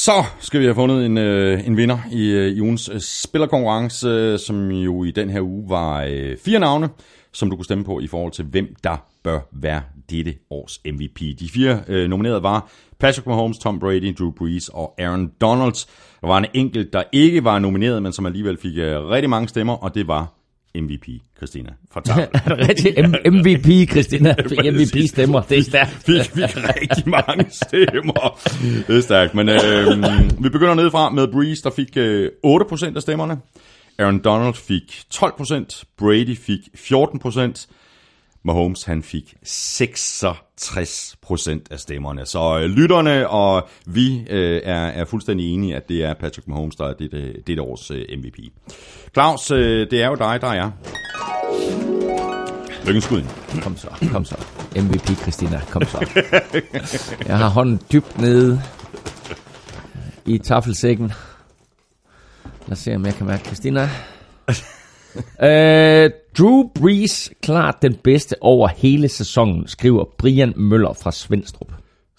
Så 0.00 0.24
skal 0.38 0.60
vi 0.60 0.64
have 0.64 0.74
fundet 0.74 1.06
en, 1.06 1.18
øh, 1.18 1.66
en 1.66 1.76
vinder 1.76 1.98
i, 2.12 2.30
øh, 2.30 2.48
i 2.52 2.60
ugens 2.60 2.88
øh, 2.88 3.00
spillerkonkurrence, 3.00 4.08
øh, 4.08 4.38
som 4.38 4.70
jo 4.70 5.04
i 5.04 5.10
den 5.10 5.30
her 5.30 5.40
uge 5.40 5.70
var 5.70 6.04
øh, 6.08 6.36
fire 6.44 6.58
navne, 6.58 6.88
som 7.32 7.50
du 7.50 7.56
kunne 7.56 7.64
stemme 7.64 7.84
på 7.84 8.00
i 8.00 8.06
forhold 8.06 8.32
til, 8.32 8.44
hvem 8.44 8.74
der 8.84 8.96
bør 9.22 9.40
være 9.52 9.82
dette 10.10 10.34
års 10.50 10.80
MVP. 10.86 11.20
De 11.40 11.48
fire 11.54 11.80
øh, 11.88 12.08
nominerede 12.08 12.42
var 12.42 12.70
Patrick 12.98 13.26
Mahomes, 13.26 13.58
Tom 13.58 13.78
Brady, 13.78 14.14
Drew 14.18 14.30
Brees 14.30 14.68
og 14.68 14.94
Aaron 14.98 15.30
Donald. 15.40 15.86
Der 16.20 16.26
var 16.26 16.38
en 16.38 16.46
enkelt, 16.54 16.92
der 16.92 17.02
ikke 17.12 17.44
var 17.44 17.58
nomineret, 17.58 18.02
men 18.02 18.12
som 18.12 18.26
alligevel 18.26 18.58
fik 18.62 18.78
øh, 18.78 19.08
rigtig 19.08 19.30
mange 19.30 19.48
stemmer, 19.48 19.74
og 19.74 19.94
det 19.94 20.08
var 20.08 20.39
MVP, 20.74 21.06
Christina 21.36 21.70
fra. 21.92 22.02
Er 22.44 22.56
det 22.56 22.68
rigtigt? 22.68 22.98
M- 22.98 23.30
MVP, 23.30 23.90
Christina. 23.90 24.34
MVP 24.72 25.08
stemmer. 25.08 25.40
Det 25.40 25.58
er 25.58 25.62
stærkt. 25.72 25.90
fik, 25.90 26.20
fik 26.24 26.56
rigtig 26.56 27.08
mange 27.08 27.46
stemmer. 27.50 28.38
Det 28.86 28.96
er 28.96 29.00
stærkt. 29.00 29.34
Men 29.34 29.48
øh, 29.48 30.42
vi 30.44 30.48
begynder 30.48 30.74
nedefra 30.74 31.10
med 31.10 31.28
Breeze, 31.28 31.62
der 31.62 31.70
fik 31.70 31.96
øh, 31.96 32.28
8% 32.46 32.96
af 32.96 33.02
stemmerne. 33.02 33.38
Aaron 33.98 34.18
Donald 34.18 34.54
fik 34.54 35.02
12%. 35.14 35.82
Brady 35.98 36.36
fik 36.36 36.60
14%. 36.76 37.66
Mahomes 38.42 38.82
han 38.84 39.02
fik 39.02 39.34
66% 39.46 41.60
af 41.70 41.80
stemmerne. 41.80 42.26
Så 42.26 42.58
øh, 42.62 42.70
lytterne 42.70 43.28
og 43.28 43.68
vi 43.86 44.26
øh, 44.30 44.60
er, 44.64 44.86
er 44.86 45.04
fuldstændig 45.04 45.54
enige, 45.54 45.76
at 45.76 45.88
det 45.88 46.04
er 46.04 46.14
Patrick 46.14 46.48
Mahomes, 46.48 46.76
der 46.76 46.84
er 46.86 46.92
dette, 46.92 47.34
dette 47.46 47.62
års 47.62 47.90
øh, 47.90 48.04
MVP. 48.18 48.36
Claus, 49.14 49.50
øh, 49.50 49.90
det 49.90 50.02
er 50.02 50.06
jo 50.06 50.14
dig, 50.14 50.40
der 50.40 50.48
er. 50.48 50.70
Lykkens 52.86 53.04
skud 53.04 53.18
ind. 53.18 53.62
Kom 53.62 53.76
så, 53.76 53.88
kom 54.12 54.24
så. 54.24 54.36
MVP, 54.76 55.06
Christina, 55.22 55.60
kom 55.70 55.82
så. 55.82 56.06
Jeg 57.26 57.38
har 57.38 57.48
hånden 57.48 57.80
dybt 57.92 58.18
nede 58.18 58.62
i 60.26 60.38
taffelsækken. 60.38 61.12
Lad 62.66 62.72
os 62.72 62.78
se, 62.78 62.94
om 62.94 63.06
jeg 63.06 63.14
kan 63.14 63.26
mærke 63.26 63.44
Christina. 63.44 63.82
uh, 64.48 66.10
Drew 66.38 66.70
Brees 66.74 67.30
klart 67.42 67.82
den 67.82 67.94
bedste 67.94 68.36
over 68.40 68.68
hele 68.68 69.08
sæsonen, 69.08 69.68
skriver 69.68 70.04
Brian 70.18 70.52
Møller 70.56 70.92
fra 70.92 71.12
Svendstrup. 71.12 71.72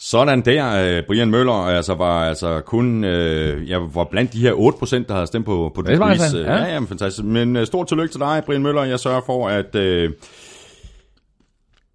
Sådan 0.03 0.41
der, 0.41 0.97
øh, 0.97 1.03
Brian 1.07 1.29
Møller 1.29 1.53
altså 1.53 1.93
var 1.93 2.25
altså 2.29 2.61
kun 2.65 3.03
øh, 3.03 3.69
jeg 3.69 3.81
var 3.95 4.03
blandt 4.03 4.33
de 4.33 4.39
her 4.39 4.53
8%, 4.53 5.05
der 5.07 5.13
havde 5.13 5.27
stemt 5.27 5.45
på, 5.45 5.71
på 5.75 5.81
Det 5.81 5.99
var 5.99 6.11
Øh, 6.11 6.45
ja. 6.45 6.55
ja, 6.55 6.73
ja, 6.73 6.79
men 6.79 6.87
fantastisk. 6.87 7.25
Men 7.25 7.55
øh, 7.55 7.65
stort 7.65 7.87
tillykke 7.87 8.13
til 8.13 8.19
dig, 8.19 8.43
Brian 8.45 8.61
Møller. 8.61 8.83
Jeg 8.83 8.99
sørger 8.99 9.21
for, 9.25 9.47
at 9.47 9.75
øh, 9.75 10.11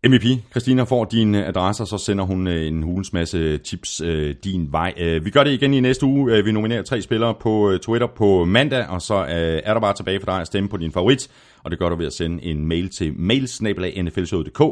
MVP, 0.04 0.24
Christina, 0.50 0.82
får 0.82 1.04
din 1.04 1.34
adresse, 1.34 1.82
og 1.82 1.86
så 1.86 1.98
sender 1.98 2.24
hun 2.24 2.46
øh, 2.46 2.66
en 2.66 2.82
hulens 2.82 3.12
masse 3.12 3.58
tips 3.58 4.00
øh, 4.00 4.34
din 4.44 4.72
vej. 4.72 5.18
Vi 5.22 5.30
gør 5.30 5.44
det 5.44 5.50
igen 5.50 5.74
i 5.74 5.80
næste 5.80 6.06
uge. 6.06 6.44
Vi 6.44 6.52
nominerer 6.52 6.82
tre 6.82 7.02
spillere 7.02 7.34
på 7.40 7.78
Twitter 7.82 8.06
på 8.16 8.44
mandag, 8.44 8.86
og 8.88 9.02
så 9.02 9.14
øh, 9.14 9.60
er 9.64 9.72
der 9.74 9.80
bare 9.80 9.94
tilbage 9.94 10.20
for 10.20 10.26
dig 10.26 10.40
at 10.40 10.46
stemme 10.46 10.68
på 10.68 10.76
din 10.76 10.92
favorit, 10.92 11.28
og 11.64 11.70
det 11.70 11.78
gør 11.78 11.88
du 11.88 11.96
ved 11.96 12.06
at 12.06 12.12
sende 12.12 12.44
en 12.44 12.66
mail 12.66 12.88
til 12.88 13.12
mailsnabelag.nflshowet.dk. 13.16 14.62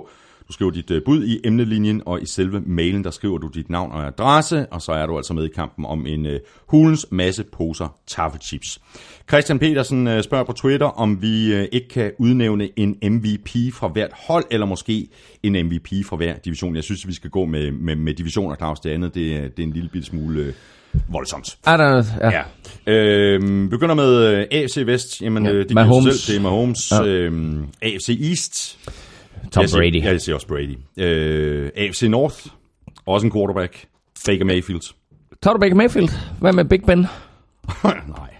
Du 0.49 0.53
skriver 0.53 0.71
dit 0.71 0.91
øh, 0.91 1.03
bud 1.07 1.25
i 1.25 1.41
emnelinjen, 1.45 2.03
og 2.07 2.23
i 2.23 2.27
selve 2.27 2.61
mailen, 2.67 3.05
der 3.05 3.11
skriver 3.11 3.39
du 3.39 3.49
dit 3.55 3.71
navn 3.71 3.93
og 3.93 4.07
adresse, 4.07 4.67
og 4.73 4.83
så 4.83 4.93
er 4.93 5.07
du 5.07 5.17
altså 5.17 5.35
med 5.35 5.45
i 5.45 5.49
kampen 5.55 5.85
om 5.87 6.07
en 6.07 6.27
øh, 6.27 6.41
hulens 6.69 7.07
masse 7.11 7.45
poser 7.53 7.97
taffelchips. 8.07 8.79
Christian 9.29 9.59
Petersen 9.59 10.07
øh, 10.09 10.23
spørger 10.23 10.45
på 10.45 10.53
Twitter, 10.53 10.87
om 10.87 11.23
vi 11.23 11.55
øh, 11.55 11.67
ikke 11.73 11.89
kan 11.89 12.11
udnævne 12.19 12.69
en 12.77 12.97
MVP 13.03 13.49
fra 13.75 13.89
hvert 13.93 14.11
hold, 14.27 14.45
eller 14.51 14.67
måske 14.67 15.07
en 15.43 15.67
MVP 15.67 15.89
fra 16.07 16.17
hver 16.17 16.35
division. 16.45 16.77
Jeg 16.77 16.85
synes, 16.85 17.07
vi 17.09 17.15
skal 17.15 17.31
gå 17.31 17.45
med, 17.45 17.73
med, 17.73 17.97
med 17.97 18.15
divisioner, 18.15 18.57
Claus. 18.57 18.81
Det 18.81 18.91
andet, 18.91 19.15
det, 19.15 19.37
er- 19.37 19.49
det 19.49 19.59
er 19.59 19.63
en 19.63 19.73
lille 19.73 19.89
bitte 19.93 20.07
smule 20.07 20.41
øh, 20.43 20.53
voldsomt. 21.09 21.57
Er 21.67 21.77
der, 21.77 22.03
ja. 22.21 22.31
Ja. 22.31 22.43
Øhm, 22.93 23.69
begynder 23.71 23.95
med 23.95 24.35
øh, 24.35 24.45
AFC 24.53 24.83
Vest. 24.87 25.23
Jamen, 25.23 25.47
Ja. 25.47 25.53
øh, 25.53 25.65
det 25.65 25.75
Mahomes. 25.75 26.15
sig 26.15 26.23
selv. 26.23 26.35
Det 26.35 26.39
er 26.41 26.43
Mahomes. 26.51 26.79
Ja. 26.93 27.05
Øhm, 27.07 27.65
AFC 27.83 28.09
East. 28.29 28.79
Tom 29.55 29.61
jeg 29.61 29.71
siger, 29.71 29.81
Brady. 29.81 30.05
Jeg 30.05 30.21
siger 30.21 30.35
også 30.35 30.47
Brady. 30.47 30.79
Øh, 30.99 31.71
AFC 31.77 32.03
North. 32.03 32.37
Også 33.07 33.27
en 33.27 33.33
quarterback. 33.33 33.87
Baker 34.27 34.45
Mayfield. 34.45 34.81
Tager 35.43 35.55
du 35.55 35.61
Baker 35.61 35.75
Mayfield? 35.75 36.09
Hvad 36.41 36.53
med 36.53 36.65
Big 36.65 36.83
Ben? 36.83 36.99
Nej. 37.83 38.35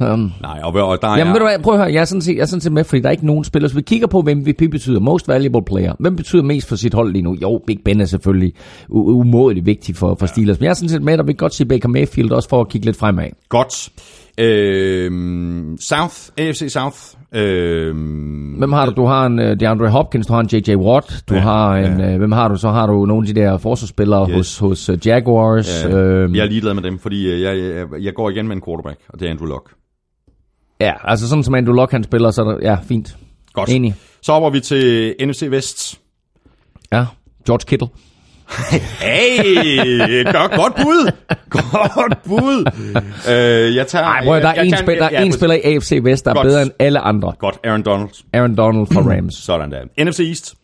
Um, 0.00 0.32
Nej, 0.42 0.60
og, 0.62 0.74
og 0.74 1.02
der 1.02 1.08
Jamen 1.08 1.26
er... 1.26 1.32
ved 1.32 1.40
du 1.40 1.46
hvad, 1.46 1.58
prøv 1.58 1.74
at 1.74 1.80
høre, 1.80 1.92
jeg 1.92 2.00
er, 2.00 2.04
sådan 2.04 2.22
set, 2.22 2.34
jeg 2.34 2.42
er 2.42 2.46
sådan 2.46 2.60
set 2.60 2.72
med, 2.72 2.84
fordi 2.84 3.02
der 3.02 3.08
er 3.08 3.10
ikke 3.10 3.26
nogen 3.26 3.44
spillere. 3.44 3.68
Så 3.68 3.74
vi 3.76 3.82
kigger 3.82 4.06
på, 4.06 4.22
hvem 4.22 4.38
MVP 4.38 4.70
betyder. 4.70 5.00
Most 5.00 5.28
valuable 5.28 5.62
player. 5.64 5.94
Hvem 5.98 6.16
betyder 6.16 6.42
mest 6.42 6.68
for 6.68 6.76
sit 6.76 6.94
hold 6.94 7.12
lige 7.12 7.22
nu? 7.22 7.36
Jo, 7.42 7.60
Big 7.66 7.78
Ben 7.84 8.00
er 8.00 8.04
selvfølgelig 8.04 8.52
umådeligt 8.88 9.66
vigtig 9.66 9.96
for, 9.96 10.14
for 10.14 10.26
Steelers. 10.26 10.60
Men 10.60 10.64
jeg 10.64 10.70
er 10.70 10.74
sådan 10.74 10.88
set 10.88 11.02
med, 11.02 11.12
at 11.12 11.26
vi 11.26 11.32
kan 11.32 11.36
godt 11.36 11.54
sige 11.54 11.66
Baker 11.66 11.88
Mayfield, 11.88 12.30
også 12.30 12.48
for 12.48 12.60
at 12.60 12.68
kigge 12.68 12.84
lidt 12.84 12.96
fremad. 12.96 13.28
Godt. 13.48 13.88
Øhm, 14.46 15.76
South. 15.80 16.16
AFC 16.38 16.62
South. 16.72 16.96
Øhm, 17.34 18.54
Hvem 18.58 18.72
har 18.72 18.86
du? 18.86 18.92
Du 18.96 19.04
har 19.06 19.26
en 19.26 19.38
uh, 19.38 19.44
DeAndre 19.44 19.90
Hopkins, 19.90 20.26
du 20.26 20.32
har 20.32 20.40
en 20.40 20.48
J.J. 20.52 20.74
Watt, 20.76 21.24
du 21.28 21.34
Ja, 21.34 21.40
har 21.40 21.76
en, 21.76 22.00
ja. 22.00 22.12
uh, 22.12 22.18
hvem 22.18 22.32
har 22.32 22.48
du? 22.48 22.56
Så 22.56 22.68
har 22.70 22.86
du 22.86 23.06
nogle 23.06 23.28
af 23.28 23.34
de 23.34 23.40
der 23.40 23.58
forsvarsspillere 23.58 24.28
Yes. 24.30 24.36
hos, 24.36 24.58
hos 24.58 24.90
uh, 24.90 25.06
Jaguars. 25.06 25.84
Ja, 25.84 25.96
øhm, 25.96 26.34
jeg 26.34 26.44
er 26.44 26.48
ligeglad 26.48 26.74
med 26.74 26.82
dem, 26.82 26.98
fordi 26.98 27.30
øh, 27.30 27.40
jeg, 27.40 27.58
jeg, 27.58 27.86
jeg 28.02 28.14
går 28.14 28.30
igen 28.30 28.48
med 28.48 28.56
en 28.56 28.62
quarterback, 28.66 29.00
og 29.08 29.20
det 29.20 29.26
er 29.26 29.30
Andrew 29.30 29.46
Luck. 29.48 29.70
ja, 30.80 30.92
altså 31.04 31.28
sådan 31.28 31.44
som 31.44 31.54
Andrew 31.54 31.74
Luck 31.74 31.90
han 31.92 32.04
spiller, 32.04 32.30
så 32.30 32.42
er 32.42 32.44
der, 32.52 32.58
ja, 32.62 32.76
fint. 32.88 33.16
Godt. 33.52 33.70
Enig. 33.70 33.94
Så 34.22 34.32
hopper 34.32 34.50
vi 34.50 34.60
til 34.60 35.14
NFC 35.24 35.46
Vest. 35.50 36.00
Ja, 36.92 37.06
George 37.46 37.64
Kittle. 37.66 37.88
Hey, 39.00 40.24
godt, 40.24 40.52
godt 40.52 40.74
bud. 40.74 41.12
Godt 41.50 42.22
bud. 42.24 42.64
Øh, 43.30 43.76
jeg 43.76 43.86
tager... 43.86 44.22
Prøv 44.24 44.34
at, 44.36 44.42
der 44.42 44.48
er 44.48 44.62
en, 44.62 44.76
spil, 44.76 44.96
der 44.98 45.04
er 45.04 45.08
ja, 45.12 45.22
en 45.24 45.32
spiller 45.32 45.56
i 45.56 45.60
AFC 45.74 46.00
Vest, 46.02 46.24
der 46.24 46.30
er 46.30 46.34
Godt. 46.34 46.44
bedre 46.46 46.62
end 46.62 46.70
alle 46.78 47.00
andre. 47.00 47.32
Godt, 47.38 47.58
Aaron 47.64 47.82
Donald. 47.82 48.08
Aaron 48.32 48.54
Donald 48.56 48.86
fra 48.86 49.00
Rams. 49.00 49.34
Sådan 49.34 49.70
der. 49.72 50.04
NFC 50.04 50.20
East. 50.20 50.54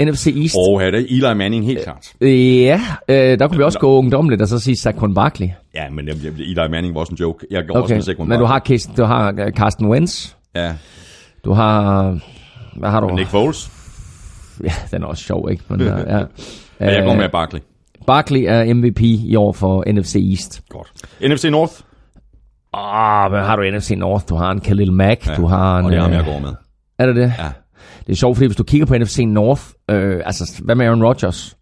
NFC 0.00 0.26
East. 0.26 0.54
Og 0.56 0.80
her 0.80 0.86
er 0.86 0.90
det 0.90 1.06
Eli 1.10 1.34
Manning 1.34 1.64
helt 1.66 1.82
klart. 1.84 2.12
Ja, 2.20 2.80
øh, 3.08 3.38
der 3.38 3.48
kunne 3.48 3.58
vi 3.58 3.64
også 3.64 3.78
gå 3.78 3.98
ungdomligt 3.98 4.42
og 4.42 4.48
så 4.48 4.58
sige 4.58 4.76
Saquon 4.76 5.14
Barkley. 5.14 5.48
Ja, 5.74 5.90
men 5.90 6.08
jeg- 6.08 6.16
jeg- 6.24 6.32
Eli 6.38 6.54
Manning 6.70 6.94
var 6.94 7.00
også 7.00 7.10
en 7.12 7.16
joke. 7.20 7.46
Jeg 7.50 7.62
går 7.68 7.74
også 7.74 7.84
Okay, 7.84 7.94
med 7.94 8.02
Saquon 8.02 8.28
men 8.28 8.38
du 8.38 8.44
har, 8.44 8.58
Kirsten, 8.58 8.94
du 8.96 9.04
har 9.04 9.34
øh, 9.46 9.52
Carsten 9.52 9.86
Wentz. 9.88 10.28
Ja, 10.54 10.72
Du 11.44 11.52
har... 11.52 12.18
Hvad 12.76 12.90
har 12.90 13.00
du? 13.00 13.14
Nick 13.14 13.28
Foles. 13.28 13.70
Ja, 14.64 14.72
den 14.90 15.02
er 15.02 15.06
også 15.06 15.24
sjov, 15.24 15.48
ikke? 15.50 15.62
Men, 15.68 15.80
uh, 15.80 15.86
ja. 15.86 16.18
Men 16.86 16.94
jeg 16.94 17.04
går 17.04 17.12
Øh, 17.12 17.18
med 17.18 17.28
Barkley. 17.28 17.60
Barkley 18.06 18.44
er 18.48 18.74
MVP 18.74 19.00
i 19.02 19.36
år 19.36 19.52
for 19.52 19.84
NFC 19.92 20.16
East. 20.30 20.62
Godt. 20.68 20.92
NFC 21.28 21.44
North. 21.44 21.72
Ah, 22.74 23.30
hvad 23.30 23.40
har 23.40 23.56
du 23.56 23.62
NFC 23.76 23.90
North? 23.96 24.24
Du 24.28 24.34
har 24.34 24.50
en 24.50 24.60
Khalil 24.60 24.92
Mack. 24.92 25.26
Ja, 25.26 25.34
du 25.34 25.46
har 25.46 25.78
en, 25.78 25.84
og 25.84 25.90
det 25.92 25.98
er 25.98 26.02
ham, 26.02 26.10
øh, 26.10 26.16
jeg 26.16 26.24
går 26.24 26.38
med. 26.38 26.52
Er 26.98 27.06
det 27.06 27.16
det? 27.16 27.32
Ja. 27.38 27.48
Det 28.06 28.12
er 28.12 28.16
sjovt, 28.16 28.36
fordi 28.36 28.46
hvis 28.46 28.56
du 28.56 28.62
kigger 28.64 28.86
på 28.86 28.94
NFC 28.98 29.18
North, 29.26 29.62
øh, 29.90 30.20
altså 30.24 30.60
hvad 30.64 30.74
med 30.74 30.86
Aaron 30.86 31.04
Rodgers? 31.04 31.56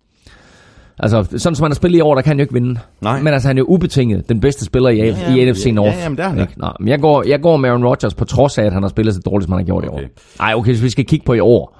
Altså, 0.98 1.24
sådan 1.36 1.56
som 1.56 1.64
han 1.64 1.70
har 1.70 1.74
spillet 1.74 1.98
i 1.98 2.00
år, 2.00 2.14
der 2.14 2.22
kan 2.22 2.28
han 2.30 2.38
jo 2.38 2.42
ikke 2.42 2.54
vinde. 2.54 2.80
Nej. 3.00 3.20
Men 3.22 3.32
altså, 3.32 3.48
han 3.48 3.58
er 3.58 3.60
jo 3.60 3.66
ubetinget 3.66 4.28
den 4.28 4.40
bedste 4.40 4.64
spiller 4.64 4.88
i, 4.90 4.96
ja, 4.96 5.04
ja, 5.06 5.34
i 5.34 5.50
NFC 5.50 5.66
North. 5.74 5.96
ja, 5.96 6.02
jamen, 6.02 6.16
det 6.18 6.24
er 6.24 6.28
han. 6.28 6.40
Ikke? 6.40 6.52
Nå, 6.56 6.68
men 6.80 6.88
jeg 6.88 7.00
går, 7.00 7.24
jeg 7.28 7.40
går 7.40 7.56
med 7.56 7.68
Aaron 7.70 7.84
Rodgers 7.84 8.14
på 8.14 8.24
trods 8.24 8.58
af, 8.58 8.64
at 8.64 8.72
han 8.72 8.82
har 8.82 8.88
spillet 8.90 9.14
så 9.14 9.20
dårligt, 9.24 9.44
som 9.44 9.52
han 9.52 9.60
har 9.60 9.66
gjort 9.66 9.84
Okay. 9.84 10.02
i 10.02 10.04
år. 10.04 10.08
Nej, 10.38 10.54
okay, 10.54 10.70
hvis 10.70 10.82
vi 10.82 10.90
skal 10.90 11.04
kigge 11.06 11.24
på 11.26 11.32
i 11.34 11.40
år, 11.40 11.76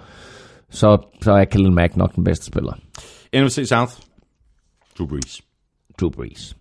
så, 0.70 0.98
så 1.22 1.32
er 1.32 1.44
Khalil 1.44 1.72
Mack 1.72 1.96
nok 1.96 2.14
den 2.14 2.24
bedste 2.24 2.46
spiller. 2.46 2.72
NFC 3.36 3.66
South. 3.68 3.92
Drew 4.98 5.06
Brees. 5.06 5.40
Drew 6.00 6.10
Brees. 6.10 6.56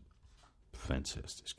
Fantastisk. 0.74 1.56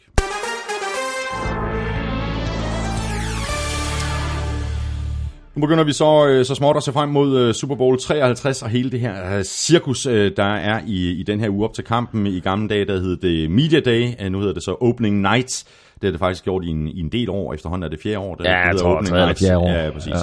Nu 5.55 5.61
begynder 5.61 5.85
vi 5.85 5.93
så, 5.93 6.27
øh, 6.29 6.45
så 6.45 6.55
småt 6.55 6.77
at 6.77 6.83
se 6.83 6.93
frem 6.93 7.09
mod 7.09 7.39
øh, 7.39 7.55
Super 7.55 7.75
Bowl 7.75 7.99
53 7.99 8.63
og 8.63 8.69
hele 8.71 8.91
det 8.91 9.01
her 9.01 9.37
øh, 9.37 9.45
cirkus, 9.45 10.03
der 10.37 10.45
er 10.55 10.81
i, 10.87 11.11
i 11.11 11.23
den 11.23 11.41
her 11.41 11.49
uge 11.51 11.65
op 11.65 11.75
til 11.75 11.85
kampen. 11.85 12.27
I 12.27 12.41
gamle 12.41 12.69
dage, 12.69 12.85
der 12.87 13.01
hed 13.01 13.17
det 13.17 13.51
Media 13.51 13.81
Day, 13.81 14.29
nu 14.31 14.39
hedder 14.39 14.55
det 14.55 14.63
så 14.63 14.77
Opening 14.81 15.21
Night. 15.21 15.65
Det 15.95 16.05
har 16.05 16.11
det 16.11 16.19
faktisk 16.19 16.45
gjort 16.45 16.65
i 16.65 16.69
en, 16.69 16.89
i 16.89 17.01
en 17.01 17.09
del 17.13 17.31
år. 17.31 17.55
Efterhånden 17.55 17.85
er 17.85 17.89
det 17.89 18.01
fjerde 18.03 18.19
år. 18.19 18.35
Der 18.35 18.51
Ja, 18.51 18.57
jeg 18.59 18.67
hedder 18.67 18.83
tror, 18.83 18.91
Opening 18.91 19.09
tredje 19.09 19.23
eller 19.23 19.27
Night. 19.27 19.39
fjerde 19.39 19.59
år. 19.59 19.71
Ja, 19.85 19.91
præcis. 19.91 20.13
Ja. 20.13 20.23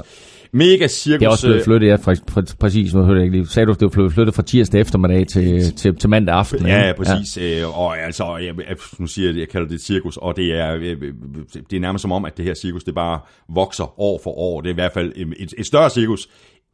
Mega 0.52 0.88
cirkus. 0.88 1.20
Det 1.20 1.26
er 1.26 1.30
også 1.30 1.48
blevet 1.48 1.60
øh, 1.60 1.64
flyttet, 1.66 1.88
ja, 1.88 1.96
fra, 1.96 2.14
fra, 2.30 2.44
præcis, 2.60 2.94
nu 2.94 3.04
hørte 3.04 3.18
jeg 3.18 3.26
ikke 3.26 3.38
lige. 3.38 3.48
Sagde 3.48 3.66
du, 3.68 3.74
det 3.74 3.82
var 3.82 3.88
blevet 3.88 4.14
flyttet 4.14 4.36
fra 4.36 4.44
tirsdag 4.44 4.82
eftermiddag 4.82 5.28
til, 5.28 5.76
til, 5.76 5.96
til 5.96 6.10
mandag 6.10 6.36
aften? 6.36 6.68
Ja, 6.68 6.88
ja, 6.88 6.94
præcis. 6.94 7.38
Ja. 7.38 7.62
Øh, 7.62 7.80
og 7.80 8.00
altså, 8.00 8.38
jeg, 8.38 8.54
nu 9.00 9.08
siger 9.08 9.30
jeg, 9.30 9.40
jeg 9.40 9.50
kalder 9.50 9.68
det 9.68 9.76
et 9.76 9.82
cirkus, 9.82 10.18
og 10.18 10.38
det 10.38 10.60
er, 10.60 10.76
øh, 10.76 11.02
det 11.70 11.76
er 11.76 11.80
nærmest 11.80 12.02
som 12.02 12.12
om, 12.12 12.26
at 12.26 12.38
det 12.38 12.46
her 12.46 12.54
cirkus, 12.54 12.84
det 12.84 12.96
bare 12.96 13.20
vokser 13.50 14.00
år 14.00 14.20
for 14.24 14.32
år. 14.32 14.62
Det 14.62 14.70
er 14.70 14.74
i 14.74 14.76
hvert 14.76 14.94
fald 14.94 15.12
et, 15.16 15.54
et 15.58 15.66
større 15.66 15.90
cirkus, 15.90 16.30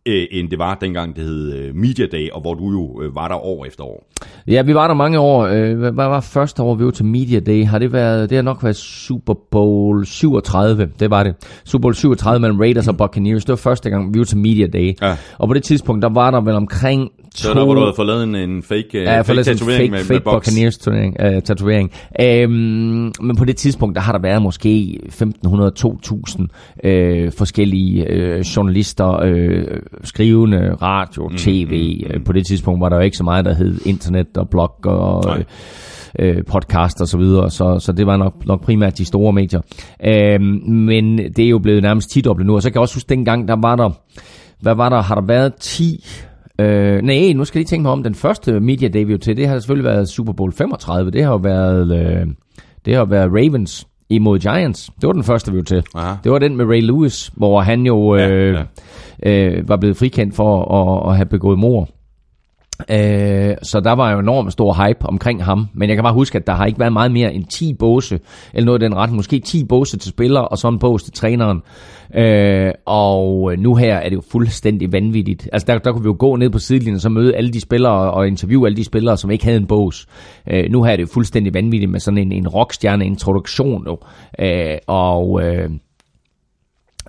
øh, 0.06 0.26
end 0.32 0.50
det 0.50 0.60
var 0.60 0.78
dengang, 0.82 1.16
det 1.16 1.24
hed 1.24 1.54
øh, 1.54 1.76
Media 1.76 2.06
Day, 2.12 2.30
og 2.30 2.42
hvor 2.42 2.54
du 2.54 2.70
jo 2.72 3.02
øh, 3.02 3.16
var 3.16 3.28
der 3.28 3.36
år 3.36 3.66
efter 3.66 3.84
år. 3.84 4.10
Ja, 4.48 4.62
vi 4.62 4.76
var 4.76 4.88
der 4.88 4.94
mange 4.96 5.20
år. 5.20 5.44
Øh, 5.44 5.80
Hvad 5.80 5.92
var 5.92 6.20
første 6.22 6.64
år, 6.64 6.76
vi 6.76 6.86
var 6.86 6.92
til 6.92 7.06
Media 7.06 7.40
Day? 7.40 7.66
Har 7.66 7.80
det 7.80 7.94
været, 7.94 8.30
det 8.30 8.36
har 8.36 8.44
nok 8.44 8.64
været 8.64 8.76
Super 8.76 9.34
Bowl 9.52 10.06
37, 10.06 10.90
det 11.00 11.10
var 11.10 11.24
det. 11.24 11.36
Super 11.66 11.82
Bowl 11.82 11.96
37 11.96 12.40
mellem 12.40 12.60
Raiders 12.60 12.88
og 12.88 12.98
Buccaneers, 12.98 13.46
det 13.46 13.50
var 13.50 13.56
første 13.56 13.90
gang, 13.90 14.14
vi 14.14 14.20
var 14.20 14.26
til 14.26 14.38
Media 14.38 14.68
Day. 14.68 14.94
Ja. 15.02 15.18
Og 15.38 15.48
på 15.48 15.54
det 15.54 15.64
tidspunkt, 15.64 16.02
der 16.02 16.10
var 16.10 16.32
der 16.32 16.42
vel 16.42 16.56
omkring 16.56 17.10
Så 17.36 17.54
der, 17.54 17.64
hvor 17.64 17.74
du 17.74 17.80
havde 17.80 17.94
fået 17.96 18.08
lavet 18.08 18.24
en, 18.24 18.36
en 18.36 18.64
fake, 18.64 18.86
øh, 18.94 19.04
Ja, 19.04 19.12
jeg 19.12 19.26
får 19.26 19.34
fake 19.34 19.36
lavet 19.36 19.46
tatovering 19.46 19.82
fake, 19.82 19.92
med, 19.92 20.00
fake 20.00 20.14
med 20.14 20.22
boks. 20.22 20.48
Buccaneers 20.48 20.78
turnering, 20.78 21.16
uh, 21.26 21.42
tatovering. 21.44 21.92
Um, 22.46 22.52
men 23.22 23.36
på 23.38 23.46
det 23.46 23.56
tidspunkt, 23.56 23.96
der 23.96 24.02
har 24.02 24.12
der 24.12 24.20
været 24.20 24.42
måske 24.42 25.00
1.500-2.000 25.08 26.88
øh, 26.90 27.32
forskellige 27.32 28.08
øh, 28.08 28.40
journalister, 28.40 29.20
øh, 29.24 29.64
skrivende, 30.04 30.74
radio, 30.82 31.28
Mm, 31.28 31.38
tv. 31.38 32.02
Mm, 32.10 32.18
mm. 32.18 32.24
På 32.24 32.34
det 32.34 32.48
tidspunkt 32.48 32.82
var 32.82 32.90
der 32.90 32.96
jo 32.96 33.02
ikke 33.02 33.18
så 33.18 33.24
meget, 33.24 33.46
der 33.46 33.54
hed 33.54 33.80
internet 33.86 34.38
og 34.38 34.50
blog 34.50 34.76
og 34.84 35.24
Nej. 35.26 35.44
øh, 36.20 36.44
podcast 36.46 37.02
og 37.02 37.08
så 37.08 37.18
videre, 37.18 37.52
så, 37.52 37.80
så 37.80 37.92
det 37.92 38.08
var 38.08 38.18
nok, 38.18 38.46
nok 38.46 38.62
primært 38.62 38.98
de 38.98 39.06
store 39.06 39.34
medier. 39.34 39.62
Øhm, 40.06 40.44
men 40.70 41.18
det 41.18 41.40
er 41.46 41.50
jo 41.50 41.60
blevet 41.60 41.84
nærmest 41.84 42.10
10 42.10 42.22
nu, 42.22 42.56
og 42.56 42.62
så 42.62 42.70
kan 42.70 42.76
jeg 42.76 42.82
også 42.82 42.96
huske, 42.96 43.10
dengang 43.10 43.48
der 43.48 43.56
var 43.62 43.76
der, 43.76 43.90
hvad 44.62 44.76
var 44.76 44.90
der, 44.90 45.02
har 45.02 45.16
der 45.16 45.26
været 45.28 45.54
10 45.56 46.06
Øh, 46.62 47.02
nej, 47.02 47.34
nu 47.36 47.46
skal 47.46 47.60
jeg 47.60 47.62
lige 47.62 47.68
tænke 47.68 47.82
mig 47.82 47.92
om 47.92 48.04
den 48.04 48.16
første 48.16 48.60
media 48.60 48.88
day, 48.88 49.06
vi 49.06 49.18
til. 49.18 49.38
Det 49.38 49.48
har 49.48 49.60
selvfølgelig 49.60 49.86
været 49.92 50.10
Super 50.10 50.34
Bowl 50.34 50.54
35. 50.54 51.12
Det 51.12 51.24
har 51.24 51.32
jo 51.32 51.38
været, 51.38 51.92
øh, 52.00 52.28
det 52.86 52.96
har 52.96 53.06
været 53.06 53.32
Ravens 53.32 53.88
imod 54.10 54.40
Giants. 54.40 54.90
Det 55.02 55.08
var 55.08 55.14
den 55.14 55.24
første, 55.24 55.52
vi 55.52 55.58
var 55.58 55.64
til. 55.64 55.84
Aha. 55.96 56.16
Det 56.24 56.32
var 56.32 56.40
den 56.40 56.58
med 56.58 56.66
Ray 56.66 56.82
Lewis, 56.82 57.32
hvor 57.36 57.62
han 57.62 57.86
jo 57.86 58.16
øh, 58.16 58.54
Ja, 58.54 58.64
Øh, 59.26 59.70
var 59.70 59.78
blevet 59.78 59.98
frikendt 59.98 60.36
for 60.36 60.76
at, 60.76 61.10
at 61.12 61.16
have 61.16 61.26
begået 61.26 61.60
mord. 61.60 61.90
Øh, 62.90 63.56
så 63.64 63.82
der 63.84 63.92
var 63.92 64.12
jo 64.12 64.20
enormt 64.20 64.52
stor 64.52 64.88
hype 64.88 65.06
omkring 65.06 65.44
ham. 65.44 65.68
Men 65.74 65.90
jeg 65.90 65.98
kan 65.98 66.04
bare 66.04 66.14
huske, 66.14 66.38
at 66.38 66.48
der 66.48 66.54
har 66.54 66.66
ikke 66.66 66.80
været 66.80 66.94
meget 66.94 67.12
mere 67.12 67.34
end 67.34 67.46
10 67.46 67.74
båse, 67.74 68.20
eller 68.54 68.66
noget 68.66 68.84
af 68.84 68.90
den 68.90 68.98
ret, 68.98 69.12
Måske 69.12 69.40
10 69.40 69.64
båse 69.64 69.98
til 69.98 70.10
spillere, 70.10 70.48
og 70.48 70.58
så 70.58 70.68
en 70.68 70.80
båse 70.80 71.06
til 71.06 71.14
træneren. 71.14 71.62
Øh, 72.16 72.72
og 72.86 73.54
nu 73.58 73.76
her 73.76 73.96
er 73.96 74.10
det 74.10 74.16
jo 74.16 74.22
fuldstændig 74.32 74.92
vanvittigt. 74.92 75.50
Altså 75.54 75.66
der, 75.66 75.78
der 75.78 75.92
kunne 75.92 76.04
vi 76.04 76.08
jo 76.08 76.16
gå 76.20 76.36
ned 76.36 76.50
på 76.50 76.60
sidelinjen 76.60 76.96
og 76.96 77.02
så 77.02 77.10
møde 77.10 77.36
alle 77.36 77.52
de 77.52 77.62
spillere 77.62 78.12
og 78.12 78.28
interviewe 78.28 78.68
alle 78.68 78.76
de 78.76 78.84
spillere, 78.84 79.18
som 79.18 79.32
ikke 79.32 79.46
havde 79.46 79.58
en 79.58 79.68
bås. 79.68 80.08
Øh, 80.52 80.72
nu 80.72 80.84
her 80.84 80.92
er 80.92 80.96
det 80.96 81.04
jo 81.04 81.10
fuldstændig 81.14 81.54
vanvittigt 81.54 81.92
med 81.92 82.00
sådan 82.00 82.18
en, 82.18 82.32
en 82.32 82.48
rockstjerne 82.48 83.06
introduktion 83.06 83.86
nu. 83.86 83.98
Øh, 84.40 84.78
og... 84.88 85.42
Øh, 85.44 85.70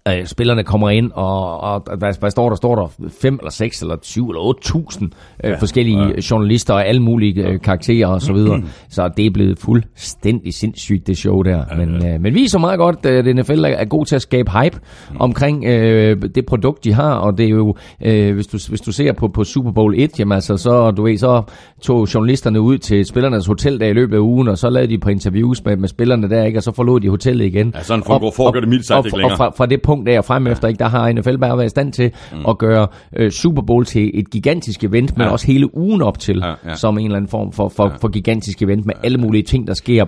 øh, 0.08 0.26
spillerne 0.26 0.64
kommer 0.64 0.90
ind, 0.90 1.10
og, 1.14 1.60
og 1.60 1.82
hvad, 1.98 2.20
hvad 2.20 2.30
står 2.30 2.48
der? 2.48 2.56
Står 2.56 2.74
der 2.74 3.08
fem 3.22 3.34
eller 3.34 3.50
seks 3.50 3.82
eller 3.82 3.96
syv 4.02 4.28
eller 4.28 4.40
otte 4.40 4.62
tusind 4.62 5.10
øh, 5.44 5.50
ja, 5.50 5.56
forskellige 5.56 5.98
ja. 6.02 6.12
journalister 6.30 6.74
og 6.74 6.86
alle 6.86 7.02
mulige 7.02 7.48
øh, 7.48 7.60
karakterer 7.60 8.06
og 8.06 8.22
så 8.22 8.32
videre. 8.32 8.62
så 8.88 9.10
det 9.16 9.26
er 9.26 9.30
blevet 9.30 9.58
fuldstændig 9.58 10.54
sindssygt, 10.54 11.06
det 11.06 11.18
show 11.18 11.42
der. 11.42 11.64
Ja, 11.70 11.76
men, 11.86 12.06
øh, 12.06 12.20
men 12.20 12.34
viser 12.34 12.58
meget 12.58 12.78
godt, 12.78 13.06
at 13.06 13.36
NFL 13.36 13.64
er, 13.64 13.68
er 13.68 13.84
god 13.84 14.06
til 14.06 14.16
at 14.16 14.22
skabe 14.22 14.50
hype 14.50 14.78
mm. 15.10 15.16
omkring 15.20 15.64
øh, 15.64 16.22
det 16.34 16.46
produkt, 16.46 16.84
de 16.84 16.92
har, 16.92 17.14
og 17.14 17.38
det 17.38 17.46
er 17.46 17.50
jo, 17.50 17.74
øh, 18.04 18.34
hvis, 18.34 18.46
du, 18.46 18.58
hvis 18.68 18.80
du 18.80 18.92
ser 18.92 19.12
på, 19.12 19.28
på 19.28 19.44
Super 19.44 19.72
Bowl 19.72 19.94
1, 19.98 20.18
jamen 20.20 20.32
altså, 20.32 20.56
så, 20.56 20.90
du 20.90 21.02
ved, 21.02 21.18
så 21.18 21.42
tog 21.82 22.14
journalisterne 22.14 22.60
ud 22.60 22.78
til 22.78 23.04
spillernes 23.04 23.46
hotel 23.46 23.80
der 23.80 23.86
i 23.86 23.92
løbet 23.92 24.16
af 24.16 24.20
ugen, 24.20 24.48
og 24.48 24.58
så 24.58 24.70
lavede 24.70 24.90
de 24.90 24.98
på 24.98 25.10
interviews 25.10 25.64
med, 25.64 25.76
med 25.76 25.88
spillerne 25.88 26.30
der, 26.30 26.44
ikke? 26.44 26.58
og 26.58 26.62
så 26.62 26.72
forlod 26.72 27.00
de 27.00 27.08
hotellet 27.08 27.44
igen. 27.44 27.72
Ja, 27.76 27.82
sådan 27.82 28.04
foregår- 28.04 28.32
foregår 28.36 28.60
det 28.60 28.68
mildt 28.68 28.86
sagt 28.86 28.98
og, 28.98 29.04
ikke 29.06 29.16
længere. 29.16 29.32
og 29.32 29.36
fra, 29.38 29.50
fra 29.56 29.66
det 29.66 29.82
punkt 29.82 29.93
af 30.08 30.18
og 30.18 30.24
frem 30.24 30.46
efter, 30.46 30.68
ikke, 30.68 30.78
der 30.78 30.88
har 30.88 31.12
NFL 31.12 31.36
bare 31.38 31.56
været 31.56 31.66
i 31.66 31.68
stand 31.68 31.92
til 31.92 32.10
mm. 32.32 32.38
at 32.48 32.58
gøre 32.58 32.86
øh, 33.16 33.30
Super 33.30 33.62
Bowl 33.62 33.84
til 33.84 34.10
et 34.14 34.30
gigantisk 34.30 34.84
event, 34.84 35.16
men 35.16 35.26
Ja. 35.26 35.32
også 35.32 35.46
hele 35.46 35.76
ugen 35.76 36.02
op 36.02 36.18
til, 36.18 36.38
Ja, 36.44 36.54
ja. 36.70 36.74
som 36.74 36.98
en 36.98 37.04
eller 37.04 37.16
anden 37.16 37.30
form 37.30 37.52
for, 37.52 37.68
for, 37.68 37.92
for 38.00 38.08
gigantisk 38.08 38.62
event 38.62 38.86
med 38.86 38.94
alle 39.04 39.18
mulige 39.18 39.42
ting, 39.42 39.66
der 39.66 39.74
sker. 39.74 40.04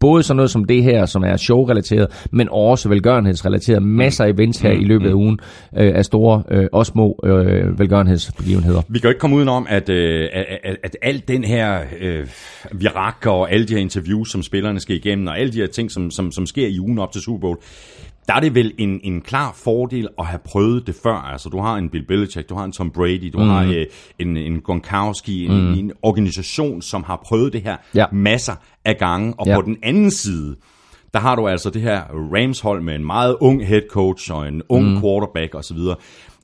Både 0.00 0.22
sådan 0.22 0.36
noget 0.36 0.50
som 0.50 0.64
det 0.64 0.82
her, 0.82 1.06
som 1.06 1.22
er 1.24 1.36
show-relateret, 1.36 2.26
men 2.32 2.48
også 2.52 2.88
velgørenhedsrelateret. 2.88 3.82
Masser 3.82 4.24
af 4.24 4.28
events 4.28 4.60
her 4.60 4.70
i 4.70 4.84
løbet 4.84 5.08
af 5.08 5.12
ugen 5.12 5.38
øh, 5.76 5.92
af 5.94 6.04
store 6.04 6.42
øh, 6.50 6.66
og 6.72 6.86
små 6.86 7.20
øh, 7.24 7.78
velgørenhedsbegivenheder. 7.78 8.82
Vi 8.88 8.98
kan 8.98 9.08
jo 9.08 9.10
ikke 9.10 9.18
komme 9.20 9.36
udenom, 9.36 9.66
at, 9.68 9.88
øh, 9.88 10.28
at, 10.32 10.46
at, 10.64 10.76
at 10.84 10.96
alt 11.02 11.28
den 11.28 11.44
her 11.44 11.80
øh, 12.00 12.26
virak 12.72 13.26
og 13.26 13.52
alle 13.52 13.66
de 13.66 13.72
her 13.74 13.80
interviews, 13.80 14.30
som 14.30 14.42
spillerne 14.42 14.80
skal 14.80 14.96
igennem, 14.96 15.26
og 15.26 15.38
alle 15.38 15.52
de 15.52 15.58
her 15.58 15.66
ting, 15.66 15.90
som, 15.90 16.10
som, 16.10 16.32
som 16.32 16.46
sker 16.46 16.66
i 16.66 16.80
ugen 16.80 16.98
op 16.98 17.12
til 17.12 17.20
Super 17.20 17.40
Bowl, 17.40 17.58
der 18.28 18.34
er 18.34 18.40
det 18.40 18.54
vel 18.54 18.72
en, 18.78 19.00
en 19.04 19.20
klar 19.20 19.52
fordel 19.64 20.08
at 20.18 20.26
have 20.26 20.38
prøvet 20.44 20.86
det 20.86 20.94
før. 21.02 21.14
Altså, 21.14 21.48
du 21.48 21.60
har 21.60 21.76
en 21.76 21.88
Bill 21.90 22.06
Belichick, 22.06 22.48
du 22.48 22.54
har 22.54 22.64
en 22.64 22.72
Tom 22.72 22.90
Brady, 22.90 23.30
du 23.32 23.38
mm. 23.38 23.48
har 23.48 23.64
øh, 23.64 23.86
en, 24.18 24.36
en 24.36 24.60
Gronkowski, 24.60 25.46
en, 25.46 25.52
mm. 25.52 25.72
en 25.78 25.92
organisation, 26.02 26.82
som 26.82 27.02
har 27.04 27.20
prøvet 27.24 27.52
det 27.52 27.62
her 27.62 27.76
Ja. 27.94 28.04
masser 28.12 28.54
af 28.84 28.96
gange. 28.98 29.34
Og 29.38 29.46
Ja. 29.46 29.54
på 29.54 29.62
den 29.62 29.76
anden 29.82 30.10
side, 30.10 30.56
der 31.14 31.20
har 31.20 31.36
du 31.36 31.48
altså 31.48 31.70
det 31.70 31.82
her 31.82 32.02
Rams-hold 32.34 32.82
med 32.82 32.94
en 32.94 33.04
meget 33.04 33.36
ung 33.40 33.66
head 33.66 33.82
coach 33.90 34.32
og 34.32 34.48
en 34.48 34.62
ung 34.68 34.84
mm. 34.94 35.00
quarterback 35.00 35.54
osv. 35.54 35.78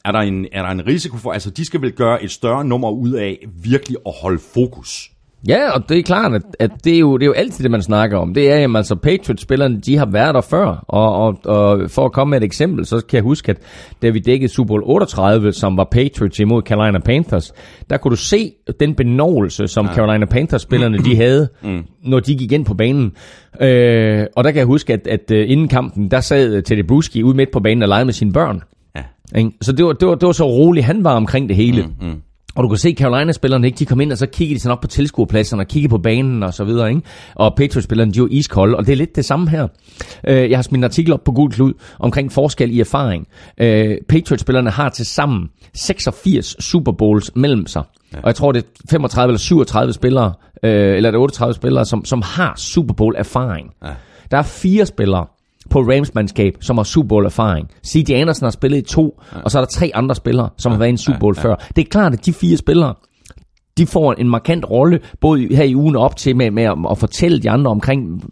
Er 0.04 0.12
der, 0.12 0.18
en, 0.20 0.46
er 0.52 0.62
der 0.62 0.70
en 0.70 0.86
risiko 0.86 1.16
for, 1.16 1.32
altså 1.32 1.50
de 1.50 1.64
skal 1.64 1.80
vel 1.80 1.92
gøre 1.92 2.22
et 2.24 2.30
større 2.30 2.64
nummer 2.64 2.90
ud 2.90 3.10
af 3.12 3.38
virkelig 3.62 3.96
at 4.06 4.12
holde 4.22 4.38
fokus? 4.54 5.10
Ja, 5.48 5.70
og 5.70 5.88
det 5.88 5.98
er 5.98 6.02
klart, 6.02 6.34
at, 6.34 6.42
at 6.58 6.70
det, 6.84 6.94
er 6.94 6.98
jo, 6.98 7.16
det 7.16 7.22
er 7.22 7.26
jo 7.26 7.32
altid 7.32 7.62
det, 7.62 7.70
man 7.70 7.82
snakker 7.82 8.18
om. 8.18 8.34
Det 8.34 8.50
er, 8.50 8.56
jamen 8.56 8.76
altså, 8.76 8.94
Patriots-spillerne, 8.94 9.80
de 9.80 9.96
har 9.96 10.06
været 10.06 10.34
der 10.34 10.40
før. 10.40 10.84
Og, 10.88 11.14
og, 11.14 11.38
og 11.44 11.90
for 11.90 12.04
at 12.04 12.12
komme 12.12 12.30
med 12.30 12.38
et 12.38 12.44
eksempel, 12.44 12.86
så 12.86 12.96
kan 13.08 13.16
jeg 13.16 13.22
huske, 13.22 13.50
at 13.50 13.58
da 14.02 14.10
vi 14.10 14.18
dækkede 14.18 14.52
Super 14.52 14.68
Bowl 14.68 14.82
38, 14.84 15.52
som 15.52 15.76
var 15.76 15.88
Patriots 15.90 16.38
imod 16.38 16.62
Carolina 16.62 16.98
Panthers, 16.98 17.52
der 17.90 17.96
kunne 17.96 18.10
du 18.10 18.16
se 18.16 18.52
den 18.80 18.94
benåelse, 18.94 19.68
som 19.68 19.86
ja. 19.86 19.94
Carolina 19.94 20.26
Panthers-spillerne, 20.26 20.98
de 20.98 21.16
havde, 21.16 21.48
mm. 21.62 21.84
når 22.04 22.20
de 22.20 22.36
gik 22.36 22.52
ind 22.52 22.64
på 22.64 22.74
banen. 22.74 23.12
Øh, 23.60 24.26
og 24.36 24.44
der 24.44 24.50
kan 24.50 24.58
jeg 24.58 24.66
huske, 24.66 24.92
at, 24.92 25.06
at 25.06 25.30
uh, 25.30 25.50
inden 25.50 25.68
kampen, 25.68 26.10
der 26.10 26.20
sad 26.20 26.62
Teddy 26.62 26.84
Bruschi 26.88 27.22
ude 27.22 27.36
midt 27.36 27.50
på 27.52 27.60
banen 27.60 27.82
og 27.82 27.88
legede 27.88 28.04
med 28.04 28.12
sine 28.12 28.32
børn. 28.32 28.62
Ja. 28.96 29.48
Så 29.60 29.72
det 29.72 29.84
var, 29.84 29.92
det, 29.92 30.08
var, 30.08 30.14
det 30.14 30.26
var 30.26 30.32
så 30.32 30.46
roligt, 30.46 30.86
han 30.86 31.04
var 31.04 31.14
omkring 31.14 31.48
det 31.48 31.56
hele. 31.56 31.82
Mm, 31.82 32.08
mm. 32.08 32.20
Og 32.56 32.62
du 32.62 32.68
kan 32.68 32.78
se 32.78 32.94
Carolina-spillerne, 32.98 33.66
ikke? 33.66 33.78
de 33.78 33.86
kom 33.86 34.00
ind, 34.00 34.12
og 34.12 34.18
så 34.18 34.26
kiggede 34.26 34.54
de 34.54 34.62
sådan 34.62 34.72
op 34.72 34.80
på 34.80 34.86
tilskuerpladserne, 34.86 35.62
og 35.62 35.66
kiggede 35.66 35.90
på 35.90 35.98
banen 35.98 36.42
og 36.42 36.54
så 36.54 36.64
videre. 36.64 36.88
Ikke? 36.88 37.02
Og 37.34 37.54
Patriots-spillerne, 37.56 38.12
de 38.12 38.20
var 38.20 38.28
iskolde, 38.30 38.76
og 38.76 38.86
det 38.86 38.92
er 38.92 38.96
lidt 38.96 39.16
det 39.16 39.24
samme 39.24 39.50
her. 39.50 39.68
Øh, 40.28 40.50
jeg 40.50 40.58
har 40.58 40.62
smidt 40.62 40.78
en 40.78 40.84
artikel 40.84 41.12
op 41.12 41.24
på 41.24 41.32
Gul 41.32 41.50
Klud 41.50 41.72
omkring 41.98 42.32
forskel 42.32 42.70
i 42.70 42.80
erfaring. 42.80 43.28
Øh, 43.60 43.96
Patriots-spillerne 44.08 44.70
har 44.70 44.88
til 44.88 45.06
sammen 45.06 45.48
86 45.74 46.56
Super 46.64 46.92
Bowls 46.92 47.30
mellem 47.34 47.66
sig. 47.66 47.82
Ja. 48.12 48.18
Og 48.18 48.26
jeg 48.26 48.34
tror, 48.34 48.52
det 48.52 48.62
er 48.62 48.68
35 48.90 49.30
eller 49.30 49.38
37 49.38 49.92
spillere, 49.92 50.32
øh, 50.62 50.96
eller 50.96 51.08
er 51.08 51.10
det 51.10 51.20
38 51.20 51.54
spillere, 51.54 51.84
som, 51.84 52.04
som 52.04 52.22
har 52.22 52.54
Super 52.56 52.94
Bowl-erfaring. 52.94 53.74
Ja. 53.84 53.92
Der 54.30 54.38
er 54.38 54.42
fire 54.42 54.86
spillere, 54.86 55.26
på 55.70 55.80
Rams-mandskab, 55.80 56.52
som 56.60 56.76
har 56.76 56.84
Super 56.84 57.08
Bowl-erfaring. 57.08 57.68
C.J. 57.86 58.10
Anderson 58.10 58.46
har 58.46 58.50
spillet 58.50 58.78
i 58.78 58.82
to, 58.82 59.22
ja. 59.32 59.40
og 59.40 59.50
så 59.50 59.58
er 59.58 59.62
der 59.62 59.70
tre 59.70 59.90
andre 59.94 60.14
spillere, 60.14 60.48
som 60.58 60.72
har 60.72 60.78
været 60.78 60.88
i 60.88 60.90
en 60.90 60.98
Super 60.98 61.18
Bowl 61.18 61.34
ja, 61.36 61.42
ja. 61.42 61.48
før. 61.48 61.56
Det 61.76 61.82
er 61.84 61.88
klart, 61.90 62.12
at 62.12 62.26
de 62.26 62.32
fire 62.32 62.56
spillere, 62.56 62.94
de 63.78 63.86
får 63.86 64.12
en 64.12 64.28
markant 64.28 64.70
rolle, 64.70 65.00
både 65.20 65.48
her 65.56 65.64
i 65.64 65.74
ugen 65.74 65.96
op 65.96 66.16
til 66.16 66.36
med, 66.36 66.50
med 66.50 66.62
at, 66.62 66.76
at 66.90 66.98
fortælle 66.98 67.38
de 67.38 67.50
andre 67.50 67.70
omkring, 67.70 68.24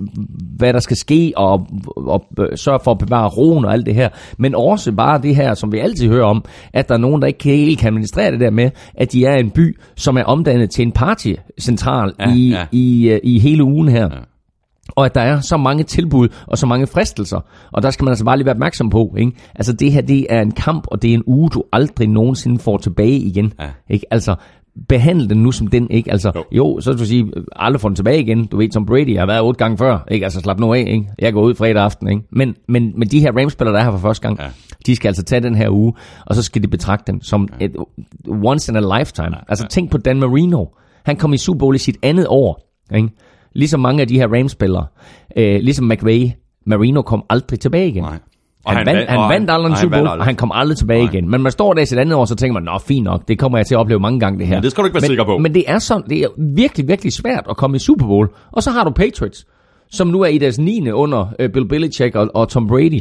hvad 0.56 0.72
der 0.72 0.80
skal 0.80 0.96
ske, 0.96 1.32
og, 1.36 1.66
og 1.96 2.24
øh, 2.40 2.48
sørge 2.56 2.80
for 2.84 2.90
at 2.90 2.98
bevare 2.98 3.28
roen 3.28 3.64
og 3.64 3.72
alt 3.72 3.86
det 3.86 3.94
her. 3.94 4.08
Men 4.38 4.54
også 4.54 4.92
bare 4.92 5.22
det 5.22 5.36
her, 5.36 5.54
som 5.54 5.72
vi 5.72 5.78
altid 5.78 6.08
hører 6.08 6.26
om, 6.26 6.44
at 6.72 6.88
der 6.88 6.94
er 6.94 6.98
nogen, 6.98 7.22
der 7.22 7.28
ikke 7.28 7.44
helt 7.44 7.78
kan 7.78 7.88
administrere 7.88 8.30
det 8.30 8.40
der 8.40 8.50
med, 8.50 8.70
at 8.94 9.12
de 9.12 9.24
er 9.24 9.36
en 9.36 9.50
by, 9.50 9.78
som 9.96 10.16
er 10.16 10.24
omdannet 10.24 10.70
til 10.70 10.82
en 10.82 10.92
partycentral 10.92 12.12
Ja, 12.18 12.34
i, 12.34 12.50
ja. 12.50 12.66
I, 12.72 13.08
øh, 13.10 13.20
i 13.22 13.38
hele 13.38 13.64
ugen 13.64 13.88
her. 13.88 14.08
Ja 14.12 14.18
og 14.88 15.06
at 15.06 15.14
der 15.14 15.20
er 15.20 15.40
så 15.40 15.56
mange 15.56 15.84
tilbud 15.84 16.28
og 16.46 16.58
så 16.58 16.66
mange 16.66 16.86
fristelser. 16.86 17.40
Og 17.72 17.82
der 17.82 17.90
skal 17.90 18.04
man 18.04 18.10
altså 18.12 18.24
bare 18.24 18.36
lige 18.36 18.46
være 18.46 18.54
opmærksom 18.54 18.90
på. 18.90 19.14
Ikke? 19.18 19.32
Altså 19.54 19.72
det 19.72 19.92
her, 19.92 20.00
det 20.00 20.26
er 20.30 20.42
en 20.42 20.50
kamp, 20.50 20.84
og 20.86 21.02
det 21.02 21.10
er 21.10 21.14
en 21.14 21.22
uge, 21.26 21.50
du 21.50 21.62
aldrig 21.72 22.08
nogensinde 22.08 22.58
får 22.58 22.78
tilbage 22.78 23.18
igen. 23.18 23.52
Ja. 23.60 23.66
Ikke? 23.90 24.06
Altså 24.10 24.34
behandle 24.88 25.28
den 25.28 25.42
nu 25.42 25.52
som 25.52 25.66
den, 25.66 25.90
ikke? 25.90 26.12
Altså, 26.12 26.32
Jo. 26.36 26.44
jo, 26.52 26.80
så 26.80 26.90
vil 26.90 26.98
du 27.00 27.04
sige, 27.04 27.32
aldrig 27.56 27.80
få 27.80 27.88
den 27.88 27.96
tilbage 27.96 28.20
igen. 28.20 28.46
Du 28.46 28.56
ved, 28.56 28.70
som 28.70 28.86
Brady 28.86 29.18
har 29.18 29.26
været 29.26 29.40
otte 29.40 29.58
gange 29.58 29.78
før, 29.78 29.98
ikke? 30.10 30.24
Altså, 30.24 30.40
slap 30.40 30.60
nu 30.60 30.74
af, 30.74 30.78
ikke? 30.88 31.06
Jeg 31.18 31.32
går 31.32 31.42
ud 31.42 31.54
fredag 31.54 31.82
aften, 31.82 32.08
ikke? 32.08 32.22
Men, 32.32 32.54
men, 32.68 32.92
men 32.98 33.08
de 33.08 33.20
her 33.20 33.32
Rams-spillere, 33.32 33.74
der 33.74 33.80
er 33.80 33.84
her 33.84 33.90
for 33.92 33.98
første 33.98 34.22
gang, 34.22 34.38
Ja. 34.38 34.44
ja. 34.44 34.50
de 34.86 34.96
skal 34.96 35.08
altså 35.08 35.22
tage 35.22 35.40
den 35.42 35.54
her 35.54 35.70
uge, 35.70 35.92
og 36.26 36.34
så 36.34 36.42
skal 36.42 36.62
de 36.62 36.68
betragte 36.68 37.12
den 37.12 37.22
som 37.22 37.48
et 37.60 37.76
once 38.44 38.72
in 38.72 38.76
a 38.76 38.98
lifetime. 38.98 39.28
Ja. 39.36 39.40
Altså, 39.48 39.66
tænk 39.70 39.90
på 39.90 39.98
Dan 39.98 40.18
Marino. 40.20 40.64
Han 41.04 41.16
kom 41.16 41.32
i 41.32 41.36
Super 41.36 41.58
Bowl 41.58 41.74
i 41.74 41.78
sit 41.78 41.96
andet 42.02 42.26
år, 42.28 42.60
ikke? 42.94 43.08
Ligesom 43.54 43.80
mange 43.80 44.00
af 44.02 44.08
de 44.08 44.14
her 44.18 44.28
Rams-spillere. 44.28 44.86
Øh, 45.36 45.60
ligesom 45.60 45.86
McVay. 45.88 46.28
Marino 46.66 47.02
kom 47.02 47.24
aldrig 47.30 47.60
tilbage 47.60 47.88
igen. 47.88 48.02
Nej. 48.02 48.18
Og 48.64 48.72
Han, 48.72 48.76
han 48.76 48.86
vandt, 48.86 48.98
vandt- 48.98 49.10
han 49.10 49.18
og 49.18 49.28
vandt 49.28 49.50
han- 49.50 49.54
aldrig 49.54 49.70
en 49.70 49.72
han 49.76 49.82
Super 49.82 49.98
Bowl, 49.98 50.08
og 50.20 50.24
han 50.24 50.36
kom 50.36 50.50
aldrig 50.54 50.76
tilbage 50.78 51.04
Nej. 51.04 51.12
igen. 51.12 51.30
Men 51.30 51.42
man 51.42 51.52
står 51.52 51.72
der 51.74 51.82
i 51.82 51.86
sit 51.86 51.98
andet 51.98 52.14
år, 52.14 52.24
så 52.24 52.34
tænker 52.34 52.52
man, 52.52 52.62
nå 52.62 52.78
fint 52.78 53.04
nok, 53.04 53.28
det 53.28 53.38
kommer 53.38 53.58
jeg 53.58 53.66
til 53.66 53.74
at 53.74 53.78
opleve 53.78 54.00
mange 54.00 54.20
gange 54.20 54.38
det 54.38 54.46
her. 54.46 54.54
Men 54.56 54.62
det 54.62 54.70
skal 54.70 54.82
du 54.82 54.86
ikke 54.86 54.94
være 54.94 55.00
men, 55.00 55.06
sikker 55.08 55.24
på. 55.24 55.38
Men 55.38 55.54
det 55.54 55.64
er 55.66 55.78
sådan, 55.78 56.08
det 56.10 56.18
er 56.22 56.28
virkelig, 56.54 56.88
virkelig 56.88 57.12
svært 57.12 57.46
at 57.50 57.56
komme 57.56 57.76
i 57.76 57.78
Super 57.78 58.06
Bowl. 58.06 58.28
Og 58.52 58.62
så 58.62 58.70
har 58.70 58.84
du 58.84 58.90
Patriots, 58.90 59.46
som 59.90 60.06
nu 60.06 60.20
er 60.20 60.26
i 60.26 60.38
deres 60.38 60.58
9. 60.58 60.90
under 60.90 61.20
uh, 61.42 61.48
Bill 61.52 61.68
Belichick 61.68 62.16
og, 62.16 62.30
og 62.34 62.48
Tom 62.48 62.66
Brady, 62.66 63.00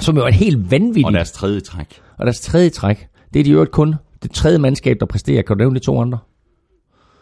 som 0.00 0.16
jo 0.16 0.22
er 0.22 0.28
et 0.28 0.34
helt 0.34 0.70
vanvittigt. 0.70 1.06
Og 1.06 1.12
deres 1.12 1.32
tredje 1.32 1.60
træk. 1.60 2.00
og 2.18 2.26
deres 2.26 2.40
tredje 2.40 2.70
træk, 2.70 3.06
det 3.34 3.40
er 3.40 3.44
de 3.44 3.50
jo 3.50 3.66
kun 3.72 3.94
det 4.22 4.30
tredje 4.30 4.58
mandskab, 4.58 4.96
der 5.00 5.06
præsterer. 5.06 5.42
Kan 5.42 5.56
du 5.56 5.58
nævne 5.58 5.74
de 5.80 5.84
to 5.84 6.00
andre? 6.00 6.18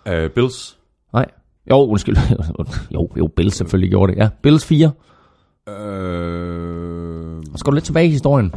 Uh, 0.07 0.31
Bills. 0.35 0.79
Nej. 1.13 1.27
Jo, 1.71 1.77
undskyld. 1.77 2.17
jo, 2.95 3.09
jo, 3.17 3.27
Bills 3.37 3.57
selvfølgelig 3.57 3.91
gjorde 3.91 4.13
det. 4.13 4.19
Ja, 4.19 4.29
Bills 4.43 4.65
4. 4.67 4.87
Uh, 5.67 5.73
Og 7.53 7.59
skal 7.59 7.71
du 7.71 7.75
lidt 7.75 7.85
tilbage 7.85 8.07
i 8.07 8.11
historien. 8.11 8.55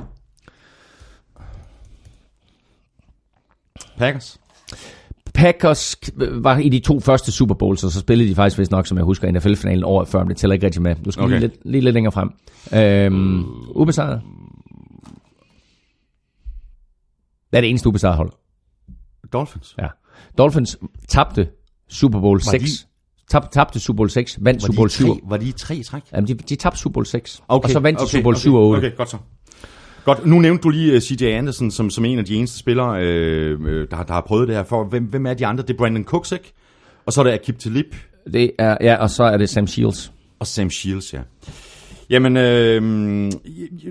Packers. 3.98 4.40
Packers 5.34 5.96
var 6.32 6.58
i 6.58 6.70
de 6.70 6.80
to 6.80 7.00
første 7.00 7.32
Super 7.32 7.56
Bowls, 7.56 7.84
og 7.84 7.92
så 7.92 8.00
spillede 8.00 8.30
de 8.30 8.36
faktisk, 8.36 8.58
hvis 8.58 8.72
nok, 8.72 8.88
som 8.88 8.98
jeg 8.98 9.06
husker, 9.06 9.32
NFL-finalen 9.32 9.84
året 9.84 10.08
før, 10.08 10.20
men 10.20 10.30
det 10.30 10.38
tæller 10.38 10.54
ikke 10.54 10.66
rigtig 10.66 10.82
med. 10.82 10.96
Nu 11.06 11.12
skal 11.12 11.24
okay. 11.24 11.32
Lige, 11.32 11.40
lidt, 11.40 11.66
lige 11.66 11.82
lidt 11.82 11.94
længere 11.94 12.12
frem. 12.12 12.32
Øhm, 12.74 13.44
ubesejret. 13.76 14.22
Det 17.52 17.58
er 17.58 17.62
det 17.62 17.70
eneste 17.70 17.90
ubesejret 17.90 18.16
hold. 18.16 18.32
Dolphins. 19.34 19.76
Ja. 19.78 19.88
Dolphins 20.38 20.78
tabte 21.08 21.50
Super 21.90 22.20
Bowl 22.20 22.42
6. 22.42 22.88
Tab, 23.30 23.52
tabte 23.52 23.80
Super 23.80 23.98
Bowl 23.98 24.10
6, 24.10 24.38
vandt 24.42 24.62
Super 24.62 24.76
Bowl 24.76 24.90
7. 24.90 25.20
var 25.30 25.38
de 25.38 25.46
i 25.46 25.52
tre 25.52 25.84
træk? 25.84 26.02
Jamen, 26.14 26.28
de, 26.28 26.34
de 26.34 26.56
tabte 26.56 26.80
Super 26.80 26.94
Bowl 26.94 27.06
6, 27.06 27.42
og 27.48 27.70
så 27.70 27.80
vandt 27.80 28.00
de 28.00 28.10
Super 28.10 28.24
Bowl 28.24 28.36
okay, 28.36 28.42
7 28.42 28.56
og 28.56 28.68
8. 28.68 28.78
Okay, 28.78 28.96
godt 28.98 29.10
så. 29.10 29.18
Godt, 30.06 30.26
nu 30.26 30.40
nævnte 30.40 30.64
du 30.64 30.70
lige 30.70 30.96
uh, 30.96 31.02
CJ 31.02 31.26
Anderson 31.26 31.72
som, 31.72 31.90
som 31.90 32.06
en 32.06 32.20
af 32.20 32.26
de 32.26 32.36
eneste 32.36 32.60
spillere, 32.60 33.04
øh, 33.04 33.62
øh, 33.66 33.88
der, 33.92 34.04
der 34.04 34.14
har 34.14 34.22
prøvet 34.22 34.48
det 34.48 34.56
her. 34.56 34.64
For 34.64 34.84
hvem, 34.84 35.04
hvem 35.04 35.26
er 35.26 35.34
de 35.34 35.46
andre? 35.46 35.64
Det 35.64 35.74
er 35.74 35.78
Brandon 35.78 36.04
Cooks, 36.04 36.32
ikke? 36.32 36.54
Og 37.06 37.14
så 37.14 37.22
er 37.22 37.24
det 37.24 37.32
Akib 37.32 37.58
Talib 37.58 37.96
Det 38.34 38.52
er, 38.60 38.78
ja, 38.82 38.96
og 38.96 39.10
så 39.10 39.24
er 39.24 39.38
det 39.38 39.50
Sam 39.50 39.68
Shields. 39.68 40.12
og 40.40 40.48
Sam 40.48 40.70
Shields, 40.70 41.14
ja. 41.14 41.20
Jamen, 42.10 42.38
øh, 42.38 43.32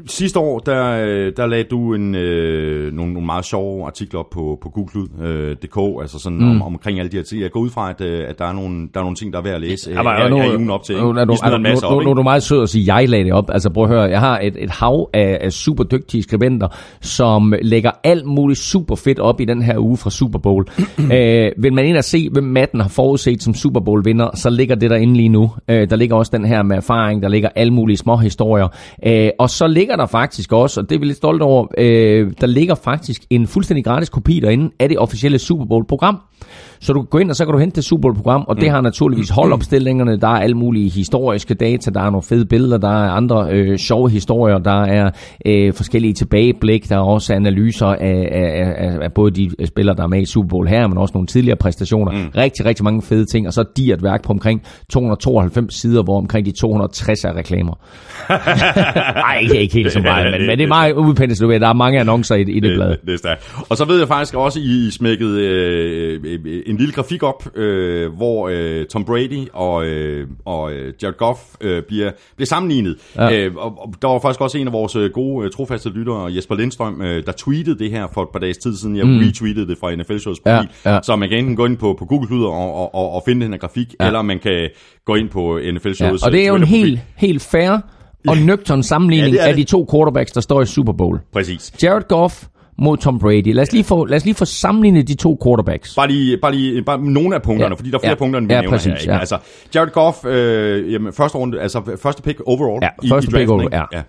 sidste 0.06 0.38
år, 0.38 0.58
der, 0.58 1.04
øh, 1.06 1.32
der 1.36 1.46
lagde 1.46 1.64
du 1.64 1.94
en, 1.94 2.14
øh, 2.14 2.92
nogle, 2.92 3.12
nogle 3.12 3.26
meget 3.26 3.44
sjove 3.44 3.86
artikler 3.86 4.20
op 4.20 4.30
på, 4.30 4.58
på 4.62 4.68
googlelyd.dk, 4.68 5.76
øh, 5.78 6.00
altså 6.00 6.18
sådan 6.18 6.38
mm. 6.38 6.50
om, 6.50 6.62
omkring 6.62 6.98
alle 6.98 7.10
de 7.10 7.16
her 7.16 7.24
ting. 7.24 7.42
Jeg 7.42 7.50
går 7.50 7.60
ud 7.60 7.70
fra, 7.70 7.90
at, 7.90 8.00
øh, 8.00 8.28
at 8.28 8.38
der, 8.38 8.44
er 8.44 8.52
nogle, 8.52 8.88
der 8.94 9.00
er 9.00 9.04
nogle 9.04 9.16
ting, 9.16 9.32
der 9.32 9.38
er 9.38 9.42
værd 9.42 9.54
at 9.54 9.60
læse 9.60 9.90
øh, 9.90 9.96
her, 9.96 10.02
her, 10.36 10.52
i 10.52 10.56
ugen 10.56 10.70
op 10.70 10.82
til. 10.82 10.96
Nu, 10.96 11.12
nu, 11.12 11.24
nu, 11.24 11.26
masse 11.58 11.84
nu, 11.84 11.90
nu, 11.90 12.00
nu 12.00 12.10
er 12.10 12.14
du 12.14 12.22
meget 12.22 12.42
sød 12.42 12.62
at 12.62 12.68
sige, 12.68 12.82
at 12.82 12.86
jeg 12.86 13.08
lagde 13.08 13.24
det 13.24 13.32
op. 13.32 13.50
Altså 13.52 13.70
prøv 13.70 13.84
at 13.84 13.90
høre, 13.90 14.02
jeg 14.02 14.20
har 14.20 14.38
et, 14.38 14.56
et 14.58 14.70
hav 14.70 15.10
af, 15.12 15.38
af 15.40 15.52
super 15.52 15.84
dygtige 15.84 16.22
skribenter, 16.22 16.68
som 17.00 17.54
lægger 17.62 17.90
alt 18.04 18.26
muligt 18.26 18.58
super 18.58 18.94
fedt 18.94 19.18
op 19.18 19.40
i 19.40 19.44
den 19.44 19.62
her 19.62 19.78
uge 19.78 19.96
fra 19.96 20.10
Super 20.10 20.38
Bowl. 20.38 20.66
øh, 21.12 21.50
vil 21.58 21.72
man 21.72 21.86
ind 21.86 21.96
og 21.96 22.04
se, 22.04 22.28
hvem 22.32 22.44
Madden 22.44 22.80
har 22.80 22.88
forudset 22.88 23.42
som 23.42 23.54
Super 23.54 23.80
Bowl 23.80 24.04
vinder, 24.04 24.30
så 24.34 24.50
ligger 24.50 24.74
det 24.74 24.90
derinde 24.90 25.14
lige 25.14 25.28
nu. 25.28 25.50
Øh, 25.68 25.90
der 25.90 25.96
ligger 25.96 26.16
også 26.16 26.32
den 26.36 26.44
her 26.44 26.62
med 26.62 26.76
erfaring, 26.76 27.22
der 27.22 27.28
ligger 27.28 27.48
alle 27.54 27.72
mulige 27.72 27.96
små 28.04 28.16
historier. 28.16 28.68
Øh, 29.06 29.30
og 29.38 29.50
så 29.50 29.66
ligger 29.66 29.96
der 29.96 30.06
faktisk 30.06 30.52
også, 30.52 30.80
og 30.80 30.88
det 30.88 30.94
er 30.94 30.98
vi 30.98 31.06
lidt 31.06 31.16
stolte 31.16 31.42
over, 31.42 31.66
øh, 31.78 32.32
der 32.40 32.46
ligger 32.46 32.74
faktisk 32.74 33.22
en 33.30 33.46
fuldstændig 33.46 33.84
gratis 33.84 34.08
kopi 34.08 34.40
derinde 34.40 34.70
af 34.80 34.88
det 34.88 34.98
officielle 34.98 35.38
Super 35.38 35.64
Bowl 35.64 35.86
program. 35.86 36.20
Så 36.84 36.92
du 36.92 37.00
kan 37.00 37.08
gå 37.10 37.18
ind, 37.18 37.30
og 37.30 37.36
så 37.36 37.44
kan 37.44 37.52
du 37.52 37.58
hente 37.58 37.76
det 37.76 37.84
Super 37.84 38.02
Bowl-program, 38.02 38.44
og 38.48 38.56
det 38.56 38.70
har 38.70 38.80
naturligvis 38.80 39.30
holdopstillingerne, 39.30 40.20
der 40.20 40.28
er 40.28 40.40
alle 40.40 40.56
mulige 40.56 40.90
historiske 40.90 41.54
data, 41.54 41.90
der 41.90 42.00
er 42.00 42.10
nogle 42.10 42.22
fede 42.22 42.46
billeder, 42.46 42.78
der 42.78 42.88
er 42.88 43.10
andre 43.10 43.48
øh, 43.50 43.78
sjove 43.78 44.10
historier, 44.10 44.58
der 44.58 44.82
er 44.84 45.10
øh, 45.46 45.72
forskellige 45.72 46.14
tilbageblik, 46.14 46.88
der 46.88 46.96
er 46.96 47.00
også 47.00 47.34
analyser 47.34 47.86
af, 47.86 48.28
af, 48.32 48.74
af, 48.76 48.98
af 49.02 49.12
både 49.12 49.30
de 49.30 49.66
spillere, 49.66 49.96
der 49.96 50.02
er 50.02 50.06
med 50.06 50.22
i 50.22 50.24
Super 50.24 50.48
Bowl 50.48 50.68
her, 50.68 50.86
men 50.86 50.98
også 50.98 51.12
nogle 51.14 51.26
tidligere 51.26 51.56
præstationer. 51.56 52.12
Mm. 52.12 52.30
Rigtig, 52.36 52.64
rigtig 52.64 52.84
mange 52.84 53.02
fede 53.02 53.24
ting, 53.24 53.46
og 53.46 53.52
så 53.52 53.60
et 53.60 53.76
digert 53.76 54.02
værk 54.02 54.22
på 54.22 54.32
omkring 54.32 54.62
292 54.90 55.74
sider, 55.74 56.02
hvor 56.02 56.18
omkring 56.18 56.46
de 56.46 56.52
260 56.52 57.24
er 57.24 57.36
reklamer. 57.36 57.74
Nej, 59.26 59.38
ikke, 59.42 59.60
ikke 59.60 59.74
helt 59.74 59.92
så 59.92 60.00
meget, 60.00 60.32
men, 60.32 60.46
men 60.46 60.58
det 60.58 60.64
er 60.64 60.68
meget 60.68 60.92
udpændigt, 60.92 61.40
der 61.40 61.68
er 61.68 61.72
mange 61.72 62.00
annoncer 62.00 62.34
i, 62.34 62.40
i 62.40 62.60
det 62.60 62.76
blad. 62.76 62.88
Det, 62.88 62.98
det 63.06 63.14
er 63.14 63.18
stærkt. 63.18 63.54
Og 63.68 63.76
så 63.76 63.84
ved 63.84 63.98
jeg 63.98 64.08
faktisk 64.08 64.34
også, 64.34 64.60
I 64.60 64.90
smækket 64.90 65.30
øh, 65.30 66.20
øh, 66.24 66.73
en 66.74 66.78
lille 66.80 66.92
grafik 66.94 67.22
op, 67.22 67.56
øh, 67.56 68.12
hvor 68.16 68.48
øh, 68.52 68.86
Tom 68.86 69.04
Brady 69.04 69.48
og, 69.52 69.86
øh, 69.86 70.26
og 70.44 70.72
øh, 70.72 70.92
Jared 71.02 71.14
Goff 71.16 71.40
øh, 71.60 71.82
bliver, 71.82 72.10
bliver 72.36 72.46
sammenlignet. 72.46 72.96
Ja. 73.16 73.24
Ja. 73.28 73.44
Øh, 73.44 73.54
og, 73.56 73.78
og 73.78 73.94
der 74.02 74.08
var 74.08 74.18
faktisk 74.18 74.40
også 74.40 74.58
en 74.58 74.66
af 74.66 74.72
vores 74.72 74.96
øh, 74.96 75.10
gode, 75.10 75.44
øh, 75.46 75.52
trofaste 75.52 75.88
lyttere, 75.88 76.34
Jesper 76.36 76.54
Lindstrøm, 76.54 77.02
øh, 77.02 77.26
der 77.26 77.32
tweetede 77.36 77.78
det 77.78 77.90
her 77.90 78.06
for 78.14 78.22
et 78.22 78.28
par 78.32 78.38
dages 78.38 78.58
tid 78.58 78.76
siden. 78.76 78.96
Jeg 78.96 79.06
mm. 79.06 79.18
retweetede 79.18 79.66
det 79.68 79.78
fra 79.80 79.94
NFL-shows 79.94 80.38
Ja, 80.46 80.56
profil. 80.56 80.70
ja. 80.86 80.98
Så 81.02 81.16
man 81.16 81.28
kan 81.28 81.38
enten 81.38 81.56
gå 81.56 81.66
ind 81.66 81.76
på, 81.76 81.96
på 81.98 82.04
Google 82.04 82.28
Lyd 82.36 82.44
og, 82.44 82.74
og, 82.74 82.94
og, 82.94 83.10
og 83.10 83.22
finde 83.26 83.44
den 83.44 83.52
her 83.52 83.58
grafik, 83.58 83.94
Ja. 84.00 84.04
ja. 84.04 84.08
eller 84.08 84.22
man 84.22 84.38
kan 84.38 84.70
gå 85.06 85.14
ind 85.14 85.28
på 85.30 85.58
NFL-shows 85.74 86.22
Ja, 86.22 86.26
og 86.26 86.32
det 86.32 86.42
er 86.44 86.48
jo 86.48 86.54
en 86.54 86.64
helt, 86.64 87.00
helt 87.16 87.42
fair 87.42 87.78
og 88.28 88.36
nøgtern 88.46 88.82
sammenligning 88.82 89.34
Ja, 89.34 89.40
det 89.40 89.44
er 89.44 89.48
af 89.48 89.54
de 89.54 89.60
det. 89.60 89.68
to 89.68 89.86
quarterbacks, 89.92 90.32
der 90.32 90.40
står 90.40 90.62
i 90.62 90.66
Super 90.66 90.92
Bowl. 90.92 91.18
Præcis. 91.32 91.72
Jared 91.82 92.02
Goff 92.08 92.44
mod 92.78 92.96
Tom 92.96 93.18
Brady. 93.18 93.52
Lad 93.54 93.62
os 93.62 93.72
lige 93.72 93.84
få, 93.84 94.04
lad 94.04 94.16
os 94.16 94.24
lige 94.24 94.34
få 94.34 94.44
sammenlignet 94.44 95.08
de 95.08 95.14
to 95.14 95.38
quarterbacks. 95.44 95.94
Bare 95.94 96.08
lige, 96.08 96.38
bare 96.42 96.52
lige 96.54 96.82
bare 96.84 97.00
nogle 97.02 97.34
af 97.34 97.42
punkterne, 97.42 97.72
Ja. 97.74 97.78
fordi 97.78 97.90
der 97.90 97.96
er 97.96 98.00
flere 98.00 98.10
Ja. 98.10 98.14
punkter, 98.18 98.38
end 98.38 98.46
vi 98.48 98.54
Ja, 98.54 98.60
nævner 98.60 98.76
præcis, 98.76 98.92
her. 98.92 99.00
Ikke? 99.00 99.12
ja. 99.12 99.18
Altså, 99.18 99.38
Jared 99.74 99.90
Goff, 99.90 100.24
øh, 100.24 100.92
jamen, 100.92 101.12
første, 101.12 101.38
runde, 101.38 101.60
altså, 101.60 101.96
første 102.02 102.22
pick 102.22 102.40
overall 102.46 102.78
Ja, 102.82 102.88
i, 103.02 103.08
første 103.08 103.30
i 103.30 103.34
pick 103.34 103.50
overall, 103.50 103.68
ja. 103.72 103.82
ja. 103.92 104.02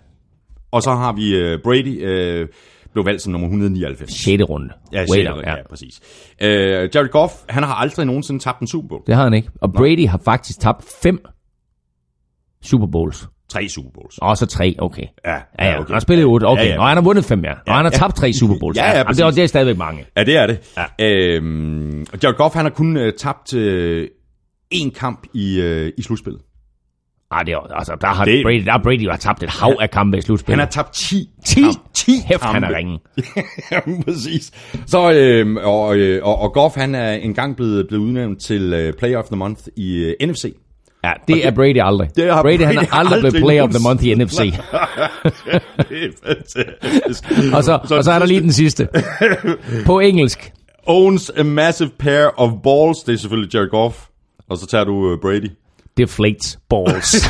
Og 0.71 0.81
så 0.83 0.89
har 0.91 1.13
vi 1.13 1.35
øh, 1.35 1.59
Brady, 1.63 2.05
øh, 2.05 2.47
blev 2.93 3.05
valgt 3.05 3.21
som 3.21 3.31
nummer 3.31 3.47
199. 3.47 4.11
6. 4.23 4.43
runde. 4.49 4.69
Ja, 4.93 4.99
Way 4.99 5.05
shit, 5.07 5.27
down, 5.27 5.39
ja. 5.45 5.49
ja, 5.55 5.55
præcis. 5.69 5.99
Øh, 6.41 6.89
Jared 6.95 7.09
Goff, 7.09 7.33
han 7.49 7.63
har 7.63 7.73
aldrig 7.75 8.05
nogensinde 8.05 8.39
tabt 8.39 8.59
en 8.59 8.67
Super 8.67 8.87
Bowl. 8.87 9.01
Det 9.07 9.15
har 9.15 9.23
han 9.23 9.33
ikke. 9.33 9.49
Og 9.61 9.73
Brady 9.73 10.07
har 10.07 10.17
faktisk 10.25 10.59
tabt 10.59 10.85
fem 11.03 11.19
Super 12.63 12.87
Bowls. 12.87 13.27
Tre 13.55 13.69
Super 13.69 13.89
Bowls. 13.93 14.17
Og 14.21 14.37
så 14.37 14.45
tre, 14.45 14.75
okay. 14.79 15.01
Ja, 15.25 15.31
Ja, 15.31 15.37
ja, 15.59 15.69
okay. 15.69 15.79
okay. 15.79 15.87
Han 15.87 15.93
har 15.95 15.99
spillet 15.99 16.25
otte, 16.25 16.45
okay. 16.45 16.63
Ja, 16.65 16.69
ja. 16.73 16.79
Og 16.79 16.87
han 16.87 16.97
har 16.97 17.01
vundet 17.03 17.25
fem, 17.25 17.43
ja. 17.43 17.51
Og 17.51 17.57
Ja, 17.67 17.73
han 17.73 17.85
har 17.85 17.91
ja. 17.91 17.97
tabt 17.97 18.15
tre 18.15 18.33
Super 18.33 18.55
Bowls. 18.61 18.77
Ja, 18.77 18.85
ja, 18.91 18.97
Jamen, 18.97 19.13
det, 19.15 19.19
er, 19.25 19.31
det 19.31 19.43
er 19.43 19.47
stadigvæk 19.47 19.77
mange. 19.77 20.05
Ja, 20.17 20.23
det 20.23 20.37
er 20.37 20.47
det. 20.47 20.59
Ja. 20.99 21.05
Øhm, 21.05 22.05
Jared 22.23 22.35
Goff, 22.37 22.55
han 22.55 22.65
har 22.65 22.69
kun 22.69 22.97
øh, 22.97 23.13
tabt 23.13 23.53
øh, 23.53 24.07
én 24.75 24.89
kamp 24.99 25.19
i, 25.33 25.59
øh, 25.61 25.91
i 25.97 26.01
slutspillet. 26.01 26.41
Ej, 27.31 27.43
det 27.43 27.51
er, 27.53 27.57
altså, 27.73 27.97
der 28.01 28.07
har 28.07 28.25
Det- 28.25 28.43
Brady, 28.43 28.65
der 28.65 28.71
har 28.71 28.81
Brady 28.83 29.05
jo 29.05 29.11
tabt 29.19 29.43
et 29.43 29.49
hav 29.49 29.77
af 29.81 29.91
kampe 29.91 30.17
i 30.17 30.21
slutspillet. 30.21 30.59
Han 30.59 30.67
har 30.67 30.71
tabt 30.71 30.93
10 30.93 31.29
10? 31.45 31.61
kamp, 31.61 31.93
10 31.93 32.11
Hæft, 32.25 32.43
han 32.43 32.53
kampe. 32.53 32.67
er 32.67 32.77
ringen. 32.77 32.99
Jamen, 33.71 34.03
præcis. 34.03 34.51
Så, 34.87 35.11
øh, 35.11 35.55
og, 35.63 35.95
øh, 35.97 36.23
og, 36.23 36.39
og 36.41 36.53
Goff, 36.53 36.75
han 36.75 36.95
er 36.95 37.11
engang 37.13 37.55
blevet, 37.55 37.87
blevet 37.87 38.03
udnævnt 38.03 38.41
til 38.41 38.73
øh, 38.73 38.93
Player 38.93 39.17
of 39.17 39.25
the 39.25 39.35
Month 39.35 39.61
i 39.77 39.97
øh, 39.97 40.27
NFC. 40.29 40.45
Ja, 41.05 41.13
det 41.27 41.47
er 41.47 41.51
Brady 41.51 41.79
aldrig. 41.81 42.09
det 42.15 42.33
har 42.33 42.41
Brady, 42.41 42.61
han 42.61 42.75
Brady 42.75 42.87
har 42.87 42.99
aldrig 42.99 43.19
blevet 43.19 43.35
aldrig 43.35 43.43
player 43.43 43.63
of 43.63 43.69
the 43.69 43.79
month 43.83 44.05
i 44.05 44.15
NFC. 44.15 44.39
det 44.41 44.53
er. 46.55 47.55
Og 47.55 47.63
så, 47.63 47.79
og 47.91 48.03
så 48.03 48.11
er 48.11 48.19
der 48.19 48.25
lige 48.25 48.41
den 48.41 48.51
sidste. 48.53 48.87
På 49.85 49.99
engelsk. 49.99 50.51
Owns 50.87 51.31
a 51.37 51.43
massive 51.43 51.89
pair 51.99 52.27
of 52.37 52.51
balls. 52.63 53.03
Det 53.03 53.13
er 53.13 53.17
selvfølgelig 53.17 53.53
Jared 53.53 53.69
Goff. 53.69 54.05
Og 54.49 54.57
så 54.57 54.67
tager 54.67 54.83
du 54.83 54.93
uh, 54.93 55.19
Brady 55.21 55.51
deflates 55.97 56.59
balls. 56.69 57.15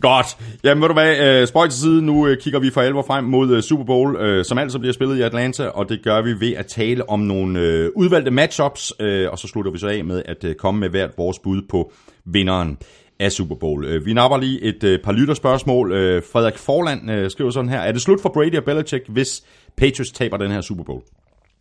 Godt. 0.00 0.26
Jamen, 0.64 0.82
ved 0.82 0.88
du 0.88 0.94
hvad, 0.94 1.40
øh, 1.40 1.46
spøj 1.46 1.68
til 1.68 1.78
side, 1.80 2.02
nu 2.02 2.26
øh, 2.26 2.36
kigger 2.40 2.60
vi 2.60 2.70
for 2.70 2.80
alvor 2.80 3.02
frem 3.02 3.24
mod 3.24 3.50
øh, 3.50 3.62
Super 3.62 3.84
Bowl, 3.84 4.44
som 4.44 4.58
altså 4.58 4.78
bliver 4.78 4.92
spillet 4.92 5.18
i 5.18 5.22
Atlanta, 5.22 5.66
og 5.66 5.88
det 5.88 6.04
gør 6.04 6.22
vi 6.22 6.40
ved 6.40 6.52
at 6.52 6.66
tale 6.66 7.10
om 7.10 7.20
nogle 7.20 7.96
udvalgte 7.96 8.30
matchups, 8.30 8.90
og 9.30 9.38
så 9.38 9.48
slutter 9.48 9.72
vi 9.72 9.78
så 9.78 9.88
af 9.88 10.04
med 10.04 10.22
at 10.26 10.56
komme 10.58 10.80
med 10.80 10.88
hvert 10.88 11.10
vores 11.18 11.38
bud 11.38 11.62
på 11.70 11.92
vinderen 12.24 12.78
af 13.20 13.32
Super 13.32 13.54
Bowl. 13.54 14.04
Vi 14.04 14.12
napper 14.12 14.38
lige 14.38 14.62
et 14.62 15.00
par 15.04 15.12
lytterspørgsmål. 15.12 15.90
Frederik 16.32 16.58
Forland 16.58 17.30
skriver 17.30 17.50
sådan 17.50 17.70
her, 17.70 17.80
er 17.80 17.92
det 17.92 18.02
slut 18.02 18.20
for 18.20 18.28
Brady 18.28 18.56
og 18.56 18.64
Belichick, 18.64 19.04
hvis 19.08 19.42
Patriots 19.76 20.12
taber 20.12 20.36
den 20.36 20.50
her 20.50 20.60
Super 20.60 20.84
Bowl? 20.84 21.02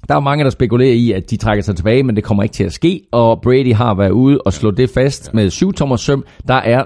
Der 0.08 0.16
er 0.16 0.20
mange, 0.20 0.44
der 0.44 0.50
spekulerer 0.50 0.94
i, 0.94 1.12
at 1.12 1.30
de 1.30 1.38
trækker 1.38 1.64
sig 1.64 1.76
tilbage, 1.76 2.04
men 2.04 2.16
det 2.16 2.24
kommer 2.24 2.44
ikke 2.44 2.54
til 2.54 2.64
at 2.64 2.74
ske. 2.74 3.02
Og 3.12 3.42
Brady 3.42 3.74
har 3.74 3.94
været 3.96 4.10
ude 4.12 4.42
og 4.46 4.54
slå 4.54 4.72
det 4.72 4.90
fast 4.90 5.34
med 5.34 5.50
7 5.50 5.74
tommer 5.74 5.96
søm. 5.96 6.26
Der 6.48 6.54
er 6.54 6.84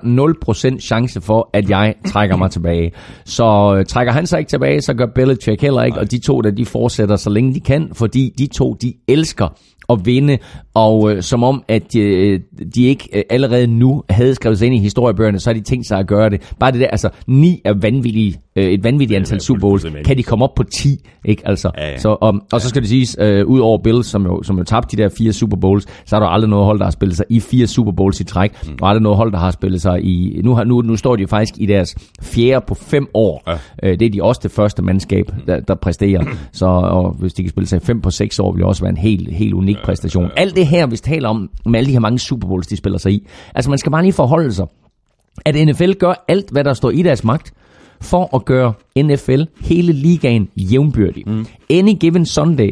0% 0.76 0.80
chance 0.80 1.22
for, 1.22 1.50
at 1.54 1.70
jeg 1.70 1.96
trækker 2.08 2.36
mig 2.36 2.52
tilbage. 2.52 2.92
Så 3.26 3.76
øh, 3.78 3.86
trækker 3.86 4.14
han 4.14 4.28
sig 4.28 4.40
ikke 4.40 4.50
tilbage, 4.50 4.82
så 4.82 4.94
gør 4.94 5.06
Belichick 5.16 5.62
heller 5.62 5.84
ikke. 5.84 6.00
Og 6.00 6.12
de 6.12 6.20
to, 6.20 6.42
der 6.42 6.52
de 6.52 6.66
fortsætter 6.66 7.16
så 7.16 7.30
længe 7.30 7.54
de 7.54 7.60
kan, 7.60 7.90
fordi 7.94 8.34
de 8.38 8.48
to, 8.48 8.74
de 8.74 8.94
elsker 9.08 9.48
at 9.90 10.06
vinde, 10.06 10.38
og 10.74 11.12
øh, 11.12 11.22
som 11.24 11.44
om, 11.44 11.64
at 11.68 11.96
øh, 11.96 12.40
de 12.76 12.84
ikke 12.84 13.10
øh, 13.14 13.24
allerede 13.30 13.68
nu 13.68 14.04
havde 14.10 14.36
skrevet 14.36 14.60
sig 14.60 14.66
ind 14.66 14.76
i 14.76 14.80
historiebøgerne, 14.80 15.40
så 15.40 15.50
har 15.50 15.54
de 15.54 15.62
tænkt 15.62 15.88
sig 15.88 16.00
at 16.00 16.08
gøre 16.08 16.30
det. 16.30 16.54
Bare 16.60 16.72
det 16.72 16.80
der, 16.80 16.88
altså 16.88 17.10
ni 17.28 17.62
er 17.66 17.74
vanvittige, 17.74 18.36
øh, 18.56 18.66
et 18.66 18.84
vanvittigt 18.84 19.18
antal 19.18 19.42
Super 19.42 19.60
Bowls. 19.60 19.86
Kan 20.06 20.18
de 20.18 20.24
komme 20.24 20.46
op 20.46 20.56
på 20.56 20.64
10, 20.64 21.08
ikke? 21.26 21.42
Altså, 21.46 21.72
Ja, 21.78 21.90
ja. 21.90 21.98
Så, 21.98 22.10
og, 22.10 22.42
og 22.52 22.62
så 22.62 22.70
skal 22.70 22.82
det 22.82 22.90
siges, 22.90 23.18
øh, 23.20 23.46
ud 23.46 23.60
over 23.60 23.78
Bills, 23.78 24.08
som 24.08 24.26
jo, 24.26 24.44
som 24.44 24.58
jo 24.58 24.64
tabte 24.64 24.98
de 24.98 25.04
der 25.04 25.10
fire 25.18 25.34
Super 25.34 25.58
Bowls, 25.58 25.86
så 26.06 26.16
er 26.16 26.20
der 26.20 26.28
aldrig 26.28 26.50
noget 26.50 26.66
hold, 26.66 26.80
der 26.80 26.86
har 26.86 26.92
spillet 26.92 27.18
sig 27.18 27.26
i 27.30 27.40
fire 27.40 27.68
Super 27.68 27.92
Bowls 27.92 28.20
i 28.20 28.24
træk, 28.24 28.52
mm. 28.68 28.78
og 28.82 28.90
aldrig 28.90 29.02
noget 29.04 29.18
hold, 29.18 29.32
der 29.32 29.38
har 29.38 29.52
spillet 29.52 29.82
sig 29.82 30.04
i... 30.04 30.42
Nu, 30.44 30.56
har, 30.56 30.64
nu, 30.64 30.82
nu 30.82 30.96
står 30.96 31.16
de 31.16 31.22
jo 31.22 31.28
faktisk 31.28 31.54
i 31.58 31.66
deres 31.66 31.96
fjerde 32.22 32.66
på 32.68 32.76
fem 32.76 33.08
år. 33.14 33.44
Ja. 33.48 33.54
Øh, 33.84 34.00
det 34.00 34.06
er 34.06 34.10
de 34.10 34.24
også 34.24 34.42
det 34.44 34.52
første 34.52 34.82
mandskab, 34.82 35.32
der, 35.48 35.60
der 35.60 35.76
præsterer. 35.76 36.24
Så 36.52 36.66
og 36.66 37.12
hvis 37.12 37.34
de 37.34 37.44
kan 37.44 37.50
spille 37.50 37.68
sig 37.68 37.82
fem 37.82 38.02
på 38.02 38.12
seks 38.12 38.40
år, 38.40 38.52
vil 38.52 38.60
det 38.60 38.68
også 38.68 38.82
være 38.82 38.92
en 38.92 38.98
helt, 38.98 39.34
helt 39.34 39.54
unik 39.54 39.75
præstation. 39.84 40.32
Alt 40.38 40.56
det 40.56 40.68
her, 40.68 40.88
vi 40.88 40.98
taler 40.98 41.30
om, 41.30 41.50
med 41.66 41.80
alle 41.80 41.88
de 41.88 41.92
her 41.92 42.00
mange 42.00 42.20
Super 42.20 42.48
Bowls, 42.48 42.68
de 42.68 42.78
spiller 42.78 43.00
sig 43.00 43.12
i. 43.12 43.28
Altså 43.56 43.70
man 43.70 43.80
skal 43.80 43.92
bare 43.92 44.02
lige 44.02 44.14
forholde 44.14 44.54
sig, 44.54 44.66
at 45.46 45.68
NFL 45.68 45.92
gør 45.92 46.26
alt, 46.28 46.50
hvad 46.52 46.64
der 46.64 46.74
står 46.74 46.90
i 46.90 47.02
deres 47.02 47.24
magt, 47.24 47.54
for 48.02 48.36
at 48.36 48.46
gøre 48.46 48.74
NFL, 48.98 49.42
hele 49.62 49.94
ligaen, 49.94 50.50
jævnbyrdig. 50.56 51.24
Mm. 51.28 51.46
Any 51.70 51.94
given 52.00 52.26
Sunday 52.26 52.72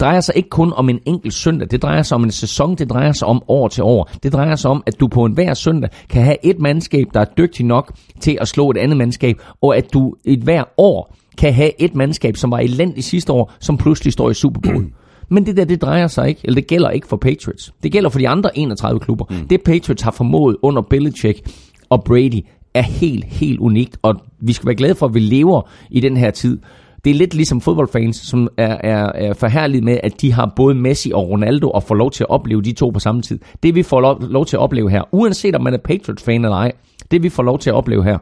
drejer 0.00 0.20
sig 0.20 0.36
ikke 0.36 0.48
kun 0.48 0.72
om 0.76 0.88
en 0.88 1.00
enkelt 1.06 1.34
søndag, 1.34 1.68
det 1.70 1.82
drejer 1.82 2.02
sig 2.02 2.14
om 2.14 2.24
en 2.24 2.30
sæson, 2.30 2.74
det 2.74 2.90
drejer 2.90 3.12
sig 3.12 3.28
om 3.28 3.42
år 3.48 3.68
til 3.68 3.84
år. 3.84 4.10
Det 4.22 4.32
drejer 4.32 4.56
sig 4.56 4.70
om, 4.70 4.82
at 4.86 5.00
du 5.00 5.08
på 5.08 5.24
en 5.24 5.32
hver 5.32 5.54
søndag 5.54 5.90
kan 6.08 6.22
have 6.22 6.36
et 6.42 6.58
mandskab, 6.58 7.06
der 7.14 7.20
er 7.20 7.24
dygtig 7.38 7.66
nok 7.66 7.92
til 8.20 8.38
at 8.40 8.48
slå 8.48 8.70
et 8.70 8.76
andet 8.76 8.96
mandskab, 8.96 9.36
og 9.62 9.76
at 9.76 9.92
du 9.92 10.14
et 10.24 10.38
hver 10.38 10.64
år 10.76 11.16
kan 11.38 11.54
have 11.54 11.82
et 11.82 11.94
mandskab, 11.94 12.36
som 12.36 12.50
var 12.50 12.58
elendigt 12.58 13.06
sidste 13.06 13.32
år, 13.32 13.52
som 13.60 13.76
pludselig 13.76 14.12
står 14.12 14.30
i 14.30 14.34
Super 14.34 14.60
Bowl. 14.60 14.86
Men 15.28 15.46
det 15.46 15.56
der, 15.56 15.64
det 15.64 15.82
drejer 15.82 16.06
sig 16.06 16.28
ikke, 16.28 16.40
eller 16.44 16.54
det 16.54 16.66
gælder 16.66 16.90
ikke 16.90 17.06
for 17.06 17.16
Patriots. 17.16 17.74
Det 17.82 17.92
gælder 17.92 18.10
for 18.10 18.18
de 18.18 18.28
andre 18.28 18.58
31 18.58 19.00
klubber. 19.00 19.24
Mm. 19.30 19.48
Det 19.48 19.62
Patriots 19.62 20.02
har 20.02 20.10
formået 20.10 20.56
under 20.62 20.82
Belichick 20.82 21.40
og 21.88 22.04
Brady 22.04 22.44
er 22.74 22.82
helt, 22.82 23.24
helt 23.24 23.60
unikt, 23.60 23.98
og 24.02 24.14
vi 24.40 24.52
skal 24.52 24.66
være 24.66 24.74
glade 24.74 24.94
for, 24.94 25.06
at 25.06 25.14
vi 25.14 25.20
lever 25.20 25.70
i 25.90 26.00
den 26.00 26.16
her 26.16 26.30
tid. 26.30 26.58
Det 27.04 27.10
er 27.10 27.14
lidt 27.14 27.34
ligesom 27.34 27.60
fodboldfans, 27.60 28.16
som 28.16 28.48
er, 28.56 28.76
er, 28.80 29.12
er 29.14 29.34
forhærligt 29.34 29.84
med, 29.84 30.00
at 30.02 30.20
de 30.20 30.32
har 30.32 30.52
både 30.56 30.74
Messi 30.74 31.12
og 31.14 31.28
Ronaldo 31.28 31.70
og 31.70 31.82
får 31.82 31.94
lov 31.94 32.10
til 32.10 32.24
at 32.24 32.30
opleve 32.30 32.62
de 32.62 32.72
to 32.72 32.90
på 32.90 32.98
samme 32.98 33.22
tid. 33.22 33.38
Det 33.62 33.74
vi 33.74 33.82
får 33.82 34.00
lov, 34.00 34.22
lov 34.22 34.46
til 34.46 34.56
at 34.56 34.60
opleve 34.60 34.90
her, 34.90 35.02
uanset 35.12 35.54
om 35.54 35.62
man 35.62 35.74
er 35.74 35.78
Patriots-fan 35.78 36.44
eller 36.44 36.56
ej, 36.56 36.72
det 37.10 37.22
vi 37.22 37.28
får 37.28 37.42
lov 37.42 37.58
til 37.58 37.70
at 37.70 37.74
opleve 37.74 38.04
her, 38.04 38.18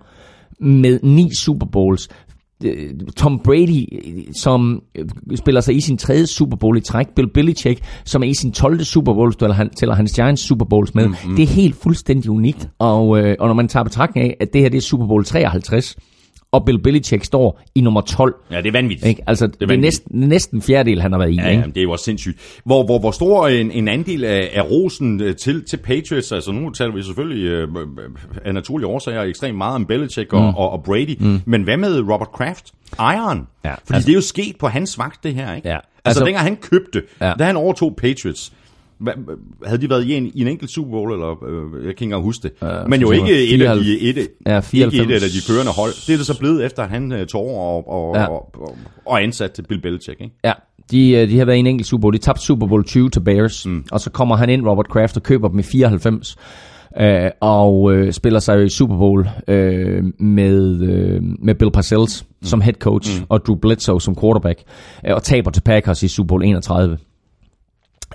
med 0.61 1.01
ni 1.03 1.35
Super 1.35 1.67
Bowls, 1.67 2.09
Tom 3.17 3.41
Brady, 3.45 3.85
øh, 3.93 4.23
som 4.35 4.83
øh, 4.95 5.07
spiller 5.37 5.61
sig 5.61 5.77
i 5.77 5.81
sin 5.81 5.99
tredje 5.99 6.27
Super 6.27 6.57
Bowl 6.57 6.79
i 6.79 6.81
træk, 6.81 7.07
Bill 7.17 7.29
Belichick, 7.29 7.81
som 8.05 8.23
er 8.23 8.27
i 8.27 8.35
sin 8.35 8.53
12. 8.53 8.85
Super 8.85 9.15
Bowl, 9.15 9.35
tæller, 9.35 9.55
han, 9.55 9.71
tæller 9.71 9.95
hans 9.95 10.13
Giants 10.13 10.43
Super 10.43 10.65
Bowls 10.65 10.95
med. 10.95 11.07
Mm-hmm. 11.07 11.37
Det 11.37 11.43
er 11.43 11.47
helt 11.47 11.77
fuldstændig 11.77 12.31
unikt, 12.31 12.69
og, 12.79 13.19
øh, 13.19 13.37
og 13.41 13.47
når 13.47 13.55
man 13.55 13.69
tager 13.69 13.85
betragtning 13.85 14.27
af, 14.27 14.37
at 14.41 14.53
det 14.53 14.61
her 14.61 14.69
det 14.69 14.77
er 14.79 14.83
Super 14.83 15.07
Bowl 15.07 15.25
53, 15.25 15.97
og 16.53 16.65
Bill 16.65 16.79
Belichick 16.83 17.25
står 17.25 17.61
i 17.75 17.81
nummer 17.81 18.01
12, 18.01 18.35
Ja, 18.51 18.57
det 18.57 18.67
er 18.67 18.73
vanvittigt. 18.73 19.07
ikke? 19.09 19.23
altså 19.27 19.47
det 19.47 19.53
er, 19.55 19.57
det 19.59 19.63
er 19.63 19.67
vanvittigt. 19.67 20.05
næsten, 20.13 20.29
næsten 20.29 20.59
en 20.59 20.63
fjerdedel, 20.63 21.03
han 21.03 21.13
har 21.13 21.19
været 21.19 21.31
i. 21.31 21.35
Ja, 21.37 21.49
ikke? 21.49 21.61
ja, 21.63 21.67
det 21.67 21.77
er 21.77 21.83
jo 21.83 21.91
også 21.91 22.05
sindssygt. 22.05 22.61
Hvor, 22.65 22.85
hvor, 22.85 22.99
hvor 22.99 23.11
stor 23.11 23.49
en, 23.49 23.71
en 23.71 23.89
andel 23.89 24.25
af, 24.25 24.51
af 24.55 24.71
rosen 24.71 25.21
øh, 25.21 25.37
til, 25.37 25.65
til 25.65 25.77
Patriots, 25.77 26.33
altså 26.33 26.53
nu 26.53 26.71
taler 26.71 26.93
vi 26.95 27.03
selvfølgelig 27.03 27.45
øh, 27.45 27.69
af 28.45 28.55
naturlige 28.55 28.87
årsager 28.87 29.23
ekstremt 29.23 29.59
meget 29.59 29.75
om 29.75 29.87
Belichick 29.87 30.33
og, 30.33 30.41
mm. 30.43 30.49
og, 30.49 30.71
og 30.71 30.83
Brady, 30.85 31.17
mm. 31.21 31.41
men 31.45 31.63
hvad 31.63 31.77
med 31.77 32.01
Robert 32.01 32.33
Kraft? 32.33 32.73
Ejeren? 32.99 33.47
Ja, 33.65 33.71
Fordi 33.75 33.95
altså- 33.95 34.07
det 34.07 34.13
er 34.13 34.17
jo 34.17 34.21
sket 34.21 34.57
på 34.61 34.67
hans 34.69 34.99
vagt, 34.99 35.25
det 35.25 35.35
her, 35.35 35.55
ikke? 35.55 35.69
Ja. 35.69 35.75
Altså, 35.75 35.83
Altså- 36.05 36.25
dengang 36.25 36.45
han 36.45 36.57
købte, 36.57 37.03
Ja. 37.21 37.33
da 37.39 37.45
han 37.45 37.57
overtog 37.57 37.97
Patriots, 37.97 38.53
hvad, 38.99 39.13
havde 39.65 39.81
de 39.83 39.91
været 39.91 40.05
i 40.05 40.15
en, 40.15 40.31
i 40.35 40.41
en 40.41 40.49
enkelt 40.49 40.71
Super 40.71 40.91
Bowl, 40.91 41.13
eller 41.13 41.45
øh, 41.45 41.73
jeg 41.75 41.81
kan 41.83 41.89
ikke 41.89 42.03
engang 42.05 42.23
huske 42.23 42.43
det. 42.43 42.69
Øh, 42.69 42.89
men 42.89 43.01
jo 43.01 43.11
ikke 43.11 43.55
et 43.55 43.63
af, 43.63 43.77
94. 43.79 43.87
de, 43.87 44.09
et, 44.09 44.29
Ja, 44.47 44.57
ikke 44.57 44.69
94. 44.69 45.23
et 45.23 45.27
af 45.27 45.31
de 45.31 45.53
førende 45.53 45.73
hold. 45.73 46.07
Det 46.07 46.13
er 46.13 46.17
det 46.17 46.27
så 46.27 46.39
blevet, 46.39 46.65
efter 46.67 46.87
han 46.87 47.13
øh, 47.13 47.27
tog 47.27 47.43
over 47.43 47.89
og, 47.89 47.89
og, 47.89 48.15
Ja. 48.17 48.21
ja. 48.21 48.27
og, 48.27 48.55
og, 48.61 48.77
og 49.07 49.23
ansat 49.23 49.53
til 49.53 49.63
Bill 49.63 49.81
Belichick, 49.83 50.21
ikke? 50.21 50.35
Ja, 50.45 50.53
de, 50.91 51.11
øh, 51.11 51.29
de 51.29 51.39
har 51.39 51.45
været 51.45 51.57
i 51.57 51.61
en 51.61 51.67
enkelt 51.67 51.89
Super 51.89 52.01
Bowl. 52.01 52.15
De 52.15 52.19
tabte 52.19 52.43
Super 52.43 52.67
Bowl 52.67 52.85
20 52.85 53.11
til 53.11 53.21
Bears, 53.21 53.67
mm. 53.67 53.85
og 53.93 54.01
så 54.01 54.11
kommer 54.11 54.37
han 54.37 54.51
ind, 54.51 54.67
Robert 54.67 54.89
Kraft, 54.89 55.17
og 55.17 55.23
køber 55.23 55.49
dem 55.49 55.59
i 55.59 55.63
94. 55.63 56.37
Øh, 57.01 57.31
og 57.41 57.93
øh, 57.95 58.13
spiller 58.13 58.41
sig 58.41 58.65
i 58.65 58.69
Super 58.69 58.97
Bowl 58.97 59.29
øh, 59.49 60.05
med, 60.19 60.83
øh, 60.83 61.23
med 61.43 61.55
Bill 61.55 61.71
Parcells 61.71 62.25
mm. 62.29 62.47
som 62.47 62.61
head 62.61 62.75
coach, 62.75 63.21
mm. 63.21 63.27
og 63.29 63.47
Drew 63.47 63.57
Bledsoe 63.57 64.01
som 64.01 64.17
quarterback, 64.21 64.63
øh, 65.09 65.15
og 65.15 65.23
taber 65.23 65.51
til 65.51 65.61
Packers 65.61 66.03
i 66.03 66.09
Super 66.09 66.29
Bowl 66.29 66.45
31. 66.45 66.99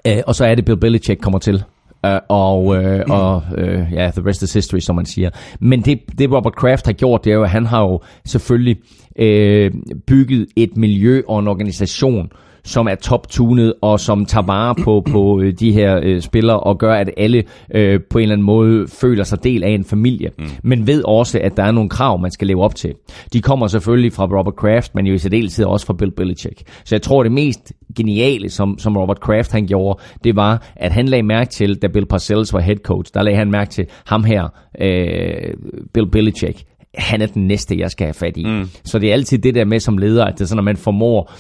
Øh, 0.08 0.18
og 0.28 0.36
så 0.36 0.46
er 0.46 0.56
det 0.56 0.66
Bill 0.66 0.80
Belichick 0.80 1.22
kommer 1.22 1.40
til. 1.40 1.64
Øh, 2.06 2.20
og 2.30 2.76
øh, 2.76 3.06
og 3.10 3.44
øh, 3.58 3.94
ja, 3.94 4.12
the 4.16 4.30
rest 4.30 4.44
is 4.44 4.54
history, 4.54 4.80
som 4.80 4.96
man 4.96 5.06
siger. 5.06 5.30
Men 5.60 5.82
det, 5.82 6.00
det 6.18 6.32
Robert 6.32 6.56
Kraft 6.56 6.86
har 6.86 6.94
gjort, 6.94 7.26
det 7.26 7.32
er 7.32 7.36
jo, 7.36 7.44
at 7.44 7.50
han 7.50 7.66
har 7.66 7.82
jo 7.82 8.02
selvfølgelig 8.26 8.78
øh, 9.16 9.72
bygget 10.08 10.48
et 10.56 10.78
miljø 10.78 11.22
og 11.28 11.40
en 11.40 11.48
organisation, 11.48 12.32
som 12.64 12.88
er 12.88 12.96
top-tunet 12.96 13.74
og 13.82 14.00
som 14.00 14.26
tager 14.26 14.46
vare 14.46 14.76
på, 14.76 15.04
på 15.12 15.42
øh, 15.42 15.54
de 15.60 15.72
her 15.72 16.00
øh, 16.04 16.22
spillere 16.22 16.60
og 16.60 16.78
gør, 16.78 16.94
at 16.94 17.10
alle 17.18 17.44
øh, 17.76 18.00
på 18.10 18.18
en 18.18 18.22
eller 18.22 18.34
anden 18.34 18.46
måde 18.46 18.88
føler 18.88 19.24
sig 19.24 19.44
del 19.44 19.64
af 19.64 19.70
en 19.70 19.86
familie. 19.86 20.32
Mm. 20.40 20.46
Men 20.64 20.88
ved 20.88 21.04
også, 21.04 21.40
at 21.44 21.58
der 21.58 21.64
er 21.64 21.72
nogle 21.72 21.90
krav, 21.90 22.20
man 22.20 22.32
skal 22.32 22.48
leve 22.48 22.64
op 22.64 22.76
til. 22.76 22.94
De 23.34 23.42
kommer 23.42 23.68
selvfølgelig 23.68 24.14
fra 24.14 24.26
Robert 24.40 24.56
Kraft, 24.56 24.96
men 24.96 25.08
jo 25.08 25.14
i 25.14 25.18
særdeleshed 25.18 25.66
også 25.66 25.86
fra 25.86 25.94
Bill 25.94 26.12
Belichick. 26.12 26.62
Så 26.86 26.96
jeg 26.96 27.02
tror, 27.02 27.24
det 27.24 27.32
mest 27.32 27.74
geniale, 27.98 28.50
som, 28.50 28.80
som 28.80 28.98
Robert 28.98 29.20
Kraft 29.20 29.52
han 29.52 29.68
gjorde, 29.68 30.00
det 30.24 30.36
var, 30.36 30.74
at 30.76 30.92
han 30.92 31.06
lagde 31.06 31.24
mærke 31.24 31.50
til, 31.50 31.76
da 31.76 31.88
Bill 31.88 32.06
Parcells 32.06 32.54
var 32.54 32.60
head 32.60 32.78
coach, 32.78 33.12
der 33.14 33.24
lagde 33.24 33.38
han 33.38 33.52
mærke 33.52 33.72
til 33.72 33.86
ham 34.06 34.24
her, 34.24 34.48
øh, 34.82 35.54
Bill 35.94 36.10
Belichick, 36.12 36.64
han 36.96 37.22
er 37.22 37.26
den 37.26 37.48
næste, 37.48 37.80
jeg 37.80 37.92
skal 37.92 38.06
have 38.06 38.14
fat 38.14 38.38
i. 38.38 38.46
Mm. 38.46 38.70
Så 38.84 39.00
det 39.00 39.10
er 39.10 39.14
altid 39.14 39.38
det 39.38 39.56
der 39.56 39.66
med 39.66 39.80
som 39.80 39.98
leder, 39.98 40.26
at 40.26 40.34
det 40.34 40.42
er 40.42 40.46
sådan, 40.46 40.60
at 40.60 40.66
man 40.66 40.78
formår 40.78 41.34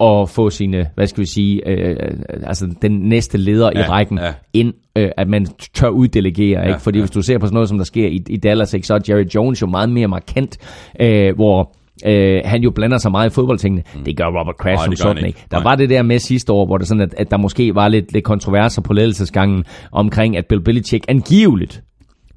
at 0.00 0.28
få 0.28 0.50
sine, 0.50 0.86
hvad 0.94 1.06
skal 1.06 1.20
vi 1.20 1.26
sige, 1.26 1.68
øh, 1.68 1.96
altså 2.42 2.74
den 2.82 2.92
næste 2.92 3.38
leder 3.38 3.70
ja, 3.74 3.80
i 3.80 3.82
rækken 3.82 4.18
ja. 4.18 4.32
ind, 4.52 4.74
øh, 4.96 5.10
at 5.16 5.28
man 5.28 5.46
tør 5.74 5.88
uddelegere, 5.88 6.68
ikke? 6.68 6.80
Fordi 6.80 6.98
ja. 6.98 7.02
hvis 7.02 7.10
du 7.10 7.22
ser 7.22 7.38
på 7.38 7.46
sådan 7.46 7.54
noget, 7.54 7.68
som 7.68 7.78
der 7.78 7.84
sker 7.84 8.06
i, 8.06 8.22
i 8.28 8.36
Dallas, 8.36 8.74
ikke, 8.74 8.86
så 8.86 8.94
er 8.94 8.98
Jerry 9.08 9.24
Jones 9.34 9.62
jo 9.62 9.66
meget 9.66 9.90
mere 9.90 10.08
markant, 10.08 10.58
øh, 11.00 11.34
hvor 11.34 11.74
øh, 12.06 12.40
han 12.44 12.62
jo 12.62 12.70
blander 12.70 12.98
sig 12.98 13.10
meget 13.10 13.30
i 13.30 13.34
fodboldtingene. 13.34 13.82
Mm. 13.94 14.04
Det 14.04 14.16
gør 14.16 14.26
Robert 14.26 14.56
Kraft 14.56 14.84
som 14.84 14.96
sådan 14.96 15.26
ikke. 15.26 15.44
Der 15.50 15.56
Nej. 15.56 15.64
var 15.64 15.74
det 15.74 15.90
der 15.90 16.02
med 16.02 16.18
sidste 16.18 16.52
år, 16.52 16.66
hvor 16.66 16.78
det 16.78 16.88
sådan, 16.88 17.00
at, 17.00 17.14
at 17.16 17.30
der 17.30 17.36
måske 17.36 17.74
var 17.74 17.88
lidt, 17.88 18.12
lidt 18.12 18.24
kontroverser 18.24 18.82
på 18.82 18.92
ledelsesgangen 18.92 19.64
omkring, 19.92 20.36
at 20.36 20.46
Bill 20.46 20.62
Belichick 20.64 21.04
angiveligt 21.08 21.82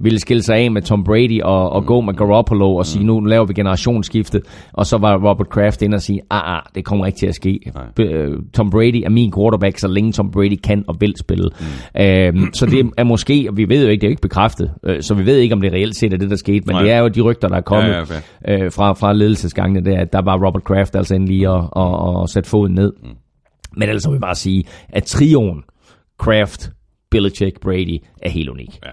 ville 0.04 0.20
skille 0.20 0.44
sig 0.44 0.56
af 0.56 0.72
med 0.72 0.82
Tom 0.82 1.04
Brady 1.04 1.42
og, 1.42 1.70
og 1.70 1.86
gå 1.86 2.02
med 2.02 2.14
Garoppolo 2.14 2.76
og 2.76 2.86
sige, 2.86 3.06
nu 3.06 3.20
laver 3.20 3.46
vi 3.46 3.54
generationsskiftet. 3.54 4.42
Og 4.74 4.86
så 4.86 4.98
var 4.98 5.30
Robert 5.30 5.50
Kraft 5.50 5.82
inde 5.82 5.96
og 5.96 6.02
sige, 6.02 6.22
ah, 6.30 6.56
ah, 6.56 6.62
det 6.76 6.86
kommer 6.86 7.06
ikke 7.06 7.18
til 7.20 7.28
at 7.28 7.36
ske. 7.36 7.60
B- 7.96 8.00
øh, 8.00 8.38
Tom 8.54 8.70
Brady 8.70 9.04
er 9.06 9.10
min 9.10 9.34
quarterback, 9.34 9.78
så 9.78 9.88
længe 9.88 10.12
Tom 10.12 10.32
Brady 10.32 10.60
kan 10.64 10.84
og 10.88 10.96
vil 11.00 11.14
spille. 11.18 11.50
Mm. 11.96 12.02
Øhm, 12.02 12.54
så 12.54 12.66
det 12.66 12.90
er 12.98 13.04
måske, 13.04 13.46
og 13.50 13.58
vi 13.58 13.70
ved 13.70 13.84
jo 13.84 13.90
ikke, 13.90 14.02
det 14.02 14.08
er 14.08 14.10
jo 14.10 14.12
ikke 14.12 14.22
bekræftet, 14.22 14.72
øh, 14.84 15.02
så 15.02 15.14
vi 15.14 15.26
ved 15.26 15.38
ikke, 15.38 15.56
om 15.56 15.62
det 15.62 15.74
reelt 15.74 15.96
set 15.96 16.14
er 16.14 16.18
det, 16.18 16.30
der 16.30 16.36
skete, 16.36 16.64
men 16.66 16.76
Nej. 16.76 16.82
det 16.84 16.92
er 16.92 17.00
jo 17.00 17.08
de 17.08 17.22
rygter, 17.22 17.48
der 17.48 17.56
er 17.56 17.62
kommet 17.62 17.90
Ja, 17.92 18.04
ja, 18.48 18.64
øh, 18.64 18.72
fra, 18.72 18.94
fra 18.94 19.14
ledelsesgangene, 19.14 19.92
der, 19.92 20.00
at 20.00 20.14
der 20.14 20.22
var 20.22 20.46
Robert 20.48 20.64
Kraft 20.64 20.96
altså 20.96 21.16
endelig 21.16 21.38
lige 21.38 21.50
at, 21.50 21.64
at, 21.76 22.22
at 22.24 22.30
sætte 22.30 22.50
foden 22.50 22.74
ned. 22.76 22.94
Mm. 23.04 23.10
Men 23.78 23.90
ellers 23.90 24.08
vil 24.08 24.14
jeg 24.14 24.22
bare 24.22 24.36
sige, 24.36 24.64
at 24.90 25.04
trioen 25.04 25.64
Kraft, 26.20 26.72
Belichick, 27.12 27.60
Brady 27.62 27.98
er 28.22 28.30
helt 28.30 28.50
unik. 28.50 28.80
Ja. 28.86 28.90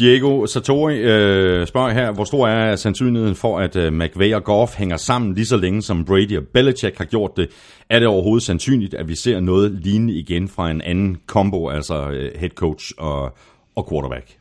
Diego 0.00 0.46
Satori 0.46 0.98
øh, 0.98 1.66
spørger 1.66 1.90
her, 1.90 2.12
hvor 2.12 2.24
stor 2.24 2.48
er 2.48 2.76
sandsynligheden 2.76 3.34
for, 3.36 3.58
at 3.58 3.76
øh, 3.76 3.92
McVay 3.92 4.34
og 4.34 4.44
Goff 4.44 4.76
hænger 4.76 4.96
sammen 4.96 5.34
lige 5.34 5.46
så 5.46 5.56
længe 5.56 5.82
som 5.82 6.04
Brady 6.04 6.36
og 6.36 6.42
Belichick 6.54 6.98
har 6.98 7.04
gjort 7.04 7.30
det? 7.36 7.48
Er 7.90 7.98
det 7.98 8.08
overhovedet 8.08 8.42
sandsynligt, 8.42 8.94
at 8.94 9.08
vi 9.08 9.16
ser 9.16 9.40
noget 9.40 9.72
lignende 9.82 10.14
igen 10.14 10.48
fra 10.48 10.70
en 10.70 10.80
anden 10.80 11.16
combo, 11.26 11.68
altså 11.68 12.10
øh, 12.10 12.30
head 12.38 12.50
coach 12.50 12.92
og, 12.98 13.36
og 13.76 13.88
quarterback? 13.90 14.36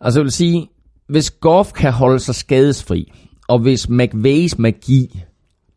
Altså 0.00 0.20
jeg 0.20 0.24
vil 0.24 0.32
sige, 0.32 0.68
hvis 1.06 1.30
Goff 1.30 1.72
kan 1.72 1.92
holde 1.92 2.18
sig 2.18 2.34
skadesfri, 2.34 3.12
og 3.48 3.58
hvis 3.58 3.88
McVays 3.88 4.58
magi 4.58 5.22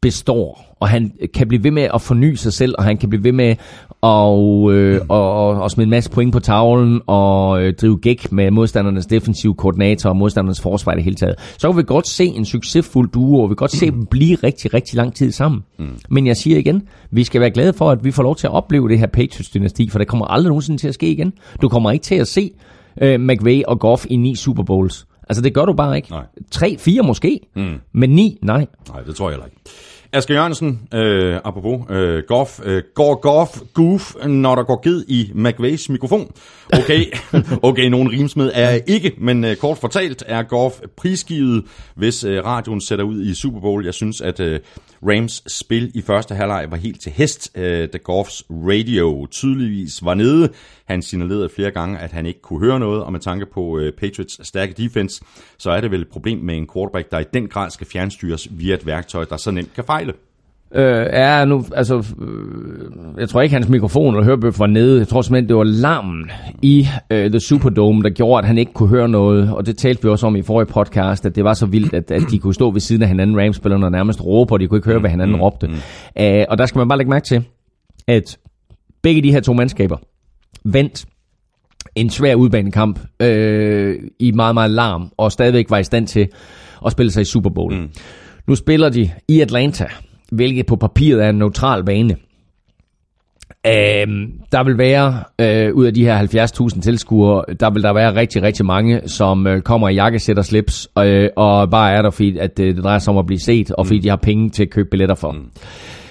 består, 0.02 0.76
og 0.80 0.90
han 0.90 1.12
kan 1.34 1.48
blive 1.48 1.64
ved 1.64 1.72
med 1.72 1.88
at 1.94 2.02
forny 2.02 2.34
sig 2.34 2.54
selv, 2.54 2.76
og 2.78 2.84
han 2.84 2.98
kan 2.98 3.10
blive 3.10 3.24
ved 3.24 3.32
med 3.32 3.56
at, 4.04 4.72
øh, 4.72 5.02
og, 5.10 5.48
og, 5.48 5.62
og 5.62 5.72
smide 5.72 5.84
en 5.84 5.90
masse 5.90 6.10
point 6.10 6.34
på 6.34 6.40
tavlen, 6.40 7.02
og 7.08 7.64
øh, 7.64 7.74
drive 7.74 7.98
gæk 7.98 8.32
med 8.32 8.52
modstandernes 8.52 9.06
defensive 9.06 9.56
koordinator 9.56 10.10
og 10.10 10.16
modstandernes 10.18 10.62
forsvar 10.62 10.94
i 10.94 10.96
det 10.96 11.04
hele 11.04 11.16
taget, 11.16 11.36
så 11.58 11.70
kan 11.70 11.78
vi 11.78 11.84
godt 11.84 12.08
se 12.08 12.26
en 12.26 12.46
succesfuld 12.46 13.10
duo, 13.10 13.42
og 13.42 13.50
vi 13.50 13.52
kan 13.52 13.56
godt 13.56 13.72
se 13.72 13.92
dem 13.92 14.06
blive 14.06 14.36
rigtig, 14.36 14.74
rigtig 14.74 14.96
lang 14.96 15.16
tid 15.16 15.32
sammen. 15.32 15.64
Mm. 15.80 15.98
Men 16.10 16.28
jeg 16.28 16.38
siger 16.38 16.58
igen, 16.58 16.88
vi 17.12 17.24
skal 17.24 17.42
være 17.42 17.52
glade 17.52 17.74
for, 17.74 17.92
at 17.92 18.04
vi 18.04 18.12
får 18.12 18.24
lov 18.24 18.36
til 18.36 18.48
at 18.48 18.54
opleve 18.54 18.90
det 18.90 19.00
her 19.00 19.08
Patriots-dynasti, 19.08 19.90
for 19.90 20.00
det 20.00 20.08
kommer 20.08 20.26
aldrig 20.26 20.50
nogensinde 20.50 20.82
til 20.82 20.88
at 20.88 20.94
ske 20.94 21.12
igen. 21.12 21.34
Du 21.62 21.70
kommer 21.70 21.92
ikke 21.92 22.04
til 22.04 22.16
at 22.16 22.28
se 22.28 22.52
øh, 23.02 23.20
McVay 23.20 23.64
og 23.68 23.80
Goff 23.80 24.06
i 24.10 24.16
ni 24.16 24.36
Super 24.36 24.64
Bowls. 24.64 25.06
Altså 25.30 25.42
det 25.42 25.54
gør 25.54 25.66
du 25.66 25.74
bare 25.74 25.96
ikke. 25.96 26.12
Nej. 26.12 26.26
Tre, 26.52 26.78
fire 26.80 27.04
måske, 27.04 27.40
mm. 27.56 27.74
men 27.94 28.10
ni, 28.10 28.38
nej. 28.42 28.66
Nej, 28.90 29.02
det 29.02 29.16
tror 29.16 29.30
jeg 29.30 29.34
heller 29.34 29.46
ikke. 29.46 29.58
Asger 30.14 30.36
Jørgensen, 30.36 30.88
øh, 30.94 31.40
apropos 31.44 31.82
øh, 31.90 32.24
Goff, 32.28 32.60
øh, 32.64 32.84
går 32.96 33.16
Goff 33.16 33.58
goof, 33.74 34.16
når 34.26 34.56
der 34.56 34.64
går 34.64 34.82
ged 34.84 35.06
i 35.08 35.32
McVays 35.36 35.90
mikrofon? 35.90 36.32
Okay, 36.74 37.06
okay 37.70 37.86
nogen 37.86 38.12
rimsmed 38.12 38.52
er 38.54 38.80
ikke, 38.88 39.12
men 39.18 39.44
øh, 39.44 39.56
kort 39.56 39.78
fortalt 39.78 40.24
er 40.28 40.44
Goff 40.44 40.76
prisgivet, 40.98 41.66
hvis 41.96 42.24
øh, 42.24 42.46
radioen 42.46 42.82
sætter 42.82 43.06
ud 43.06 43.22
i 43.22 43.34
Super 43.34 43.60
Bowl. 43.60 43.86
Jeg 43.86 43.94
synes, 43.94 44.22
at 44.22 44.40
øh, 44.40 44.60
Rams 45.04 45.44
spil 45.48 45.92
i 45.94 46.02
første 46.02 46.36
halvleg 46.36 46.68
var 46.70 46.78
helt 46.78 47.02
til 47.02 47.12
hest, 47.12 47.58
øh, 47.58 47.90
da 47.94 47.98
Goffs 47.98 48.44
radio 48.50 49.28
tydeligvis 49.32 50.06
var 50.06 50.14
nede. 50.14 50.50
Han 50.92 51.02
signalerede 51.02 51.50
flere 51.56 51.72
gange, 51.72 52.00
at 52.00 52.12
han 52.12 52.26
ikke 52.26 52.42
kunne 52.42 52.60
høre 52.60 52.80
noget, 52.80 53.04
og 53.04 53.12
med 53.12 53.20
tanke 53.20 53.46
på 53.54 53.78
øh, 53.80 53.94
Patriots 53.94 54.48
stærke 54.48 54.74
defense, 54.74 55.24
så 55.58 55.72
er 55.72 55.82
det 55.82 55.92
vel 55.92 56.02
et 56.02 56.08
problem 56.08 56.40
med 56.40 56.58
en 56.58 56.68
quarterback, 56.74 57.12
der 57.12 57.20
i 57.20 57.24
den 57.34 57.48
grad 57.48 57.70
skal 57.70 57.88
fjernstyres 57.88 58.48
via 58.52 58.74
et 58.74 58.86
værktøj, 58.86 59.26
der 59.30 59.38
så 59.38 59.52
nemt 59.52 59.74
kan 59.74 59.84
fejle. 59.84 60.14
Øh, 60.76 61.06
ja, 61.14 61.46
nu, 61.46 61.66
altså, 61.76 61.96
øh, 62.22 63.20
jeg 63.20 63.30
tror 63.30 63.42
ikke, 63.42 63.54
hans 63.54 63.70
mikrofon 63.70 64.14
eller 64.14 64.26
hørebøf 64.26 64.60
var 64.60 64.68
nede. 64.68 65.00
Jeg 65.00 65.08
tror 65.08 65.22
simpelthen, 65.22 65.50
det 65.50 65.58
var 65.58 65.64
larmen 65.64 66.32
i 66.62 66.88
øh, 67.12 67.30
The 67.30 67.40
Superdome, 67.40 68.04
der 68.04 68.10
gjorde, 68.10 68.40
at 68.40 68.46
han 68.46 68.58
ikke 68.58 68.74
kunne 68.74 68.90
høre 68.90 69.10
noget. 69.10 69.54
Og 69.54 69.66
det 69.66 69.78
talte 69.78 70.04
vi 70.04 70.10
også 70.10 70.28
om 70.28 70.36
i 70.36 70.42
forrige 70.42 70.68
podcast, 70.74 71.26
at 71.26 71.36
det 71.36 71.44
var 71.44 71.54
så 71.54 71.66
vildt, 71.66 71.94
at, 71.94 72.12
at 72.12 72.24
de 72.32 72.40
kunne 72.40 72.54
stå 72.54 72.72
ved 72.72 72.82
siden 72.82 73.02
af 73.02 73.08
hinanden, 73.08 73.40
Rams-spillerne, 73.40 73.86
og 73.86 73.92
nærmest 73.92 74.26
råbe, 74.26 74.54
og 74.54 74.60
de 74.60 74.68
kunne 74.68 74.78
ikke 74.78 74.90
høre, 74.90 75.00
hvad 75.00 75.10
hinanden 75.10 75.36
råbte. 75.36 75.70
Øh, 76.20 76.46
og 76.50 76.58
der 76.58 76.66
skal 76.66 76.80
man 76.80 76.88
bare 76.88 76.98
lægge 76.98 77.10
mærke 77.10 77.26
til, 77.26 77.44
at 78.08 78.38
begge 79.02 79.22
de 79.22 79.32
her 79.32 79.40
to 79.40 79.54
mandskaber 79.54 79.98
vandt 80.66 81.06
en 81.96 82.10
svær 82.10 82.36
udbanekamp 82.36 83.00
øh, 83.20 84.00
i 84.20 84.32
meget, 84.32 84.54
meget 84.54 84.72
larm, 84.72 85.12
og 85.18 85.32
stadigvæk 85.32 85.70
var 85.70 85.78
i 85.78 85.84
stand 85.84 86.08
til 86.08 86.28
at 86.86 86.92
spille 86.92 87.12
sig 87.12 87.22
i 87.22 87.26
Super 87.26 87.50
Bowl. 87.50 87.76
Mm. 87.76 87.90
Nu 88.48 88.56
spiller 88.56 88.90
de 88.90 89.12
i 89.28 89.42
Atlanta, 89.42 89.86
hvilket 90.32 90.66
på 90.66 90.76
papiret 90.76 91.26
er 91.26 91.30
en 91.30 91.36
neutral 91.36 91.86
bane. 91.86 92.16
Øhm, 93.68 94.32
der 94.52 94.64
vil 94.64 94.78
være, 94.78 95.24
øh, 95.42 95.74
ud 95.74 95.86
af 95.86 95.94
de 95.94 96.04
her 96.04 96.18
70.000 96.18 96.82
tilskuere, 96.82 97.44
der 97.60 97.70
vil 97.70 97.84
der 97.84 97.94
være 97.94 98.16
rigtig, 98.16 98.44
rigtig 98.44 98.66
mange, 98.66 99.02
som 99.06 99.48
øh, 99.48 99.62
kommer 99.62 99.90
i 99.90 99.94
jakkesæt 99.94 100.38
og 100.38 100.46
slips, 100.46 100.90
øh, 101.00 101.30
og 101.36 101.70
bare 101.70 101.92
er 101.92 102.02
der, 102.02 102.10
fordi 102.10 102.38
at, 102.38 102.60
øh, 102.60 102.76
det 102.76 102.84
drejer 102.84 103.00
sig 103.00 103.12
om 103.12 103.18
at 103.18 103.26
blive 103.26 103.40
set, 103.40 103.72
og 103.72 103.88
fordi 103.88 104.00
de 104.00 104.10
har 104.10 104.16
penge 104.16 104.50
til 104.50 104.64
at 104.64 104.70
købe 104.70 104.90
billetter 104.90 105.16
for. 105.16 105.32
Mm. 105.32 105.50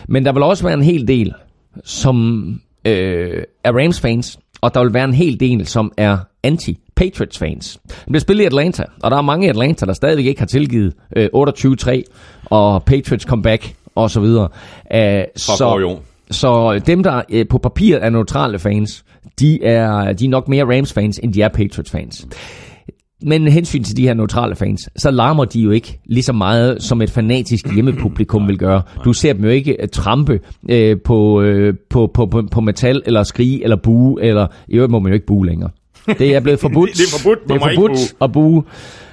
Men 0.09 0.25
der 0.25 0.33
vil 0.33 0.43
også 0.43 0.65
være 0.65 0.75
en 0.75 0.83
hel 0.83 1.09
del, 1.09 1.35
som 1.85 2.45
øh, 2.85 3.43
er 3.65 3.73
Rams-fans, 3.73 4.39
og 4.61 4.75
der 4.75 4.83
vil 4.83 4.95
være 4.95 5.05
en 5.05 5.15
hel 5.15 5.41
del, 5.41 5.67
som 5.67 5.93
er 5.97 6.19
anti-Patriots 6.47 7.39
fans. 7.39 7.79
Det 7.89 8.07
bliver 8.07 8.21
spillet 8.21 8.45
i 8.45 8.47
Atlanta, 8.47 8.85
og 9.03 9.11
der 9.11 9.17
er 9.17 9.23
mange 9.23 9.47
i 9.47 9.49
Atlanta, 9.49 9.87
der 9.87 9.93
stadigvæk 9.93 10.27
ikke 10.27 10.41
har 10.41 10.47
tilgivet 10.47 10.95
øh, 11.17 11.29
28-3 11.35 12.03
og 12.45 12.85
Patriots 12.85 13.25
comeback 13.25 13.75
og 13.95 14.11
så 14.11 14.21
videre. 14.21 14.49
Æh, 14.95 15.25
forrige 15.59 15.87
år. 15.87 16.03
så 16.31 16.81
dem, 16.87 17.03
der 17.03 17.23
øh, 17.31 17.49
på 17.49 17.59
papiret 17.59 18.05
er 18.05 18.11
neutrale 18.11 18.59
fans, 18.59 19.05
de 19.41 19.65
er, 19.65 20.13
de 20.13 20.25
er 20.25 20.29
nok 20.29 20.49
mere 20.49 20.65
Rams-fans, 20.65 21.19
end 21.23 21.33
de 21.33 21.43
er 21.43 21.49
Patriots-fans. 21.49 22.27
Men 23.23 23.49
hensyn 23.49 23.83
til 23.83 23.97
de 23.97 24.03
her 24.03 24.15
neutrale 24.15 24.57
fans, 24.57 24.89
så 24.97 25.11
larmer 25.11 25.45
de 25.45 25.61
jo 25.61 25.71
ikke 25.71 26.01
lige 26.05 26.23
så 26.23 26.33
meget, 26.33 26.83
som 26.83 27.03
et 27.03 27.11
fanatisk 27.11 27.75
hjemmepublikum 27.75 28.49
vil 28.49 28.59
gøre. 28.59 28.83
Du 29.05 29.13
ser 29.13 29.33
dem 29.33 29.45
jo 29.45 29.51
ikke 29.51 29.77
uh, 29.83 29.89
trampe 29.93 30.41
øh, 30.69 30.97
på, 31.05 31.43
øh, 31.43 31.75
på, 31.91 32.11
på, 32.15 32.27
på, 32.27 32.43
på 32.51 32.61
metal, 32.61 33.03
eller 33.07 33.23
skrige, 33.23 33.65
eller 33.65 33.77
bue, 33.77 34.23
eller 34.23 34.47
i 34.69 34.75
øvrigt 34.75 34.91
må 34.91 34.99
man 34.99 35.11
jo 35.11 35.15
ikke 35.15 35.27
bue 35.27 35.47
længere. 35.47 35.71
Det 36.07 36.35
er 36.35 36.41
blevet 36.41 36.61
forbudt. 36.67 36.91
Det 36.91 37.01
er 37.01 37.19
forbudt. 37.19 37.49
Det 37.49 37.57
er 37.57 37.75
forbudt 37.75 38.15
at 38.21 38.33
bue. 38.33 38.65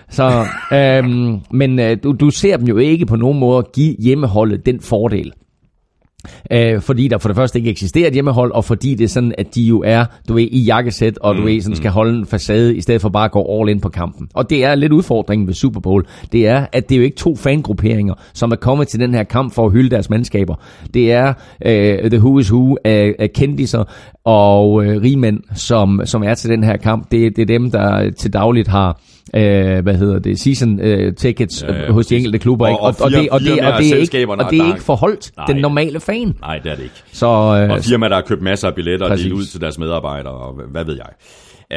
Så, 0.10 0.45
øhm, 0.74 1.39
men 1.51 1.80
øh, 1.80 1.97
du, 2.03 2.12
du 2.12 2.30
ser 2.30 2.58
dem 2.58 2.68
jo 2.68 2.78
ikke 2.78 3.05
på 3.05 3.16
nogen 3.16 3.39
måde 3.39 3.68
give 3.74 3.95
hjemmeholdet 3.99 4.66
den 4.66 4.80
fordel. 4.80 5.34
Øh, 6.51 6.82
fordi 6.82 7.07
der 7.07 7.18
for 7.18 7.30
det 7.30 7.36
første 7.36 7.59
ikke 7.59 7.72
eksisterer 7.72 8.07
et 8.07 8.13
hjemmehold, 8.13 8.51
og 8.51 8.65
fordi 8.65 8.95
det 8.95 9.03
er 9.03 9.07
sådan, 9.07 9.34
at 9.38 9.55
de 9.55 9.61
jo 9.61 9.84
er, 9.86 10.05
du 10.28 10.34
ved, 10.34 10.47
i 10.51 10.63
jakkesæt, 10.63 11.18
og 11.18 11.36
du 11.36 11.41
ved, 11.41 11.61
sådan 11.61 11.76
skal 11.76 11.91
holde 11.91 12.20
en 12.20 12.26
facade, 12.26 12.76
i 12.76 12.82
stedet 12.82 13.01
for 13.01 13.09
bare 13.09 13.26
at 13.26 13.32
gå 13.32 13.59
all 13.59 13.70
in 13.70 13.80
på 13.80 13.89
kampen. 13.89 14.30
Og 14.34 14.49
det 14.49 14.63
er 14.63 14.76
lidt 14.76 14.91
udfordringen 14.91 15.47
ved 15.47 15.53
Super 15.53 15.80
Bowl. 15.80 16.05
Det 16.32 16.47
er, 16.47 16.65
at 16.72 16.89
det 16.89 16.95
er 16.95 16.99
jo 16.99 17.03
ikke 17.03 17.18
to 17.18 17.36
fangrupperinger, 17.36 18.13
som 18.34 18.51
er 18.51 18.55
kommet 18.55 18.88
til 18.88 18.99
den 18.99 19.13
her 19.13 19.24
kamp 19.24 19.53
for 19.53 19.65
at 19.65 19.72
hylde 19.72 19.89
deres 19.89 20.09
mandskaber. 20.09 20.55
Det 20.93 21.11
er 21.11 21.34
øh, 21.65 22.11
the 22.11 22.20
who 22.20 22.39
is 22.39 22.51
who 22.51 22.78
af, 22.84 23.15
af 23.20 23.34
kendiser 23.34 23.84
og 24.24 24.86
øh, 24.86 25.01
rigmænd, 25.01 25.39
som, 25.55 26.01
som 26.05 26.24
er 26.24 26.34
til 26.34 26.49
den 26.49 26.63
her 26.63 26.78
kamp. 26.78 27.11
Det, 27.11 27.36
det 27.36 27.41
er 27.41 27.45
dem, 27.45 27.72
der 27.72 28.11
til 28.11 28.34
dagligt 28.34 28.68
har 28.68 28.99
øh, 29.36 29.84
hvad 29.84 29.95
hedder 29.95 30.19
det, 30.19 30.39
season 30.39 30.80
øh, 30.80 31.15
tickets 31.15 31.63
Ja, 31.63 31.73
ja, 31.73 31.86
øh, 31.88 31.93
hos 31.93 32.07
de 32.07 32.15
enkelte 32.15 32.39
klubber. 32.39 32.65
Og- 32.65 32.71
ikke? 32.71 32.80
og 32.82 32.88
og, 32.88 32.95
fire- 33.11 33.21
det, 33.21 33.30
og, 33.30 33.39
det, 33.39 33.51
og, 33.51 33.57
det 33.57 33.93
er 33.93 33.95
ikke, 33.97 34.30
og 34.32 34.51
det 34.51 34.59
er 34.59 34.67
ikke 34.67 34.84
forholdt 34.84 35.32
Nej. 35.38 35.45
den 35.45 35.55
normale 35.55 35.99
fan. 35.99 36.36
Nej, 36.41 36.57
det 36.63 36.71
er 36.71 36.75
det 36.75 36.84
ikke. 36.84 36.95
Så, 37.11 37.25
Og 37.25 37.61
øh, 37.61 37.82
firmaer, 37.82 38.09
der 38.09 38.15
har 38.15 38.21
købt 38.23 38.41
masser 38.41 38.67
af 38.67 38.75
billetter 38.75 39.05
og 39.05 39.09
Præcis. 39.09 39.23
delt 39.23 39.34
ud 39.36 39.45
til 39.45 39.61
deres 39.61 39.80
medarbejdere, 39.80 40.34
og 40.34 40.53
hvad- 40.71 40.86
ved 40.86 40.95
jeg. 40.95 41.09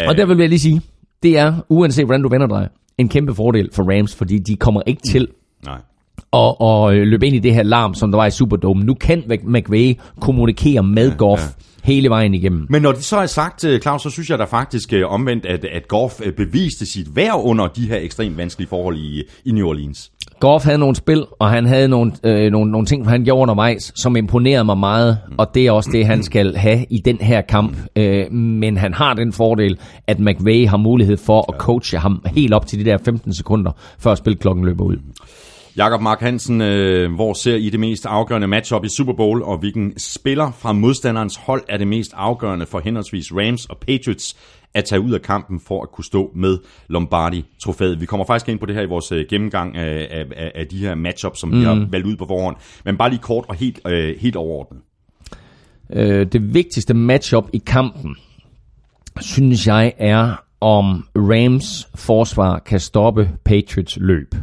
Øh, 0.02 0.08
og 0.08 0.16
der 0.16 0.26
vil 0.26 0.38
jeg 0.38 0.48
lige 0.48 0.58
sige, 0.58 0.80
det 1.22 1.38
er, 1.38 1.54
uanset 1.68 2.04
hvordan 2.04 2.22
du 2.22 2.28
vender 2.28 2.46
dig, 2.46 2.68
en 2.98 3.08
kæmpe 3.08 3.34
fordel 3.34 3.68
for 3.72 3.96
Rams, 3.96 4.14
fordi 4.14 4.38
de 4.38 4.56
kommer 4.56 4.82
ikke 4.86 5.02
til 5.02 5.28
Nej. 5.64 5.78
at, 6.32 6.54
at 6.62 6.94
øh, 6.94 7.06
løbe 7.06 7.26
ind 7.26 7.36
i 7.36 7.38
det 7.38 7.54
her 7.54 7.62
larm, 7.62 7.94
som 7.94 8.10
der 8.12 8.16
var 8.18 8.26
i 8.26 8.30
Superdome. 8.30 8.84
Nu 8.84 8.94
kan 8.94 9.18
Mc- 9.30 9.46
McVay 9.50 9.94
kommunikere 10.20 10.82
med 10.82 11.08
ja, 11.08 11.14
Goff 11.16 11.42
ja. 11.42 11.46
Hele 11.82 12.08
vejen 12.08 12.34
igennem. 12.34 12.66
Men 12.68 12.82
når 12.82 12.92
det 12.92 13.04
så 13.04 13.16
er 13.16 13.26
sagt, 13.26 13.64
øh, 13.64 13.80
Claus, 13.80 14.02
så 14.02 14.10
synes 14.10 14.30
jeg 14.30 14.38
da 14.38 14.44
faktisk 14.44 14.92
øh, 14.92 15.12
omvendt, 15.12 15.46
at, 15.46 15.64
at 15.64 15.88
Goff 15.88 16.20
øh, 16.24 16.32
beviste 16.32 16.86
sit 16.86 17.16
værd 17.16 17.40
under 17.44 17.66
de 17.66 17.88
her 17.88 17.96
ekstremt 17.96 18.36
vanskelige 18.36 18.68
forhold 18.68 18.96
i, 18.96 19.22
i 19.44 19.52
New 19.52 19.66
Orleans. 19.66 20.10
Goff 20.40 20.64
havde 20.64 20.78
nogle 20.78 20.96
spil, 20.96 21.24
og 21.38 21.50
han 21.50 21.66
havde 21.66 21.88
nogle, 21.88 22.12
øh, 22.24 22.52
nogle, 22.52 22.70
nogle 22.70 22.86
ting, 22.86 23.08
han 23.08 23.24
gjorde 23.24 23.42
undervejs, 23.42 23.92
som 23.94 24.16
imponerede 24.16 24.64
mig 24.64 24.78
meget, 24.78 25.18
og 25.38 25.54
det 25.54 25.66
er 25.66 25.72
også 25.72 25.90
det, 25.92 26.06
han 26.06 26.22
skal 26.22 26.56
have 26.56 26.84
i 26.90 26.98
den 26.98 27.16
her 27.16 27.40
kamp. 27.40 27.76
Øh, 27.96 28.32
men 28.32 28.76
han 28.76 28.94
har 28.94 29.14
den 29.14 29.32
fordel, 29.32 29.78
at 30.06 30.20
McVay 30.20 30.68
har 30.68 30.76
mulighed 30.76 31.16
for 31.16 31.52
at 31.52 31.60
coache 31.60 31.98
ham 31.98 32.22
helt 32.26 32.54
op 32.54 32.66
til 32.66 32.78
de 32.78 32.90
der 32.90 32.98
15 33.04 33.34
sekunder, 33.34 33.72
før 33.98 34.14
spilklokken 34.14 34.64
løber 34.64 34.84
ud. 34.84 34.96
Jakob 35.76 36.00
Mark 36.00 36.20
Hansen, 36.20 36.60
øh, 36.60 37.14
hvor 37.14 37.32
ser 37.32 37.56
I 37.56 37.70
det 37.70 37.80
mest 37.80 38.06
afgørende 38.06 38.48
matchup 38.48 38.84
i 38.84 38.88
Super 38.88 39.12
Bowl, 39.12 39.42
og 39.42 39.58
hvilken 39.58 39.98
spiller 39.98 40.52
fra 40.58 40.72
modstanderens 40.72 41.36
hold 41.36 41.62
er 41.68 41.76
det 41.76 41.88
mest 41.88 42.12
afgørende 42.14 42.66
for 42.66 42.80
henholdsvis 42.80 43.32
Rams 43.32 43.66
og 43.66 43.78
Patriots 43.78 44.36
at 44.74 44.84
tage 44.84 45.00
ud 45.00 45.12
af 45.12 45.22
kampen 45.22 45.60
for 45.60 45.82
at 45.82 45.90
kunne 45.92 46.04
stå 46.04 46.30
med 46.34 46.58
Lombardi-trofæet. 46.88 48.00
Vi 48.00 48.06
kommer 48.06 48.26
faktisk 48.26 48.48
ind 48.48 48.58
på 48.58 48.66
det 48.66 48.74
her 48.74 48.82
i 48.82 48.86
vores 48.86 49.12
øh, 49.12 49.26
gennemgang 49.30 49.76
af, 49.76 50.08
af, 50.10 50.26
af, 50.36 50.52
af 50.54 50.66
de 50.66 50.78
her 50.78 50.94
matchup, 50.94 51.36
som 51.36 51.48
mm. 51.48 51.60
vi 51.60 51.64
har 51.64 51.86
valgt 51.90 52.06
ud 52.06 52.16
på 52.16 52.26
forhånd. 52.26 52.56
Men 52.84 52.96
bare 52.96 53.10
lige 53.10 53.20
kort 53.20 53.44
og 53.48 53.54
helt, 53.54 53.80
øh, 53.86 54.16
helt 54.20 54.36
overordnet. 54.36 54.82
Øh, 55.92 56.26
det 56.32 56.54
vigtigste 56.54 56.94
matchup 56.94 57.44
i 57.52 57.62
kampen, 57.66 58.16
synes 59.20 59.66
jeg, 59.66 59.92
er 59.98 60.44
om 60.60 61.04
Rams 61.16 61.88
forsvar 61.94 62.58
kan 62.58 62.80
stoppe 62.80 63.30
Patriots 63.44 63.98
løb. 64.00 64.34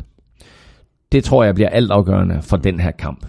Det 1.12 1.24
tror 1.24 1.44
jeg 1.44 1.56
bliver 1.56 1.70
altafgørende 1.70 2.40
for 2.42 2.58
den 2.58 2.80
her 2.80 2.92
kamp. 2.92 3.26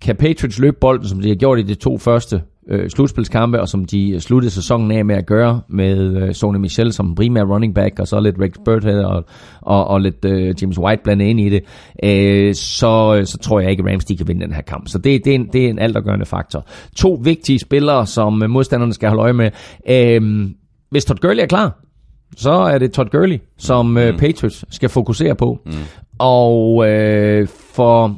Kan 0.00 0.16
Patriots 0.16 0.58
løbe 0.58 0.76
bolden, 0.80 1.08
som 1.08 1.20
de 1.20 1.28
har 1.28 1.36
gjort 1.36 1.58
i 1.58 1.62
de 1.62 1.74
to 1.74 1.98
første 1.98 2.42
øh, 2.68 2.90
slutspilskampe, 2.90 3.60
og 3.60 3.68
som 3.68 3.84
de 3.84 4.20
sluttede 4.20 4.50
sæsonen 4.50 4.90
af 4.90 5.04
med 5.04 5.14
at 5.14 5.26
gøre, 5.26 5.60
med 5.68 6.16
øh, 6.16 6.34
Sony 6.34 6.56
Michel 6.56 6.92
som 6.92 7.14
primær 7.14 7.42
running 7.44 7.74
back, 7.74 7.98
og 7.98 8.08
så 8.08 8.20
lidt 8.20 8.36
Rex 8.40 8.52
Burkhead 8.64 9.04
og, 9.04 9.24
og, 9.60 9.86
og 9.86 10.00
lidt 10.00 10.24
øh, 10.24 10.54
James 10.62 10.78
White 10.78 11.02
blandet 11.04 11.26
ind 11.26 11.40
i 11.40 11.48
det, 11.48 11.62
øh, 12.04 12.54
så, 12.54 13.22
så 13.24 13.38
tror 13.38 13.60
jeg 13.60 13.70
ikke, 13.70 13.82
at 13.82 13.92
Rams 13.92 14.04
de 14.04 14.16
kan 14.16 14.28
vinde 14.28 14.46
den 14.46 14.52
her 14.52 14.62
kamp. 14.62 14.88
Så 14.88 14.98
det, 14.98 15.24
det, 15.24 15.30
er, 15.30 15.34
en, 15.34 15.48
det 15.52 15.64
er 15.64 15.70
en 15.70 15.78
altafgørende 15.78 16.26
faktor. 16.26 16.66
To 16.96 17.20
vigtige 17.24 17.58
spillere, 17.58 18.06
som 18.06 18.42
øh, 18.42 18.50
modstanderne 18.50 18.92
skal 18.92 19.08
holde 19.08 19.22
øje 19.22 19.32
med. 19.32 19.50
Øh, 19.90 20.50
hvis 20.90 21.04
Todd 21.04 21.20
Gurley 21.20 21.42
er 21.42 21.46
klar, 21.46 21.87
så 22.36 22.50
er 22.50 22.78
det 22.78 22.92
Todd 22.92 23.08
Gurley, 23.10 23.38
som 23.56 23.86
mm. 23.86 23.96
øh, 23.96 24.18
Patriots 24.18 24.64
skal 24.70 24.88
fokusere 24.88 25.34
på. 25.34 25.58
Mm. 25.66 25.72
Og 26.18 26.88
øh, 26.88 27.48
for 27.48 28.16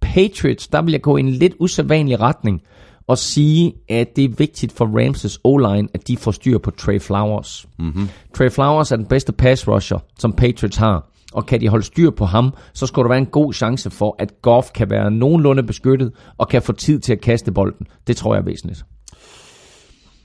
Patriots, 0.00 0.68
der 0.68 0.82
vil 0.82 0.92
jeg 0.92 1.02
gå 1.02 1.16
i 1.16 1.20
en 1.20 1.28
lidt 1.28 1.54
usædvanlig 1.58 2.20
retning 2.20 2.62
og 3.06 3.18
sige, 3.18 3.74
at 3.88 4.16
det 4.16 4.24
er 4.24 4.28
vigtigt 4.28 4.72
for 4.72 4.86
Ramses 4.86 5.40
O-line, 5.44 5.88
at 5.94 6.08
de 6.08 6.16
får 6.16 6.30
styr 6.30 6.58
på 6.58 6.70
Trey 6.70 7.00
Flowers. 7.00 7.66
Mm-hmm. 7.78 8.08
Trey 8.34 8.50
Flowers 8.50 8.92
er 8.92 8.96
den 8.96 9.06
bedste 9.06 9.32
pass 9.32 9.68
rusher, 9.68 9.98
som 10.18 10.32
Patriots 10.32 10.76
har. 10.76 11.08
Og 11.32 11.46
kan 11.46 11.60
de 11.60 11.68
holde 11.68 11.84
styr 11.84 12.10
på 12.10 12.24
ham, 12.24 12.54
så 12.72 12.86
skal 12.86 13.02
der 13.02 13.08
være 13.08 13.18
en 13.18 13.26
god 13.26 13.52
chance 13.52 13.90
for, 13.90 14.16
at 14.18 14.42
Goff 14.42 14.70
kan 14.70 14.90
være 14.90 15.10
nogenlunde 15.10 15.62
beskyttet 15.62 16.12
og 16.38 16.48
kan 16.48 16.62
få 16.62 16.72
tid 16.72 17.00
til 17.00 17.12
at 17.12 17.20
kaste 17.20 17.52
bolden. 17.52 17.86
Det 18.06 18.16
tror 18.16 18.34
jeg 18.34 18.40
er 18.40 18.44
væsentligt. 18.44 18.84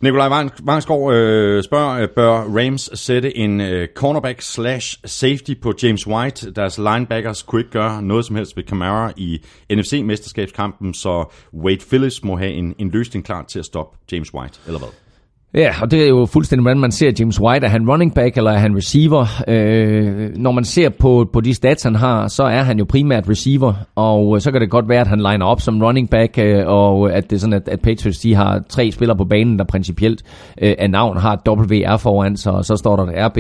Nikolaj 0.02 0.50
Vangsgaard 0.64 1.14
øh, 1.14 1.64
spørger, 1.64 2.02
øh, 2.02 2.10
bør 2.10 2.32
Rams 2.32 2.90
sætte 2.94 3.38
en 3.38 3.62
øh, 3.62 3.88
cornerback 3.96 4.42
slash 4.42 5.00
safety 5.06 5.54
på 5.62 5.74
James 5.84 6.08
White? 6.08 6.52
Deres 6.52 6.78
linebackers 6.78 7.44
kunne 7.44 7.62
ikke 7.62 7.72
gøre 7.72 8.02
noget 8.02 8.26
som 8.26 8.36
helst 8.36 8.58
ved 8.58 8.64
Camara 8.64 9.12
i 9.18 9.42
NFC-mesterskabskampen, 9.74 10.94
så 10.94 11.34
Wade 11.54 11.86
Phillips 11.90 12.24
må 12.24 12.38
have 12.38 12.52
en, 12.52 12.76
en 12.78 12.90
løsning 12.90 13.26
klar 13.26 13.44
til 13.44 13.60
at 13.60 13.66
stoppe 13.66 13.98
James 14.12 14.34
White, 14.34 14.60
eller 14.66 14.80
hvad? 14.80 15.07
Ja, 15.54 15.74
og 15.82 15.92
det 15.92 16.04
er 16.04 16.08
jo 16.08 16.26
fuldstændig, 16.26 16.62
hvordan 16.62 16.80
man 16.80 16.92
ser 16.92 17.12
James 17.20 17.42
White. 17.42 17.66
Er 17.66 17.70
han 17.70 17.90
running 17.90 18.14
back, 18.14 18.38
eller 18.38 18.52
er 18.52 18.58
han 18.58 18.76
receiver? 18.76 19.26
Øh, 19.48 20.30
når 20.36 20.52
man 20.52 20.64
ser 20.64 20.90
på, 20.90 21.30
på 21.34 21.42
de 21.42 21.54
stats, 21.54 21.84
han 21.84 21.96
har, 21.96 22.28
så 22.28 22.44
er 22.44 22.62
han 22.62 22.80
jo 22.80 22.86
primært 22.86 23.30
receiver, 23.30 23.74
og 23.96 24.36
øh, 24.36 24.42
så 24.42 24.52
kan 24.52 24.62
det 24.62 24.70
godt 24.70 24.90
være, 24.90 25.02
at 25.02 25.08
han 25.08 25.18
liner 25.18 25.46
op 25.46 25.62
som 25.62 25.82
running 25.82 26.10
back, 26.10 26.38
øh, 26.38 26.64
og 26.66 27.14
at 27.14 27.30
det 27.30 27.36
er 27.36 27.40
sådan, 27.40 27.54
at, 27.54 27.68
at 27.68 27.82
Patriots 27.82 28.20
de 28.20 28.36
har 28.36 28.64
tre 28.70 28.92
spillere 28.92 29.18
på 29.18 29.26
banen, 29.26 29.60
der 29.60 29.66
principielt 29.66 30.24
øh, 30.62 30.76
af 30.78 30.90
navn 30.90 31.18
har 31.18 31.42
WR 31.48 31.98
foran 31.98 32.38
sig, 32.38 32.52
og 32.52 32.66
så 32.66 32.76
står 32.76 32.96
der 32.96 33.04
et 33.04 33.28
RB 33.28 33.38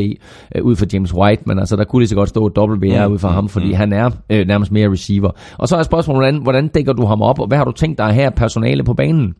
øh, 0.56 0.64
ud 0.64 0.76
for 0.76 0.86
James 0.94 1.14
White, 1.14 1.44
men 1.46 1.60
altså 1.60 1.76
der 1.76 1.84
kunne 1.84 2.00
lige 2.00 2.10
så 2.10 2.16
godt 2.16 2.30
stå 2.30 2.52
WR 2.58 3.08
mm, 3.08 3.14
ud 3.14 3.20
for 3.20 3.28
ham, 3.28 3.50
fordi 3.50 3.72
han 3.72 3.94
er 3.94 4.10
øh, 4.30 4.48
nærmest 4.48 4.72
mere 4.72 4.92
receiver. 4.92 5.32
Og 5.58 5.68
så 5.68 5.78
er 5.78 5.84
spørgsmålet, 5.84 6.20
hvordan, 6.20 6.44
hvordan 6.44 6.68
dækker 6.68 6.94
du 6.94 7.06
ham 7.06 7.22
op, 7.22 7.40
og 7.40 7.48
hvad 7.48 7.58
har 7.58 7.66
du 7.66 7.72
tænkt 7.72 7.98
dig 7.98 8.14
her 8.14 8.30
personale 8.30 8.84
på 8.84 8.94
banen? 8.94 9.34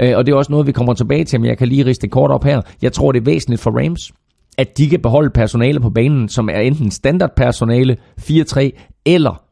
Øh, 0.00 0.16
og 0.16 0.26
det 0.26 0.32
er 0.32 0.36
også 0.36 0.52
noget, 0.52 0.66
vi 0.66 0.72
kommer 0.72 0.94
tilbage 0.94 1.24
til, 1.24 1.40
men 1.40 1.48
jeg 1.48 1.58
kan 1.58 1.68
lige 1.68 1.86
riste 1.86 2.02
det 2.02 2.10
kort 2.10 2.30
op 2.30 2.44
her. 2.44 2.60
Jeg 2.82 2.92
tror, 2.92 3.12
det 3.12 3.20
er 3.20 3.24
væsentligt 3.24 3.62
for 3.62 3.70
Rams, 3.70 4.12
at 4.58 4.78
de 4.78 4.88
kan 4.88 5.00
beholde 5.00 5.30
personale 5.30 5.80
på 5.80 5.90
banen, 5.90 6.28
som 6.28 6.48
er 6.48 6.60
enten 6.60 6.90
standardpersonale, 6.90 7.96
4-3, 8.20 8.70
eller 9.06 9.42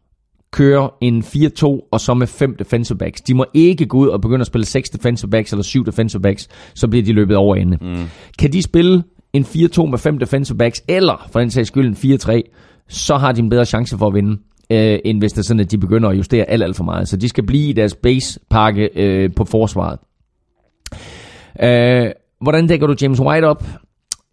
køre 0.52 0.90
en 1.00 1.22
4-2 1.22 1.88
og 1.92 2.00
så 2.00 2.14
med 2.14 2.26
fem 2.26 2.56
defensive 2.56 2.98
backs. 2.98 3.20
De 3.20 3.34
må 3.34 3.44
ikke 3.54 3.86
gå 3.86 3.98
ud 3.98 4.08
og 4.08 4.20
begynde 4.20 4.40
at 4.40 4.46
spille 4.46 4.64
6 4.64 4.90
defensive 4.90 5.30
backs 5.30 5.52
eller 5.52 5.62
7 5.62 5.86
defensive 5.86 6.22
backs, 6.22 6.48
så 6.74 6.88
bliver 6.88 7.04
de 7.04 7.12
løbet 7.12 7.36
over 7.36 7.56
ende. 7.56 7.78
Mm. 7.80 8.04
Kan 8.38 8.52
de 8.52 8.62
spille 8.62 9.02
en 9.32 9.42
4-2 9.42 9.86
med 9.86 9.98
fem 9.98 10.18
defensive 10.18 10.58
backs, 10.58 10.82
eller 10.88 11.28
for 11.32 11.40
den 11.40 11.50
sags 11.50 11.68
skyld 11.68 12.04
en 12.04 12.18
4-3, 12.18 12.40
så 12.88 13.16
har 13.16 13.32
de 13.32 13.40
en 13.40 13.48
bedre 13.48 13.64
chance 13.64 13.98
for 13.98 14.06
at 14.06 14.14
vinde 14.14 14.38
øh, 14.70 14.98
end 15.04 15.18
hvis 15.18 15.32
det 15.32 15.38
er 15.38 15.44
sådan, 15.44 15.60
at 15.60 15.70
de 15.70 15.78
begynder 15.78 16.08
at 16.08 16.16
justere 16.16 16.44
alt, 16.44 16.62
alt 16.62 16.76
for 16.76 16.84
meget. 16.84 17.08
Så 17.08 17.16
de 17.16 17.28
skal 17.28 17.46
blive 17.46 17.68
i 17.68 17.72
deres 17.72 17.94
base-pakke 17.94 18.88
øh, 18.96 19.30
på 19.36 19.44
forsvaret. 19.44 19.98
Øh, 21.62 22.10
hvordan 22.40 22.66
dækker 22.66 22.86
du 22.86 22.94
James 23.02 23.20
White 23.20 23.44
op? 23.44 23.64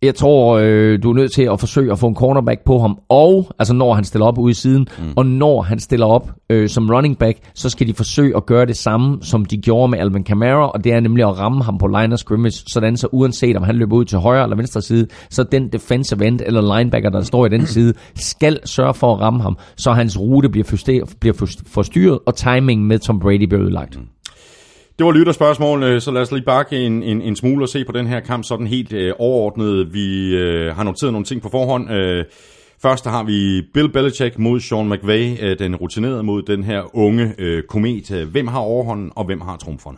Jeg 0.03 0.15
tror, 0.15 0.57
øh, 0.63 1.03
du 1.03 1.09
er 1.09 1.15
nødt 1.15 1.31
til 1.31 1.43
at 1.43 1.59
forsøge 1.59 1.91
at 1.91 1.99
få 1.99 2.07
en 2.07 2.15
cornerback 2.15 2.63
på 2.65 2.79
ham, 2.79 2.99
og 3.09 3.47
altså 3.59 3.73
når 3.73 3.93
han 3.93 4.03
stiller 4.03 4.25
op 4.25 4.37
ude 4.37 4.51
i 4.51 4.53
siden, 4.53 4.87
mm. 4.99 5.13
og 5.15 5.25
når 5.25 5.61
han 5.61 5.79
stiller 5.79 6.05
op 6.05 6.31
øh, 6.49 6.69
som 6.69 6.89
running 6.89 7.17
back, 7.17 7.37
så 7.55 7.69
skal 7.69 7.87
de 7.87 7.93
forsøge 7.93 8.37
at 8.37 8.45
gøre 8.45 8.65
det 8.65 8.77
samme, 8.77 9.17
som 9.21 9.45
de 9.45 9.57
gjorde 9.57 9.91
med 9.91 9.99
Alvin 9.99 10.23
Kamara, 10.23 10.67
og 10.67 10.83
det 10.83 10.93
er 10.93 10.99
nemlig 10.99 11.25
at 11.25 11.39
ramme 11.39 11.63
ham 11.63 11.77
på 11.77 11.87
line 11.87 12.13
of 12.13 12.19
scrimmage, 12.19 12.63
sådan 12.67 12.97
så 12.97 13.07
uanset 13.11 13.57
om 13.57 13.63
han 13.63 13.75
løber 13.75 13.95
ud 13.95 14.05
til 14.05 14.17
højre 14.17 14.43
eller 14.43 14.55
venstre 14.55 14.81
side, 14.81 15.07
så 15.29 15.43
den 15.43 15.69
defensive 15.69 16.25
end 16.25 16.39
eller 16.45 16.77
linebacker, 16.77 17.09
der 17.09 17.21
står 17.21 17.45
i 17.45 17.49
den 17.49 17.65
side, 17.65 17.93
skal 18.15 18.59
sørge 18.65 18.93
for 18.93 19.13
at 19.13 19.19
ramme 19.19 19.41
ham, 19.41 19.57
så 19.77 19.91
hans 19.91 20.19
rute 20.19 20.49
bliver, 20.49 21.05
bliver 21.19 21.61
forstyrret, 21.67 22.19
og 22.25 22.35
timingen 22.35 22.87
med 22.87 22.99
Tom 22.99 23.19
Brady 23.19 23.43
bliver 23.43 23.63
ødelagt. 23.63 23.99
Mm. 23.99 24.05
Det 25.01 25.05
var 25.05 25.11
lytterspørgsmål, 25.11 25.83
øh, 25.83 26.01
så 26.01 26.11
lad 26.11 26.21
os 26.21 26.31
lige 26.31 26.45
bakke 26.45 26.77
en, 26.85 27.03
en, 27.03 27.21
en 27.21 27.35
smule 27.35 27.65
og 27.65 27.69
se 27.69 27.85
på 27.85 27.91
den 27.91 28.07
her 28.07 28.19
kamp 28.19 28.43
sådan 28.43 28.67
helt 28.67 28.93
øh, 28.93 29.13
overordnet. 29.19 29.93
Vi 29.93 30.35
øh, 30.35 30.75
har 30.75 30.83
noteret 30.83 31.13
nogle 31.13 31.25
ting 31.25 31.41
på 31.41 31.49
forhånd. 31.49 31.91
Øh, 31.91 32.25
først 32.81 33.05
har 33.05 33.23
vi 33.23 33.61
Bill 33.73 33.91
Belichick 33.91 34.37
mod 34.39 34.59
Sean 34.59 34.89
McVay, 34.89 35.37
øh, 35.41 35.59
den 35.59 35.75
rutinerede 35.75 36.23
mod 36.23 36.41
den 36.41 36.63
her 36.63 36.95
unge 36.95 37.33
øh, 37.37 37.63
komet. 37.63 38.11
Øh, 38.11 38.29
hvem 38.29 38.47
har 38.47 38.59
overhånden, 38.59 39.11
og 39.15 39.25
hvem 39.25 39.41
har 39.41 39.57
trumferne? 39.57 39.97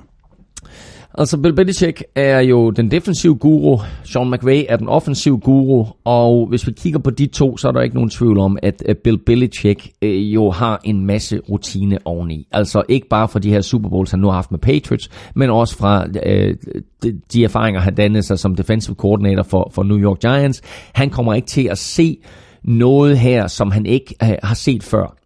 Altså 1.18 1.38
Bill 1.38 1.56
Belichick 1.56 2.03
er 2.15 2.40
jo 2.40 2.69
den 2.69 2.91
defensive 2.91 3.35
guru, 3.35 3.80
Sean 4.03 4.31
McVay 4.31 4.64
er 4.69 4.77
den 4.77 4.88
offensive 4.88 5.40
guru, 5.40 5.85
og 6.03 6.48
hvis 6.48 6.68
vi 6.68 6.72
kigger 6.72 6.99
på 6.99 7.10
de 7.10 7.27
to, 7.27 7.57
så 7.57 7.68
er 7.68 7.72
der 7.72 7.81
ikke 7.81 7.95
nogen 7.95 8.10
tvivl 8.10 8.40
om, 8.40 8.57
at 8.64 8.84
Bill 9.03 9.18
Belichick 9.18 9.88
øh, 10.02 10.34
jo 10.34 10.52
har 10.52 10.81
en 10.84 11.06
masse 11.06 11.40
rutine 11.49 11.99
oveni. 12.06 12.48
Altså 12.52 12.84
ikke 12.90 13.07
bare 13.07 13.27
fra 13.27 13.40
de 13.40 13.49
her 13.49 13.61
Super 13.61 13.90
Bowls, 13.90 14.11
han 14.11 14.19
nu 14.19 14.27
har 14.27 14.35
haft 14.35 14.52
med 14.52 14.60
Patriots, 14.60 15.10
men 15.35 15.49
også 15.49 15.77
fra 15.77 16.06
øh, 16.26 16.56
de, 17.03 17.22
de 17.34 17.44
erfaringer, 17.44 17.81
han 17.81 17.95
dannede 17.95 18.23
sig 18.23 18.40
som 18.40 18.56
defensive 18.56 18.95
coordinator 18.95 19.44
for, 19.44 19.72
for 19.73 19.84
New 19.84 19.99
York 19.99 20.19
Giants. 20.19 20.61
Han 20.94 21.10
kommer 21.10 21.34
ikke 21.34 21.48
til 21.48 21.68
at 21.68 21.77
se 21.77 22.18
noget 22.64 23.18
her, 23.18 23.48
som 23.48 23.72
han 23.72 23.85
ikke 23.85 24.15
øh, 24.23 24.30
har 24.44 24.56
set 24.56 24.84
før. 24.84 25.18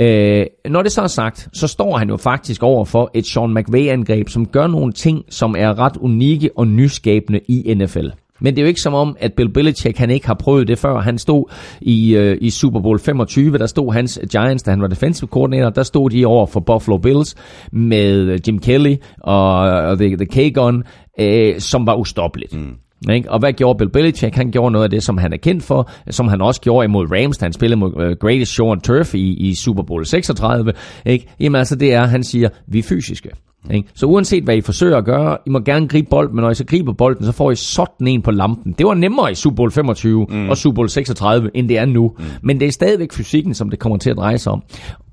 Øh, 0.00 0.46
når 0.68 0.82
det 0.82 0.92
så 0.92 1.02
er 1.02 1.06
sagt, 1.06 1.48
så 1.52 1.68
står 1.68 1.96
han 1.96 2.08
jo 2.08 2.16
faktisk 2.16 2.62
over 2.62 2.84
for 2.84 3.10
et 3.14 3.26
Sean 3.26 3.54
McVay-angreb, 3.54 4.28
som 4.28 4.46
gør 4.46 4.66
nogle 4.66 4.92
ting, 4.92 5.24
som 5.28 5.54
er 5.58 5.78
ret 5.78 5.96
unikke 5.96 6.50
og 6.56 6.66
nyskabende 6.66 7.40
i 7.48 7.74
NFL. 7.74 8.08
Men 8.42 8.54
det 8.54 8.60
er 8.60 8.62
jo 8.62 8.68
ikke 8.68 8.80
som 8.80 8.94
om, 8.94 9.16
at 9.20 9.32
Bill 9.32 9.48
Belichick 9.48 9.98
han 9.98 10.10
ikke 10.10 10.26
har 10.26 10.34
prøvet 10.34 10.68
det 10.68 10.78
før. 10.78 11.00
Han 11.00 11.18
stod 11.18 11.44
i, 11.80 12.14
øh, 12.14 12.38
i 12.40 12.50
Super 12.50 12.80
Bowl 12.80 12.98
25, 12.98 13.58
der 13.58 13.66
stod 13.66 13.92
hans 13.92 14.20
Giants, 14.32 14.62
da 14.62 14.70
han 14.70 14.80
var 14.80 14.86
defensive 14.86 15.28
coordinator, 15.28 15.70
der 15.70 15.82
stod 15.82 16.10
de 16.10 16.26
over 16.26 16.46
for 16.46 16.60
Buffalo 16.60 16.98
Bills 16.98 17.34
med 17.72 18.38
Jim 18.46 18.58
Kelly 18.58 18.96
og, 19.20 19.58
og 19.58 19.98
The, 19.98 20.16
the 20.16 20.26
K-Gun, 20.26 20.84
øh, 21.20 21.60
som 21.60 21.86
var 21.86 21.94
ustoppeligt. 21.94 22.54
Mm. 22.54 22.74
Ikke? 23.10 23.30
Og 23.30 23.38
hvad 23.38 23.52
gjorde 23.52 23.78
Bill 23.78 23.90
Belichick? 23.90 24.34
Han 24.34 24.50
gjorde 24.50 24.72
noget 24.72 24.84
af 24.84 24.90
det, 24.90 25.02
som 25.02 25.18
han 25.18 25.32
er 25.32 25.36
kendt 25.36 25.62
for, 25.62 25.90
som 26.10 26.28
han 26.28 26.40
også 26.40 26.60
gjorde 26.60 26.84
imod 26.84 27.06
Rams, 27.10 27.38
da 27.38 27.44
han 27.44 27.52
spillede 27.52 27.80
mod 27.80 27.92
uh, 27.96 28.12
Greatest 28.20 28.52
Show 28.52 28.68
on 28.68 28.80
Turf 28.80 29.14
i, 29.14 29.34
i 29.34 29.54
Super 29.54 29.82
Bowl 29.82 30.06
36. 30.06 30.72
Ikke? 31.06 31.26
Jamen 31.40 31.58
altså, 31.58 31.76
det 31.76 31.94
er, 31.94 32.06
han 32.06 32.24
siger, 32.24 32.48
vi 32.66 32.78
er 32.78 32.82
fysiske. 32.82 33.30
Ikke? 33.70 33.88
Så 33.94 34.06
uanset 34.06 34.44
hvad 34.44 34.56
I 34.56 34.60
forsøger 34.60 34.96
at 34.96 35.04
gøre, 35.04 35.38
I 35.46 35.50
må 35.50 35.60
gerne 35.60 35.88
gribe 35.88 36.08
bolden, 36.10 36.36
men 36.36 36.42
når 36.42 36.50
I 36.50 36.54
så 36.54 36.64
griber 36.64 36.92
bolden, 36.92 37.24
så 37.24 37.32
får 37.32 37.50
I 37.50 37.56
sådan 37.56 38.06
en 38.06 38.22
på 38.22 38.30
lampen. 38.30 38.74
Det 38.78 38.86
var 38.86 38.94
nemmere 38.94 39.32
i 39.32 39.34
Super 39.34 39.56
Bowl 39.56 39.70
25 39.70 40.26
mm. 40.30 40.48
og 40.48 40.56
Super 40.56 40.74
Bowl 40.74 40.88
36, 40.88 41.50
end 41.54 41.68
det 41.68 41.78
er 41.78 41.84
nu. 41.84 42.12
Mm. 42.18 42.24
Men 42.42 42.60
det 42.60 42.68
er 42.68 42.72
stadigvæk 42.72 43.12
fysikken, 43.12 43.54
som 43.54 43.70
det 43.70 43.78
kommer 43.78 43.98
til 43.98 44.10
at 44.10 44.16
dreje 44.16 44.38
sig 44.38 44.52
om. 44.52 44.62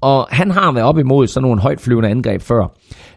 Og 0.02 0.28
han 0.32 0.52
har 0.52 0.72
været 0.72 0.88
op 0.88 1.00
imod 1.00 1.28
sådan 1.28 1.44
nogle 1.44 1.62
højtflyvende 1.62 2.10
angreb 2.10 2.42
før. 2.42 2.76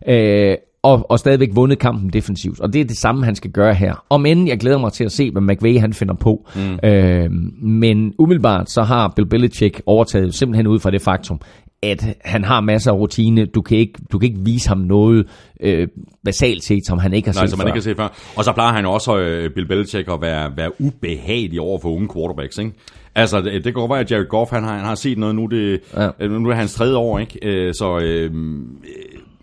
Øh, 0.08 0.56
og, 0.82 1.10
og 1.10 1.18
stadigvæk 1.18 1.48
vundet 1.54 1.78
kampen 1.78 2.10
defensivt. 2.10 2.60
Og 2.60 2.72
det 2.72 2.80
er 2.80 2.84
det 2.84 2.96
samme, 2.96 3.24
han 3.24 3.34
skal 3.34 3.50
gøre 3.50 3.74
her. 3.74 4.04
Om 4.10 4.26
end 4.26 4.48
jeg 4.48 4.58
glæder 4.58 4.78
mig 4.78 4.92
til 4.92 5.04
at 5.04 5.12
se, 5.12 5.30
hvad 5.30 5.42
McVay 5.42 5.80
han 5.80 5.92
finder 5.92 6.14
på. 6.14 6.48
Mm. 6.56 6.88
Øh, 6.88 7.30
men 7.62 8.14
umiddelbart 8.18 8.70
så 8.70 8.82
har 8.82 9.12
Bill 9.16 9.28
Belichick 9.28 9.82
overtaget 9.86 10.34
simpelthen 10.34 10.66
ud 10.66 10.78
fra 10.78 10.90
det 10.90 11.02
faktum, 11.02 11.40
at 11.82 12.16
han 12.24 12.44
har 12.44 12.60
masser 12.60 12.92
af 12.92 12.96
rutine. 12.96 13.46
Du 13.46 13.62
kan 13.62 13.78
ikke, 13.78 13.92
du 14.12 14.18
kan 14.18 14.28
ikke 14.28 14.44
vise 14.44 14.68
ham 14.68 14.78
noget 14.78 15.26
øh, 15.60 15.88
basalt 16.24 16.64
set, 16.64 16.86
som 16.86 16.98
han 16.98 17.12
ikke 17.12 17.28
har 17.28 17.34
Nej, 17.34 17.42
set 17.42 17.50
som 17.50 17.58
før. 17.58 17.64
man 17.64 17.68
ikke 17.68 17.76
har 17.76 17.90
set 17.90 17.96
før. 17.96 18.32
Og 18.36 18.44
så 18.44 18.52
plejer 18.52 18.72
han 18.72 18.86
også, 18.86 19.18
øh, 19.18 19.50
Bill 19.54 19.68
Belichick, 19.68 20.08
at 20.08 20.20
være, 20.20 20.52
være 20.56 20.80
ubehagelig 20.80 21.60
over 21.60 21.78
for 21.82 21.88
unge 21.88 22.08
quarterbacks, 22.14 22.58
ikke? 22.58 22.72
Altså, 23.14 23.40
det, 23.40 23.64
det 23.64 23.74
godt 23.74 23.90
være, 23.90 24.00
at 24.00 24.10
Jared 24.10 24.28
Goff, 24.28 24.50
han 24.50 24.64
har, 24.64 24.76
han 24.76 24.84
har 24.84 24.94
set 24.94 25.18
noget 25.18 25.34
nu, 25.34 25.46
det, 25.46 25.80
ja. 25.96 26.28
nu 26.28 26.48
er 26.50 26.54
hans 26.54 26.74
tredje 26.74 26.96
år, 26.96 27.18
ikke? 27.18 27.38
Øh, 27.42 27.74
så 27.74 27.98
øh, 27.98 28.30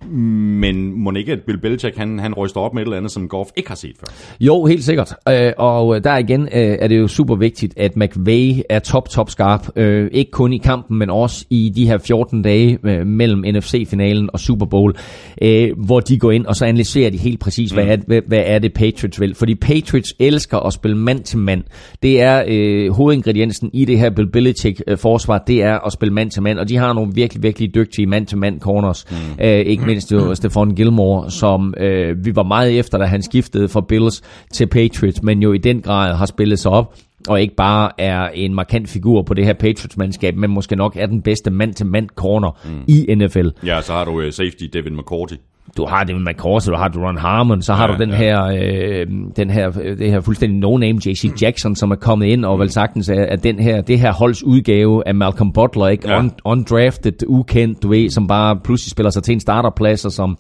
men 0.08 1.04
må 1.04 1.12
ikke, 1.12 1.32
at 1.32 1.40
Bill 1.42 1.58
Belichick, 1.62 1.98
han, 1.98 2.20
han 2.20 2.34
ryster 2.34 2.60
op 2.60 2.74
med 2.74 2.82
et 2.82 2.86
eller 2.86 2.98
andet, 2.98 3.12
som 3.12 3.28
Goff 3.28 3.50
ikke 3.56 3.70
har 3.70 3.76
set 3.76 3.96
før? 4.00 4.06
Jo, 4.40 4.66
helt 4.66 4.84
sikkert. 4.84 5.14
Øh, 5.30 5.52
og 5.58 6.04
der 6.04 6.18
igen 6.18 6.42
øh, 6.42 6.50
er 6.80 6.88
det 6.88 7.00
jo 7.00 7.08
super 7.08 7.36
vigtigt, 7.36 7.74
at 7.78 7.96
McVay 7.96 8.62
er 8.70 8.80
top, 8.80 9.10
top 9.10 9.30
skarp. 9.30 9.68
Øh, 9.76 10.10
ikke 10.12 10.32
kun 10.32 10.54
i 10.54 10.58
kampen, 10.58 10.98
men 10.98 11.10
også 11.10 11.46
i 11.50 11.72
de 11.76 11.88
her 11.88 11.98
14 11.98 12.42
dage 12.42 12.80
øh, 12.84 13.08
mellem 13.08 13.44
NFC-finalen 13.56 14.30
og 14.34 14.40
Super 14.40 14.66
Bowl, 14.66 14.96
øh, 15.42 15.70
hvor 15.78 16.00
de 16.00 16.20
går 16.20 16.32
ind, 16.32 16.46
og 16.46 16.56
så 16.56 16.66
analyserer 16.66 17.10
de 17.10 17.18
helt 17.18 17.40
præcis, 17.40 17.72
mm. 17.72 17.76
hvad, 17.76 17.88
er, 17.88 17.98
hvad, 18.08 18.22
hvad 18.28 18.44
er 18.46 18.60
det 18.60 18.74
Patriots 18.74 19.20
vil. 19.20 19.36
Fordi 19.36 19.56
Patriots 19.56 20.14
elsker 20.20 20.58
at 20.58 20.74
spille 20.74 20.98
mand 20.98 21.24
til 21.24 21.38
mand. 21.38 21.64
Det 22.04 22.22
er 22.22 22.44
øh, 22.48 22.92
hovedingrediensen 22.92 23.70
i 23.74 23.86
det 23.86 24.00
her 24.00 24.10
Bill 24.10 24.32
Belichick-forsvar, 24.32 25.44
det 25.48 25.64
er 25.64 25.86
at 25.86 25.94
spille 25.94 26.14
mand 26.14 26.32
til 26.32 26.42
mand, 26.42 26.60
og 26.60 26.70
de 26.70 26.78
har 26.78 26.94
nogle 26.94 27.12
virkelig, 27.16 27.44
virkelig 27.44 27.76
dygtige 27.76 28.08
mand-til-mand 28.08 28.60
corners. 28.60 29.06
Mm. 29.12 29.46
Øh, 29.46 29.60
ikke 29.60 29.86
mindst 29.90 30.12
jo 30.12 30.36
Stefan 30.36 30.76
Gilmore, 30.76 31.32
som 31.32 31.74
øh, 31.78 32.26
vi 32.26 32.36
var 32.36 32.44
meget 32.44 32.80
efter, 32.80 32.98
da 32.98 33.06
han 33.06 33.22
skiftede 33.22 33.70
fra 33.70 33.82
Bills 33.82 34.22
til 34.54 34.68
Patriots, 34.68 35.24
men 35.24 35.42
jo 35.42 35.54
i 35.54 35.58
den 35.58 35.82
grad 35.82 36.16
har 36.16 36.26
spillet 36.26 36.60
sig 36.60 36.72
op 36.72 36.96
og 37.28 37.42
ikke 37.42 37.56
bare 37.56 37.92
er 37.98 38.30
en 38.34 38.56
markant 38.56 38.90
figur 38.90 39.22
på 39.22 39.34
det 39.34 39.46
her 39.46 39.54
Patriots-mandskab, 39.54 40.36
men 40.36 40.52
måske 40.52 40.76
nok 40.76 40.96
er 40.96 41.06
den 41.06 41.22
bedste 41.22 41.52
mand-til-mand 41.52 42.10
corner 42.16 42.52
mm. 42.66 42.84
i 42.88 43.16
NFL. 43.16 43.48
Ja, 43.66 43.82
så 43.82 43.94
har 43.94 44.06
du 44.06 44.12
uh, 44.12 44.30
safety 44.30 44.64
Devin 44.74 44.98
McCourty. 44.98 45.34
Du 45.80 45.86
har 45.86 46.04
det 46.04 46.16
med 46.22 46.34
McCorsey, 46.34 46.72
du 46.72 46.78
har 46.78 46.92
Ron 47.08 47.18
Harmon, 47.18 47.62
så 47.62 47.74
har 47.74 47.88
Ja, 47.88 47.94
du 47.94 48.00
den 48.04 48.10
ja. 48.10 48.16
her, 48.16 48.44
øh, 48.46 49.08
den 49.36 49.50
her, 49.50 49.70
det 49.72 50.12
her 50.12 50.22
fuldstændig 50.22 50.60
no-name 50.60 51.00
JC 51.06 51.42
Jackson, 51.42 51.76
som 51.76 51.92
er 51.92 51.96
kommet 51.96 52.26
ind 52.26 52.46
og 52.46 52.60
vel 52.60 52.70
sagtens 52.70 53.10
er, 53.10 53.14
er 53.22 53.36
den 53.36 53.60
her, 53.60 53.82
det 53.82 54.00
her 54.00 54.14
holds 54.14 54.44
udgave 54.44 55.08
af 55.08 55.16
Malcolm 55.16 55.52
Butler, 55.54 55.88
ikke? 55.88 56.10
Ja. 56.10 56.20
Un, 56.20 56.32
undrafted, 56.46 57.14
ukendt, 57.28 57.84
du 57.84 57.90
ved, 57.90 58.10
som 58.10 58.28
bare 58.28 58.60
pludselig 58.64 58.92
spiller 58.92 59.10
sig 59.10 59.24
til 59.24 59.34
en 59.34 59.40
starterplads, 59.40 60.06
og 60.06 60.12
som 60.12 60.38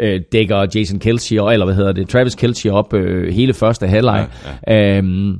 øh, 0.00 0.20
dækker 0.32 0.66
Jason 0.74 0.98
Kelsey, 0.98 1.36
eller 1.36 1.64
hvad 1.64 1.74
hedder 1.74 1.92
det, 1.92 2.08
Travis 2.08 2.34
Kelsey 2.34 2.70
op 2.70 2.94
øh, 2.94 3.32
hele 3.34 3.54
første 3.54 3.86
halvleg. 3.86 4.26
Ja, 4.68 4.74
ja. 4.74 4.96
Øhm, 4.98 5.34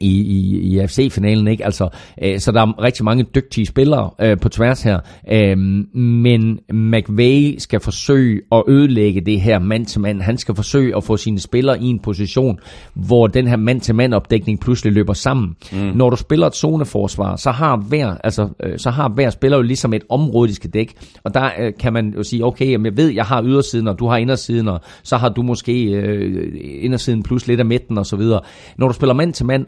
i, 0.00 0.20
i, 0.20 0.58
i 0.58 0.78
AFC-finalen, 0.78 1.48
ikke? 1.48 1.64
Altså, 1.64 1.88
øh, 2.22 2.40
så 2.40 2.52
der 2.52 2.60
er 2.60 2.82
rigtig 2.82 3.04
mange 3.04 3.24
dygtige 3.34 3.66
spillere 3.66 4.10
øh, 4.20 4.38
på 4.38 4.48
tværs 4.48 4.82
her, 4.82 5.00
øh, 5.32 5.58
men 5.98 6.58
McVay 6.72 7.54
skal 7.58 7.80
forsøge 7.80 8.40
at 8.52 8.62
ødelægge 8.68 9.20
det 9.20 9.40
her 9.40 9.58
mand 9.58 9.86
til 9.86 10.00
mand. 10.00 10.22
Han 10.22 10.38
skal 10.38 10.54
forsøge 10.54 10.96
at 10.96 11.04
få 11.04 11.16
sine 11.16 11.40
spillere 11.40 11.82
i 11.82 11.84
en 11.84 11.98
position, 11.98 12.58
hvor 12.94 13.26
den 13.26 13.46
her 13.46 13.56
mand 13.56 13.80
til 13.80 13.94
mand 13.94 14.14
opdækning 14.14 14.60
pludselig 14.60 14.92
løber 14.92 15.12
sammen. 15.12 15.56
Mm. 15.72 15.78
Når 15.78 16.10
du 16.10 16.16
spiller 16.16 16.46
et 16.46 16.54
zoneforsvar, 16.54 17.36
så 17.36 17.50
har 17.50 17.76
hver, 17.76 18.16
altså, 18.24 18.48
øh, 18.62 18.78
så 18.78 18.90
har 18.90 19.08
hver 19.08 19.30
spiller 19.30 19.58
jo 19.58 19.62
ligesom 19.62 19.92
et 19.92 20.02
område, 20.08 20.48
de 20.48 20.54
skal 20.54 20.70
dække, 20.70 20.94
og 21.24 21.34
der 21.34 21.50
øh, 21.58 21.72
kan 21.80 21.92
man 21.92 22.14
jo 22.16 22.22
sige, 22.22 22.44
okay, 22.44 22.70
jamen, 22.70 22.86
jeg 22.86 22.96
ved, 22.96 23.08
jeg 23.08 23.24
har 23.24 23.42
ydersiden, 23.44 23.88
og 23.88 23.98
du 23.98 24.06
har 24.06 24.16
indersiden, 24.16 24.68
og 24.68 24.80
så 25.02 25.16
har 25.16 25.28
du 25.28 25.42
måske 25.42 25.84
øh, 25.84 26.52
indersiden 26.80 27.22
plus 27.22 27.46
lidt 27.46 27.60
af 27.60 27.66
midten 27.66 27.98
og 27.98 28.06
så 28.06 28.16
videre. 28.16 28.40
Når 28.78 28.88
du 28.88 28.94
spiller 28.94 29.14
mand 29.14 29.32
til 29.32 29.46
mand, 29.46 29.66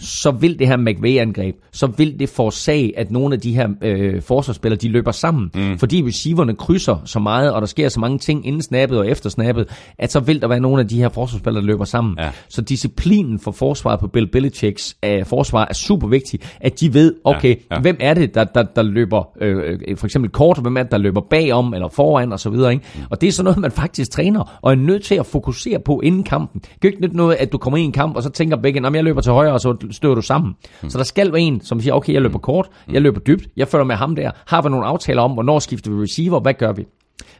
så 0.00 0.30
vil 0.30 0.58
det 0.58 0.66
her 0.66 0.76
McVay-angreb, 0.76 1.54
så 1.72 1.86
vil 1.86 2.18
det 2.18 2.28
forårsage, 2.28 2.98
at 2.98 3.10
nogle 3.10 3.34
af 3.34 3.40
de 3.40 3.54
her 3.54 3.68
øh, 3.82 4.22
forsvarsspillere, 4.22 4.78
de 4.78 4.88
løber 4.88 5.12
sammen. 5.12 5.50
Mm. 5.54 5.78
Fordi 5.78 6.02
receiverne 6.06 6.54
krydser 6.54 6.96
så 7.04 7.18
meget, 7.18 7.52
og 7.52 7.60
der 7.60 7.66
sker 7.66 7.88
så 7.88 8.00
mange 8.00 8.18
ting 8.18 8.46
inden 8.46 8.62
snappet 8.62 8.98
og 8.98 9.08
efter 9.08 9.30
snappet, 9.30 9.68
at 9.98 10.12
så 10.12 10.20
vil 10.20 10.42
der 10.42 10.48
være 10.48 10.60
nogle 10.60 10.82
af 10.82 10.88
de 10.88 10.98
her 10.98 11.08
forsvarsspillere, 11.08 11.62
der 11.62 11.66
løber 11.66 11.84
sammen. 11.84 12.16
Ja. 12.18 12.30
Så 12.48 12.62
disciplinen 12.62 13.38
for 13.38 13.50
forsvaret 13.50 14.00
på 14.00 14.06
Bill 14.06 14.26
Belichicks 14.26 14.96
øh, 15.04 15.26
forsvar 15.26 15.66
er 15.70 15.74
super 15.74 16.08
vigtig, 16.08 16.40
at 16.60 16.80
de 16.80 16.94
ved, 16.94 17.14
okay, 17.24 17.56
Ja, 17.70 17.74
ja, 17.74 17.80
hvem 17.80 17.96
er 18.00 18.14
det, 18.14 18.34
der, 18.34 18.44
der, 18.44 18.62
der 18.62 18.82
løber 18.82 19.28
øh, 19.40 19.78
øh, 19.88 19.96
for 19.96 20.06
eksempel 20.06 20.30
kort, 20.30 20.56
og 20.56 20.62
hvem 20.62 20.76
er 20.76 20.82
det, 20.82 20.92
der 20.92 20.98
løber 20.98 21.20
bagom 21.20 21.74
eller 21.74 21.88
foran 21.88 22.32
og 22.32 22.40
så 22.40 22.50
videre. 22.50 22.72
Ikke? 22.72 22.84
Mm. 22.94 23.02
Og 23.10 23.20
det 23.20 23.26
er 23.26 23.32
sådan 23.32 23.44
noget, 23.44 23.58
man 23.58 23.70
faktisk 23.70 24.10
træner, 24.10 24.58
og 24.62 24.72
er 24.72 24.76
nødt 24.76 25.04
til 25.04 25.14
at 25.14 25.26
fokusere 25.26 25.78
på 25.84 26.00
inden 26.00 26.24
kampen. 26.24 26.60
Det 26.60 26.80
kan 26.80 26.90
ikke 26.90 27.02
nytte 27.02 27.16
noget, 27.16 27.36
at 27.36 27.52
du 27.52 27.58
kommer 27.58 27.76
i 27.76 27.80
en 27.80 27.92
kamp, 27.92 28.16
og 28.16 28.22
så 28.22 28.30
tænker 28.30 28.56
begge, 28.56 28.90
jeg 28.94 29.04
løber 29.04 29.20
til 29.20 29.32
højre, 29.32 29.52
og 29.52 29.60
så 29.60 29.76
støder 29.92 30.14
du 30.14 30.22
sammen. 30.22 30.54
Mm. 30.82 30.90
Så 30.90 30.98
der 30.98 31.04
skal 31.04 31.32
være 31.32 31.40
en, 31.40 31.60
som 31.60 31.80
siger, 31.80 31.94
okay, 31.94 32.12
jeg 32.12 32.22
løber 32.22 32.38
kort, 32.38 32.68
jeg 32.92 33.02
løber 33.02 33.20
dybt, 33.20 33.48
jeg 33.56 33.68
følger 33.68 33.84
med 33.84 33.96
ham 33.96 34.16
der. 34.16 34.30
Har 34.46 34.62
vi 34.62 34.68
nogle 34.68 34.86
aftaler 34.86 35.22
om, 35.22 35.30
hvornår 35.32 35.58
skifter 35.58 35.90
vi 35.90 36.02
receiver, 36.02 36.40
hvad 36.40 36.54
gør 36.54 36.72
vi? 36.72 36.86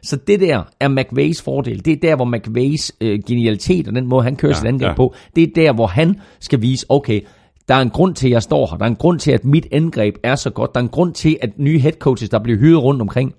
Så 0.03 0.15
det 0.27 0.39
der 0.39 0.63
er 0.79 0.87
McVays 0.87 1.41
fordel. 1.41 1.85
Det 1.85 1.93
er 1.93 1.97
der, 2.01 2.15
hvor 2.15 2.25
McVays 2.25 2.91
øh, 3.01 3.19
genialitet 3.27 3.87
og 3.87 3.95
den 3.95 4.07
måde, 4.07 4.23
han 4.23 4.35
kører 4.35 4.49
Ja, 4.49 4.55
ja, 4.55 4.59
sit 4.59 4.67
angreb 4.67 4.81
ja. 4.81 4.89
ja. 4.89 4.95
på, 4.95 5.13
det 5.35 5.43
er 5.43 5.47
der, 5.55 5.73
hvor 5.73 5.87
han 5.87 6.19
skal 6.39 6.61
vise, 6.61 6.85
okay, 6.89 7.21
der 7.67 7.75
er 7.75 7.81
en 7.81 7.89
grund 7.89 8.15
til, 8.15 8.27
at 8.27 8.31
jeg 8.31 8.43
står 8.43 8.67
her. 8.71 8.77
Der 8.77 8.85
er 8.85 8.89
en 8.89 8.95
grund 8.95 9.19
til, 9.19 9.31
at 9.31 9.45
mit 9.45 9.67
angreb 9.71 10.15
er 10.23 10.35
så 10.35 10.49
godt. 10.49 10.73
Der 10.75 10.79
er 10.79 10.83
en 10.83 10.89
grund 10.89 11.13
til, 11.13 11.37
at 11.41 11.49
nye 11.59 11.79
head 11.79 11.93
coaches, 11.93 12.29
der 12.29 12.39
bliver 12.39 12.59
hyret 12.59 12.83
rundt 12.83 13.01
omkring, 13.01 13.33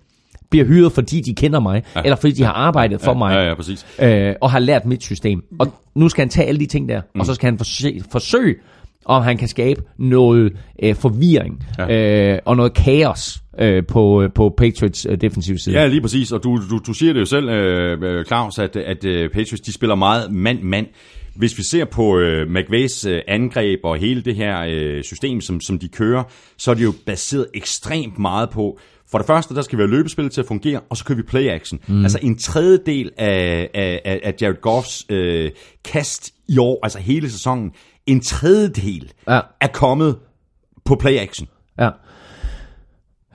bliver 0.50 0.66
hyret, 0.66 0.92
fordi 0.92 1.20
de 1.20 1.34
kender 1.34 1.60
mig, 1.60 1.82
ja. 1.96 2.00
eller 2.04 2.16
fordi 2.16 2.32
de 2.32 2.44
har 2.44 2.52
arbejdet 2.52 3.00
for 3.00 3.12
Ja, 3.12 3.18
mig, 3.18 3.34
ja, 3.34 3.48
ja, 3.48 3.54
præcis. 3.54 3.86
øh, 4.02 4.34
og 4.40 4.50
har 4.50 4.58
lært 4.58 4.86
mit 4.86 5.02
system. 5.02 5.44
Og 5.58 5.66
nu 5.94 6.08
skal 6.08 6.22
han 6.22 6.28
tage 6.28 6.48
alle 6.48 6.60
de 6.60 6.66
ting 6.66 6.88
der, 6.88 7.00
mm. 7.14 7.20
og 7.20 7.26
så 7.26 7.34
skal 7.34 7.46
han 7.46 7.58
forsøge, 7.58 8.04
forsøge 8.12 8.54
om 9.04 9.22
han 9.22 9.36
kan 9.36 9.48
skabe 9.48 9.82
noget 9.98 10.52
øh, 10.82 10.94
forvirring 10.94 11.66
ja. 11.78 12.32
øh, 12.32 12.38
og 12.44 12.56
noget 12.56 12.74
kaos 12.74 13.42
øh, 13.58 13.86
på, 13.86 14.28
på 14.34 14.54
Patriots 14.56 15.06
øh, 15.10 15.20
defensiv 15.20 15.58
side. 15.58 15.80
Ja, 15.80 15.86
lige 15.86 16.00
præcis, 16.00 16.32
og 16.32 16.44
du, 16.44 16.60
du, 16.70 16.80
du 16.86 16.92
siger 16.92 17.12
det 17.12 17.20
jo 17.20 17.26
selv, 17.26 17.48
øh, 17.48 17.98
øh, 18.02 18.24
Claus, 18.24 18.58
at, 18.58 18.76
at 18.76 19.04
øh, 19.04 19.30
Patriots 19.30 19.60
de 19.60 19.72
spiller 19.72 19.94
meget 19.94 20.32
mand-mand. 20.32 20.86
Hvis 21.36 21.58
vi 21.58 21.62
ser 21.62 21.84
på 21.84 22.18
øh, 22.18 22.50
McVays 22.50 23.04
øh, 23.04 23.20
angreb 23.28 23.80
og 23.84 23.96
hele 23.96 24.22
det 24.22 24.36
her 24.36 24.64
øh, 24.68 25.02
system, 25.02 25.40
som, 25.40 25.60
som 25.60 25.78
de 25.78 25.88
kører, 25.88 26.22
så 26.58 26.70
er 26.70 26.74
det 26.74 26.84
jo 26.84 26.92
baseret 27.06 27.46
ekstremt 27.54 28.18
meget 28.18 28.50
på, 28.50 28.78
for 29.10 29.18
det 29.18 29.26
første, 29.26 29.54
der 29.54 29.62
skal 29.62 29.78
vi 29.78 29.82
have 29.82 29.90
løbespillet 29.90 30.32
til 30.32 30.40
at 30.40 30.46
fungere, 30.46 30.80
og 30.90 30.96
så 30.96 31.04
kører 31.04 31.16
vi 31.16 31.22
play-action. 31.22 31.78
Mm. 31.86 32.02
Altså 32.02 32.18
en 32.22 32.38
tredjedel 32.38 33.10
af, 33.16 33.70
af, 33.74 34.00
af, 34.04 34.20
af 34.24 34.34
Jared 34.40 34.60
Goffs 34.60 35.06
øh, 35.08 35.50
kast 35.84 36.30
i 36.48 36.58
år, 36.58 36.80
altså 36.82 36.98
hele 36.98 37.30
sæsonen, 37.30 37.72
en 38.06 38.20
tredjedel 38.20 39.12
Ja. 39.28 39.40
er 39.60 39.66
kommet 39.66 40.16
på 40.84 40.94
play-action. 40.94 41.48
Ja. 41.78 41.88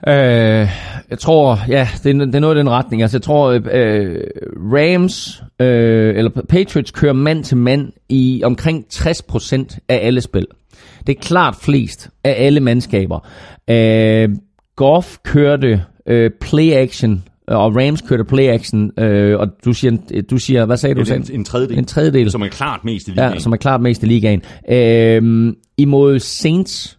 Øh, 0.08 0.68
jeg 1.10 1.18
tror, 1.18 1.58
ja, 1.68 1.88
det 2.02 2.10
er, 2.10 2.24
det 2.24 2.34
er 2.34 2.40
noget 2.40 2.56
i 2.56 2.58
den 2.58 2.70
retning. 2.70 3.02
Altså, 3.02 3.16
jeg 3.16 3.22
tror, 3.22 3.48
øh, 3.72 4.20
Rams, 4.56 5.42
øh, 5.60 6.16
eller 6.16 6.30
Patriots 6.48 6.90
kører 6.90 7.12
mand 7.12 7.44
til 7.44 7.56
mand 7.56 7.92
i 8.08 8.42
omkring 8.44 8.86
60% 8.92 9.78
af 9.88 9.98
alle 10.06 10.20
spil. 10.20 10.46
Det 11.06 11.16
er 11.16 11.20
klart 11.20 11.56
flest 11.62 12.08
af 12.24 12.34
alle 12.38 12.60
mandskaber. 12.60 13.26
Øh, 13.70 14.28
Goff 14.76 15.16
kørte 15.24 15.84
øh, 16.06 16.30
play 16.40 16.72
action, 16.72 17.24
og 17.48 17.76
Rams 17.76 18.00
kørte 18.00 18.24
play 18.24 18.48
action, 18.48 18.90
øh, 18.98 19.38
og 19.38 19.48
du 19.64 19.72
siger, 19.72 20.22
du 20.30 20.38
siger, 20.38 20.66
hvad 20.66 20.76
sagde 20.76 20.94
du? 20.94 21.00
En, 21.00 21.06
sagde? 21.06 21.34
en 21.34 21.44
tredjedel. 21.44 21.78
En 21.78 21.84
tredjedel. 21.84 22.30
Som 22.30 22.42
er 22.42 22.48
klart 22.48 22.84
mest 22.84 23.08
i 23.08 23.10
ligaen. 23.10 23.32
Ja, 23.32 23.38
som 23.38 23.52
er 23.52 23.56
klart 23.56 23.80
mest 23.80 24.02
i 24.02 24.06
ligaen. 24.06 24.42
Øhm, 24.70 25.56
imod 25.76 26.18
Saints, 26.18 26.98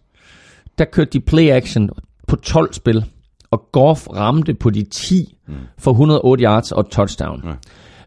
der 0.78 0.84
kørte 0.84 1.10
de 1.12 1.20
play 1.20 1.50
action 1.50 1.90
på 2.28 2.36
12 2.36 2.72
spil, 2.72 3.04
og 3.50 3.68
Goff 3.72 4.06
ramte 4.08 4.54
på 4.54 4.70
de 4.70 4.82
10 4.82 5.34
for 5.78 5.90
108 5.90 6.44
yards 6.44 6.72
og 6.72 6.90
touchdown. 6.90 7.42
Ja. 7.44 7.50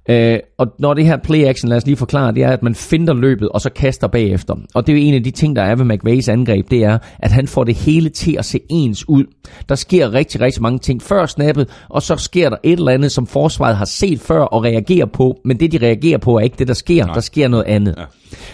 Øh, 0.09 0.39
og 0.57 0.67
når 0.80 0.93
det 0.93 1.05
her 1.05 1.17
play 1.17 1.43
action, 1.43 1.69
lad 1.69 1.77
os 1.77 1.85
lige 1.85 1.97
forklare, 1.97 2.31
det 2.31 2.43
er, 2.43 2.49
at 2.49 2.63
man 2.63 2.75
finder 2.75 3.13
løbet, 3.13 3.49
og 3.49 3.61
så 3.61 3.69
kaster 3.69 4.07
bagefter. 4.07 4.55
Og 4.73 4.88
det 4.88 4.93
er 4.93 4.97
jo 4.97 5.07
en 5.07 5.13
af 5.13 5.23
de 5.23 5.31
ting, 5.31 5.55
der 5.55 5.61
er 5.61 5.75
ved 5.75 5.85
McVays 5.85 6.30
angreb, 6.30 6.69
det 6.71 6.84
er, 6.84 6.97
at 7.19 7.31
han 7.31 7.47
får 7.47 7.63
det 7.63 7.75
hele 7.75 8.09
til 8.09 8.35
at 8.39 8.45
se 8.45 8.59
ens 8.69 9.09
ud. 9.09 9.23
Der 9.69 9.75
sker 9.75 10.13
rigtig, 10.13 10.41
rigtig 10.41 10.61
mange 10.61 10.80
ting 10.80 11.01
før 11.01 11.25
snappet, 11.25 11.69
og 11.89 12.01
så 12.01 12.15
sker 12.15 12.49
der 12.49 12.57
et 12.63 12.80
eller 12.80 12.91
andet, 12.91 13.11
som 13.11 13.27
forsvaret 13.27 13.77
har 13.77 13.85
set 13.85 14.19
før 14.19 14.41
og 14.41 14.63
reagerer 14.63 15.05
på, 15.05 15.39
men 15.45 15.59
det 15.59 15.71
de 15.71 15.77
reagerer 15.77 16.17
på 16.17 16.38
er 16.38 16.41
ikke 16.41 16.55
det, 16.59 16.67
der 16.67 16.73
sker. 16.73 17.05
Nej. 17.05 17.13
Der 17.13 17.21
sker 17.21 17.47
noget 17.47 17.65
andet. 17.65 17.95
Ja. 17.97 18.03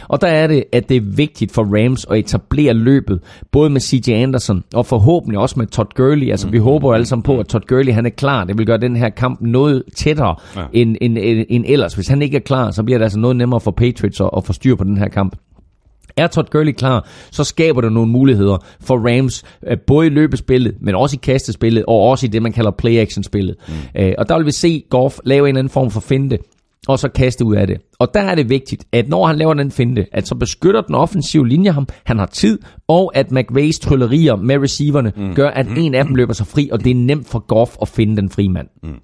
Og 0.08 0.22
der 0.22 0.28
er 0.28 0.48
det, 0.48 0.64
at 0.72 0.90
det 0.90 0.98
er 0.98 1.02
vigtigt 1.02 1.52
for 1.52 1.64
Rams 1.64 2.06
at 2.12 2.18
etablere 2.18 2.74
løbet, 2.74 3.20
både 3.52 3.70
med 3.70 3.82
CJ 3.82 4.12
Anderson 4.12 4.64
og 4.74 4.86
forhåbentlig 4.86 5.40
også 5.40 5.60
med 5.60 5.68
Todd 5.68 5.88
Gurley. 5.96 6.32
Altså, 6.32 6.50
vi 6.50 6.58
håber 6.58 6.88
jo 6.88 6.94
alle 6.94 7.06
sammen 7.06 7.24
på, 7.24 7.40
at 7.40 7.48
Todd 7.48 7.64
Gurley 7.68 7.94
han 7.94 8.06
er 8.06 8.10
klar. 8.10 8.44
Det 8.44 8.58
vil 8.58 8.66
gøre 8.66 8.78
den 8.78 8.96
her 8.96 9.10
kamp 9.10 9.42
noget 9.42 9.84
tættere 9.96 10.36
ja. 10.56 10.64
end, 10.74 10.96
end, 11.02 11.18
end, 11.18 11.39
end 11.50 11.66
ellers. 11.68 11.94
Hvis 11.94 12.08
han 12.08 12.22
ikke 12.22 12.38
er 12.38 12.42
klar, 12.42 12.72
så 12.72 12.84
bliver 12.84 12.98
det 12.98 13.04
altså 13.04 13.20
noget 13.20 13.38
nemmere 13.38 13.60
for 13.60 13.72
Patriots 13.72 14.22
at, 14.22 14.30
at 14.38 14.46
få 14.46 14.54
styr 14.54 14.76
på 14.76 14.84
den 14.84 14.98
her 14.98 15.08
kamp. 15.08 15.36
Er 16.18 16.28
Todd 16.28 16.50
Gurley 16.50 16.72
klar, 16.72 17.08
så 17.32 17.44
skaber 17.44 17.82
det 17.82 17.92
nogle 17.92 18.12
muligheder 18.12 18.58
for 18.80 18.98
Rams, 18.98 19.44
øh, 19.68 19.78
både 19.88 20.08
i 20.08 20.10
løbespillet, 20.10 20.76
men 20.82 20.96
også 20.96 21.16
i 21.16 21.20
kastespillet, 21.24 21.86
og 21.86 21.96
også 21.96 22.26
i 22.26 22.30
det, 22.30 22.42
man 22.42 22.52
kalder 22.52 22.72
play-action-spillet. 22.72 23.56
Mm. 23.68 24.02
Øh, 24.02 24.14
og 24.18 24.30
der 24.30 24.38
vil 24.38 24.46
vi 24.46 24.52
se 24.52 24.84
Goff 24.90 25.20
lave 25.24 25.50
en 25.50 25.56
eller 25.56 25.60
anden 25.60 25.72
form 25.72 25.92
for 25.92 26.00
finte, 26.00 26.38
og 26.88 27.00
så 27.00 27.10
kaste 27.10 27.46
ud 27.46 27.56
af 27.56 27.68
det. 27.68 27.78
Og 28.00 28.08
der 28.14 28.22
er 28.22 28.36
det 28.36 28.50
vigtigt, 28.50 28.86
at 28.92 29.10
når 29.10 29.28
han 29.28 29.36
laver 29.36 29.54
den 29.54 29.72
finte, 29.72 30.06
at 30.12 30.28
så 30.28 30.36
beskytter 30.36 30.82
den 30.82 30.96
offensive 30.96 31.48
linje 31.48 31.72
ham, 31.72 31.88
han 32.06 32.20
har 32.20 32.26
tid, 32.26 32.60
og 32.88 33.12
at 33.16 33.32
McVays 33.32 33.80
tryllerier 33.80 34.36
med 34.36 34.58
receiverne 34.58 35.14
mm. 35.18 35.36
gør, 35.36 35.50
at 35.50 35.68
en 35.78 35.96
af 35.96 36.06
dem 36.06 36.16
løber 36.16 36.34
sig 36.34 36.48
fri, 36.48 36.70
og 36.72 36.84
det 36.84 36.92
er 36.92 36.96
nemt 36.96 37.28
for 37.28 37.40
Goff 37.40 37.72
at 37.82 37.88
finde 37.88 38.18
den 38.18 38.30
fri 38.30 38.48
mand. 38.48 38.68
Mm. 38.84 39.00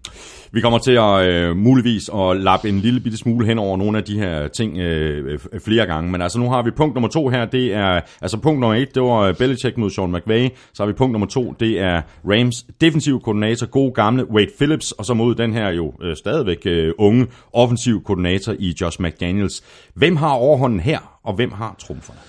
Vi 0.51 0.61
kommer 0.61 0.79
til 0.79 0.91
at 0.91 1.27
øh, 1.27 1.57
muligvis 1.57 2.09
at 2.15 2.37
lappe 2.37 2.69
en 2.69 2.79
lille 2.79 2.99
bitte 2.99 3.17
smule 3.17 3.45
hen 3.45 3.59
over 3.59 3.77
nogle 3.77 3.97
af 3.97 4.03
de 4.03 4.19
her 4.19 4.47
ting 4.47 4.77
øh, 4.77 5.39
flere 5.65 5.85
gange. 5.85 6.11
Men 6.11 6.21
altså 6.21 6.39
nu 6.39 6.49
har 6.49 6.63
vi 6.63 6.71
punkt 6.71 6.95
nummer 6.95 7.09
to 7.09 7.29
her, 7.29 7.45
det 7.45 7.73
er, 7.73 8.01
altså 8.21 8.37
punkt 8.37 8.59
nummer 8.59 8.75
et, 8.75 8.95
det 8.95 9.03
var 9.03 9.33
Belichick 9.33 9.77
mod 9.77 9.89
Sean 9.89 10.11
McVay. 10.11 10.49
Så 10.73 10.83
har 10.83 10.87
vi 10.87 10.93
punkt 10.93 11.11
nummer 11.11 11.27
to, 11.27 11.55
det 11.59 11.79
er 11.79 12.01
Rams 12.25 12.65
defensiv 12.81 13.21
koordinator, 13.21 13.65
god 13.65 13.93
gamle 13.93 14.31
Wade 14.31 14.51
Phillips. 14.57 14.91
Og 14.91 15.05
så 15.05 15.13
mod 15.13 15.35
den 15.35 15.53
her 15.53 15.69
jo 15.69 15.93
øh, 16.03 16.15
stadigvæk 16.15 16.61
øh, 16.65 16.93
unge 16.97 17.27
offensiv 17.53 18.03
koordinator 18.03 18.55
i 18.59 18.73
Josh 18.85 19.01
McDaniels. 19.01 19.63
Hvem 19.93 20.15
har 20.15 20.29
overhånden 20.29 20.79
her, 20.79 21.19
og 21.23 21.33
hvem 21.33 21.51
har 21.51 21.75
trumferne? 21.79 22.19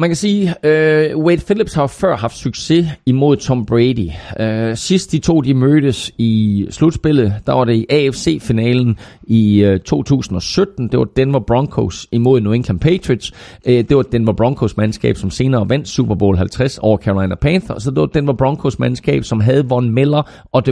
Man 0.00 0.08
kan 0.08 0.16
sige, 0.16 0.54
øh, 0.62 1.16
Wade 1.16 1.40
Phillips 1.46 1.74
har 1.74 1.86
før 1.86 2.16
haft 2.16 2.36
succes 2.36 2.86
imod 3.06 3.36
Tom 3.36 3.66
Brady. 3.66 4.10
Øh, 4.40 4.76
sidst 4.76 5.12
de 5.12 5.18
to 5.18 5.40
de 5.40 5.54
mødtes 5.54 6.12
i 6.18 6.66
slutspillet, 6.70 7.34
der 7.46 7.52
var 7.52 7.64
det 7.64 7.74
i 7.74 7.86
AFC-finalen 7.90 8.98
i 9.22 9.62
øh, 9.62 9.80
2017. 9.80 10.88
Det 10.88 10.98
var 10.98 11.04
Denver 11.04 11.38
Broncos 11.38 12.06
imod 12.12 12.40
New 12.40 12.52
England 12.52 12.80
Patriots. 12.80 13.32
Øh, 13.66 13.74
det 13.88 13.96
var 13.96 14.02
Denver 14.02 14.32
Broncos 14.32 14.76
mandskab, 14.76 15.16
som 15.16 15.30
senere 15.30 15.68
vandt 15.68 15.88
Super 15.88 16.14
Bowl 16.14 16.36
50 16.36 16.78
over 16.78 16.98
Carolina 16.98 17.34
Panthers. 17.34 17.82
Så 17.82 17.90
det 17.90 18.00
var 18.00 18.06
Denver 18.06 18.32
Broncos 18.32 18.78
mandskab, 18.78 19.24
som 19.24 19.40
havde 19.40 19.68
Von 19.68 19.90
Miller 19.90 20.22
og 20.52 20.66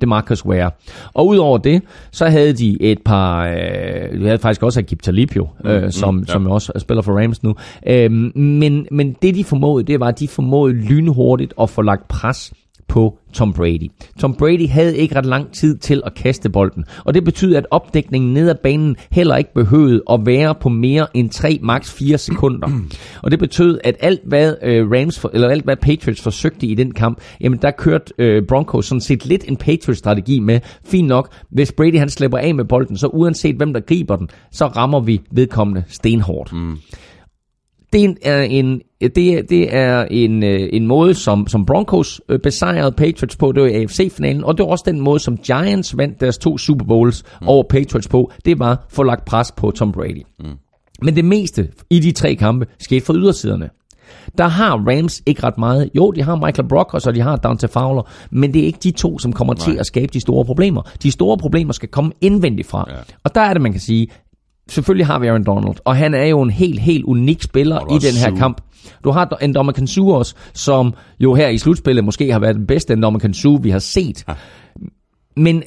DeMarcus 0.00 0.46
Ware. 0.46 0.70
Og 1.14 1.26
udover 1.26 1.58
det, 1.58 1.82
så 2.10 2.26
havde 2.26 2.52
de 2.52 2.82
et 2.82 2.98
par... 3.04 3.46
Øh, 3.46 4.20
de 4.20 4.24
havde 4.24 4.38
faktisk 4.38 4.62
også 4.62 4.80
Agib 4.80 5.02
Talib 5.02 5.36
jo, 5.36 5.48
øh, 5.64 5.92
som, 5.92 6.14
mm, 6.14 6.20
ja. 6.20 6.32
som 6.32 6.46
også 6.46 6.72
spiller 6.78 7.02
for 7.02 7.20
Rams 7.22 7.42
nu. 7.42 7.54
Øh, 7.86 8.10
men, 8.42 8.86
men 8.90 9.16
det 9.22 9.34
de 9.34 9.44
formåede, 9.44 9.84
det 9.84 10.00
var, 10.00 10.08
at 10.08 10.20
de 10.20 10.28
formåede 10.28 10.74
lynhurtigt 10.74 11.54
at 11.60 11.70
få 11.70 11.82
lagt 11.82 12.08
pres 12.08 12.52
på 12.92 13.18
Tom 13.32 13.52
Brady. 13.52 13.90
Tom 14.18 14.34
Brady 14.34 14.68
havde 14.68 14.96
ikke 14.96 15.16
ret 15.16 15.26
lang 15.26 15.52
tid 15.52 15.78
til 15.78 16.02
at 16.06 16.14
kaste 16.14 16.50
bolden, 16.50 16.84
og 17.04 17.14
det 17.14 17.24
betyder, 17.24 17.58
at 17.58 17.66
opdækningen 17.70 18.34
ned 18.34 18.48
ad 18.48 18.54
banen 18.62 18.96
heller 19.10 19.36
ikke 19.36 19.54
behøvede 19.54 20.02
at 20.10 20.20
være 20.26 20.54
på 20.54 20.68
mere 20.68 21.06
end 21.14 21.30
3, 21.30 21.58
maks 21.62 21.92
4 21.92 22.18
sekunder. 22.18 22.68
Og 23.22 23.30
det 23.30 23.38
betød, 23.38 23.80
at 23.84 23.96
alt 24.00 24.20
hvad 24.24 24.54
øh, 24.62 24.90
Rams 24.90 25.18
for, 25.18 25.30
eller 25.34 25.48
alt 25.48 25.64
hvad 25.64 25.76
Patriots 25.76 26.22
forsøgte 26.22 26.66
i 26.66 26.74
den 26.74 26.94
kamp, 26.94 27.20
jamen 27.40 27.58
der 27.62 27.70
kørte 27.70 28.14
øh, 28.18 28.42
Broncos 28.48 28.86
sådan 28.86 29.00
set 29.00 29.26
lidt 29.26 29.44
en 29.48 29.56
Patriots-strategi 29.56 30.40
med. 30.40 30.60
Fint 30.84 31.08
nok, 31.08 31.34
hvis 31.50 31.72
Brady 31.72 31.98
han 31.98 32.08
slipper 32.08 32.38
af 32.38 32.54
med 32.54 32.64
bolden, 32.64 32.96
så 32.96 33.06
uanset 33.06 33.56
hvem 33.56 33.72
der 33.72 33.80
griber 33.80 34.16
den, 34.16 34.28
så 34.50 34.66
rammer 34.66 35.00
vi 35.00 35.20
vedkommende 35.30 35.84
stenhårdt. 35.88 36.52
Mm. 36.52 36.78
Det 37.92 38.16
er 38.22 38.42
en, 38.42 38.80
det 39.00 39.50
det 39.50 39.74
er 39.74 40.06
en, 40.10 40.42
øh, 40.42 40.68
en 40.72 40.86
måde, 40.86 41.14
som, 41.14 41.46
som 41.46 41.66
Broncos 41.66 42.20
øh, 42.28 42.38
besejrede 42.38 42.92
Patriots 42.92 43.36
på, 43.36 43.52
det 43.52 43.62
var 43.62 43.68
i 43.68 43.82
AFC-finalen, 43.82 44.44
og 44.44 44.58
det 44.58 44.64
var 44.64 44.70
også 44.70 44.84
den 44.86 45.00
måde, 45.00 45.20
som 45.20 45.36
Giants 45.36 45.96
vandt 45.96 46.20
deres 46.20 46.38
to 46.38 46.58
Super 46.58 46.84
Bowls 46.84 47.24
mm. 47.40 47.48
over 47.48 47.64
Patriots 47.70 48.08
på. 48.08 48.32
Det 48.44 48.58
var 48.58 48.86
få 48.88 49.02
lagt 49.02 49.24
pres 49.24 49.52
på 49.52 49.70
Tom 49.70 49.92
Brady. 49.92 50.22
Mm. 50.38 50.46
Men 51.02 51.16
det 51.16 51.24
meste 51.24 51.68
i 51.90 52.00
de 52.00 52.12
tre 52.12 52.34
kampe 52.34 52.66
skete 52.78 53.06
fra 53.06 53.14
ydersiderne. 53.14 53.70
Der 54.38 54.48
har 54.48 54.76
Rams 54.76 55.22
ikke 55.26 55.42
ret 55.42 55.58
meget. 55.58 55.90
Jo, 55.94 56.10
de 56.10 56.22
har 56.22 56.36
Michael 56.36 56.68
Brock, 56.68 56.94
og 56.94 57.02
så 57.02 57.12
de 57.12 57.20
har 57.20 57.36
Dante 57.36 57.68
Fowler, 57.68 58.02
men 58.30 58.54
det 58.54 58.62
er 58.62 58.66
ikke 58.66 58.78
de 58.82 58.90
to, 58.90 59.18
som 59.18 59.32
kommer 59.32 59.54
Nej. 59.54 59.64
til 59.64 59.78
at 59.78 59.86
skabe 59.86 60.12
de 60.12 60.20
store 60.20 60.44
problemer. 60.44 60.82
De 61.02 61.10
store 61.10 61.38
problemer 61.38 61.72
skal 61.72 61.88
komme 61.88 62.12
indvendigt 62.20 62.68
fra. 62.68 62.86
Ja. 62.88 62.94
Og 63.24 63.34
der 63.34 63.40
er 63.40 63.52
det, 63.52 63.62
man 63.62 63.72
kan 63.72 63.80
sige, 63.80 64.08
selvfølgelig 64.68 65.06
har 65.06 65.18
vi 65.18 65.26
Aaron 65.26 65.44
Donald, 65.44 65.76
og 65.84 65.96
han 65.96 66.14
er 66.14 66.24
jo 66.24 66.42
en 66.42 66.50
helt, 66.50 66.80
helt 66.80 67.04
unik 67.04 67.42
spiller 67.42 67.94
i 67.96 67.98
den 67.98 68.14
her 68.14 68.36
kamp. 68.36 68.60
Du 69.04 69.10
har 69.10 69.38
en 69.42 69.54
Dominican 69.54 70.04
også, 70.04 70.34
som 70.54 70.94
jo 71.20 71.34
her 71.34 71.48
i 71.48 71.58
slutspillet 71.58 72.04
måske 72.04 72.32
har 72.32 72.38
været 72.38 72.56
den 72.56 72.66
bedste 72.66 73.00
Dominican 73.00 73.34
Sue, 73.34 73.62
vi 73.62 73.70
har 73.70 73.78
set. 73.78 74.24
Ja. 74.28 74.34
Men 75.36 75.62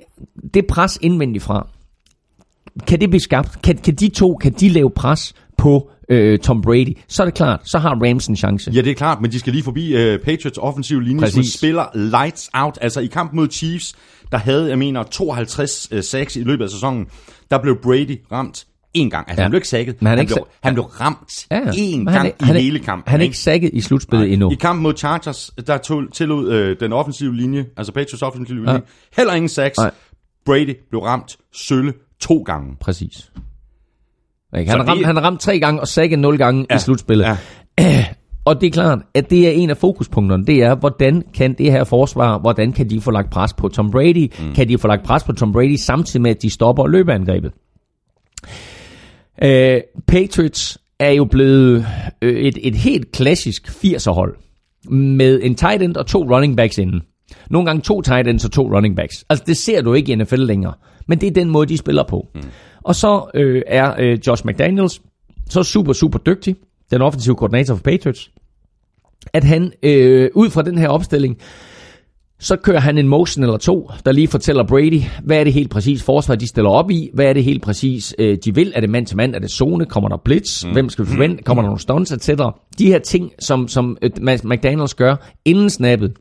det 0.54 0.68
pres 0.68 1.00
indvendigt 1.02 1.44
fra, 1.44 1.68
kan 2.88 3.02
det 3.02 3.10
blive 3.10 3.22
skabt? 3.22 3.62
Kan, 3.62 3.78
kan 3.78 3.96
de 3.96 4.10
to, 4.10 4.36
kan 4.36 4.54
de 4.54 4.70
lave 4.70 4.90
pres 4.90 5.34
på 5.58 5.90
øh, 6.10 6.40
Tom 6.40 6.62
Brady, 6.62 6.98
så 7.08 7.24
er 7.24 7.26
det 7.26 7.34
klart, 7.34 7.60
så 7.64 7.80
har 7.80 7.96
Rams 8.10 8.28
en 8.28 8.36
chance. 8.36 8.72
Ja, 8.72 8.82
det 8.82 8.92
er 8.92 8.96
klart, 8.96 9.22
men 9.22 9.32
de 9.32 9.40
skal 9.40 9.54
lige 9.54 9.64
forbi 9.64 9.96
øh, 9.96 10.20
Patriots 10.20 10.58
offensiv 10.58 11.00
linje, 11.00 11.20
Præcis. 11.20 11.36
som 11.36 11.58
spiller 11.58 11.86
lights 11.94 12.50
out. 12.54 12.78
Altså 12.82 13.00
i 13.00 13.06
kamp 13.06 13.34
mod 13.34 13.48
Chiefs, 13.52 13.96
der 14.32 14.38
havde, 14.38 14.70
jeg 14.70 14.78
mener, 14.78 15.04
52 15.04 15.88
øh, 15.92 16.04
sacks 16.04 16.36
i 16.36 16.44
løbet 16.44 16.64
af 16.64 16.70
sæsonen, 16.70 17.08
der 17.52 17.58
blev 17.58 17.82
Brady 17.82 18.22
ramt 18.32 18.66
en 18.96 19.10
gang. 19.10 19.30
Altså, 19.30 19.42
ja. 19.42 19.44
han 19.44 19.52
blev 19.52 19.58
ikke 19.58 19.68
sækket. 19.68 20.02
Men 20.02 20.08
han, 20.08 20.18
han, 20.18 20.26
blev, 20.26 20.38
sa- 20.38 20.60
han 20.64 20.74
blev 20.74 20.86
ramt 20.86 21.48
ja, 21.52 21.62
en 21.78 22.06
gang 22.06 22.18
han, 22.18 22.28
i 22.28 22.44
han, 22.44 22.56
hele 22.56 22.80
kampen. 22.80 23.12
Han 23.12 23.20
er 23.20 23.24
ikke 23.24 23.38
sækket 23.38 23.70
i 23.74 23.82
slutspillet 23.82 24.34
endnu. 24.34 24.52
I 24.52 24.56
kampen 24.56 24.84
mod 24.84 24.94
Chargers, 24.98 25.52
der 25.68 25.78
tog, 25.78 26.04
tillod 26.14 26.52
øh, 26.52 26.80
den 26.80 26.94
offensive 26.94 27.36
linje, 27.36 27.66
altså 27.78 27.94
Patriots 27.94 28.22
offensive 28.22 28.58
linje, 28.58 28.74
ja. 28.74 28.80
heller 29.18 29.34
ingen 29.34 29.50
sacks. 29.50 29.78
Nej. 29.78 29.92
Brady 30.46 30.76
blev 30.90 31.02
ramt 31.02 31.38
sølle 31.54 31.94
to 32.20 32.38
gange. 32.38 32.76
Præcis. 32.80 33.32
Han 34.54 34.68
har, 34.68 34.84
ramt, 34.84 35.06
han 35.06 35.16
har 35.16 35.24
ramt 35.24 35.40
tre 35.40 35.60
gange 35.60 35.82
og 35.82 35.88
sækket 35.88 36.20
nul 36.20 36.38
gange 36.38 36.66
ja. 36.70 36.76
i 36.76 36.80
slutspillet. 36.80 37.38
Ja. 37.80 38.06
Og 38.46 38.62
det 38.62 38.68
er 38.68 38.72
klart, 38.72 39.00
at 39.14 39.30
det 39.30 39.48
er 39.48 39.52
en 39.52 39.70
af 39.70 39.78
fokuspunkterne. 39.78 40.46
Det 40.46 40.64
er, 40.64 40.76
hvordan 40.76 41.24
kan 41.34 41.54
det 41.54 41.72
her 41.72 41.84
forsvar, 41.84 42.40
hvordan 42.40 42.72
kan 42.72 42.90
de 42.90 43.02
få 43.02 43.12
lagt 43.12 43.30
pres 43.30 43.54
på 43.54 43.68
Tom 43.68 43.92
Brady? 43.92 44.32
Mm. 44.40 44.54
Kan 44.56 44.68
de 44.70 44.78
få 44.78 44.88
lagt 44.88 45.04
pres 45.04 45.24
på 45.24 45.34
Tom 45.34 45.52
Brady 45.52 45.76
samtidig 45.76 46.22
med, 46.22 46.32
at 46.32 46.42
de 46.42 46.50
stopper 46.50 46.88
løbeangrebet? 46.88 47.52
Uh, 49.44 50.04
Patriots 50.08 50.78
er 51.00 51.12
jo 51.12 51.26
blevet 51.26 51.86
uh, 52.22 52.30
et, 52.30 52.58
et 52.62 52.76
helt 52.76 53.12
klassisk 53.12 53.68
80'er-hold 53.68 54.38
med 54.90 55.40
en 55.44 55.56
tight 55.56 55.82
end 55.82 55.96
og 55.96 56.08
to 56.08 56.24
running 56.24 56.58
backs 56.58 56.78
inden. 56.78 57.02
Nogle 57.50 57.66
gange 57.66 57.82
to 57.82 58.02
tight 58.02 58.28
ends 58.28 58.46
og 58.46 58.52
to 58.52 58.76
running 58.76 58.96
backs. 58.96 59.26
Altså 59.30 59.44
det 59.48 59.58
ser 59.58 59.82
du 59.82 59.94
ikke 59.94 60.12
i 60.12 60.16
NFL 60.16 60.36
længere. 60.36 60.74
Men 61.08 61.22
det 61.22 61.28
er 61.28 61.32
den 61.32 61.50
måde, 61.50 61.68
de 61.68 61.78
spiller 61.78 62.04
på. 62.04 62.28
Mm. 62.36 62.42
Og 62.84 62.96
så 62.96 63.26
øh, 63.34 63.62
er 63.68 63.96
øh, 64.00 64.20
Josh 64.28 64.46
McDaniels 64.46 65.02
så 65.50 65.64
super, 65.64 65.94
super 65.94 66.20
dygtig, 66.20 66.56
den 66.92 67.02
offensive 67.02 67.36
koordinator 67.36 67.76
for 67.76 67.84
Patriots, 67.84 68.32
at 69.34 69.44
han 69.44 69.72
øh, 69.84 70.30
ud 70.34 70.50
fra 70.50 70.62
den 70.62 70.78
her 70.78 70.90
opstilling, 70.90 71.38
så 72.40 72.56
kører 72.56 72.80
han 72.80 72.98
en 72.98 73.08
motion 73.08 73.44
eller 73.44 73.58
to, 73.58 73.92
der 74.06 74.12
lige 74.12 74.28
fortæller 74.28 74.64
Brady, 74.64 75.02
hvad 75.24 75.40
er 75.40 75.44
det 75.44 75.54
helt 75.54 75.70
præcis 75.70 76.04
forsvar, 76.04 76.36
de 76.36 76.48
stiller 76.48 76.70
op 76.70 76.92
i, 76.92 77.10
hvad 77.14 77.26
er 77.26 77.34
det 77.34 77.44
helt 77.44 77.62
præcis, 77.62 78.16
øh, 78.20 78.38
de 78.46 78.56
vil, 78.56 78.72
er 78.76 78.82
det 78.82 78.90
mand 78.90 79.06
til 79.06 79.18
mand, 79.18 79.36
er 79.36 79.40
det 79.40 79.52
zone, 79.52 79.86
kommer 79.86 80.10
der 80.10 80.18
blitz, 80.26 80.66
mm. 80.66 80.72
hvem 80.72 80.90
skal 80.90 81.06
vi 81.06 81.10
forvente, 81.10 81.44
kommer 81.44 81.62
der 81.62 81.68
nogle 81.68 81.80
stunts, 81.80 82.12
etc. 82.12 82.30
De 82.80 82.88
her 82.88 83.00
ting, 83.00 83.32
som, 83.40 83.68
som 83.68 83.98
øh, 84.02 84.12
McDaniels 84.44 84.94
gør 84.94 85.16
inden 85.46 85.70
snappet, 85.70 86.14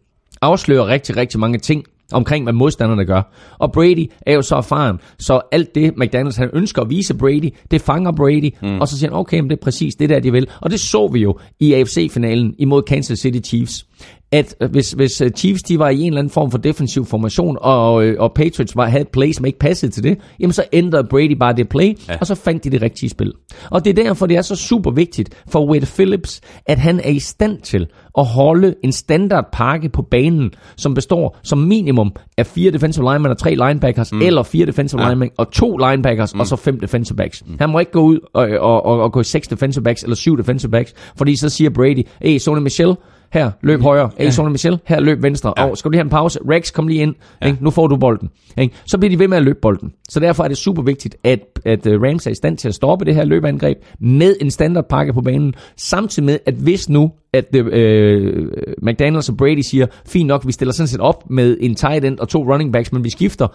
afslører 0.43 0.87
rigtig, 0.87 1.17
rigtig 1.17 1.41
mange 1.41 1.59
ting 1.59 1.85
omkring, 2.13 2.45
hvad 2.45 2.53
modstanderne 2.53 3.05
gør. 3.05 3.23
Og 3.59 3.73
Brady 3.73 4.11
er 4.27 4.35
jo 4.35 4.43
så 4.43 4.57
erfaren, 4.57 4.99
så 5.19 5.41
alt 5.53 5.75
det, 5.75 5.97
McDaniels 5.97 6.37
han 6.37 6.51
ønsker 6.53 6.83
at 6.83 6.91
vise 6.91 7.15
Brady, 7.15 7.55
det 7.71 7.81
fanger 7.81 8.13
Brady, 8.13 8.51
mm. 8.63 8.81
og 8.81 8.89
så 8.89 8.99
siger 8.99 9.11
han, 9.11 9.19
okay, 9.19 9.41
men 9.41 9.51
det 9.51 9.57
er 9.57 9.63
præcis 9.63 9.95
det 9.95 10.09
der, 10.09 10.21
de 10.21 10.33
vil. 10.33 10.47
Og 10.61 10.71
det 10.71 10.81
så 10.81 11.09
vi 11.13 11.21
jo 11.21 11.39
i 11.61 11.73
AFC-finalen 11.75 12.55
imod 12.59 12.83
Kansas 12.83 13.19
City 13.19 13.49
Chiefs 13.49 13.87
at 14.35 14.57
øh, 14.61 14.71
hvis, 14.71 14.93
hvis 14.93 15.21
øh, 15.21 15.31
Chiefs 15.31 15.63
de 15.63 15.79
var 15.79 15.89
i 15.89 16.01
en 16.01 16.07
eller 16.07 16.19
anden 16.19 16.31
form 16.31 16.51
for 16.51 16.59
defensiv 16.59 17.05
formation, 17.05 17.59
og, 17.61 18.05
øh, 18.05 18.17
og 18.19 18.33
Patriots 18.35 18.77
var, 18.77 18.87
havde 18.87 19.03
et 19.03 19.09
play, 19.09 19.33
som 19.33 19.47
ikke 19.47 19.59
passede 19.59 19.93
til 19.93 20.03
det, 20.03 20.19
jamen 20.41 20.53
så 20.53 20.65
ændrede 20.73 21.05
Brady 21.11 21.37
bare 21.41 21.53
det 21.53 21.69
play, 21.69 21.99
ja. 22.09 22.17
og 22.21 22.27
så 22.27 22.35
fandt 22.35 22.65
de 22.65 22.71
det 22.71 22.83
rigtige 22.83 23.11
spil. 23.11 23.33
Og 23.71 23.85
det 23.85 23.99
er 23.99 24.03
derfor, 24.03 24.27
det 24.27 24.37
er 24.37 24.43
så 24.43 24.57
super 24.57 24.91
vigtigt 24.91 25.43
for 25.49 25.71
Wade 25.71 25.87
Phillips, 25.87 26.41
at 26.67 26.79
han 26.79 27.01
er 27.01 27.11
i 27.11 27.19
stand 27.19 27.59
til 27.59 27.87
at 28.19 28.27
holde 28.27 28.75
en 28.85 28.93
standard 28.93 29.45
pakke 29.53 29.89
på 29.89 30.03
banen, 30.03 30.51
som 30.77 30.95
består 30.95 31.39
som 31.43 31.59
minimum 31.59 32.13
af 32.39 32.47
fire 32.47 32.71
defensive 32.71 33.05
linemen 33.13 33.31
og 33.31 33.39
tre 33.39 33.51
linebackers, 33.51 34.13
mm. 34.13 34.23
eller 34.23 34.43
fire 34.43 34.67
defensive 34.67 35.03
ja. 35.03 35.09
linemen 35.09 35.31
og 35.39 35.51
to 35.51 35.77
linebackers, 35.77 36.35
mm. 36.35 36.41
og 36.41 36.47
så 36.47 36.57
fem 36.57 36.81
defensive 36.81 37.17
backs. 37.17 37.43
Mm. 37.47 37.57
Han 37.59 37.71
må 37.71 37.79
ikke 37.79 37.93
gå 37.93 38.03
ud 38.03 38.19
og, 38.35 38.49
og, 38.61 38.87
og, 38.87 39.01
og 39.01 39.13
gå 39.13 39.21
i 39.21 39.25
seks 39.25 39.49
defensive 39.49 39.85
backs, 39.85 40.03
eller 40.03 40.17
syv 40.17 40.39
defensive 40.39 40.71
backs, 40.71 40.95
fordi 41.17 41.37
så 41.37 41.49
siger 41.49 41.71
Brady, 41.71 42.07
hey, 42.23 42.39
Sonny 42.39 42.63
Michel, 42.63 42.95
her, 43.35 43.51
løb 43.63 43.81
højre. 43.81 44.11
Hey, 44.19 44.31
Sonny 44.31 44.51
Michel, 44.51 44.79
her, 44.87 45.01
løb 45.01 45.23
venstre. 45.23 45.53
Ja. 45.57 45.71
Og 45.71 45.79
skal 45.79 45.89
du 45.89 45.91
lige 45.91 45.99
have 45.99 46.05
en 46.05 46.11
pause? 46.11 46.39
Rex, 46.51 46.73
kom 46.73 46.89
lige 46.89 47.03
ind. 47.03 47.15
Ja. 47.43 47.47
Ikke? 47.47 47.65
Nu 47.65 47.71
får 47.71 47.87
du 47.87 47.97
bolden. 47.97 48.31
Ikke? 48.59 48.75
Så 48.87 48.99
bliver 48.99 49.11
de 49.11 49.19
ved 49.19 49.29
med 49.29 49.37
at 49.37 49.43
løbe 49.43 49.59
bolden. 49.63 49.93
Så 50.09 50.21
derfor 50.21 50.45
er 50.45 50.49
det 50.49 50.57
super 50.57 50.83
vigtigt, 50.83 51.17
at, 51.25 51.41
at 51.65 51.87
øh, 51.87 52.03
Rams 52.03 52.27
er 52.27 52.31
i 52.31 52.35
stand 52.35 52.57
til 52.57 52.69
at 52.69 52.75
stoppe 52.75 53.05
det 53.05 53.15
her 53.15 53.25
løbeangreb 53.25 53.77
med 54.01 54.37
en 54.41 54.51
standardpakke 54.51 55.13
på 55.13 55.21
banen. 55.21 55.55
Samtidig 55.77 56.27
med, 56.27 56.39
at 56.47 56.55
hvis 56.55 56.89
nu 56.89 57.11
at 57.33 57.57
øh, 57.57 58.47
McDaniels 58.83 59.29
og 59.29 59.37
Brady 59.37 59.61
siger, 59.61 59.87
fint 60.07 60.27
nok, 60.27 60.47
vi 60.47 60.53
stiller 60.53 60.73
sådan 60.73 60.89
set 60.89 61.01
op 61.01 61.31
med 61.31 61.57
en 61.61 61.75
tight 61.75 62.05
end 62.05 62.19
og 62.19 62.29
to 62.29 62.53
running 62.53 62.73
backs, 62.73 62.93
men 62.93 63.05
vi 63.05 63.11
skifter 63.11 63.47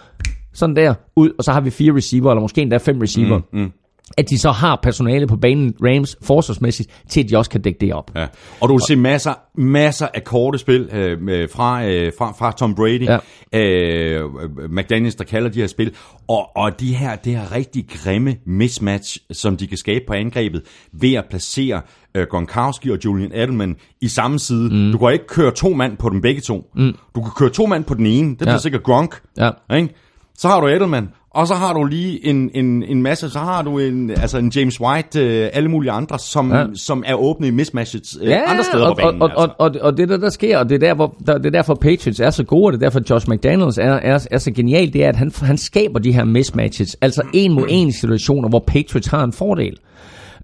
sådan 0.53 0.75
der 0.75 0.93
ud, 1.15 1.29
og 1.37 1.43
så 1.43 1.51
har 1.51 1.61
vi 1.61 1.69
fire 1.69 1.95
receiver, 1.95 2.31
eller 2.31 2.41
måske 2.41 2.61
endda 2.61 2.77
fem 2.77 2.99
receiver. 2.99 3.37
Mm, 3.53 3.59
mm 3.59 3.71
at 4.17 4.29
de 4.29 4.39
så 4.39 4.51
har 4.51 4.79
personale 4.83 5.27
på 5.27 5.37
banen, 5.37 5.73
Rams, 5.83 6.17
forsvarsmæssigt, 6.21 6.89
til 7.09 7.23
at 7.23 7.29
de 7.29 7.37
også 7.37 7.51
kan 7.51 7.61
dække 7.61 7.77
det 7.81 7.93
op. 7.93 8.11
Ja. 8.15 8.27
Og 8.61 8.69
du 8.69 8.73
vil 8.73 8.81
se 8.87 8.95
masser, 8.95 9.33
masser 9.57 10.07
af 10.13 10.23
korte 10.23 10.57
spil 10.57 10.89
øh, 10.91 11.49
fra, 11.49 11.85
øh, 11.85 12.11
fra, 12.17 12.31
fra 12.39 12.51
Tom 12.51 12.75
Brady, 12.75 13.07
ja. 13.07 13.17
øh, 13.59 14.29
McDaniels, 14.69 15.15
der 15.15 15.23
kalder 15.23 15.49
de 15.49 15.59
her 15.59 15.67
spil, 15.67 15.91
og, 16.27 16.55
og 16.55 16.79
de 16.79 16.95
her, 16.95 17.15
det 17.15 17.37
her 17.37 17.55
rigtig 17.55 17.85
grimme 17.89 18.35
mismatch, 18.45 19.17
som 19.31 19.57
de 19.57 19.67
kan 19.67 19.77
skabe 19.77 20.03
på 20.07 20.13
angrebet, 20.13 20.61
ved 20.93 21.13
at 21.13 21.25
placere 21.29 21.81
øh, 22.15 22.27
Gronkowski 22.29 22.89
og 22.91 22.97
Julian 23.05 23.31
Edelman 23.33 23.75
i 24.01 24.07
samme 24.07 24.39
side. 24.39 24.69
Mm. 24.75 24.91
Du 24.91 24.97
kan 24.97 25.13
ikke 25.13 25.27
køre 25.27 25.51
to 25.51 25.69
mand 25.69 25.97
på 25.97 26.09
dem 26.09 26.21
begge 26.21 26.41
to. 26.41 26.71
Mm. 26.75 26.95
Du 27.15 27.21
kan 27.21 27.31
køre 27.37 27.49
to 27.49 27.65
mand 27.65 27.83
på 27.83 27.93
den 27.93 28.05
ene, 28.05 28.29
det 28.29 28.37
bliver 28.37 28.51
ja. 28.51 28.57
sikkert 28.57 28.83
Gronk. 28.83 29.21
Ja. 29.37 29.49
Ikke? 29.75 29.93
Så 30.37 30.47
har 30.47 30.59
du 30.61 30.67
Edelman, 30.67 31.09
og 31.31 31.47
så 31.47 31.53
har 31.53 31.73
du 31.73 31.83
lige 31.83 32.25
en, 32.27 32.51
en, 32.53 32.83
en 32.83 33.01
masse, 33.01 33.29
så 33.29 33.39
har 33.39 33.61
du 33.61 33.79
en, 33.79 34.09
altså 34.09 34.37
en 34.37 34.51
James 34.55 34.81
White, 34.81 35.25
øh, 35.25 35.49
alle 35.53 35.69
mulige 35.69 35.91
andre, 35.91 36.19
som, 36.19 36.51
ja. 36.51 36.65
som 36.75 37.03
er 37.07 37.13
åbne 37.13 37.47
i 37.47 37.51
mismatches 37.51 38.17
øh, 38.21 38.27
ja, 38.27 38.41
andre 38.47 38.63
steder 38.63 38.85
og, 38.85 38.97
på 38.97 39.01
banen. 39.01 39.21
Og, 39.21 39.31
altså. 39.31 39.55
og, 39.57 39.71
og, 39.75 39.81
og 39.81 39.97
det 39.97 40.09
der, 40.09 40.17
der 40.17 40.29
sker, 40.29 40.57
og 40.57 40.69
det 40.69 40.75
er, 40.75 40.79
der, 40.79 40.93
hvor, 40.93 41.15
der, 41.27 41.37
det 41.37 41.45
er 41.45 41.49
derfor 41.49 41.75
Patriots 41.75 42.19
er 42.19 42.29
så 42.29 42.43
gode, 42.43 42.65
og 42.65 42.73
det 42.73 42.77
er 42.77 42.89
derfor 42.89 43.01
Josh 43.09 43.29
McDaniels 43.29 43.77
er, 43.77 43.83
er, 43.83 44.27
er 44.31 44.37
så 44.37 44.51
genial, 44.51 44.93
det 44.93 45.03
er, 45.03 45.09
at 45.09 45.15
han, 45.15 45.31
han 45.41 45.57
skaber 45.57 45.99
de 45.99 46.11
her 46.11 46.23
mismatches, 46.23 46.97
altså 47.01 47.21
en 47.33 47.53
mod 47.53 47.65
en 47.69 47.91
situationer, 47.91 48.49
hvor 48.49 48.63
Patriots 48.67 49.07
har 49.07 49.23
en 49.23 49.33
fordel. 49.33 49.77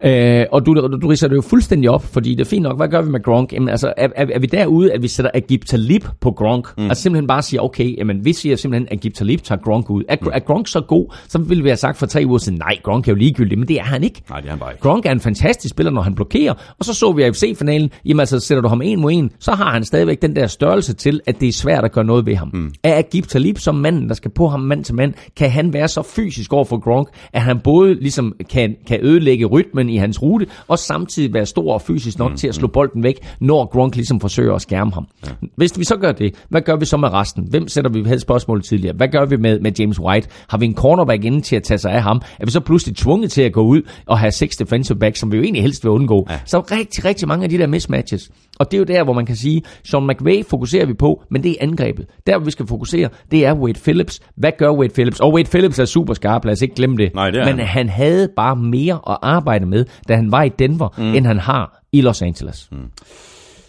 Øh, 0.04 0.46
og 0.52 0.66
du, 0.66 0.74
du, 0.74 0.98
du 1.02 1.08
riser 1.08 1.28
det 1.28 1.36
jo 1.36 1.42
fuldstændig 1.42 1.90
op, 1.90 2.04
fordi 2.04 2.36
det 2.36 2.42
er 2.42 2.50
fint 2.50 2.64
nok, 2.64 2.78
hvad 2.78 2.88
gør 2.88 3.02
vi 3.02 3.10
med 3.10 3.24
Gronk? 3.24 3.54
Jamen, 3.54 3.70
altså, 3.70 3.94
er, 3.98 4.08
er, 4.16 4.26
er 4.34 4.40
vi 4.40 4.48
derude, 4.48 4.94
at 4.94 5.02
vi 5.02 5.08
sætter 5.08 5.32
Agib 5.34 5.66
Talib 5.66 6.06
på 6.22 6.32
Gronk? 6.32 6.78
Mm. 6.78 6.84
Altså 6.84 7.04
simpelthen 7.04 7.28
bare 7.28 7.42
siger, 7.42 7.62
okay, 7.62 7.98
jamen, 7.98 8.26
vi 8.26 8.34
siger 8.34 8.56
simpelthen, 8.56 8.88
at 8.92 8.94
Agib 8.94 9.14
Talib 9.14 9.42
tager 9.42 9.62
Gronk 9.62 9.90
ud. 9.90 10.04
Er, 10.10 10.16
mm. 10.22 10.30
er 10.34 10.40
Gronk 10.40 10.68
så 10.68 10.82
god? 10.82 11.14
Så 11.28 11.38
ville 11.38 11.64
vi 11.64 11.70
have 11.70 11.78
sagt 11.78 11.98
for 11.98 12.06
tre 12.06 12.24
uger 12.26 12.38
siden, 12.38 12.58
nej, 12.58 12.78
Gronk 12.84 13.08
er 13.08 13.12
jo 13.12 13.16
ligegyldig, 13.16 13.60
men 13.60 13.68
det 13.68 13.80
er 13.80 13.84
han 13.84 14.04
ikke. 14.04 14.22
Nej, 14.30 14.40
det 14.40 14.48
er 14.48 14.52
han 14.52 14.60
bare 14.60 14.72
ikke. 14.72 14.82
Gronk 14.82 15.06
er 15.06 15.12
en 15.12 15.20
fantastisk 15.20 15.72
spiller, 15.72 15.92
når 15.92 16.02
han 16.02 16.16
blokerer, 16.16 16.54
og 16.80 16.86
så 16.86 16.94
så 16.94 17.12
vi 17.12 17.22
i 17.22 17.26
AFC-finalen, 17.26 17.90
jamen 18.06 18.20
altså, 18.20 18.40
sætter 18.40 18.62
du 18.62 18.68
ham 18.68 18.82
en 18.82 19.02
mod 19.02 19.12
en, 19.12 19.32
så 19.40 19.52
har 19.52 19.72
han 19.72 19.84
stadigvæk 19.84 20.22
den 20.22 20.36
der 20.36 20.48
størrelse 20.48 20.94
til, 20.94 21.22
at 21.26 21.40
det 21.40 21.48
er 21.48 21.54
svært 21.54 21.84
at 21.84 21.92
gøre 21.92 22.06
noget 22.06 22.26
ved 22.26 22.36
ham. 22.36 22.50
Mm. 22.54 22.74
Er 22.84 22.98
Agib 22.98 23.26
Talib 23.26 23.58
som 23.58 23.76
manden, 23.76 24.08
der 24.08 24.16
skal 24.16 24.32
på 24.32 24.48
ham 24.48 24.60
mand 24.60 24.84
til 24.84 24.96
mand, 24.96 25.14
kan 25.38 25.52
han 25.52 25.74
være 25.74 25.88
så 25.88 26.02
fysisk 26.02 26.54
over 26.54 26.66
for 26.66 26.78
Gronk, 26.78 27.08
at 27.34 27.42
han 27.42 27.60
både 27.60 27.94
ligesom 27.94 28.34
kan, 28.50 28.76
kan 28.88 29.00
ødelægge 29.02 29.46
rytmen 29.46 29.85
receiveren 29.86 29.90
i 29.90 29.98
hans 29.98 30.22
rute, 30.22 30.46
og 30.68 30.80
samtidig 30.80 31.34
være 31.34 31.46
stor 31.46 31.74
og 31.74 31.82
fysisk 31.82 32.20
nok 32.20 32.32
mm, 32.32 32.38
til 32.38 32.48
at 32.48 32.56
slå 32.56 32.68
bolden 32.68 33.04
væk, 33.04 33.16
når 33.40 33.66
Gronk 33.66 33.96
ligesom 33.96 34.20
forsøger 34.20 34.54
at 34.54 34.62
skærme 34.62 34.92
ham. 34.92 35.08
Ja. 35.26 35.32
Hvis 35.56 35.80
vi 35.80 35.84
så 35.84 35.96
gør 35.96 36.12
det, 36.12 36.36
hvad 36.50 36.62
gør 36.62 36.76
vi 36.76 36.86
så 36.86 36.98
med 36.98 37.14
resten? 37.14 37.48
Hvem 37.50 37.68
sætter 37.68 37.92
vi? 37.92 38.00
Vi 38.00 38.08
havde 38.08 38.20
spørgsmål 38.20 38.64
tidligere. 38.64 38.96
Hvad 38.96 39.08
gør 39.08 39.26
vi 39.26 39.38
med, 39.38 39.60
med 39.60 39.72
James 39.80 40.00
White? 40.00 40.28
Har 40.50 40.58
vi 40.58 40.66
en 40.66 40.76
cornerback 40.76 41.24
inde 41.24 41.42
til 41.42 41.56
at 41.56 41.64
tage 41.64 41.78
sig 41.78 41.92
af 41.92 42.04
ham? 42.04 42.22
Er 42.40 42.46
vi 42.46 42.52
så 42.52 42.60
pludselig 42.60 42.96
tvunget 42.96 43.32
til 43.32 43.42
at 43.42 43.54
gå 43.54 43.62
ud 43.62 43.82
og 44.06 44.20
have 44.20 44.32
seks 44.32 44.56
defensive 44.56 45.00
backs, 45.00 45.20
som 45.20 45.32
vi 45.32 45.38
jo 45.38 45.44
egentlig 45.44 45.62
helst 45.62 45.84
vil 45.84 45.92
undgå? 45.92 46.28
Ja. 46.30 46.40
Så 46.46 46.60
rigtig, 46.60 47.06
rigtig 47.06 47.28
mange 47.28 47.44
af 47.44 47.50
de 47.50 47.58
der 47.58 47.68
mismatches. 47.68 48.30
Og 48.60 48.72
det 48.72 48.78
er 48.78 48.80
jo 48.80 48.86
der, 48.86 49.04
hvor 49.04 49.14
man 49.14 49.26
kan 49.26 49.36
sige, 49.36 49.62
Sean 49.84 50.08
McVay 50.08 50.44
fokuserer 50.50 50.86
vi 50.86 50.94
på, 50.94 51.24
men 51.32 51.44
det 51.44 51.52
er 51.52 51.56
angrebet. 51.60 52.06
Der, 52.28 52.38
hvor 52.38 52.46
vi 52.46 52.52
skal 52.52 52.68
fokusere, 52.68 53.10
det 53.32 53.46
er 53.46 53.54
Wade 53.54 53.80
Phillips. 53.84 54.20
Hvad 54.36 54.52
gør 54.58 54.72
Wade 54.72 54.94
Phillips? 54.94 55.20
Og 55.20 55.34
Wade 55.34 55.50
Phillips 55.50 55.80
er 55.80 55.86
super 55.86 56.14
skarp, 56.14 56.46
lad 56.46 56.54
os 56.54 56.62
ikke 56.62 56.76
glemme 56.76 56.98
det. 56.98 57.16
Nej, 57.16 57.32
det 57.32 57.42
er 57.42 57.46
men 57.46 57.60
han. 57.60 57.68
han 57.68 57.90
havde 57.90 58.30
bare 58.36 58.56
mere 58.56 59.00
at 59.10 59.18
arbejde 59.22 59.66
med, 59.66 59.75
da 60.08 60.16
han 60.16 60.32
var 60.32 60.44
i 60.44 60.50
Denver, 60.60 60.90
mm. 60.98 61.16
end 61.16 61.28
han 61.28 61.40
har 61.40 61.70
i 61.92 62.02
Los 62.02 62.22
Angeles. 62.22 62.68
Mm. 62.72 62.92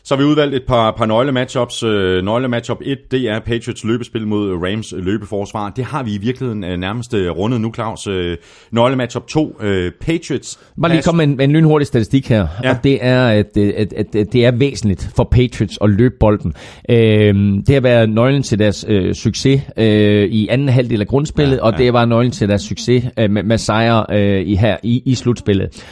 Så 0.07 0.17
har 0.17 0.23
vi 0.23 0.29
udvalgt 0.29 0.55
et 0.55 0.63
par, 0.69 0.91
par 0.91 1.07
nøgle-matchups. 1.07 1.83
Øh, 1.83 2.25
nøgle-matchup 2.25 2.79
1, 2.83 2.99
det 3.11 3.21
er 3.29 3.41
Patriots 3.41 3.85
løbespil 3.85 4.27
mod 4.27 4.53
Rams 4.53 4.95
løbeforsvar. 4.97 5.71
Det 5.71 5.85
har 5.85 6.03
vi 6.03 6.15
i 6.15 6.19
virkeligheden 6.19 6.65
øh, 6.65 6.77
nærmest 6.79 7.15
øh, 7.15 7.31
rundet 7.31 7.61
nu, 7.61 7.75
Claus. 7.75 8.07
Øh, 8.07 8.37
nøgle-matchup 8.71 9.27
2, 9.27 9.57
øh, 9.63 9.93
Patriots... 10.01 10.59
Bare 10.81 10.93
lige 10.93 11.03
komme 11.03 11.27
med 11.27 11.35
en, 11.35 11.41
en 11.41 11.53
lynhurtig 11.53 11.87
statistik 11.87 12.29
her, 12.29 12.37
Ja. 12.37 12.69
ja. 12.69 12.71
og 12.71 12.85
det 12.85 12.99
er, 13.01 13.27
at, 13.29 13.57
at, 13.57 13.93
at, 13.93 14.17
at 14.17 14.33
det 14.33 14.47
er 14.47 14.51
væsentligt 14.51 15.11
for 15.17 15.25
Patriots 15.25 15.79
at 15.81 15.91
løbe 15.91 16.15
bolden. 16.21 16.55
Øhm, 16.91 17.65
det 17.65 17.75
har 17.75 17.81
været 17.81 18.11
nøglen 18.11 18.43
til 18.43 18.59
deres 18.59 18.85
øh, 18.89 19.15
succes 19.15 19.63
øh, 19.77 20.25
i 20.25 20.49
anden 20.49 20.69
halvdel 20.69 21.01
af 21.01 21.07
grundspillet, 21.07 21.57
ja, 21.57 21.67
ja. 21.67 21.73
og 21.73 21.79
det 21.79 21.93
var 21.93 22.05
nøglen 22.05 22.33
til 22.33 22.49
deres 22.49 22.63
succes 22.63 23.05
øh, 23.19 23.31
med, 23.31 23.43
med 23.43 23.59
sejre 23.59 24.07
øh, 24.13 24.47
i, 24.47 24.57
her 24.57 24.77
i, 24.83 25.03
i 25.07 25.15
slutspillet. 25.15 25.85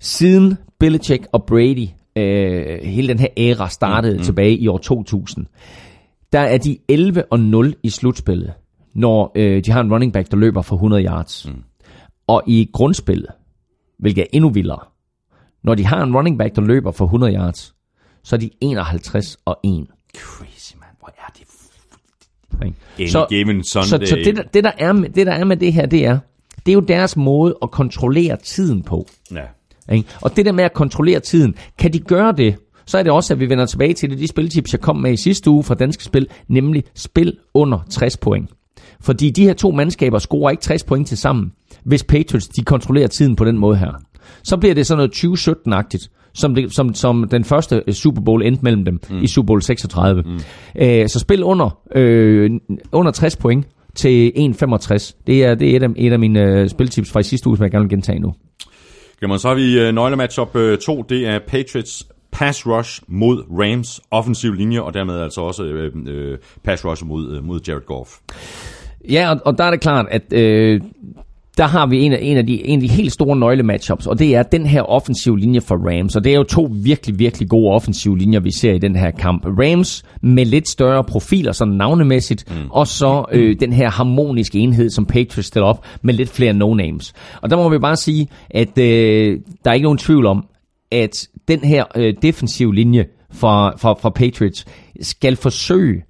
Siden 0.00 0.58
Belichick 0.78 1.26
og 1.32 1.44
Brady, 1.44 1.86
øh, 2.16 2.78
hele 2.82 3.08
den 3.08 3.18
her 3.18 3.28
æra 3.36 3.68
startede 3.68 4.12
mm, 4.12 4.18
mm. 4.18 4.24
tilbage 4.24 4.56
i 4.56 4.68
år 4.68 4.78
2000, 4.78 5.46
der 6.32 6.40
er 6.40 6.58
de 6.58 6.78
11 6.88 7.24
og 7.30 7.40
0 7.40 7.74
i 7.82 7.90
slutspillet, 7.90 8.52
når 8.94 9.32
øh, 9.34 9.64
de 9.64 9.70
har 9.70 9.80
en 9.80 9.92
running 9.92 10.12
back, 10.12 10.30
der 10.30 10.36
løber 10.36 10.62
for 10.62 10.76
100 10.76 11.04
yards. 11.04 11.48
Mm. 11.48 11.62
Og 12.26 12.42
i 12.46 12.70
grundspillet, 12.72 13.30
hvilket 13.98 14.22
er 14.22 14.26
endnu 14.32 14.50
vildere, 14.50 14.80
når 15.64 15.74
de 15.74 15.86
har 15.86 16.02
en 16.02 16.16
running 16.16 16.38
back, 16.38 16.56
der 16.56 16.62
løber 16.62 16.90
for 16.90 17.04
100 17.04 17.34
yards, 17.34 17.74
så 18.22 18.36
er 18.36 18.40
de 18.40 18.50
51 18.60 19.38
og 19.44 19.60
1. 19.64 19.86
Crazy, 20.16 20.74
man. 20.74 20.88
Hvor 20.98 21.08
er 21.18 21.32
det 21.38 21.46
Ikke? 22.66 23.18
Any 23.18 23.28
given 23.28 23.64
så, 23.64 23.82
Sunday. 23.82 24.06
så 24.06 24.16
det, 24.16 24.36
der, 24.36 24.42
det, 24.42 24.64
der 24.64 24.72
er 24.78 24.92
med, 24.92 25.08
det, 25.08 25.26
der 25.26 25.32
er 25.32 25.44
med 25.44 25.56
det 25.56 25.72
her, 25.72 25.86
det 25.86 26.06
er, 26.06 26.18
det 26.66 26.72
er 26.72 26.74
jo 26.74 26.80
deres 26.80 27.16
måde 27.16 27.58
at 27.62 27.70
kontrollere 27.70 28.36
tiden 28.36 28.82
på. 28.82 29.06
Ja. 29.34 29.44
Ikke? 29.92 30.08
Og 30.20 30.36
det 30.36 30.46
der 30.46 30.52
med 30.52 30.64
at 30.64 30.72
kontrollere 30.72 31.20
tiden, 31.20 31.54
kan 31.78 31.92
de 31.92 31.98
gøre 31.98 32.32
det, 32.32 32.56
så 32.86 32.98
er 32.98 33.02
det 33.02 33.12
også, 33.12 33.34
at 33.34 33.40
vi 33.40 33.48
vender 33.48 33.66
tilbage 33.66 33.94
til 33.94 34.10
det, 34.10 34.18
de 34.18 34.26
spiltips, 34.26 34.72
jeg 34.72 34.80
kom 34.80 34.96
med 34.96 35.12
i 35.12 35.16
sidste 35.16 35.50
uge 35.50 35.64
fra 35.64 35.74
Danske 35.74 36.04
Spil, 36.04 36.26
nemlig 36.48 36.84
spil 36.94 37.36
under 37.54 37.78
60 37.90 38.16
point. 38.16 38.50
Fordi 39.00 39.30
de 39.30 39.44
her 39.44 39.52
to 39.52 39.70
mandskaber 39.70 40.18
scorer 40.18 40.50
ikke 40.50 40.62
60 40.62 40.84
point 40.84 41.08
til 41.08 41.18
sammen, 41.18 41.52
hvis 41.84 42.04
Patriots 42.04 42.48
de 42.48 42.62
kontrollerer 42.62 43.06
tiden 43.06 43.36
på 43.36 43.44
den 43.44 43.58
måde 43.58 43.76
her. 43.76 43.92
Så 44.42 44.56
bliver 44.56 44.74
det 44.74 44.86
sådan 44.86 44.98
noget 44.98 45.24
2017-agtigt, 45.24 46.08
som, 46.34 46.54
det, 46.54 46.74
som, 46.74 46.94
som 46.94 47.28
den 47.30 47.44
første 47.44 47.82
øh, 47.86 47.94
Super 47.94 48.22
Bowl 48.22 48.42
endte 48.42 48.62
mellem 48.62 48.84
dem 48.84 49.00
mm. 49.10 49.22
i 49.22 49.26
Super 49.26 49.46
Bowl 49.46 49.62
36. 49.62 50.22
Mm. 50.22 50.40
Æ, 50.76 51.06
så 51.06 51.18
spil 51.18 51.42
under, 51.42 51.78
øh, 51.94 52.50
under 52.92 53.12
60 53.12 53.36
point 53.36 53.66
til 53.94 54.32
1,65. 54.36 55.22
Det 55.26 55.44
er, 55.44 55.54
det 55.54 55.70
er 55.70 55.76
et 55.76 55.82
af, 55.82 55.88
et 55.96 56.12
af 56.12 56.18
mine 56.18 56.40
øh, 56.40 56.68
spiltips 56.68 57.10
fra 57.10 57.20
i 57.20 57.22
sidste 57.22 57.48
uge, 57.48 57.56
som 57.56 57.64
jeg 57.64 57.70
gerne 57.70 57.84
vil 57.84 57.90
gentage 57.90 58.18
nu. 58.18 58.34
Jamen, 59.22 59.38
så 59.38 59.48
har 59.48 59.54
vi 59.54 59.80
øh, 59.80 59.94
nøglematchup 59.94 60.56
øh, 60.56 60.78
2, 60.78 61.02
det 61.02 61.26
er 61.26 61.38
Patriots 61.38 62.06
pass 62.32 62.66
rush 62.66 63.02
mod 63.08 63.44
Rams 63.50 64.00
offensiv 64.10 64.52
linje, 64.52 64.80
og 64.80 64.94
dermed 64.94 65.20
altså 65.20 65.40
også 65.40 65.64
øh, 65.64 65.92
øh, 66.06 66.38
pass 66.64 66.84
rush 66.84 67.06
mod, 67.06 67.36
øh, 67.36 67.44
mod 67.44 67.60
Jared 67.68 67.86
Goff. 67.86 68.10
Ja, 69.10 69.30
og, 69.30 69.40
og 69.44 69.58
der 69.58 69.64
er 69.64 69.70
det 69.70 69.80
klart, 69.80 70.06
at 70.10 70.32
øh, 70.32 70.80
der 71.58 71.66
har 71.66 71.86
vi 71.86 71.98
en 71.98 72.12
af, 72.12 72.18
en, 72.22 72.36
af 72.36 72.46
de, 72.46 72.66
en 72.66 72.82
af 72.82 72.88
de 72.88 72.94
helt 72.94 73.12
store 73.12 73.36
nøglematchups, 73.36 74.06
og 74.06 74.18
det 74.18 74.34
er 74.34 74.42
den 74.42 74.66
her 74.66 74.82
offensiv 74.82 75.36
linje 75.36 75.60
for 75.60 75.76
Rams. 75.76 76.16
Og 76.16 76.24
det 76.24 76.32
er 76.32 76.36
jo 76.36 76.42
to 76.42 76.68
virkelig, 76.82 77.18
virkelig 77.18 77.48
gode 77.48 77.74
offensive 77.74 78.18
linjer, 78.18 78.40
vi 78.40 78.50
ser 78.52 78.72
i 78.72 78.78
den 78.78 78.96
her 78.96 79.10
kamp. 79.10 79.46
Rams 79.46 80.04
med 80.22 80.44
lidt 80.44 80.68
større 80.68 81.04
profiler, 81.04 81.52
sådan 81.52 81.74
navnemæssigt, 81.74 82.44
mm. 82.50 82.70
og 82.70 82.86
så 82.86 83.24
øh, 83.32 83.56
den 83.60 83.72
her 83.72 83.90
harmoniske 83.90 84.58
enhed, 84.58 84.90
som 84.90 85.06
Patriots 85.06 85.46
stiller 85.46 85.66
op 85.66 85.84
med 86.02 86.14
lidt 86.14 86.28
flere 86.28 86.52
no-names. 86.52 87.12
Og 87.42 87.50
der 87.50 87.56
må 87.56 87.68
vi 87.68 87.78
bare 87.78 87.96
sige, 87.96 88.28
at 88.50 88.78
øh, 88.78 89.38
der 89.64 89.70
er 89.70 89.74
ikke 89.74 89.84
nogen 89.84 89.98
tvivl 89.98 90.26
om, 90.26 90.44
at 90.92 91.28
den 91.48 91.60
her 91.60 91.84
øh, 91.96 92.14
defensiv 92.22 92.72
linje 92.72 93.06
fra, 93.32 93.76
fra, 93.76 93.92
fra 93.92 94.10
Patriots 94.10 94.66
skal 95.00 95.36
forsøge 95.36 96.02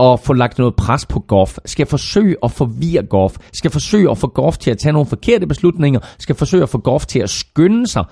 at 0.00 0.20
få 0.20 0.32
lagt 0.32 0.58
noget 0.58 0.74
pres 0.76 1.06
på 1.06 1.20
Goff, 1.20 1.58
skal 1.64 1.86
forsøge 1.86 2.36
at 2.42 2.50
forvirre 2.50 3.02
Goff, 3.02 3.36
skal 3.52 3.70
forsøge 3.70 4.10
at 4.10 4.18
få 4.18 4.26
Goff 4.26 4.58
til 4.58 4.70
at 4.70 4.78
tage 4.78 4.92
nogle 4.92 5.06
forkerte 5.06 5.46
beslutninger, 5.46 6.00
skal 6.18 6.34
forsøge 6.34 6.62
at 6.62 6.68
få 6.68 6.78
Goff 6.78 7.06
til 7.06 7.18
at 7.18 7.30
skynde 7.30 7.86
sig, 7.86 8.04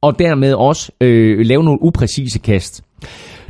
og 0.00 0.18
dermed 0.18 0.54
også 0.54 0.92
øh, 1.00 1.46
lave 1.46 1.64
nogle 1.64 1.82
upræcise 1.82 2.38
kast. 2.38 2.82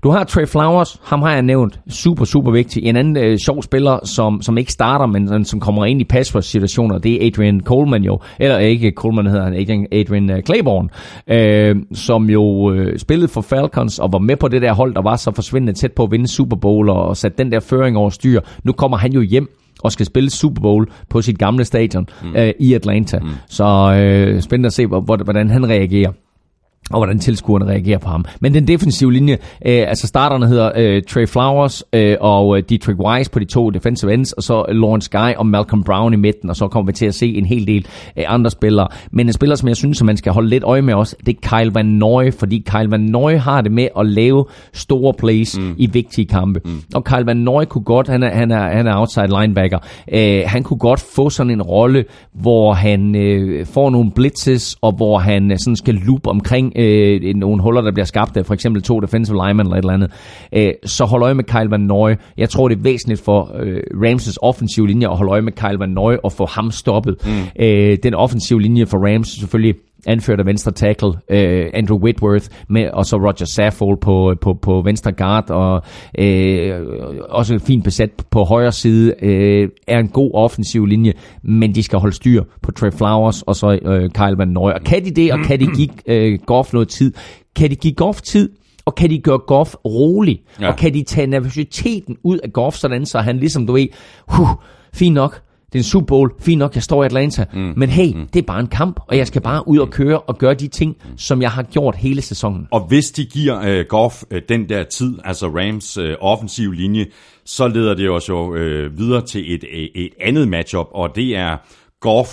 Du 0.03 0.11
har 0.11 0.25
Trey 0.25 0.47
Flowers, 0.47 1.01
ham 1.05 1.23
har 1.23 1.33
jeg 1.33 1.43
nævnt, 1.43 1.81
super, 1.91 2.25
super 2.25 2.51
vigtig. 2.51 2.85
En 2.85 2.97
anden 2.97 3.17
øh, 3.17 3.39
sjov 3.39 3.63
spiller, 3.63 3.99
som, 4.07 4.43
som 4.43 4.59
ikke 4.59 4.73
starter, 4.73 5.07
men 5.07 5.45
som 5.45 5.61
kommer 5.61 5.85
ind 5.85 6.01
i 6.01 6.05
pass 6.05 6.35
rush 6.35 6.49
situationer, 6.49 6.99
det 6.99 7.23
er 7.23 7.27
Adrian 7.27 7.61
Coleman 7.61 8.03
jo, 8.03 8.21
eller 8.41 8.59
ikke 8.59 8.93
Coleman 8.97 9.27
hedder 9.27 9.45
han, 9.45 9.55
Adrian, 9.55 9.87
Adrian 9.93 10.31
øh, 10.31 10.43
Claiborne, 10.43 10.89
øh, 11.29 11.77
som 11.95 12.31
jo 12.31 12.73
øh, 12.73 12.99
spillede 12.99 13.29
for 13.29 13.41
Falcons 13.41 13.99
og 13.99 14.13
var 14.13 14.19
med 14.19 14.37
på 14.37 14.49
det 14.49 14.63
der 14.63 14.73
hold, 14.75 14.95
der 14.95 15.03
var 15.03 15.17
så 15.17 15.33
forsvindende 15.35 15.73
tæt 15.73 15.93
på 15.93 16.03
at 16.03 16.11
vinde 16.11 16.29
Super 16.29 16.57
Bowl 16.57 16.89
og, 16.91 17.03
og 17.05 17.17
satte 17.17 17.39
den 17.45 17.53
der 17.53 17.61
føring 17.61 17.97
over 17.97 18.11
styr. 18.11 18.41
Nu 18.65 18.73
kommer 18.73 18.97
han 18.97 19.13
jo 19.13 19.21
hjem 19.21 19.49
og 19.85 19.93
skal 19.93 20.07
spille 20.07 20.31
Super 20.31 20.63
Bowl 20.63 20.87
på 21.11 21.23
sit 21.23 21.39
gamle 21.39 21.65
stadion 21.65 22.07
mm. 22.23 22.37
øh, 22.37 22.53
i 22.61 22.75
Atlanta. 22.75 23.19
Mm. 23.19 23.29
Så 23.49 23.65
øh, 23.97 24.41
spændende 24.41 24.67
at 24.67 24.73
se, 24.73 24.87
hvor, 24.87 25.01
hvor- 25.01 25.25
hvordan 25.25 25.51
han 25.51 25.69
reagerer 25.69 26.11
og 26.91 26.99
hvordan 26.99 27.19
tilskuerne 27.19 27.65
reagerer 27.65 27.99
på 27.99 28.09
ham. 28.09 28.25
Men 28.41 28.55
den 28.55 28.69
defensive 28.69 29.13
linje, 29.13 29.33
øh, 29.67 29.89
altså 29.89 30.07
starterne 30.07 30.47
hedder 30.47 30.73
øh, 30.77 31.03
Trey 31.03 31.27
Flowers 31.27 31.85
øh, 31.93 32.17
og 32.21 32.57
øh, 32.57 32.63
Dietrich 32.69 33.01
Weiss 33.01 33.29
på 33.29 33.39
de 33.39 33.45
to 33.45 33.71
defensive 33.71 34.15
ends, 34.15 34.33
og 34.33 34.43
så 34.43 34.65
Lawrence 34.69 35.11
Guy 35.11 35.35
og 35.37 35.47
Malcolm 35.47 35.85
Brown 35.85 36.13
i 36.13 36.17
midten, 36.17 36.51
og 36.51 36.57
så 36.57 36.69
kommer 36.69 36.87
vi 36.87 36.93
til 36.93 37.07
at 37.07 37.15
se 37.15 37.35
en 37.35 37.47
hel 37.47 37.67
del 37.67 37.87
øh, 38.19 38.25
andre 38.27 38.51
spillere. 38.51 38.89
Men 39.11 39.27
en 39.27 39.33
spiller, 39.33 39.57
som 39.57 39.69
jeg 39.69 39.77
synes, 39.77 40.01
at 40.01 40.07
man 40.07 40.17
skal 40.17 40.33
holde 40.33 40.49
lidt 40.49 40.65
øje 40.65 40.83
med 40.83 40.95
også, 40.95 41.17
det 41.27 41.37
er 41.37 41.59
Kyle 41.59 41.75
Van 41.75 41.87
Noy, 41.87 42.33
fordi 42.33 42.65
Kyle 42.67 42.91
Van 42.91 43.01
Noy 43.01 43.33
har 43.33 43.61
det 43.61 43.73
med 43.73 43.89
at 43.99 44.07
lave 44.07 44.45
store 44.73 45.15
plays 45.19 45.59
mm. 45.59 45.75
i 45.79 45.87
vigtige 45.87 46.27
kampe. 46.27 46.61
Mm. 46.65 46.83
Og 46.95 47.05
Kyle 47.05 47.27
Van 47.27 47.37
Noy 47.37 47.65
kunne 47.65 47.85
godt, 47.85 48.09
han 48.09 48.23
er, 48.23 48.31
han 48.31 48.51
er, 48.51 48.77
han 48.77 48.87
er 48.87 48.97
outside 48.97 49.41
linebacker, 49.41 49.79
øh, 50.13 50.43
han 50.47 50.63
kunne 50.63 50.79
godt 50.79 51.01
få 51.17 51.31
sådan 51.31 51.51
en 51.51 51.63
rolle, 51.63 52.05
hvor 52.33 52.73
han 52.73 53.17
øh, 53.17 53.67
får 53.67 53.91
nogle 53.91 54.11
blitzes, 54.11 54.77
og 54.81 54.93
hvor 54.93 55.19
han 55.19 55.53
øh, 55.53 55.59
sådan 55.59 55.77
skal 55.77 55.95
loop 55.95 56.27
omkring 56.27 56.72
øh, 56.77 57.35
nogle 57.35 57.63
huller, 57.63 57.81
der 57.81 57.93
bliver 57.93 58.05
skabt 58.05 58.37
af 58.37 58.47
for 58.47 58.55
eksempel 58.55 58.83
to 58.83 59.01
defensive 59.01 59.37
linemen 59.47 59.67
eller 59.67 59.77
et 59.77 59.83
eller 59.83 59.93
andet. 59.93 60.11
Øh, 60.53 60.73
så 60.85 61.05
hold 61.05 61.23
øje 61.23 61.35
med 61.35 61.45
Kyle 61.45 61.71
Van 61.71 61.81
Noy. 61.81 62.15
Jeg 62.39 62.49
tror, 62.49 62.69
det 62.69 62.79
er 62.79 62.83
væsentligt 62.83 63.21
for 63.25 63.51
øh, 63.61 63.83
Rams' 63.95 64.37
offensive 64.43 64.87
linje 64.87 65.11
at 65.11 65.17
holde 65.17 65.31
øje 65.33 65.43
med 65.43 65.53
Kyle 65.53 65.79
Van 65.79 65.89
Noy 65.89 66.15
og 66.23 66.33
få 66.33 66.47
ham 66.47 66.71
stoppet. 66.71 67.17
Mm. 67.25 67.65
Øh, 67.65 67.99
den 68.03 68.15
offensive 68.15 68.63
linje 68.63 68.87
for 68.87 69.13
Rams 69.13 69.29
selvfølgelig 69.29 69.75
anført 70.07 70.41
af 70.41 70.47
venstre 70.47 70.73
tackle, 70.73 71.13
øh, 71.31 71.67
Andrew 71.75 71.99
Whitworth, 71.99 72.47
med, 72.69 72.91
og 72.91 73.07
så 73.07 73.17
Roger 73.17 73.45
Saffold 73.45 73.99
på, 74.01 74.35
på, 74.41 74.55
på 74.63 74.83
venstre 74.85 75.13
guard, 75.13 75.51
og 75.51 75.83
øh, 76.19 76.81
også 77.29 77.59
fint 77.59 77.85
besat 77.85 78.11
på 78.31 78.45
højre 78.45 78.73
side, 78.73 79.15
øh, 79.23 79.69
er 79.87 79.99
en 79.99 80.09
god 80.09 80.31
offensiv 80.35 80.87
linje, 80.87 81.13
men 81.43 81.75
de 81.75 81.83
skal 81.83 81.99
holde 81.99 82.15
styr 82.15 82.45
på 82.63 82.73
Trey 82.73 82.91
Flowers, 82.91 83.43
og 83.43 83.57
så 83.57 83.79
øh, 83.83 84.11
Kyle 84.11 84.39
Van 84.39 84.49
Noy. 84.49 84.71
Og 84.71 84.81
kan 84.85 85.05
de 85.05 85.11
det, 85.11 85.33
og 85.33 85.39
kan 85.39 85.61
de 85.61 85.67
give 85.67 85.89
øh, 86.07 86.39
Goff 86.47 86.73
noget 86.73 86.89
tid? 86.89 87.13
Kan 87.57 87.71
de 87.71 87.77
give 87.77 87.95
Goff 87.95 88.21
tid, 88.21 88.49
og 88.85 88.95
kan 88.95 89.11
de 89.11 89.19
gøre 89.19 89.39
Goff 89.39 89.75
rolig? 89.85 90.43
Ja. 90.61 90.69
Og 90.69 90.77
kan 90.77 90.95
de 90.95 91.03
tage 91.03 91.27
nervøsiteten 91.27 92.17
ud 92.23 92.39
af 92.39 92.53
Goff, 92.53 92.77
sådan 92.77 93.07
så 93.07 93.19
han 93.19 93.37
ligesom, 93.37 93.67
du 93.67 93.73
ved, 93.73 93.87
huh, 94.29 94.49
fint 94.95 95.15
nok, 95.15 95.41
det 95.73 95.79
er 95.79 95.81
en 95.81 95.85
Super 95.85 96.07
Bowl, 96.07 96.31
fint 96.41 96.59
nok, 96.59 96.75
jeg 96.75 96.83
står 96.83 97.03
i 97.03 97.07
Atlanta, 97.07 97.45
mm. 97.53 97.73
men 97.77 97.89
hey, 97.89 98.15
mm. 98.15 98.27
det 98.33 98.39
er 98.39 98.47
bare 98.47 98.61
en 98.61 98.67
kamp, 98.67 99.01
og 99.07 99.17
jeg 99.17 99.27
skal 99.27 99.43
bare 99.43 99.69
ud 99.69 99.79
og 99.79 99.91
køre 99.91 100.21
og 100.21 100.39
gøre 100.39 100.55
de 100.55 100.69
ting, 100.69 100.97
som 101.17 101.43
jeg 101.43 101.51
har 101.51 101.63
gjort 101.63 101.97
hele 101.97 102.23
sæsonen. 102.23 102.69
Og 102.71 102.87
hvis 102.89 103.11
de 103.11 103.25
giver 103.25 103.61
øh, 103.61 103.85
Goff 103.89 104.23
øh, 104.31 104.43
den 104.49 104.69
der 104.69 104.83
tid, 104.85 105.19
altså 105.25 105.47
Rams 105.47 105.97
øh, 105.97 106.17
offensiv 106.21 106.73
linje, 106.73 107.07
så 107.45 107.69
leder 107.69 107.95
det 107.95 108.11
os 108.11 108.29
jo 108.29 108.55
øh, 108.55 108.99
videre 108.99 109.27
til 109.27 109.55
et, 109.55 109.65
et, 109.71 109.91
et 109.95 110.13
andet 110.21 110.49
matchup, 110.49 110.87
og 110.91 111.11
det 111.15 111.37
er 111.37 111.57
Goff 112.01 112.29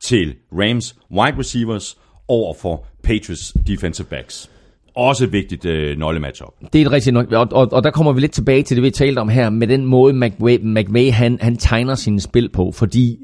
til 0.00 0.34
Rams 0.52 0.96
wide 1.10 1.38
receivers 1.38 1.98
over 2.28 2.54
for 2.60 2.86
Patriots 3.02 3.54
defensive 3.66 4.06
backs. 4.06 4.50
Også 4.98 5.24
et 5.24 5.32
vigtigt 5.32 5.64
øh, 5.64 5.98
nøglematchup. 5.98 6.54
Det 6.72 6.80
er 6.80 6.86
et 6.86 6.92
rigtigt 6.92 7.14
nok, 7.14 7.32
og, 7.32 7.48
og, 7.52 7.72
og 7.72 7.84
der 7.84 7.90
kommer 7.90 8.12
vi 8.12 8.20
lidt 8.20 8.32
tilbage 8.32 8.62
til 8.62 8.76
det, 8.76 8.84
vi 8.84 8.90
talte 8.90 9.18
om 9.18 9.28
her, 9.28 9.50
med 9.50 9.66
den 9.66 9.84
måde 9.84 10.12
McVay, 10.12 10.58
McVay 10.62 11.10
han, 11.12 11.38
han 11.40 11.56
tegner 11.56 11.94
sine 11.94 12.20
spil 12.20 12.48
på, 12.48 12.72
fordi 12.72 13.18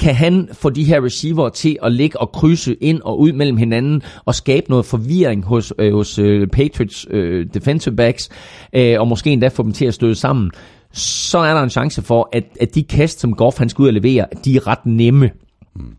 kan 0.00 0.14
han 0.14 0.48
få 0.52 0.70
de 0.70 0.84
her 0.84 1.04
receiver 1.04 1.48
til 1.48 1.78
at 1.82 1.92
ligge 1.92 2.20
og 2.20 2.32
krydse 2.32 2.74
ind 2.74 3.00
og 3.02 3.20
ud 3.20 3.32
mellem 3.32 3.56
hinanden 3.56 4.02
og 4.24 4.34
skabe 4.34 4.66
noget 4.68 4.84
forvirring 4.84 5.44
hos, 5.44 5.72
øh, 5.78 5.92
hos 5.92 6.18
øh, 6.18 6.46
Patriots 6.46 7.06
øh, 7.10 7.46
defensive 7.54 7.96
backs, 7.96 8.28
øh, 8.72 9.00
og 9.00 9.08
måske 9.08 9.30
endda 9.30 9.48
få 9.48 9.62
dem 9.62 9.72
til 9.72 9.86
at 9.86 9.94
støde 9.94 10.14
sammen, 10.14 10.50
så 10.92 11.38
er 11.38 11.54
der 11.54 11.62
en 11.62 11.70
chance 11.70 12.02
for, 12.02 12.28
at, 12.32 12.44
at 12.60 12.74
de 12.74 12.82
kast, 12.82 13.20
som 13.20 13.34
Goff 13.34 13.58
han 13.58 13.68
skal 13.68 13.82
ud 13.82 13.88
og 13.88 13.94
levere, 13.94 14.26
de 14.44 14.56
er 14.56 14.66
ret 14.66 14.86
nemme. 14.86 15.30
Mm. 15.76 15.96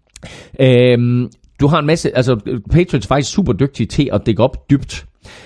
Øhm, 0.60 1.30
du 1.60 1.68
har 1.68 1.80
en 1.80 1.86
masse, 1.86 2.18
altså 2.18 2.60
Patriots 2.72 3.06
er 3.06 3.08
faktisk 3.08 3.34
super 3.34 3.54
dygtige 3.54 3.88
til 3.88 4.10
at 4.14 4.26
dække 4.26 4.44
op 4.44 4.70
dybt. 4.70 5.06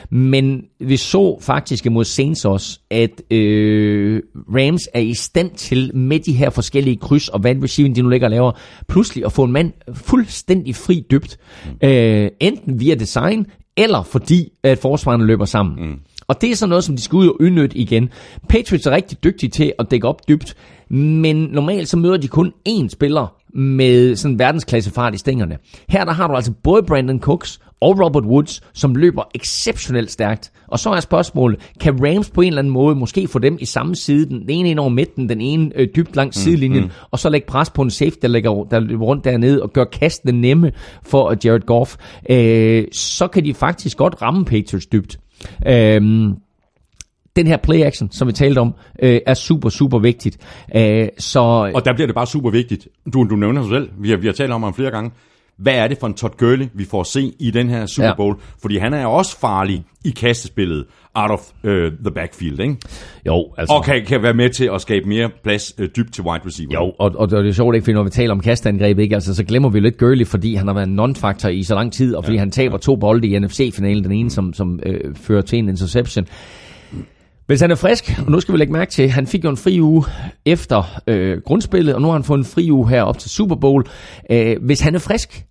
Men 0.09 0.63
vi 0.79 0.97
så 0.97 1.39
faktisk 1.41 1.85
imod 1.85 2.05
Saints 2.05 2.45
også, 2.45 2.79
at 2.89 3.21
øh, 3.31 4.21
Rams 4.35 4.89
er 4.93 4.99
i 4.99 5.13
stand 5.13 5.51
til 5.51 5.91
med 5.95 6.19
de 6.19 6.33
her 6.33 6.49
forskellige 6.49 6.97
kryds 6.97 7.27
og 7.27 7.39
hvad 7.39 7.55
receiving 7.63 7.95
de 7.95 8.01
nu 8.01 8.09
lægger 8.09 8.27
og 8.27 8.31
laver, 8.31 8.51
pludselig 8.87 9.25
at 9.25 9.31
få 9.31 9.43
en 9.43 9.51
mand 9.51 9.71
fuldstændig 9.93 10.75
fri 10.75 11.05
dybt. 11.11 11.37
Øh, 11.83 12.29
enten 12.39 12.79
via 12.79 12.95
design, 12.95 13.45
eller 13.77 14.03
fordi 14.03 14.51
at 14.63 14.77
forsvarerne 14.77 15.25
løber 15.25 15.45
sammen. 15.45 15.89
Mm. 15.89 15.99
Og 16.27 16.41
det 16.41 16.51
er 16.51 16.55
sådan 16.55 16.69
noget, 16.69 16.83
som 16.83 16.95
de 16.95 17.01
skal 17.01 17.17
ud 17.17 17.27
og 17.27 17.41
udnytte 17.41 17.77
igen. 17.77 18.09
Patriots 18.49 18.85
er 18.85 18.91
rigtig 18.91 19.23
dygtige 19.23 19.49
til 19.49 19.73
at 19.79 19.91
dække 19.91 20.07
op 20.07 20.27
dybt, 20.27 20.55
men 20.89 21.35
normalt 21.35 21.89
så 21.89 21.97
møder 21.97 22.17
de 22.17 22.27
kun 22.27 22.53
én 22.69 22.89
spiller 22.89 23.35
med 23.53 24.15
sådan 24.15 24.39
verdensklasse 24.39 24.91
fart 24.91 25.15
i 25.15 25.17
stængerne. 25.17 25.57
Her 25.89 26.05
der 26.05 26.11
har 26.11 26.27
du 26.27 26.33
altså 26.33 26.51
både 26.63 26.83
Brandon 26.83 27.19
Cooks 27.19 27.59
og 27.81 27.99
Robert 28.05 28.23
Woods, 28.25 28.61
som 28.73 28.95
løber 28.95 29.23
exceptionelt 29.35 30.11
stærkt. 30.11 30.51
Og 30.67 30.79
så 30.79 30.89
er 30.89 30.99
spørgsmålet, 30.99 31.71
kan 31.79 32.05
Rams 32.05 32.29
på 32.29 32.41
en 32.41 32.47
eller 32.47 32.59
anden 32.59 32.73
måde 32.73 32.95
måske 32.95 33.27
få 33.27 33.39
dem 33.39 33.57
i 33.59 33.65
samme 33.65 33.95
side, 33.95 34.29
den 34.29 34.49
ene 34.49 34.69
ind 34.69 34.79
over 34.79 34.89
midten, 34.89 35.29
den 35.29 35.41
ene 35.41 35.71
øh, 35.75 35.87
dybt 35.95 36.15
langs 36.15 36.37
sidelinjen, 36.37 36.83
mm. 36.83 36.89
og 37.11 37.19
så 37.19 37.29
lægge 37.29 37.47
pres 37.47 37.69
på 37.69 37.81
en 37.81 37.89
safety, 37.89 38.17
der, 38.21 38.27
ligger, 38.27 38.63
der 38.63 38.79
løber 38.79 39.05
rundt 39.05 39.23
dernede 39.23 39.63
og 39.63 39.73
gør 39.73 39.83
kastene 39.83 40.41
nemme 40.41 40.71
for 41.03 41.35
Jared 41.45 41.65
Goff, 41.65 41.95
øh, 42.29 42.85
så 42.91 43.27
kan 43.27 43.45
de 43.45 43.53
faktisk 43.53 43.97
godt 43.97 44.21
ramme 44.21 44.45
Patriots 44.45 44.85
dybt. 44.85 45.19
Øh, 45.67 46.01
den 47.35 47.47
her 47.47 47.57
play 47.57 47.81
action, 47.81 48.11
som 48.11 48.27
vi 48.27 48.33
talte 48.33 48.59
om, 48.59 48.73
øh, 49.03 49.19
er 49.25 49.33
super, 49.33 49.69
super 49.69 49.99
vigtigt. 49.99 50.37
Øh, 50.75 51.07
så, 51.19 51.39
Og 51.75 51.85
der 51.85 51.93
bliver 51.93 52.07
det 52.07 52.15
bare 52.15 52.27
super 52.27 52.49
vigtigt. 52.49 52.87
Du, 53.13 53.23
du 53.29 53.35
nævner 53.35 53.61
sig 53.61 53.69
selv, 53.69 53.89
vi 53.99 54.09
har, 54.09 54.17
vi 54.17 54.27
har 54.27 54.33
talt 54.33 54.51
om 54.51 54.63
ham 54.63 54.73
flere 54.73 54.91
gange. 54.91 55.11
Hvad 55.57 55.73
er 55.73 55.87
det 55.87 55.97
for 55.99 56.07
en 56.07 56.13
Todd 56.13 56.37
Gurley, 56.37 56.65
vi 56.73 56.85
får 56.85 57.01
at 57.01 57.07
se 57.07 57.33
i 57.39 57.51
den 57.51 57.69
her 57.69 57.85
Super 57.85 58.15
Bowl? 58.15 58.35
Ja. 58.39 58.43
Fordi 58.61 58.77
han 58.77 58.93
er 58.93 59.05
også 59.05 59.39
farlig 59.39 59.85
i 60.05 60.09
kastespillet 60.09 60.85
out 61.15 61.31
of 61.31 61.39
uh, 61.63 61.69
the 62.03 62.11
backfield, 62.15 62.59
ikke? 62.59 62.77
jo, 63.25 63.53
altså, 63.57 63.75
Og 63.75 63.83
kan, 63.83 64.05
kan 64.05 64.23
være 64.23 64.33
med 64.33 64.49
til 64.49 64.69
at 64.73 64.81
skabe 64.81 65.09
mere 65.09 65.29
plads 65.43 65.79
uh, 65.79 65.85
dybt 65.85 66.13
til 66.13 66.23
wide 66.23 66.45
receiver. 66.45 66.73
Jo, 66.73 66.93
og, 66.99 67.11
og 67.15 67.31
det 67.31 67.47
er 67.47 67.51
sjovt 67.51 67.75
ikke, 67.75 67.83
fordi 67.85 67.93
når 67.93 68.03
vi 68.03 68.09
taler 68.09 68.31
om 68.31 68.39
kastangreb, 68.39 68.99
ikke? 68.99 69.15
Altså, 69.15 69.35
så 69.35 69.43
glemmer 69.43 69.69
vi 69.69 69.79
lidt 69.79 69.97
Gurley, 69.97 70.27
fordi 70.27 70.55
han 70.55 70.67
har 70.67 70.73
været 70.73 70.87
en 70.87 70.99
non-factor 70.99 71.49
i 71.49 71.63
så 71.63 71.75
lang 71.75 71.93
tid, 71.93 72.15
og 72.15 72.23
fordi 72.23 72.35
ja, 72.35 72.39
han 72.39 72.51
taber 72.51 72.75
ja. 72.75 72.77
to 72.77 72.95
bolde 72.95 73.27
i 73.27 73.39
NFC-finalen, 73.39 74.03
den 74.03 74.11
ene, 74.11 74.31
som, 74.31 74.53
som 74.53 74.79
øh, 74.85 75.15
fører 75.15 75.41
til 75.41 75.59
en 75.59 75.69
interception. 75.69 76.27
Hvis 77.47 77.61
han 77.61 77.71
er 77.71 77.75
frisk, 77.75 78.19
og 78.25 78.31
nu 78.31 78.39
skal 78.39 78.53
vi 78.53 78.57
lægge 78.57 78.73
mærke 78.73 78.91
til, 78.91 79.09
han 79.09 79.27
fik 79.27 79.43
jo 79.43 79.49
en 79.49 79.57
fri 79.57 79.81
uge 79.81 80.03
efter 80.45 80.99
øh, 81.07 81.41
grundspillet, 81.41 81.95
og 81.95 82.01
nu 82.01 82.07
har 82.07 82.13
han 82.13 82.23
fået 82.23 82.37
en 82.37 82.45
fri 82.45 82.71
uge 82.71 82.89
her 82.89 83.03
op 83.03 83.17
til 83.17 83.29
Super 83.29 83.55
Bowl. 83.55 83.85
Øh, 84.31 84.55
hvis 84.61 84.81
han 84.81 84.95
er 84.95 84.99
frisk, 84.99 85.45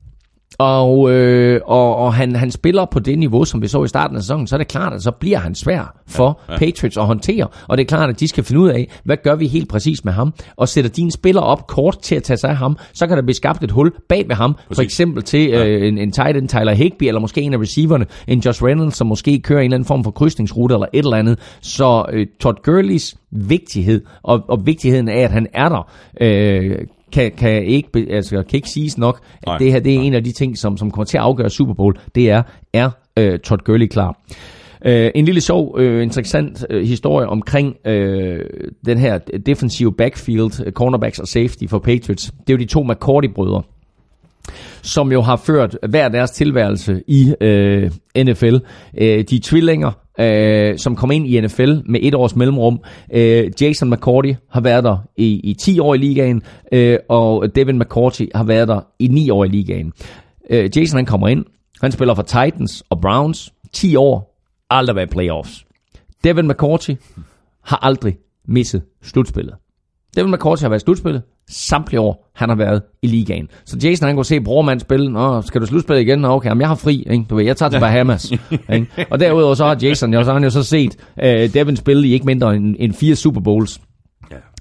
og, 0.59 1.11
øh, 1.11 1.61
og, 1.65 1.97
og 1.97 2.15
han, 2.15 2.37
han 2.37 2.51
spiller 2.51 2.85
på 2.85 2.99
det 2.99 3.19
niveau, 3.19 3.45
som 3.45 3.63
vi 3.63 3.69
så 3.69 3.85
i 3.85 3.89
starten 3.89 4.17
af 4.17 4.23
sæsonen, 4.23 4.47
så 4.47 4.57
er 4.57 4.59
det 4.59 4.69
klart, 4.69 4.93
at 4.93 5.03
så 5.03 5.11
bliver 5.11 5.39
han 5.39 5.55
svær 5.55 5.97
for 6.07 6.41
ja, 6.49 6.53
ja. 6.53 6.59
Patriots 6.59 6.97
at 6.97 7.07
håndtere. 7.07 7.49
Og 7.69 7.79
det 7.79 7.85
er 7.85 7.89
klart, 7.89 8.11
at 8.11 8.21
de 8.21 8.29
skal 8.29 8.45
finde 8.45 8.61
ud 8.61 8.69
af, 8.69 9.01
hvad 9.05 9.17
gør 9.17 9.35
vi 9.35 9.47
helt 9.47 9.69
præcis 9.69 10.05
med 10.05 10.13
ham? 10.13 10.35
Og 10.57 10.69
sætter 10.69 10.91
dine 10.91 11.13
spiller 11.13 11.43
op 11.43 11.67
kort 11.67 11.99
til 11.99 12.15
at 12.15 12.23
tage 12.23 12.37
sig 12.37 12.51
af 12.51 12.57
ham, 12.57 12.77
så 12.93 13.07
kan 13.07 13.17
der 13.17 13.23
blive 13.23 13.35
skabt 13.35 13.65
et 13.65 13.71
hul 13.71 13.93
bag 14.09 14.29
ved 14.29 14.37
ham. 14.37 14.55
Præcis. 14.55 14.77
For 14.77 14.83
eksempel 14.83 15.23
til 15.23 15.49
ja. 15.49 15.67
øh, 15.67 15.89
en, 15.89 15.99
en 15.99 16.13
tight 16.13 16.37
end 16.37 16.49
Tyler 16.49 16.75
Higby, 16.75 17.05
eller 17.05 17.21
måske 17.21 17.41
en 17.41 17.55
af 17.55 17.59
receiverne, 17.59 18.07
en 18.29 18.39
Josh 18.39 18.65
Reynolds, 18.65 18.97
som 18.97 19.07
måske 19.07 19.39
kører 19.39 19.61
en 19.61 19.65
eller 19.65 19.77
anden 19.77 19.87
form 19.87 20.05
for 20.05 20.11
krydsningsrute 20.11 20.75
eller 20.75 20.87
et 20.93 21.05
eller 21.05 21.17
andet. 21.17 21.39
Så 21.61 22.05
øh, 22.13 22.27
Todd 22.41 22.57
Gurleys 22.63 23.17
vigtighed, 23.31 24.05
og, 24.23 24.45
og 24.49 24.67
vigtigheden 24.67 25.09
af, 25.09 25.21
at 25.21 25.31
han 25.31 25.47
er 25.55 25.69
der, 25.69 25.91
øh, 26.21 26.79
kan, 27.17 27.33
kan, 27.39 27.65
ikke, 27.65 28.07
altså, 28.11 28.37
kan 28.37 28.57
ikke 28.57 28.71
siges 28.71 28.99
nok, 28.99 29.21
at 29.37 29.47
nej, 29.47 29.59
det 29.59 29.73
her 29.73 29.81
det 29.81 29.95
er 29.95 29.99
nej. 29.99 30.07
en 30.07 30.15
af 30.15 30.25
de 30.25 30.33
ting, 30.33 30.59
som, 30.59 30.77
som 30.77 30.91
kommer 30.91 31.05
til 31.05 31.17
at 31.17 31.23
afgøre 31.23 31.51
Super 31.51 31.75
Bowl. 31.75 31.97
Det 32.15 32.31
er, 32.31 32.43
er 32.73 32.91
uh, 33.21 33.39
Todd 33.45 33.65
Gurley 33.65 33.87
klar? 33.87 34.21
Uh, 34.87 34.93
en 35.15 35.25
lille 35.25 35.41
sjov, 35.41 35.75
uh, 35.79 36.03
interessant 36.03 36.67
uh, 36.75 36.81
historie 36.81 37.27
omkring 37.27 37.77
uh, 37.89 37.93
den 38.87 38.99
her 38.99 39.19
defensive 39.47 39.93
backfield, 39.93 40.67
uh, 40.67 40.73
cornerbacks 40.73 41.19
og 41.19 41.29
safety 41.29 41.65
for 41.69 41.79
Patriots. 41.79 42.33
Det 42.47 42.53
er 42.53 42.53
jo 42.53 42.59
de 42.59 42.65
to 42.65 42.83
McCourty-brødre 42.83 43.63
som 44.83 45.13
jo 45.13 45.21
har 45.21 45.37
ført 45.37 45.79
hver 45.89 46.09
deres 46.09 46.31
tilværelse 46.31 47.03
i 47.07 47.35
øh, 47.41 47.91
NFL. 48.19 48.57
Øh, 48.99 49.25
de 49.31 49.39
tvillinger, 49.39 49.91
øh, 50.19 50.79
som 50.79 50.97
kom 50.97 51.11
ind 51.11 51.27
i 51.27 51.41
NFL 51.41 51.75
med 51.85 52.01
et 52.03 52.15
års 52.15 52.37
mellemrum. 52.37 52.81
Øh, 53.13 53.51
Jason 53.61 53.91
McCourty 53.91 54.33
har 54.51 54.61
været 54.61 54.85
der 54.85 54.99
i, 55.17 55.41
i 55.45 55.55
10 55.55 55.79
år 55.79 55.95
i 55.95 55.99
ligaen, 55.99 56.43
øh, 56.73 56.99
og 57.09 57.55
Devin 57.55 57.79
McCourty 57.79 58.25
har 58.35 58.45
været 58.45 58.69
der 58.69 58.81
i 58.99 59.09
9 59.09 59.31
år 59.31 59.45
i 59.45 59.49
ligaen. 59.49 59.93
Øh, 60.51 60.71
Jason 60.77 60.97
han 60.97 61.07
kommer 61.07 61.29
ind, 61.29 61.45
han 61.81 61.93
spiller 61.93 62.15
for 62.15 62.23
Titans 62.23 62.85
og 62.91 63.01
Browns, 63.01 63.53
10 63.73 63.97
år, 63.97 64.43
aldrig 64.71 64.97
været 64.97 65.11
playoffs. 65.11 65.67
Devin 66.25 66.49
McCourty 66.49 66.91
har 67.65 67.77
aldrig 67.83 68.17
misset 68.49 68.83
slutspillet. 69.03 69.55
Devin 70.17 70.33
McCourty 70.33 70.63
har 70.63 70.69
været 70.69 70.83
i 70.83 70.85
slutspillet 70.85 71.23
samtlige 71.51 72.01
år, 72.01 72.31
han 72.35 72.49
har 72.49 72.57
været 72.57 72.83
i 73.03 73.07
ligaen. 73.07 73.49
Så 73.65 73.77
Jason, 73.83 74.07
han 74.07 74.17
kunne 74.17 74.25
se 74.25 74.41
brormand 74.41 74.81
spille. 74.81 75.13
Nå, 75.13 75.43
skal 75.43 75.61
du 75.61 75.67
slutspille 75.67 76.03
igen? 76.03 76.19
Nå, 76.19 76.29
okay, 76.29 76.49
jamen, 76.49 76.61
jeg 76.61 76.69
har 76.69 76.75
fri. 76.75 77.07
Ikke? 77.11 77.25
Du 77.31 77.37
ved, 77.37 77.45
jeg 77.45 77.57
tager 77.57 77.71
til 77.71 77.81
Bahamas. 77.81 78.33
ikke? 78.75 78.87
Og 79.11 79.21
derudover 79.21 79.55
så 79.55 79.65
har 79.65 79.79
Jason, 79.83 80.15
jo, 80.15 80.23
så 80.23 80.27
har 80.27 80.33
han 80.33 80.45
jo 80.45 80.51
så 80.51 80.63
set 80.63 80.97
uh, 81.17 81.25
Devin 81.55 81.77
spille 81.77 82.09
i 82.09 82.13
ikke 82.13 82.27
mindre 82.27 82.57
end, 82.57 82.77
end 82.79 82.93
fire 82.93 83.17
Super 83.17 83.41
Bowls 83.41 83.81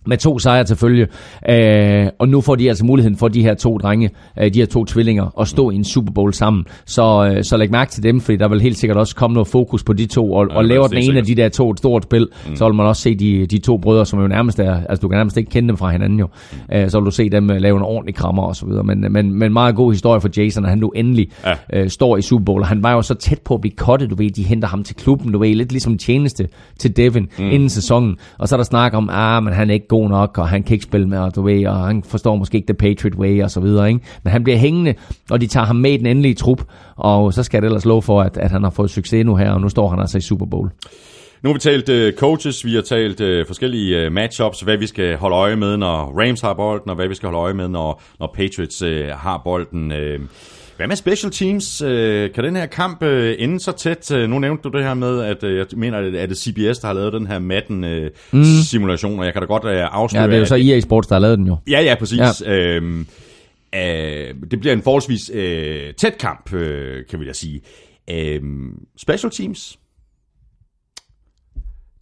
med 0.08 0.18
to 0.18 0.40
sejre 0.40 0.64
til 0.64 0.76
følge. 0.76 1.08
Øh, 1.50 2.08
og 2.20 2.30
nu 2.30 2.42
får 2.42 2.56
de 2.56 2.68
altså 2.70 2.86
muligheden 2.86 3.18
for 3.18 3.28
de 3.28 3.42
her 3.42 3.54
to 3.54 3.78
drenge, 3.78 4.10
øh, 4.42 4.54
de 4.54 4.60
her 4.60 4.66
to 4.66 4.86
tvillinger, 4.86 5.40
at 5.42 5.48
stå 5.48 5.70
i 5.70 5.76
en 5.76 5.84
Super 5.84 6.14
Bowl 6.14 6.34
sammen. 6.34 6.66
Så, 6.86 7.32
øh, 7.32 7.44
så 7.44 7.58
læg 7.58 7.72
mærke 7.72 7.92
til 7.92 8.04
dem, 8.04 8.22
fordi 8.22 8.38
der 8.38 8.48
vil 8.48 8.62
helt 8.62 8.78
sikkert 8.78 8.98
også 8.98 9.16
komme 9.16 9.34
noget 9.34 9.48
fokus 9.48 9.84
på 9.84 9.94
de 9.94 10.06
to. 10.06 10.34
Og, 10.34 10.48
ja, 10.50 10.58
og 10.58 10.66
laver 10.66 10.88
den 10.88 10.98
ene 10.98 11.18
af 11.18 11.26
de 11.26 11.36
der 11.36 11.50
to 11.50 11.72
et 11.72 11.78
stort 11.78 12.04
spil, 12.04 12.28
mm. 12.50 12.56
så 12.56 12.66
vil 12.66 12.76
man 12.76 12.86
også 12.86 13.02
se 13.02 13.16
de, 13.16 13.46
de 13.46 13.58
to 13.58 13.78
brødre, 13.78 14.06
som 14.06 14.20
jo 14.22 14.28
nærmest 14.28 14.60
er, 14.60 14.80
altså 14.90 15.02
du 15.02 15.08
kan 15.08 15.18
nærmest 15.18 15.38
ikke 15.38 15.52
kende 15.52 15.70
dem 15.70 15.78
fra 15.78 15.92
hinanden 15.92 16.20
jo. 16.20 16.28
Mm. 16.52 16.76
Øh, 16.76 16.90
så 16.90 17.00
vil 17.00 17.06
du 17.06 17.12
se 17.12 17.30
dem 17.30 17.52
øh, 17.52 17.58
lave 17.62 17.78
en 17.78 17.84
ordentlig 17.84 18.16
krammer 18.16 18.44
og 18.44 18.56
så 18.56 18.66
videre. 18.66 18.84
Men, 18.84 19.06
men, 19.14 19.34
men 19.34 19.54
meget 19.54 19.76
god 19.76 19.92
historie 19.92 20.22
for 20.22 20.30
Jason, 20.38 20.64
at 20.64 20.70
han 20.70 20.80
nu 20.80 20.90
endelig 20.90 21.28
ja. 21.46 21.82
øh, 21.82 21.90
står 21.90 22.18
i 22.18 22.22
Super 22.22 22.46
Bowl. 22.46 22.62
Og 22.62 22.68
han 22.68 22.84
var 22.84 22.92
jo 22.92 23.02
så 23.02 23.14
tæt 23.14 23.42
på 23.46 23.54
at 23.54 23.62
blive 23.62 23.76
kottet, 23.76 24.10
du 24.10 24.16
ved, 24.16 24.32
de 24.32 24.44
henter 24.44 24.68
ham 24.68 24.84
til 24.84 24.96
klubben, 24.96 25.32
du 25.32 25.40
ved, 25.40 25.56
lidt 25.56 25.72
ligesom 25.72 25.98
tjeneste 25.98 26.48
til 26.80 26.98
Devin 26.98 27.28
mm. 27.40 27.46
inden 27.46 27.70
sæsonen. 27.70 28.18
Og 28.38 28.48
så 28.48 28.56
er 28.56 28.58
der 28.58 28.64
snak 28.64 28.94
om, 28.94 29.10
ah, 29.12 29.44
men 29.44 29.54
han 29.54 29.70
er 29.70 29.74
ikke 29.74 29.88
god 29.98 30.10
nok, 30.10 30.38
og 30.38 30.48
han 30.48 30.64
kan 30.64 30.74
ikke 30.74 30.84
spille 30.84 31.08
med, 31.08 31.18
og 31.18 31.36
du 31.36 31.42
ved, 31.42 31.68
og 31.68 31.88
han 31.88 32.04
forstår 32.04 32.36
måske 32.36 32.56
ikke 32.56 32.74
The 32.74 32.74
Patriot 32.74 33.16
Way 33.16 33.44
og 33.44 33.52
så 33.52 33.60
videre, 33.60 33.88
ikke? 33.88 34.00
Men 34.24 34.32
han 34.32 34.44
bliver 34.44 34.58
hængende, 34.58 34.94
og 35.30 35.42
de 35.42 35.48
tager 35.48 35.66
ham 35.66 35.76
med 35.76 35.92
i 35.92 35.98
den 35.98 36.06
endelige 36.06 36.34
trup, 36.34 36.62
og 36.96 37.34
så 37.34 37.44
skal 37.44 37.62
det 37.62 37.66
ellers 37.66 37.86
lov 37.86 38.02
for, 38.02 38.22
at, 38.22 38.38
at 38.38 38.52
han 38.52 38.64
har 38.64 38.70
fået 38.70 38.90
succes 38.90 39.26
nu 39.26 39.36
her, 39.36 39.52
og 39.52 39.62
nu 39.62 39.70
står 39.70 39.90
han 39.90 40.00
altså 40.00 40.18
i 40.18 40.22
Super 40.22 40.46
Bowl. 40.46 40.70
Nu 41.44 41.50
har 41.50 41.54
vi 41.54 41.60
talt 41.60 41.90
øh, 41.90 42.14
coaches, 42.14 42.66
vi 42.66 42.74
har 42.76 42.82
talt 42.82 43.22
øh, 43.22 43.46
forskellige 43.48 44.02
øh, 44.02 44.12
matchups, 44.12 44.62
hvad 44.62 44.78
vi 44.78 44.88
skal 44.88 45.16
holde 45.16 45.36
øje 45.36 45.56
med, 45.56 45.78
når 45.78 46.22
Rams 46.22 46.42
har 46.42 46.54
bolden, 46.54 46.90
og 46.90 46.96
hvad 46.96 47.08
vi 47.08 47.16
skal 47.16 47.28
holde 47.28 47.40
øje 47.40 47.54
med, 47.54 47.68
når, 47.68 48.02
når 48.20 48.32
Patriots 48.36 48.84
har 49.14 49.42
bolden. 49.44 49.92
Øh 49.92 50.20
hvad 50.78 50.88
med 50.88 50.96
special 50.96 51.32
teams? 51.32 51.82
Øh, 51.82 52.32
kan 52.34 52.44
den 52.44 52.56
her 52.56 52.66
kamp 52.66 53.04
øh, 53.04 53.36
ende 53.40 53.60
så 53.60 53.72
tæt? 53.72 54.12
Øh, 54.12 54.30
nu 54.30 54.40
nævnte 54.40 54.64
du 54.64 54.78
det 54.78 54.84
her 54.84 54.94
med, 54.94 55.22
at 55.22 55.44
jeg 55.44 55.66
mener, 55.76 55.98
at 55.98 56.30
det 56.30 56.38
CBS, 56.38 56.80
der 56.80 56.88
har 56.88 56.94
lavet 56.94 57.14
den 57.14 57.28
her 57.28 57.40
Madden-simulation, 57.40 59.14
mm. 59.14 59.20
og 59.20 59.26
jeg 59.26 59.34
kan 59.34 59.42
da 59.42 59.46
godt 59.46 59.66
afsløre... 59.66 60.24
Ja, 60.24 60.30
det 60.30 60.36
er 60.36 60.40
jo 60.40 60.46
så 60.46 60.56
EA 60.56 60.80
Sports, 60.80 61.08
der 61.08 61.16
har 61.16 61.20
lavet 61.20 61.38
den 61.38 61.48
jo. 61.48 61.58
Ja, 61.68 61.82
ja, 61.82 61.96
præcis. 62.00 62.20
Ja. 62.46 62.54
Øhm, 62.56 63.08
øh, 63.76 64.36
det 64.52 64.60
bliver 64.60 64.74
en 64.74 64.82
forholdsvis 64.82 65.32
øh, 65.34 65.94
tæt 65.94 66.18
kamp, 66.18 66.54
øh, 66.54 67.06
kan 67.10 67.20
vi 67.20 67.26
da 67.26 67.34
sige. 67.34 67.62
Øh, 68.10 68.42
special 68.98 69.32
teams? 69.32 69.80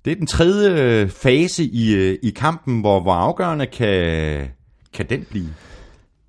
Det 0.05 0.11
er 0.11 0.15
den 0.15 0.27
tredje 0.27 1.07
fase 1.07 1.63
i, 1.63 2.15
i 2.15 2.29
kampen, 2.29 2.81
hvor, 2.81 2.99
hvor 2.99 3.13
afgørende 3.13 3.65
kan, 3.65 4.47
kan 4.93 5.05
den 5.09 5.25
blive? 5.29 5.49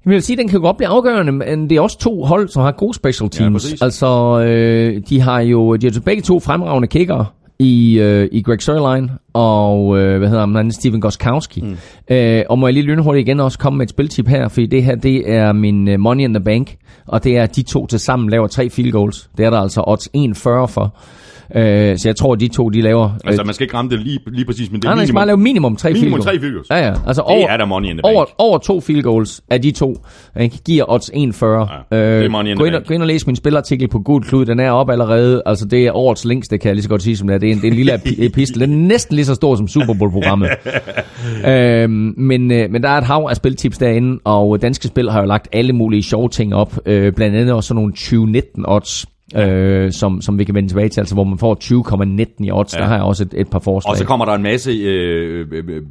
Jeg 0.06 0.12
vil 0.12 0.22
sige, 0.22 0.34
at 0.34 0.38
den 0.38 0.48
kan 0.48 0.60
godt 0.60 0.76
blive 0.76 0.88
afgørende, 0.88 1.32
men 1.32 1.70
det 1.70 1.76
er 1.76 1.80
også 1.80 1.98
to 1.98 2.24
hold, 2.24 2.48
som 2.48 2.62
har 2.62 2.72
gode 2.72 2.94
special 2.94 3.30
teams. 3.30 3.70
Ja, 3.70 3.84
altså, 3.84 4.40
øh, 4.40 5.02
de 5.08 5.20
har 5.20 5.40
jo 5.40 5.76
de 5.76 5.90
har 5.90 6.00
begge 6.00 6.22
to 6.22 6.40
fremragende 6.40 6.88
kicker 6.88 7.34
i, 7.58 7.98
øh, 7.98 8.28
i 8.32 8.42
Greg 8.42 8.62
Sørlein 8.62 9.10
og 9.32 9.98
øh, 9.98 10.18
hvad 10.18 10.28
hedder 10.28 10.46
han, 10.46 10.72
Steven 10.72 11.00
Goskowski. 11.00 11.60
Mm. 11.60 11.76
Øh, 12.10 12.42
og 12.48 12.58
må 12.58 12.66
jeg 12.66 12.74
lige 12.74 12.86
lynhurtigt 12.86 13.28
igen 13.28 13.40
også 13.40 13.58
komme 13.58 13.76
med 13.76 13.86
et 13.86 13.90
spiltip 13.90 14.28
her, 14.28 14.48
fordi 14.48 14.66
det 14.66 14.84
her, 14.84 14.94
det 14.94 15.30
er 15.30 15.52
min 15.52 15.88
uh, 15.88 16.00
money 16.00 16.24
in 16.24 16.34
the 16.34 16.44
bank, 16.44 16.76
og 17.06 17.24
det 17.24 17.36
er, 17.36 17.42
at 17.42 17.56
de 17.56 17.62
to 17.62 17.86
til 17.86 18.00
sammen 18.00 18.30
laver 18.30 18.46
tre 18.46 18.70
field 18.70 18.92
goals. 18.92 19.30
Det 19.36 19.46
er 19.46 19.50
der 19.50 19.58
altså 19.58 19.84
odds 19.86 20.08
1,40 20.16 20.66
for. 20.66 20.96
Øh, 21.56 21.98
så 21.98 22.08
jeg 22.08 22.16
tror, 22.16 22.34
de 22.34 22.48
to, 22.48 22.68
de 22.68 22.80
laver... 22.80 23.04
Øh, 23.04 23.10
Altså, 23.26 23.44
man 23.44 23.54
skal 23.54 23.64
ikke 23.64 23.76
ramme 23.76 23.90
det 23.90 24.00
lige, 24.00 24.18
lige 24.26 24.44
præcis, 24.44 24.70
men 24.70 24.80
det 24.80 24.86
er 24.86 24.90
Nej, 24.90 24.96
nej, 24.96 25.04
skal 25.04 25.14
bare 25.14 25.26
lave 25.26 25.36
minimum 25.36 25.76
tre 25.76 25.92
minimum 25.92 26.12
field 26.12 26.22
tre 26.24 26.30
goals. 26.30 26.40
field 26.40 26.54
goals. 26.54 26.70
Ja, 26.70 26.76
ja. 26.86 26.94
Altså 27.06 27.22
Det 27.22 27.36
over, 27.36 27.48
er 27.48 27.56
der 27.56 27.64
money 27.64 27.88
in 27.88 27.96
the 27.96 28.04
over, 28.04 28.24
bank. 28.24 28.28
over 28.38 28.58
to 28.58 28.80
field 28.80 29.02
goals 29.02 29.40
af 29.50 29.62
de 29.62 29.70
to, 29.70 29.96
ikke, 30.40 30.58
giver 30.66 30.84
odds 30.88 31.10
1,40. 31.10 31.16
Ja, 31.16 31.26
det 31.26 32.24
er 32.24 32.28
money 32.28 32.50
in 32.50 32.56
gå, 32.56 32.64
ind 32.64 32.74
gå 32.86 32.94
ind 32.94 33.02
og 33.02 33.08
læs 33.08 33.26
min 33.26 33.36
spilartikel 33.36 33.88
på 33.88 33.98
Gud 33.98 34.20
Klud, 34.20 34.44
den 34.46 34.60
er 34.60 34.70
op 34.70 34.90
allerede. 34.90 35.42
Altså, 35.46 35.64
det 35.64 35.86
er 35.86 35.92
årets 35.92 36.24
længste, 36.24 36.58
kan 36.58 36.68
jeg 36.68 36.74
lige 36.74 36.82
så 36.82 36.88
godt 36.88 37.02
sige, 37.02 37.16
som 37.16 37.26
det 37.26 37.34
er. 37.34 37.38
Det 37.38 37.48
er 37.48 37.52
en, 37.52 37.58
det 37.58 37.64
er 37.66 37.70
en 37.70 37.76
lille 37.76 37.94
epi- 37.94 38.24
epistel. 38.26 38.60
Den 38.60 38.72
er 38.72 38.76
næsten 38.88 39.14
lige 39.16 39.24
så 39.26 39.34
stor 39.34 39.56
som 39.56 39.68
Super 39.68 39.94
Bowl-programmet. 39.98 40.48
øhm, 41.48 42.14
men, 42.16 42.52
øh, 42.52 42.70
men 42.70 42.82
der 42.82 42.88
er 42.88 42.98
et 42.98 43.04
hav 43.04 43.26
af 43.30 43.36
spiltips 43.36 43.78
derinde, 43.78 44.20
og 44.24 44.62
Danske 44.62 44.86
Spil 44.88 45.10
har 45.10 45.20
jo 45.20 45.26
lagt 45.26 45.48
alle 45.52 45.72
mulige 45.72 46.02
sjove 46.02 46.28
ting 46.28 46.54
op. 46.54 46.78
Øh, 46.86 47.12
blandt 47.12 47.36
andet 47.36 47.52
også 47.54 47.68
sådan 47.68 47.76
nogle 47.78 47.92
2019 47.92 48.64
odds. 48.68 49.06
Øh, 49.36 49.92
som, 49.92 50.20
som 50.20 50.38
vi 50.38 50.44
kan 50.44 50.54
vende 50.54 50.68
tilbage 50.68 50.88
til, 50.88 51.00
altså 51.00 51.14
hvor 51.14 51.24
man 51.24 51.38
får 51.38 51.56
20,19 51.64 52.44
i 52.44 52.50
odds. 52.50 52.74
Ja. 52.74 52.80
Der 52.80 52.86
har 52.86 52.94
jeg 52.94 53.04
også 53.04 53.22
et, 53.22 53.34
et 53.36 53.50
par 53.50 53.58
forslag. 53.58 53.90
Og 53.90 53.96
så 53.96 54.04
kommer 54.04 54.24
der 54.24 54.32
en 54.32 54.42
masse 54.42 54.70
øh, 54.70 55.46
øh, 55.52 55.64
øh, 55.68 55.82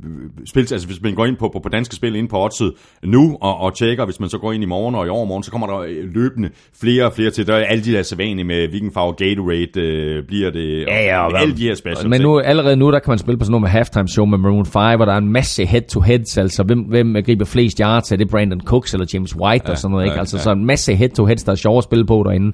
spil, 0.46 0.60
altså 0.60 0.88
hvis 0.88 1.02
man 1.02 1.16
går 1.16 1.26
ind 1.26 1.38
på, 1.38 1.50
på, 1.54 1.60
på 1.60 1.70
danske 1.70 1.96
spil 1.96 2.16
ind 2.16 2.30
på 2.30 2.44
oddset 2.44 2.74
nu 3.04 3.38
og, 3.42 3.58
og 3.58 3.78
tjekker, 3.78 4.06
hvis 4.06 4.20
man 4.20 4.30
så 4.30 4.38
går 4.38 4.54
ind 4.54 4.64
i 4.64 4.66
morgen 4.66 4.96
og 4.96 5.06
i 5.06 5.10
overmorgen, 5.10 5.44
så 5.44 5.52
kommer 5.52 5.68
der 5.68 5.78
øh, 5.78 6.14
løbende 6.14 6.50
flere 6.82 7.06
og 7.06 7.14
flere 7.14 7.32
til. 7.32 7.48
Der 7.48 7.56
er 7.56 7.66
alle 7.66 7.84
de 7.84 7.92
der 7.92 8.04
sædvanlige 8.04 8.46
med 8.46 8.68
hvilken 8.68 8.92
farve 8.92 9.14
Gatorade 9.14 9.80
øh, 9.80 10.24
bliver 10.28 10.52
det, 10.52 10.86
Ja, 10.88 11.04
ja, 11.06 11.26
og 11.26 11.32
og 11.32 11.42
alle 11.42 11.58
de 11.58 11.64
her 11.64 11.76
special 11.76 12.10
Men 12.10 12.22
nu, 12.22 12.40
allerede 12.40 12.76
nu, 12.76 12.92
der 12.92 13.00
kan 13.00 13.12
man 13.12 13.18
spille 13.18 13.38
på 13.38 13.46
sådan 13.46 13.52
noget 13.52 13.62
med 13.62 13.70
halftime 13.70 14.08
show 14.08 14.26
med 14.26 14.38
Maroon 14.38 14.66
5, 14.66 14.74
hvor 14.74 15.06
der 15.06 15.14
er 15.14 15.18
en 15.18 15.30
masse 15.30 15.66
head-to-heads, 15.66 16.38
altså 16.38 16.64
hvem, 16.64 16.80
hvem 16.80 17.16
griber 17.26 17.46
flest 17.46 17.78
yards, 17.78 18.12
er 18.12 18.16
det 18.16 18.30
Brandon 18.30 18.62
Cooks 18.62 18.94
eller 18.94 19.08
James 19.14 19.36
White 19.36 19.64
ja, 19.66 19.72
og 19.72 19.78
sådan 19.78 19.92
noget, 19.92 20.06
ikke? 20.06 20.20
Altså 20.20 20.38
ja. 20.38 20.44
så 20.44 20.52
en 20.52 20.66
masse 20.66 20.96
head-to-heads, 20.96 21.44
der 21.44 21.52
er 21.52 21.56
sjove 21.56 21.78
at 21.78 21.84
spille 21.84 22.06
på 22.06 22.24
derinde. 22.26 22.48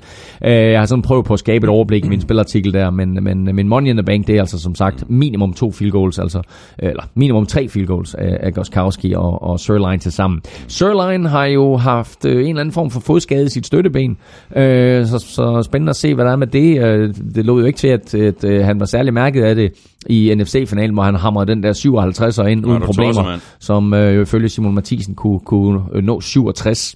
Øh, 0.46 0.69
jeg 0.72 0.82
har 0.82 0.86
sådan 0.86 1.02
prøvet 1.02 1.26
på 1.26 1.34
at 1.34 1.40
skabe 1.40 1.64
et 1.64 1.70
overblik 1.70 2.06
i 2.06 2.10
min 2.10 2.22
spilartikel 2.22 2.74
der, 2.74 2.90
men, 2.90 3.24
men 3.24 3.56
min 3.56 3.68
money 3.68 3.90
in 3.90 3.96
the 3.96 4.04
bank, 4.04 4.28
det 4.28 4.36
er 4.36 4.40
altså 4.40 4.60
som 4.60 4.76
sagt 4.76 5.10
minimum 5.10 5.54
to 5.54 5.72
field 5.72 5.92
goals, 5.92 6.20
altså, 6.20 6.42
eller 6.78 7.04
minimum 7.16 7.46
tre 7.46 7.68
field 7.68 7.88
goals 7.88 8.16
af, 8.16 8.38
af 8.40 8.54
Goskowski 8.54 9.14
og, 9.14 9.44
og 9.44 9.60
Sirline 9.60 9.98
til 9.98 10.12
sammen. 10.12 10.42
Sirline 10.68 11.30
har 11.30 11.46
jo 11.46 11.78
haft 11.78 12.26
øh, 12.26 12.32
en 12.32 12.40
eller 12.40 12.60
anden 12.60 12.74
form 12.74 12.90
for 12.90 13.00
fodskade 13.00 13.46
i 13.46 13.50
sit 13.50 13.66
støtteben, 13.66 14.18
øh, 14.56 15.06
så, 15.06 15.20
så 15.20 15.64
spændende 15.64 15.90
at 15.90 15.96
se, 15.96 16.16
hvad 16.16 16.26
der 16.26 16.32
er 16.32 16.36
med 16.36 16.48
det. 16.48 16.84
Øh, 16.84 17.14
det 17.36 17.46
lå 17.46 17.60
jo 17.60 17.66
ikke 17.66 17.80
til, 17.80 17.88
at, 17.88 18.16
at 18.16 18.44
øh, 18.44 18.66
han 18.66 18.80
var 18.80 18.86
særlig 18.86 19.14
mærket 19.14 19.44
af 19.44 19.56
det 19.56 19.72
i 20.06 20.36
NFC-finalen, 20.36 20.94
hvor 20.94 21.04
han 21.04 21.16
hamrede 21.16 21.52
den 21.52 21.64
der 21.64 21.74
57'er 21.74 22.46
ind 22.46 22.66
uden 22.66 22.82
problemer, 22.82 23.14
tosser, 23.14 23.40
som 23.60 23.94
øh, 23.94 24.22
ifølge 24.22 24.50
Simon 24.50 24.76
Mathisen 24.76 25.16
kunne, 25.16 25.40
kunne 25.40 25.82
øh, 25.94 26.04
nå 26.04 26.22
67. 26.22 26.96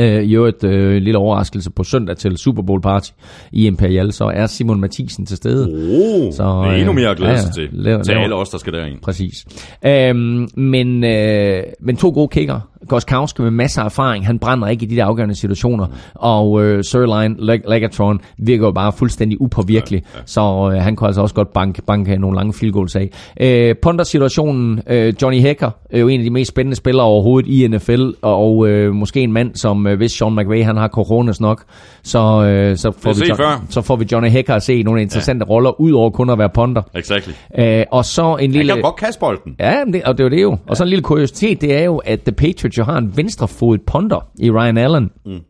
Øh, 0.00 0.22
I 0.22 0.34
øvrigt 0.34 0.64
øh, 0.64 0.96
en 0.96 1.02
lille 1.02 1.18
overraskelse 1.18 1.70
på 1.70 1.84
søndag 1.84 2.16
til 2.16 2.36
Super 2.36 2.62
Bowl 2.62 2.80
party 2.82 3.10
i 3.52 3.66
Imperial, 3.66 4.12
så 4.12 4.24
er 4.24 4.46
Simon 4.46 4.80
Mathisen 4.80 5.26
til 5.26 5.36
stede. 5.36 5.64
Oh, 5.66 6.32
Så, 6.32 6.42
det 6.64 6.70
er 6.72 6.76
endnu 6.76 6.90
øh, 6.90 6.94
mere 6.94 7.08
at 7.10 7.16
glæde 7.16 7.32
ja, 7.32 7.40
sig 7.40 7.54
til. 7.54 7.68
lav- 7.72 8.02
til 8.02 8.12
alle 8.12 8.34
os, 8.34 8.48
der 8.48 8.58
skal 8.58 8.72
derind. 8.72 9.00
Præcis. 9.02 9.46
Øhm, 9.86 10.48
men, 10.56 11.04
øh, 11.04 11.62
men 11.80 11.96
to 11.96 12.10
gode 12.10 12.28
kicker. 12.28 12.60
Goskowski 12.88 13.42
med 13.42 13.50
masser 13.50 13.80
af 13.80 13.84
erfaring. 13.84 14.26
Han 14.26 14.38
brænder 14.38 14.68
ikke 14.68 14.86
i 14.86 14.88
de 14.88 14.96
der 14.96 15.04
afgørende 15.04 15.34
situationer. 15.34 15.86
Og 16.14 16.62
øh, 16.64 16.84
Sirline, 16.84 17.34
Leg- 17.38 17.70
Legatron 17.70 18.20
virker 18.38 18.66
jo 18.66 18.72
bare 18.72 18.92
fuldstændig 18.92 19.40
upåvirkelig. 19.40 20.02
Ja, 20.14 20.18
ja. 20.18 20.22
Så 20.26 20.70
øh, 20.74 20.82
han 20.82 20.96
kunne 20.96 21.06
altså 21.06 21.22
også 21.22 21.34
godt 21.34 21.52
banke, 21.52 21.82
banke 21.82 22.16
nogle 22.18 22.36
lange 22.36 22.52
field 22.52 22.72
goals 22.72 22.96
af. 22.96 23.10
Øh, 23.40 23.74
Ponder-situationen. 23.82 24.82
Øh, 24.86 25.14
Johnny 25.22 25.40
Hecker 25.40 25.70
er 25.90 25.98
jo 25.98 26.08
en 26.08 26.20
af 26.20 26.24
de 26.24 26.30
mest 26.30 26.48
spændende 26.48 26.76
spillere 26.76 27.06
overhovedet 27.06 27.48
i 27.48 27.68
NFL. 27.68 28.10
Og 28.22 28.68
øh, 28.68 28.92
måske 28.94 29.20
en 29.20 29.32
mand, 29.32 29.54
som 29.54 29.86
øh, 29.86 29.96
hvis 29.96 30.12
Sean 30.12 30.36
McVay 30.36 30.64
han 30.64 30.76
har 30.76 30.88
coronas 30.88 31.40
nok, 31.40 31.64
så, 32.02 32.18
øh, 32.44 32.76
så, 32.76 32.90
får 32.98 33.12
vi, 33.12 33.26
John, 33.28 33.66
så 33.70 33.82
får 33.82 33.96
vi 33.96 34.06
Johnny 34.12 34.28
Hecker 34.30 34.54
at 34.54 34.62
se 34.62 34.74
i 34.74 34.82
nogle 34.82 35.02
interessante 35.02 35.44
ja. 35.48 35.54
roller, 35.54 35.80
ud 35.80 35.92
over 35.92 36.10
kun 36.10 36.30
at 36.30 36.38
være 36.38 36.50
ponder. 36.54 36.82
Exactly. 36.94 37.32
Øh, 37.58 37.84
og 37.90 38.04
så 38.04 38.22
en 38.22 38.38
Han 38.40 38.50
lille... 38.50 38.72
kan 38.72 38.80
jo 38.80 38.86
godt 38.86 38.96
kaste 38.96 39.20
bolden. 39.20 39.56
Ja, 39.60 39.84
det, 39.92 40.02
og 40.02 40.18
det 40.18 40.24
er 40.24 40.28
jo 40.28 40.30
det 40.30 40.42
jo. 40.42 40.56
Og 40.66 40.76
så 40.76 40.82
en 40.82 40.88
lille 40.88 41.02
kuriositet, 41.02 41.60
det 41.60 41.74
er 41.76 41.84
jo, 41.84 41.96
at 41.96 42.20
The 42.20 42.32
Patriots 42.32 42.67
jo 42.76 42.84
har 42.84 42.98
en 42.98 43.16
venstrefodet 43.16 43.82
ponder 43.82 44.28
i 44.38 44.50
Ryan 44.50 44.78
Allen. 44.78 45.10
Mm. 45.26 45.40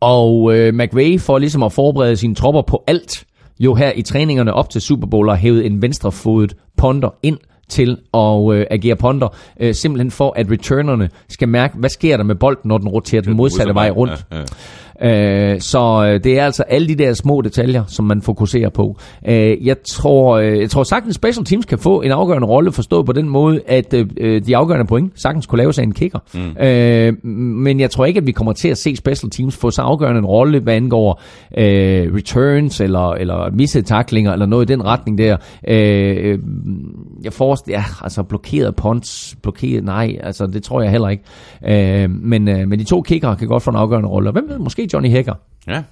Og 0.00 0.56
øh, 0.56 0.74
McVay 0.74 1.20
får 1.20 1.38
ligesom 1.38 1.62
at 1.62 1.72
forberede 1.72 2.16
sine 2.16 2.34
tropper 2.34 2.62
på 2.62 2.84
alt, 2.86 3.24
jo 3.60 3.74
her 3.74 3.92
i 3.92 4.02
træningerne 4.02 4.54
op 4.54 4.70
til 4.70 4.80
Super 4.80 5.06
Bowl, 5.06 5.28
har 5.28 5.36
hævet 5.36 5.66
en 5.66 5.82
venstrefodet 5.82 6.56
ponder 6.76 7.14
ind 7.22 7.38
til 7.68 7.98
at 8.14 8.54
øh, 8.54 8.66
agere 8.70 8.96
ponder, 8.96 9.28
øh, 9.60 9.74
simpelthen 9.74 10.10
for 10.10 10.32
at 10.36 10.50
returnerne 10.50 11.10
skal 11.28 11.48
mærke, 11.48 11.78
hvad 11.78 11.90
sker 11.90 12.16
der 12.16 12.24
med 12.24 12.34
bolden, 12.34 12.68
når 12.68 12.78
den 12.78 12.88
roterer 12.88 13.22
den 13.22 13.36
modsatte 13.36 13.74
vej 13.74 13.90
rundt. 13.90 14.26
Ja, 14.32 14.38
ja. 14.38 14.44
Øh, 15.02 15.60
så 15.60 16.10
øh, 16.12 16.24
det 16.24 16.38
er 16.38 16.44
altså 16.44 16.62
alle 16.62 16.88
de 16.88 16.94
der 16.94 17.14
små 17.14 17.40
detaljer, 17.40 17.84
som 17.86 18.04
man 18.04 18.22
fokuserer 18.22 18.68
på. 18.68 18.96
Øh, 19.28 19.66
jeg, 19.66 19.76
tror, 19.88 20.38
øh, 20.38 20.58
jeg 20.58 20.70
tror 20.70 20.82
sagtens, 20.82 21.14
special 21.14 21.44
teams 21.44 21.64
kan 21.64 21.78
få 21.78 22.00
en 22.00 22.10
afgørende 22.10 22.48
rolle, 22.48 22.72
forstået 22.72 23.06
på 23.06 23.12
den 23.12 23.28
måde, 23.28 23.60
at 23.66 23.94
øh, 23.94 24.42
de 24.46 24.56
afgørende 24.56 24.86
point 24.86 25.12
sagtens 25.22 25.46
kunne 25.46 25.58
laves 25.58 25.78
af 25.78 25.82
en 25.82 25.92
kicker. 25.92 26.18
Mm. 26.34 26.64
Øh, 26.66 27.26
men 27.26 27.80
jeg 27.80 27.90
tror 27.90 28.04
ikke, 28.04 28.18
at 28.18 28.26
vi 28.26 28.32
kommer 28.32 28.52
til 28.52 28.68
at 28.68 28.78
se 28.78 28.96
special 28.96 29.30
teams 29.30 29.56
få 29.56 29.70
så 29.70 29.82
afgørende 29.82 30.18
en 30.18 30.26
rolle, 30.26 30.60
hvad 30.60 30.74
angår 30.74 31.22
øh, 31.58 32.14
returns 32.14 32.80
eller, 32.80 33.10
eller 33.10 33.50
missede 33.50 33.84
taklinger 33.84 34.32
eller 34.32 34.46
noget 34.46 34.70
i 34.70 34.72
den 34.72 34.84
retning 34.84 35.18
der. 35.18 35.36
Øh, 35.68 36.38
jeg 37.24 37.32
forestiller, 37.32 37.78
ja, 37.78 37.84
altså 38.02 38.22
blokeret 38.22 38.76
punts, 38.76 39.36
blokeret, 39.42 39.84
nej, 39.84 40.18
altså 40.22 40.46
det 40.46 40.62
tror 40.62 40.82
jeg 40.82 40.90
heller 40.90 41.08
ikke. 41.08 41.22
Øh, 41.68 42.10
men, 42.10 42.48
øh, 42.48 42.68
men 42.68 42.78
de 42.78 42.84
to 42.84 43.02
kickere 43.02 43.36
kan 43.36 43.48
godt 43.48 43.62
få 43.62 43.70
en 43.70 43.76
afgørende 43.76 44.08
rolle. 44.08 44.28
Og 44.28 44.32
Hvem 44.32 44.48
ved, 44.48 44.58
måske 44.58 44.87
Johnny 44.92 45.10
Hacker. 45.10 45.34
Ja. 45.66 45.82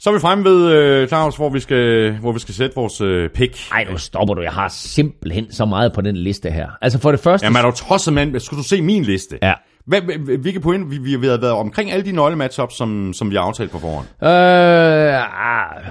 Så 0.00 0.10
er 0.10 0.14
vi 0.14 0.20
fremme 0.20 0.44
ved, 0.44 0.72
øh, 0.72 1.08
Claus, 1.08 1.36
hvor 1.36 1.48
vi 1.48 1.60
skal, 1.60 2.12
hvor 2.20 2.32
vi 2.32 2.38
skal 2.38 2.54
sætte 2.54 2.74
vores 2.76 3.00
øh, 3.00 3.30
pick. 3.30 3.70
Ej, 3.72 3.86
nu 3.90 3.98
stopper 3.98 4.34
du. 4.34 4.42
Jeg 4.42 4.52
har 4.52 4.68
simpelthen 4.68 5.52
så 5.52 5.64
meget 5.64 5.92
på 5.92 6.00
den 6.00 6.16
liste 6.16 6.50
her. 6.50 6.68
Altså 6.82 6.98
for 6.98 7.10
det 7.10 7.20
første... 7.20 7.44
Jamen 7.44 7.56
er 7.56 7.70
du 7.70 7.76
tosset, 7.76 8.14
mand? 8.14 8.40
Skulle 8.40 8.58
du 8.62 8.68
se 8.68 8.82
min 8.82 9.02
liste? 9.02 9.38
Ja. 9.42 9.52
Hvad, 9.88 10.00
hvilke 10.38 10.60
point? 10.60 10.90
Vi, 10.90 11.16
vi 11.16 11.26
har 11.26 11.36
været 11.38 11.52
omkring 11.52 11.92
alle 11.92 12.04
de 12.04 12.12
nøglematchups, 12.12 12.74
som, 12.76 13.12
som 13.12 13.30
vi 13.30 13.36
har 13.36 13.42
aftalt 13.42 13.70
på 13.70 13.78
forhånd. 13.78 14.06
Øh, 14.22 14.28
ah, 14.28 15.22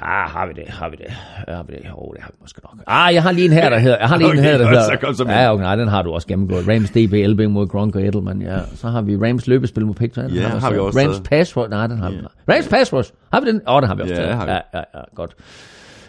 ah, 0.02 0.30
har 0.30 0.48
vi 0.48 0.54
det, 0.62 0.70
har 0.74 0.90
vi 0.90 0.96
det, 0.96 1.14
har 1.48 1.64
vi 1.64 1.74
det, 1.74 1.82
oh, 1.94 2.14
det 2.16 2.24
har 2.24 2.30
vi 2.32 2.38
måske 2.42 2.60
nok. 2.64 2.84
Ah, 2.88 3.14
jeg 3.14 3.24
har 3.24 3.32
lige 3.32 3.46
en 3.46 3.52
her, 3.52 3.70
der 3.70 3.80
hedder, 3.80 3.98
jeg 4.00 4.08
har 4.08 4.18
lige 4.18 4.28
en 4.32 4.38
Okay, 4.38 4.44
her, 4.50 4.58
der 4.58 4.68
hedder, 4.68 4.84
så 4.84 4.98
kom 5.02 5.14
så 5.14 5.26
ja, 5.30 5.54
okay, 5.54 5.64
nej, 5.64 5.76
den 5.76 5.88
har 5.88 6.02
du 6.02 6.12
også 6.12 6.28
gennemgået. 6.28 6.68
Rams 6.68 6.90
DB, 6.90 7.14
LB 7.14 7.52
mod 7.52 7.68
Gronk 7.68 7.96
og 7.96 8.02
Edelman, 8.08 8.42
ja. 8.42 8.60
Så 8.76 8.88
har 8.90 9.02
vi 9.02 9.18
Rams 9.18 9.48
løbespil 9.48 9.86
mod 9.86 9.94
Patriots. 9.96 10.36
Ja, 10.36 10.48
har 10.48 10.72
vi 10.72 10.78
også 10.78 11.00
Rams 11.00 11.16
taget. 11.16 11.24
pass 11.30 11.58
rush, 11.58 11.70
nej, 11.70 11.88
den 11.88 11.98
har 11.98 12.10
vi. 12.10 12.18
Rams 12.50 12.68
pass 12.68 12.94
rush, 12.94 13.12
har 13.34 13.42
vi 13.42 13.48
den? 13.48 13.62
Åh, 13.68 13.76
oh, 13.76 13.82
den 13.82 13.88
har 13.88 13.96
vi 13.96 14.02
også 14.02 14.14
Ja, 14.14 14.36
har 14.36 14.46
vi. 14.46 14.52
Ja, 14.52 14.60
ja, 14.74 14.84
ja, 14.96 15.02
godt. 15.16 15.36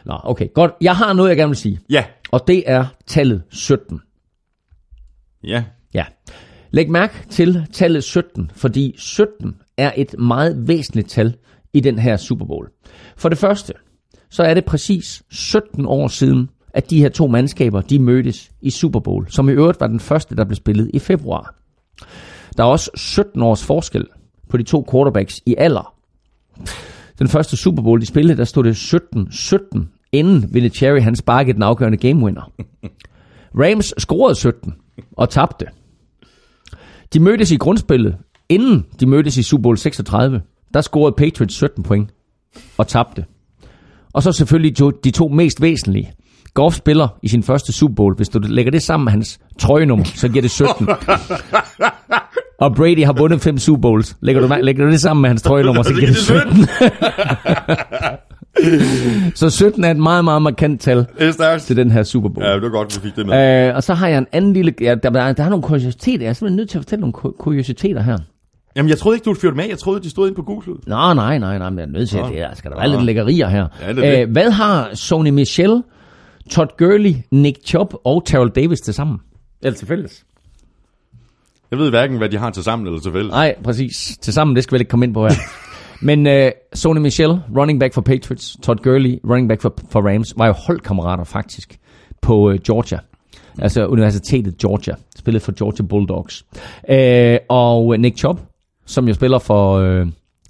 Nå, 0.05 0.20
okay, 0.24 0.47
godt. 0.55 0.73
Jeg 0.81 0.97
har 0.97 1.12
noget, 1.12 1.28
jeg 1.28 1.36
gerne 1.36 1.51
vil 1.51 1.56
sige, 1.56 1.81
Ja. 1.90 2.05
og 2.31 2.44
det 2.47 2.62
er 2.66 2.85
tallet 3.06 3.43
17. 3.51 4.01
Ja. 5.44 5.65
Ja. 5.94 6.05
Læg 6.70 6.90
mærke 6.90 7.15
til 7.31 7.66
tallet 7.73 8.05
17, 8.05 8.51
fordi 8.55 8.95
17 8.99 9.57
er 9.77 9.93
et 9.97 10.15
meget 10.19 10.69
væsentligt 10.69 11.09
tal 11.09 11.36
i 11.73 11.81
den 11.81 11.99
her 11.99 12.16
Super 12.16 12.47
Bowl. 12.47 12.69
For 13.16 13.28
det 13.28 13.39
første, 13.39 13.73
så 14.31 14.43
er 14.43 14.55
det 14.55 14.65
præcis 14.65 15.23
17 15.31 15.86
år 15.86 16.09
siden, 16.09 16.49
at 16.74 16.90
de 16.90 17.01
her 17.01 17.09
to 17.09 17.27
mandskaber, 17.27 17.81
de 17.81 17.99
mødtes 17.99 18.51
i 18.61 18.70
Super 18.70 19.01
Bowl, 19.01 19.27
som 19.31 19.49
i 19.49 19.53
øvrigt 19.53 19.81
var 19.81 19.86
den 19.86 20.01
første, 20.01 20.36
der 20.36 20.45
blev 20.45 20.57
spillet 20.57 20.90
i 20.95 20.99
februar. 20.99 21.55
Der 22.57 22.65
er 22.65 22.69
også 22.69 22.90
17 22.95 23.43
års 23.43 23.65
forskel 23.65 24.07
på 24.49 24.57
de 24.57 24.62
to 24.62 24.86
quarterbacks 24.90 25.40
i 25.47 25.55
alder. 25.59 25.95
Den 27.19 27.28
første 27.28 27.57
Super 27.57 27.82
Bowl, 27.82 28.01
de 28.01 28.07
spillede, 28.07 28.39
der 28.39 28.45
stod 28.45 28.65
det 28.65 28.74
17-17, 28.74 30.09
inden 30.12 30.55
Vinatieri 30.55 31.01
han 31.01 31.16
sparkede 31.16 31.55
den 31.55 31.62
afgørende 31.62 31.99
game 31.99 32.24
winner. 32.24 32.53
Rams 33.55 33.95
scorede 33.99 34.35
17 34.35 34.74
og 35.16 35.31
tabte. 35.31 35.66
De 37.13 37.21
mødtes 37.21 37.51
i 37.51 37.57
grundspillet, 37.57 38.17
inden 38.49 38.87
de 39.01 39.07
mødtes 39.07 39.37
i 39.37 39.43
Super 39.43 39.63
Bowl 39.63 39.77
36. 39.77 40.43
Der 40.75 40.81
scorede 40.81 41.15
Patriots 41.19 41.55
17 41.55 41.83
point 41.83 42.11
og 42.79 42.87
tabte. 42.87 43.25
Og 44.13 44.23
så 44.23 44.33
selvfølgelig 44.33 44.79
de 45.05 45.11
to 45.11 45.29
mest 45.29 45.63
væsentlige. 45.63 46.13
Goff 46.55 46.77
spiller 46.77 47.09
i 47.23 47.29
sin 47.29 47.43
første 47.43 47.73
Super 47.73 47.95
Bowl. 47.95 48.17
Hvis 48.17 48.29
du 48.29 48.39
lægger 48.39 48.71
det 48.71 48.83
sammen 48.83 49.05
med 49.05 49.13
hans 49.13 49.41
trøjenummer, 49.59 50.05
så 50.05 50.29
giver 50.29 50.43
det 50.43 50.51
17. 50.51 50.89
Og 52.61 52.75
Brady 52.75 53.05
har 53.05 53.13
vundet 53.13 53.41
fem 53.41 53.59
Super 53.59 53.81
Bowls. 53.81 54.17
Lægger 54.21 54.41
du, 54.47 54.55
lægger 54.61 54.85
du 54.85 54.91
det 54.91 55.01
sammen 55.01 55.23
med 55.23 55.31
hans 55.31 55.43
trøjenummer, 55.43 55.83
så 55.83 55.95
giver 55.95 56.07
det 56.07 56.17
17. 56.17 56.43
så 59.35 59.51
17 59.51 59.85
er 59.85 59.91
et 59.91 59.97
meget, 59.97 60.25
meget 60.25 60.43
markant 60.43 60.81
tal 60.81 60.97
Det 61.19 61.41
er 61.41 61.59
til 61.59 61.77
den 61.77 61.91
her 61.91 62.03
Super 62.03 62.29
Bowl. 62.29 62.47
Ja, 62.47 62.55
det 62.55 62.63
var 62.63 62.69
godt, 62.69 62.97
vi 62.97 63.09
fik 63.09 63.17
det 63.17 63.27
med. 63.27 63.69
Øh, 63.69 63.77
og 63.77 63.83
så 63.83 63.95
har 63.95 64.09
jeg 64.09 64.19
en 64.19 64.27
anden 64.33 64.53
lille... 64.53 64.75
Ja, 64.81 64.95
der, 64.95 65.11
der, 65.11 65.33
der 65.33 65.45
er 65.45 65.49
nogle 65.49 65.63
kuriositeter. 65.63 66.19
Jeg 66.25 66.29
er 66.31 66.33
simpelthen 66.33 66.57
nødt 66.57 66.71
til 66.71 66.79
at 66.79 66.85
fortælle 66.85 67.01
nogle 67.01 67.13
ku- 67.13 67.35
kuriositeter 67.39 68.03
her. 68.03 68.19
Jamen, 68.77 68.89
jeg 68.91 68.99
troede 68.99 69.17
ikke, 69.17 69.25
du 69.25 69.31
ville 69.31 69.41
fyre 69.41 69.51
det 69.51 69.57
med. 69.57 69.65
Jeg 69.69 69.79
troede, 69.79 70.01
de 70.03 70.11
stod 70.11 70.29
inde 70.29 70.37
på 70.37 70.43
Google. 70.43 70.75
Nå, 70.87 71.15
nej, 71.15 71.39
nej, 71.39 71.59
nej, 71.59 71.71
men 71.71 71.79
jeg 71.79 71.85
er 71.87 71.91
nødt 71.91 72.09
til, 72.09 72.19
at 72.19 72.25
det 72.33 72.41
er, 72.41 72.55
skal 72.55 72.71
der 72.71 72.77
være 72.77 72.89
lidt 72.91 73.03
lækkerier 73.05 73.49
her. 73.49 73.67
Ja, 73.87 73.93
det 73.93 74.05
er 74.07 74.11
det. 74.17 74.23
Øh, 74.23 74.31
hvad 74.33 74.51
har 74.51 74.91
Sony 74.95 75.29
Michel, 75.31 75.83
Todd 76.51 76.69
Gurley, 76.79 77.15
Nick 77.31 77.59
Chubb 77.67 77.95
og 78.05 78.23
Terrell 78.27 78.51
Davis 78.51 78.81
til 78.81 78.95
sammen? 78.95 79.19
Eller 79.63 79.77
til 79.79 79.87
fælles? 79.87 80.25
Jeg 81.71 81.79
ved 81.79 81.91
hverken, 81.91 82.17
hvad 82.19 82.29
de 82.29 82.39
har 82.39 82.51
til 82.51 82.63
sammen 82.63 82.87
eller 82.87 83.01
til 83.01 83.13
fælles. 83.13 83.31
Nej, 83.31 83.55
præcis. 83.65 84.19
Til 84.23 84.33
sammen, 84.33 84.57
det 84.57 84.65
skal 84.65 84.79
vi 84.79 84.81
ikke 84.81 84.91
komme 84.91 85.05
ind 85.07 85.15
på 85.15 85.27
her. 85.29 85.35
Men 86.03 86.27
øh, 86.27 86.51
Sony 86.75 86.99
Michel, 86.99 87.41
running 87.57 87.81
back 87.81 87.95
for 87.95 88.01
Patriots, 88.01 88.57
Todd 88.62 88.79
Gurley, 88.83 89.19
running 89.25 89.49
back 89.49 89.61
for, 89.62 89.75
for 89.91 90.01
Rams, 90.09 90.35
var 90.37 90.47
jo 90.47 90.53
holdkammerater 90.53 91.25
faktisk 91.25 91.79
på 92.23 92.51
øh, 92.51 92.59
Georgia. 92.66 92.99
Altså 93.59 93.87
Universitetet 93.87 94.59
Georgia. 94.59 94.95
Spillede 95.16 95.45
for 95.45 95.53
Georgia 95.53 95.87
Bulldogs. 95.87 96.47
Øh, 96.91 97.39
og 97.49 98.01
Nick 98.01 98.19
Chubb, 98.19 98.41
som 98.87 99.09
jo 99.09 99.15
spiller 99.15 99.39
for, 99.39 99.75
øh, 99.75 100.07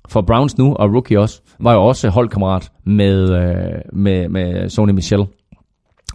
for 0.09 0.21
Browns 0.21 0.59
nu, 0.59 0.75
og 0.75 0.95
rookie 0.95 1.21
også, 1.21 1.41
var 1.61 1.75
jo 1.75 1.85
også 1.85 2.09
holdkammerat 2.09 2.73
med, 2.85 3.31
øh, 3.31 3.81
med, 3.93 4.29
med 4.29 4.69
Sony 4.69 4.91
Michel. 4.91 5.27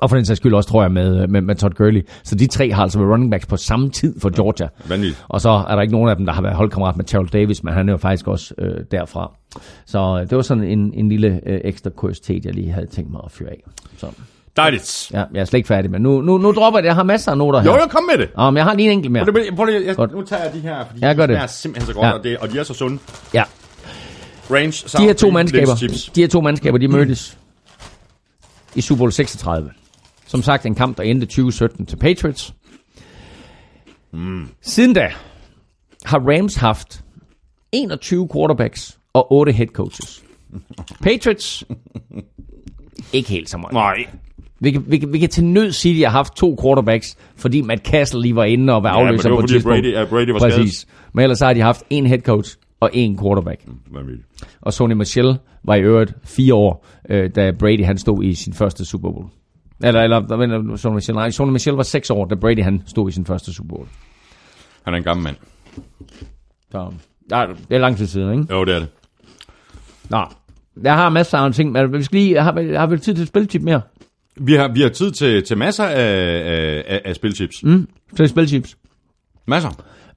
Og 0.03 0.09
for 0.09 0.15
den 0.17 0.25
sags 0.25 0.37
skyld 0.37 0.53
også, 0.53 0.69
tror 0.69 0.81
jeg, 0.81 0.91
med, 0.91 1.27
med, 1.27 1.41
med 1.41 1.55
Todd 1.55 1.73
Gurley. 1.73 2.07
Så 2.23 2.35
de 2.35 2.47
tre 2.47 2.71
har 2.71 2.83
altså 2.83 2.99
været 2.99 3.11
running 3.11 3.31
backs 3.31 3.45
på 3.45 3.57
samme 3.57 3.89
tid 3.89 4.19
for 4.19 4.29
Georgia. 4.29 4.67
Vanvittigt. 4.85 5.25
Og 5.29 5.41
så 5.41 5.49
er 5.49 5.75
der 5.75 5.81
ikke 5.81 5.91
nogen 5.93 6.09
af 6.09 6.15
dem, 6.15 6.25
der 6.25 6.33
har 6.33 6.41
været 6.41 6.55
holdkammerat 6.55 6.97
med 6.97 7.05
Terrell 7.05 7.27
Davis, 7.29 7.63
men 7.63 7.73
han 7.73 7.89
er 7.89 7.93
jo 7.93 7.97
faktisk 7.97 8.27
også 8.27 8.53
øh, 8.57 8.71
derfra. 8.91 9.31
Så 9.85 10.19
øh, 10.21 10.29
det 10.29 10.35
var 10.35 10.41
sådan 10.43 10.63
en, 10.63 10.93
en 10.93 11.09
lille 11.09 11.39
øh, 11.45 11.61
ekstra 11.63 11.89
kuriositet, 11.89 12.45
jeg 12.45 12.53
lige 12.53 12.71
havde 12.71 12.87
tænkt 12.87 13.11
mig 13.11 13.21
at 13.25 13.31
fyre 13.31 13.49
af. 13.49 13.63
Så, 13.97 14.07
Dejligt. 14.57 15.11
ja, 15.13 15.23
jeg 15.33 15.41
er 15.41 15.45
slet 15.45 15.57
ikke 15.57 15.67
færdig, 15.67 15.91
men 15.91 16.01
nu, 16.01 16.21
nu, 16.21 16.37
nu 16.37 16.51
dropper 16.51 16.77
jeg 16.79 16.83
det. 16.83 16.87
Jeg 16.87 16.95
har 16.95 17.03
masser 17.03 17.31
af 17.31 17.37
noter 17.37 17.59
her. 17.59 17.71
Jo, 17.71 17.77
jo, 17.77 17.87
kom 17.89 18.03
med 18.11 18.17
det. 18.25 18.29
Om 18.35 18.57
jeg 18.57 18.63
har 18.63 18.73
lige 18.73 18.85
en 18.85 18.91
enkelt 18.91 19.11
mere. 19.11 19.23
Prøv 19.25 19.33
prøv 19.55 19.65
lige- 19.65 19.87
jeg, 19.87 19.95
Godt. 19.95 20.11
nu 20.11 20.21
tager 20.21 20.43
jeg 20.43 20.53
de 20.53 20.59
her, 20.59 20.85
fordi 20.85 20.99
Ja, 21.05 21.13
gør 21.13 21.25
de 21.25 21.33
det. 21.33 21.41
er 21.41 21.47
simpelthen 21.47 21.87
så 21.87 21.93
godt, 21.93 22.05
Ja. 22.07 22.11
og, 22.11 22.23
det, 22.23 22.37
og 22.37 22.51
de 22.51 22.59
er 22.59 22.63
så 22.63 22.73
sunde. 22.73 22.99
Ja. 23.33 23.43
Range, 24.51 24.97
De 24.97 25.03
her 25.03 25.13
to 25.13 25.29
mandskaber, 25.29 25.75
de 26.15 26.21
her 26.21 26.27
to 26.27 26.41
mandskaber, 26.41 26.77
de 26.77 26.87
mødtes 26.87 27.37
i 28.75 28.81
Super 28.81 28.97
Bowl 28.97 29.11
36. 29.11 29.69
Som 30.33 30.41
sagt, 30.41 30.65
en 30.65 30.75
kamp, 30.75 30.97
der 30.97 31.03
endte 31.03 31.25
2017 31.25 31.85
til 31.85 31.95
Patriots. 31.97 32.53
Mm. 34.13 34.47
Siden 34.61 34.93
da 34.93 35.11
har 36.05 36.19
Rams 36.19 36.55
haft 36.55 37.03
21 37.71 38.29
quarterbacks 38.33 38.99
og 39.13 39.31
8 39.31 39.51
head 39.51 39.67
coaches. 39.67 40.23
Patriots, 41.03 41.63
ikke 43.13 43.29
helt 43.29 43.49
så 43.49 43.57
meget. 43.57 43.73
Nej. 43.73 44.05
Vi 44.59 44.71
kan, 44.71 44.83
vi, 44.87 44.97
kan, 44.97 45.13
vi 45.13 45.19
kan 45.19 45.29
til 45.29 45.43
nød 45.43 45.71
sige, 45.71 45.91
at 45.93 45.97
de 45.97 46.03
har 46.03 46.09
haft 46.11 46.35
to 46.35 46.57
quarterbacks, 46.63 47.17
fordi 47.35 47.61
Matt 47.61 47.85
Castle 47.87 48.21
lige 48.21 48.35
var 48.35 48.43
inde 48.43 48.73
og 48.73 48.83
var 48.83 48.89
Ja, 48.89 49.05
afløser 49.05 49.23
det 49.23 49.31
var 49.31 49.37
på 49.37 49.43
et 49.43 49.49
tidspunkt. 49.49 49.77
Brady- 49.85 49.91
ja, 49.91 50.05
Brady 50.05 50.29
var 50.29 50.39
Præcis. 50.39 50.87
Men 51.13 51.23
ellers 51.23 51.39
har 51.39 51.53
de 51.53 51.61
haft 51.61 51.83
en 51.89 52.05
head 52.05 52.19
coach 52.19 52.57
og 52.79 52.89
en 52.93 53.17
quarterback. 53.19 53.61
Vanvittigt. 53.91 54.27
Og 54.61 54.73
Sony 54.73 54.93
Michel 54.93 55.37
var 55.63 55.75
i 55.75 55.81
øvrigt 55.81 56.13
fire 56.23 56.53
år, 56.53 56.85
øh, 57.09 57.29
da 57.35 57.51
Brady 57.51 57.85
han 57.85 57.97
stod 57.97 58.23
i 58.23 58.33
sin 58.33 58.53
første 58.53 58.85
Super 58.85 59.11
Bowl. 59.11 59.25
Eller, 59.83 60.01
eller 60.01 60.19
der 60.19 60.37
venter 60.37 60.75
Sony 60.75 60.93
Michel. 60.93 61.15
Nej, 61.15 61.29
Sony 61.29 61.51
Michel 61.51 61.73
var 61.73 61.83
seks 61.83 62.09
år, 62.09 62.25
da 62.25 62.35
Brady 62.35 62.63
han 62.63 62.83
stod 62.85 63.09
i 63.09 63.11
sin 63.11 63.25
første 63.25 63.53
Super 63.53 63.69
Bowl. 63.69 63.87
Han 64.83 64.93
er 64.93 64.97
en 64.97 65.03
gammel 65.03 65.23
mand. 65.23 65.35
Så, 66.71 66.93
ja, 67.31 67.45
det 67.69 67.75
er 67.75 67.79
lang 67.79 67.97
tid 67.97 68.07
siden, 68.07 68.39
ikke? 68.39 68.53
Jo, 68.53 68.65
det 68.65 68.75
er 68.75 68.79
det. 68.79 68.89
Nå, 70.09 70.25
jeg 70.83 70.95
har 70.95 71.09
masser 71.09 71.37
af 71.37 71.53
ting, 71.53 71.71
men 71.71 71.93
vi 71.93 72.03
skal 72.03 72.19
lige, 72.19 72.41
har, 72.41 72.77
har 72.77 72.87
vi 72.87 72.97
tid 72.97 73.13
til 73.13 73.21
et 73.21 73.27
spiltip 73.27 73.61
mere? 73.61 73.81
Vi 74.35 74.53
har, 74.53 74.67
vi 74.67 74.81
har 74.81 74.89
tid 74.89 75.11
til, 75.11 75.43
til 75.43 75.57
masser 75.57 75.83
af, 75.83 76.83
af, 76.87 77.01
af, 77.05 77.15
spilchips. 77.15 77.63
Mm. 77.63 77.87
Til 78.17 78.29
spiltips. 78.29 78.77
Masser. 79.47 79.69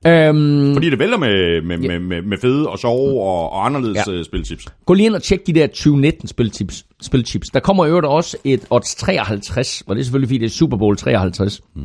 Øhm, 0.06 0.74
Fordi 0.74 0.90
det 0.90 0.98
vælter 0.98 1.18
med, 1.18 1.62
med, 1.62 1.78
med, 1.78 1.98
med, 1.98 2.22
med 2.22 2.38
fede 2.38 2.68
og 2.68 2.78
sjove 2.78 3.22
og, 3.22 3.52
og 3.52 3.66
anderledes 3.66 3.98
Ja. 4.06 4.12
ja. 4.12 4.22
spilchips. 4.22 4.64
Gå 4.86 4.94
lige 4.94 5.06
ind 5.06 5.14
og 5.14 5.22
tjek 5.22 5.46
de 5.46 5.52
der 5.52 5.66
2019 5.66 6.28
spiltips. 6.28 6.84
spilchips. 7.02 7.48
Der 7.48 7.60
kommer 7.60 7.86
i 7.86 7.88
øvrigt 7.88 8.06
også 8.06 8.36
et 8.44 8.66
odds 8.70 8.94
53, 8.94 9.82
og 9.86 9.96
det 9.96 10.00
er 10.00 10.04
selvfølgelig 10.04 10.28
fordi, 10.28 10.38
det 10.38 10.46
er 10.46 10.50
Super 10.50 10.76
Bowl 10.76 10.96
53. 10.96 11.60
Mm. 11.76 11.82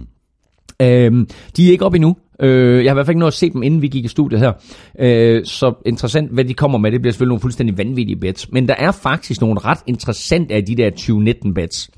Øhm, 0.81 1.27
de 1.57 1.67
er 1.67 1.71
ikke 1.71 1.85
op 1.85 1.93
endnu. 1.93 2.15
Øh, 2.39 2.83
jeg 2.85 2.91
har 2.91 2.93
i 2.93 2.95
hvert 2.95 3.05
fald 3.05 3.13
ikke 3.13 3.19
nået 3.19 3.31
at 3.31 3.33
se 3.33 3.49
dem, 3.49 3.63
inden 3.63 3.81
vi 3.81 3.87
gik 3.87 4.05
i 4.05 4.07
studiet 4.07 4.39
her. 4.41 4.51
Øh, 4.99 5.45
så 5.45 5.73
interessant, 5.85 6.31
hvad 6.31 6.45
de 6.45 6.53
kommer 6.53 6.77
med. 6.77 6.91
Det 6.91 7.01
bliver 7.01 7.11
selvfølgelig 7.11 7.29
nogle 7.31 7.41
fuldstændig 7.41 7.77
vanvittige 7.77 8.15
bets. 8.19 8.51
Men 8.51 8.67
der 8.67 8.75
er 8.77 8.91
faktisk 8.91 9.41
nogle 9.41 9.59
ret 9.59 9.79
interessante 9.87 10.53
af 10.55 10.63
de 10.65 10.75
der 10.75 10.89
2019 10.89 11.53
bets. 11.53 11.89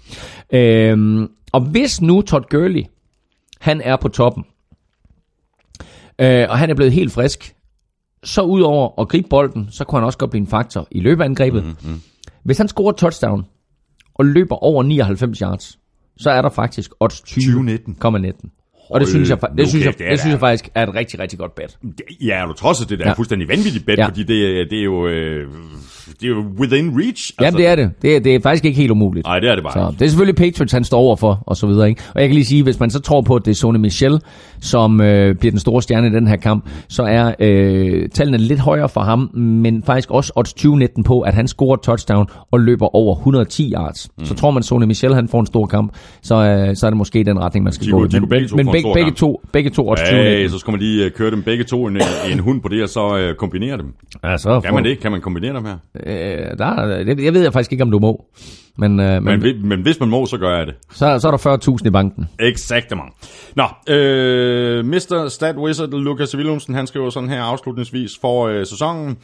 Øh, 0.53 1.27
og 1.53 1.61
hvis 1.61 2.01
nu 2.01 2.21
Todd 2.21 2.43
Gurley, 2.49 2.83
han 3.59 3.81
er 3.81 3.95
på 4.01 4.07
toppen, 4.07 4.43
øh, 6.19 6.45
og 6.49 6.57
han 6.57 6.69
er 6.69 6.75
blevet 6.75 6.93
helt 6.93 7.11
frisk, 7.11 7.55
så 8.23 8.41
udover 8.41 9.01
at 9.01 9.07
gribe 9.07 9.27
bolden, 9.29 9.67
så 9.71 9.83
kunne 9.83 9.99
han 9.99 10.05
også 10.05 10.17
godt 10.17 10.31
blive 10.31 10.41
en 10.41 10.47
faktor 10.47 10.87
i 10.91 10.99
løbeangrebet. 10.99 11.63
Mm-hmm. 11.63 12.01
Hvis 12.43 12.57
han 12.57 12.67
scorer 12.67 12.91
touchdown 12.91 13.45
og 14.15 14.25
løber 14.25 14.55
over 14.55 14.83
99 14.83 15.39
yards, 15.39 15.79
så 16.17 16.29
er 16.29 16.41
der 16.41 16.49
faktisk 16.49 16.91
odds 16.99 17.21
20,19. 17.21 17.93
Og 18.93 18.99
det 18.99 19.07
synes 19.07 19.29
jeg, 19.29 19.37
nu 19.41 19.47
det 19.57 19.67
synes 19.69 19.85
jeg, 19.85 19.93
det 19.97 20.05
er 20.05 20.09
det 20.09 20.19
synes 20.19 20.31
jeg 20.31 20.39
faktisk 20.39 20.69
er 20.75 20.87
et 20.87 20.95
rigtig, 20.95 21.19
rigtig 21.19 21.39
godt 21.39 21.55
bet. 21.55 21.77
Ja, 22.21 22.33
er 22.41 22.45
du 22.45 22.53
trods 22.53 22.77
det 22.77 22.91
er 22.91 22.95
Ja. 22.99 23.07
ja. 23.09 23.13
fuldstændig 23.13 23.47
vanvittigt 23.47 23.85
bet, 23.85 23.97
Ja. 23.97 24.05
fordi 24.07 24.23
det, 24.23 24.59
er- 24.61 24.65
det 24.69 24.79
er 24.79 24.83
jo... 24.83 25.07
Øh, 25.07 25.47
det 26.21 26.23
er 26.23 26.33
jo 26.35 26.43
within 26.59 26.91
reach. 26.99 27.31
Ja, 27.41 27.49
det 27.49 27.67
er 27.67 27.75
det. 27.75 27.91
det 28.01 28.15
er, 28.15 28.19
det 28.19 28.35
er 28.35 28.39
faktisk 28.39 28.65
ikke 28.65 28.77
helt 28.77 28.91
umuligt. 28.91 29.25
Nej, 29.25 29.39
det 29.39 29.49
er 29.49 29.55
det 29.55 29.63
bare. 29.63 29.73
Så 29.73 29.95
det 29.99 30.05
er 30.05 30.09
selvfølgelig 30.09 30.35
Patriots, 30.35 30.73
han 30.73 30.83
står 30.83 30.99
over 30.99 31.15
for, 31.15 31.43
og 31.47 31.57
så 31.57 31.67
videre. 31.67 31.89
Ikke? 31.89 32.01
Og 32.15 32.21
jeg 32.21 32.29
kan 32.29 32.33
lige 32.35 32.45
sige, 32.45 32.63
hvis 32.63 32.79
man 32.79 32.89
så 32.89 32.99
tror 32.99 33.21
på, 33.21 33.35
at 33.35 33.45
det 33.45 33.51
er 33.51 33.55
Sony 33.55 33.77
Michel, 33.77 34.19
som 34.61 35.01
øh, 35.01 35.35
bliver 35.35 35.51
den 35.51 35.59
store 35.59 35.81
stjerne 35.81 36.07
i 36.07 36.09
den 36.09 36.27
her 36.27 36.35
kamp, 36.35 36.69
så 36.89 37.03
er 37.03 37.33
øh, 37.39 38.09
tallene 38.09 38.37
lidt 38.37 38.59
højere 38.59 38.89
for 38.89 39.01
ham, 39.01 39.29
men 39.37 39.83
faktisk 39.83 40.11
også 40.11 40.33
odds 40.35 40.53
20-19 40.97 41.03
på, 41.03 41.21
at 41.21 41.33
han 41.33 41.47
scorer 41.47 41.75
touchdown 41.75 42.27
og 42.51 42.59
løber 42.59 42.95
over 42.95 43.15
110 43.15 43.71
yards. 43.75 44.09
Mm. 44.19 44.25
Så 44.25 44.33
tror 44.35 44.51
man, 44.51 44.63
Sony 44.63 44.83
Michel 44.85 45.15
han 45.15 45.27
får 45.27 45.39
en 45.39 45.45
stor 45.45 45.65
kamp, 45.65 45.93
så, 46.21 46.35
øh, 46.35 46.75
så 46.75 46.85
er 46.85 46.89
det 46.89 46.97
måske 46.97 47.23
den 47.23 47.39
retning, 47.39 47.63
man 47.63 47.73
skal 47.73 47.87
De 47.87 47.91
gå. 47.91 47.97
i. 48.05 48.09
Men, 48.11 48.19
kunne 48.21 48.71
begge 48.71 48.82
begge, 48.83 48.93
begge, 48.93 49.05
kamp. 49.05 49.17
to, 49.17 49.41
begge 49.53 49.69
to 49.69 49.89
odds 49.89 50.01
20-19. 50.01 50.13
Hey, 50.15 50.47
så 50.47 50.59
skal 50.59 50.71
man 50.71 50.79
lige 50.79 51.05
øh, 51.05 51.11
køre 51.11 51.31
dem 51.31 51.43
begge 51.43 51.63
to 51.63 51.85
en, 51.87 51.97
en 52.31 52.39
hund 52.39 52.61
på 52.61 52.67
det, 52.67 52.83
og 52.83 52.89
så 52.89 53.17
øh, 53.17 53.35
kombinere 53.35 53.77
dem. 53.77 53.93
Ja, 54.23 54.37
så 54.37 54.61
Kan 54.61 54.73
man 54.73 54.83
det? 54.83 54.99
Kan 54.99 55.11
man 55.11 55.21
kombinere 55.21 55.55
dem 55.55 55.65
her? 55.65 55.77
Øh, 56.05 56.57
der, 56.57 56.65
er- 56.65 57.03
det, 57.03 57.23
jeg 57.23 57.33
ved 57.33 57.41
jeg 57.41 57.53
faktisk 57.53 57.71
ikke, 57.71 57.83
om 57.83 57.91
du 57.91 57.99
må. 57.99 58.25
Men, 58.77 58.99
øh, 58.99 59.23
men, 59.23 59.39
Men, 59.41 59.67
men, 59.67 59.81
hvis 59.81 59.99
man 59.99 60.09
må, 60.09 60.25
så 60.25 60.37
gør 60.37 60.57
jeg 60.57 60.67
det. 60.67 60.75
så, 60.91 61.19
så 61.19 61.27
er 61.27 61.31
der 61.31 61.77
40.000 61.77 61.87
i 61.87 61.89
banken. 61.89 62.29
Exakt 62.39 62.93
Nå, 63.55 63.93
øh, 63.93 64.85
Mr. 64.85 65.27
Stat 65.29 65.55
Wizard 65.57 65.89
Lukas 65.89 66.35
Willumsen, 66.35 66.75
han 66.75 66.87
skriver 66.87 67.09
sådan 67.09 67.29
her 67.29 67.41
afslutningsvis 67.43 68.11
for 68.21 68.47
øh, 68.47 68.65
sæsonen. 68.65 69.17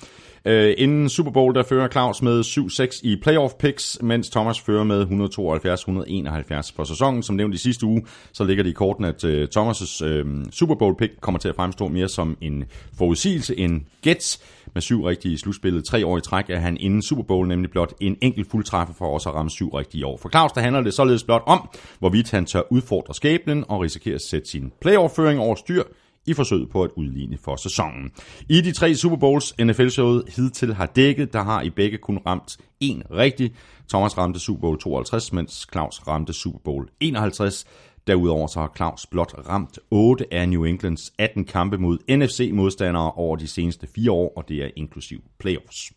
Øh, 0.46 0.74
inden 0.78 1.10
Super 1.10 1.32
Bowl, 1.32 1.56
der 1.56 1.64
fører 1.64 1.88
Claus 1.88 2.22
med 2.22 2.42
7-6 2.42 3.02
i 3.04 3.16
playoff 3.16 3.54
picks, 3.60 3.98
mens 4.02 4.30
Thomas 4.30 4.60
fører 4.60 4.84
med 4.84 5.02
172-171 5.06 6.76
for 6.76 6.84
sæsonen. 6.84 7.24
Som 7.24 7.36
nævnt 7.36 7.56
i 7.56 7.58
sidste 7.58 7.86
uge, 7.86 8.06
så 8.34 8.44
ligger 8.44 8.64
det 8.64 8.70
i 8.70 8.74
korten, 8.74 9.06
at 9.06 9.24
øh, 9.24 9.48
Thomas' 9.58 10.06
øh, 10.06 10.26
Super 10.52 10.76
Bowl 10.76 10.96
pick 10.98 11.22
kommer 11.22 11.40
til 11.40 11.50
at 11.50 11.56
fremstå 11.56 11.88
mere 11.88 12.10
som 12.10 12.38
en 12.42 12.66
forudsigelse 12.98 13.60
end 13.60 13.82
gets. 14.04 14.42
Med 14.74 14.82
syv 14.82 15.04
rigtige 15.04 15.34
i 15.34 15.38
slutspillet 15.38 15.84
tre 15.84 16.06
år 16.06 16.18
i 16.18 16.22
træk 16.22 16.50
er 16.50 16.60
han 16.60 16.78
inden 16.78 17.02
Super 17.02 17.24
Bowl 17.24 17.48
nemlig 17.48 17.72
blot 17.72 17.94
en 18.00 18.18
enkelt 18.22 18.52
fuldtræffer 18.52 18.94
for 18.94 19.14
også 19.14 19.30
at 19.30 19.36
ramme 19.36 19.52
syv 19.52 19.70
rigtige 19.70 20.06
år. 20.06 20.18
For 20.18 20.30
Claus, 20.30 20.52
der 20.52 20.62
handler 20.62 20.82
det 20.82 20.94
således 20.94 21.24
blot 21.24 21.44
om, 21.46 21.70
hvorvidt 22.00 22.32
han 22.32 22.46
tør 22.46 22.62
udfordre 22.70 23.14
skæbnen 23.14 23.66
og 23.68 23.82
risikerer 23.82 24.16
at 24.16 24.22
sætte 24.22 24.50
sin 24.50 24.72
playoff-føring 24.82 25.40
over 25.40 25.56
styr 25.56 25.84
i 26.30 26.34
forsøget 26.34 26.70
på 26.70 26.84
at 26.84 26.92
udligne 26.96 27.38
for 27.38 27.56
sæsonen. 27.56 28.12
I 28.50 28.62
de 28.62 28.72
tre 28.72 28.96
Super 28.96 29.18
Bowls, 29.18 29.54
NFL-showet 29.62 30.24
hidtil 30.36 30.74
har 30.74 30.86
dækket, 30.86 31.34
der 31.34 31.44
har 31.44 31.62
I 31.62 31.70
begge 31.70 31.98
kun 31.98 32.20
ramt 32.26 32.58
en 32.80 33.04
rigtig. 33.12 33.52
Thomas 33.90 34.18
ramte 34.18 34.40
Super 34.40 34.62
Bowl 34.62 34.80
52, 34.80 35.34
mens 35.34 35.68
Claus 35.72 36.08
ramte 36.08 36.34
Super 36.34 36.60
Bowl 36.60 36.90
51. 37.00 37.66
Derudover 38.08 38.48
så 38.48 38.60
har 38.60 38.72
Claus 38.76 39.06
blot 39.12 39.34
ramt 39.50 39.80
8 39.92 40.26
af 40.34 40.50
New 40.50 40.64
Englands 40.64 41.02
18 41.18 41.46
kampe 41.46 41.78
mod 41.78 41.98
NFC-modstandere 42.10 43.12
over 43.12 43.36
de 43.36 43.48
seneste 43.48 43.88
fire 43.96 44.12
år, 44.12 44.34
og 44.38 44.50
det 44.50 44.64
er 44.64 44.70
inklusiv 44.76 45.20
playoffs. 45.40 45.94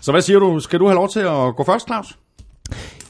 Så 0.00 0.12
hvad 0.12 0.22
siger 0.22 0.38
du? 0.38 0.60
Skal 0.60 0.80
du 0.80 0.86
have 0.86 0.94
lov 0.94 1.08
til 1.08 1.20
at 1.20 1.56
gå 1.56 1.64
først, 1.64 1.86
Claus? 1.86 2.18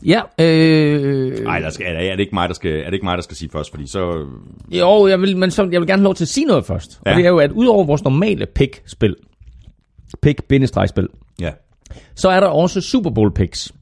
Ja, 0.06 0.20
øh... 0.38 1.44
Nej, 1.44 1.58
der 1.58 1.70
skal, 1.70 1.86
er, 1.88 2.10
det 2.10 2.20
ikke 2.20 2.34
mig, 2.34 2.48
der 2.48 2.54
skal, 2.54 2.80
er 2.80 2.84
det 2.84 2.92
ikke 2.92 3.04
mig, 3.04 3.16
der 3.16 3.22
skal 3.22 3.36
sige 3.36 3.48
først, 3.52 3.70
fordi 3.70 3.86
så... 3.86 4.26
Jo, 4.70 5.06
jeg 5.06 5.20
vil, 5.20 5.36
men 5.36 5.50
så, 5.50 5.68
jeg 5.72 5.80
vil 5.80 5.88
gerne 5.88 6.00
have 6.00 6.04
lov 6.04 6.14
til 6.14 6.24
at 6.24 6.28
sige 6.28 6.46
noget 6.46 6.64
først. 6.64 7.00
Ja. 7.06 7.10
Og 7.10 7.16
det 7.16 7.24
er 7.24 7.30
jo, 7.30 7.38
at 7.38 7.50
udover 7.52 7.84
vores 7.84 8.04
normale 8.04 8.46
pick-spil, 8.46 9.16
pick-spil, 10.22 11.08
Ja. 11.40 11.50
så 12.14 12.28
er 12.28 12.40
der 12.40 12.46
også 12.46 12.80
Super 12.80 13.10
Bowl 13.10 13.34
picks. 13.34 13.72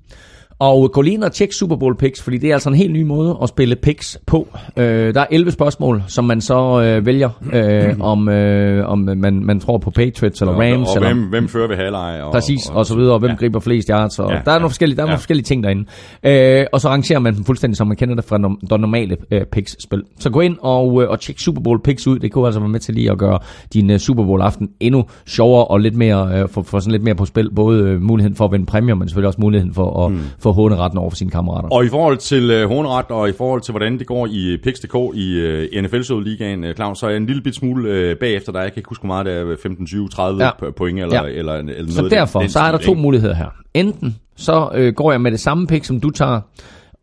Og 0.60 0.92
gå 0.92 1.02
lige 1.02 1.14
ind 1.14 1.24
og 1.24 1.32
tjek 1.32 1.52
Super 1.52 1.76
Bowl 1.76 1.96
picks, 1.96 2.22
fordi 2.22 2.38
det 2.38 2.50
er 2.50 2.54
altså 2.54 2.68
en 2.68 2.74
helt 2.74 2.92
ny 2.92 3.02
måde 3.02 3.38
at 3.42 3.48
spille 3.48 3.76
picks 3.76 4.18
på. 4.26 4.48
Øh, 4.76 5.14
der 5.14 5.20
er 5.20 5.26
11 5.30 5.50
spørgsmål, 5.50 6.02
som 6.06 6.24
man 6.24 6.40
så 6.40 6.82
øh, 6.82 7.06
vælger, 7.06 7.30
øh, 7.52 8.00
om, 8.00 8.28
øh, 8.28 8.88
om 8.88 8.98
man, 8.98 9.44
man 9.44 9.60
tror 9.60 9.78
på 9.78 9.90
Patriots 9.90 10.40
eller 10.40 10.54
Rams. 10.54 10.88
og, 10.88 10.94
og 10.94 10.96
eller, 10.96 11.14
hvem, 11.14 11.28
hvem 11.28 11.48
fører 11.48 11.68
ved 11.68 11.76
halvleg? 11.76 12.20
Og, 12.22 12.32
Præcis, 12.32 12.68
og, 12.70 12.76
og 12.76 12.86
så 12.86 12.96
videre, 12.96 13.12
og 13.12 13.18
hvem 13.18 13.30
ja. 13.30 13.36
griber 13.36 13.60
flest 13.60 13.88
yards, 13.88 14.18
og 14.18 14.30
ja, 14.30 14.34
der 14.44 14.50
er 14.50 14.54
nogle 14.54 14.62
ja, 14.62 14.66
forskellige, 14.66 14.96
der 14.96 15.02
er 15.02 15.06
nogle 15.06 15.12
ja. 15.12 15.16
forskellige 15.16 15.44
ting 15.44 15.64
derinde. 15.64 15.84
Øh, 16.24 16.66
og 16.72 16.80
så 16.80 16.88
rangerer 16.88 17.18
man 17.18 17.34
dem 17.34 17.44
fuldstændig, 17.44 17.76
som 17.76 17.86
man 17.86 17.96
kender 17.96 18.14
det 18.14 18.24
fra 18.24 18.38
der 18.70 18.76
normale 18.76 19.16
øh, 19.30 19.42
picks-spil. 19.52 20.02
Så 20.18 20.30
gå 20.30 20.40
ind 20.40 20.56
og, 20.60 21.02
øh, 21.02 21.10
og 21.10 21.20
tjek 21.20 21.38
Super 21.38 21.62
Bowl 21.62 21.80
picks 21.82 22.06
ud, 22.06 22.18
det 22.18 22.32
kunne 22.32 22.46
altså 22.46 22.60
være 22.60 22.68
med 22.68 22.80
til 22.80 22.94
lige 22.94 23.10
at 23.10 23.18
gøre 23.18 23.38
din 23.72 23.90
øh, 23.90 23.98
Super 23.98 24.24
Bowl 24.24 24.40
aften 24.40 24.68
endnu 24.80 25.04
sjovere, 25.26 25.64
og 25.64 25.80
lidt 25.80 25.96
mere, 25.96 26.40
øh, 26.40 26.48
få, 26.48 26.62
få 26.62 26.80
sådan 26.80 26.92
lidt 26.92 27.02
mere 27.02 27.14
på 27.14 27.24
spil, 27.24 27.54
både 27.54 27.82
øh, 27.82 28.02
muligheden 28.02 28.36
for 28.36 28.44
at 28.44 28.52
vinde 28.52 28.66
præmier, 28.66 28.94
men 28.94 29.08
selvfølgelig 29.08 29.28
også 29.28 29.40
muligheden 29.40 29.74
for 29.74 30.06
at 30.06 30.12
mm. 30.12 30.20
få 30.38 30.49
få 30.54 30.62
håneretten 30.62 30.98
over 30.98 31.10
for 31.10 31.16
sine 31.16 31.30
kammerater. 31.30 31.68
Og 31.68 31.84
i 31.84 31.88
forhold 31.88 32.16
til 32.16 32.50
øh, 32.50 32.68
hornret, 32.68 33.06
og 33.08 33.28
i 33.28 33.32
forhold 33.32 33.60
til, 33.60 33.72
hvordan 33.72 33.98
det 33.98 34.06
går 34.06 34.26
i 34.26 34.56
Pix.dk 34.62 35.16
i 35.16 35.32
øh, 35.34 35.82
NFL 35.82 36.12
Ligaen, 36.22 36.64
øh, 36.64 36.74
Claus, 36.74 36.98
så 36.98 37.06
er 37.06 37.10
jeg 37.10 37.16
en 37.16 37.26
lille 37.26 37.42
bit 37.42 37.54
smule 37.54 37.88
øh, 37.90 38.16
bagefter 38.16 38.52
dig. 38.52 38.58
Jeg 38.60 38.72
kan 38.72 38.80
ikke 38.80 38.88
huske, 38.88 39.02
hvor 39.02 39.14
meget 39.14 39.26
det 39.26 39.34
er, 39.34 39.56
15, 39.62 39.86
20, 39.86 40.08
30 40.08 40.44
Ja. 40.44 40.50
point, 40.76 40.98
eller, 41.00 41.14
Ja. 41.24 41.28
eller, 41.28 41.52
eller 41.54 41.72
noget 41.72 41.92
Så 41.92 41.98
af 41.98 42.02
den- 42.02 42.18
derfor, 42.18 42.40
den 42.40 42.50
så 42.50 42.58
er 42.60 42.70
der 42.70 42.78
to 42.78 42.94
muligheder 42.94 43.34
her. 43.34 43.46
Enten 43.74 44.16
så 44.36 44.70
øh, 44.74 44.92
går 44.94 45.10
jeg 45.10 45.20
med 45.20 45.30
det 45.30 45.40
samme 45.40 45.66
pick, 45.66 45.84
som 45.84 46.00
du 46.00 46.10
tager, 46.10 46.40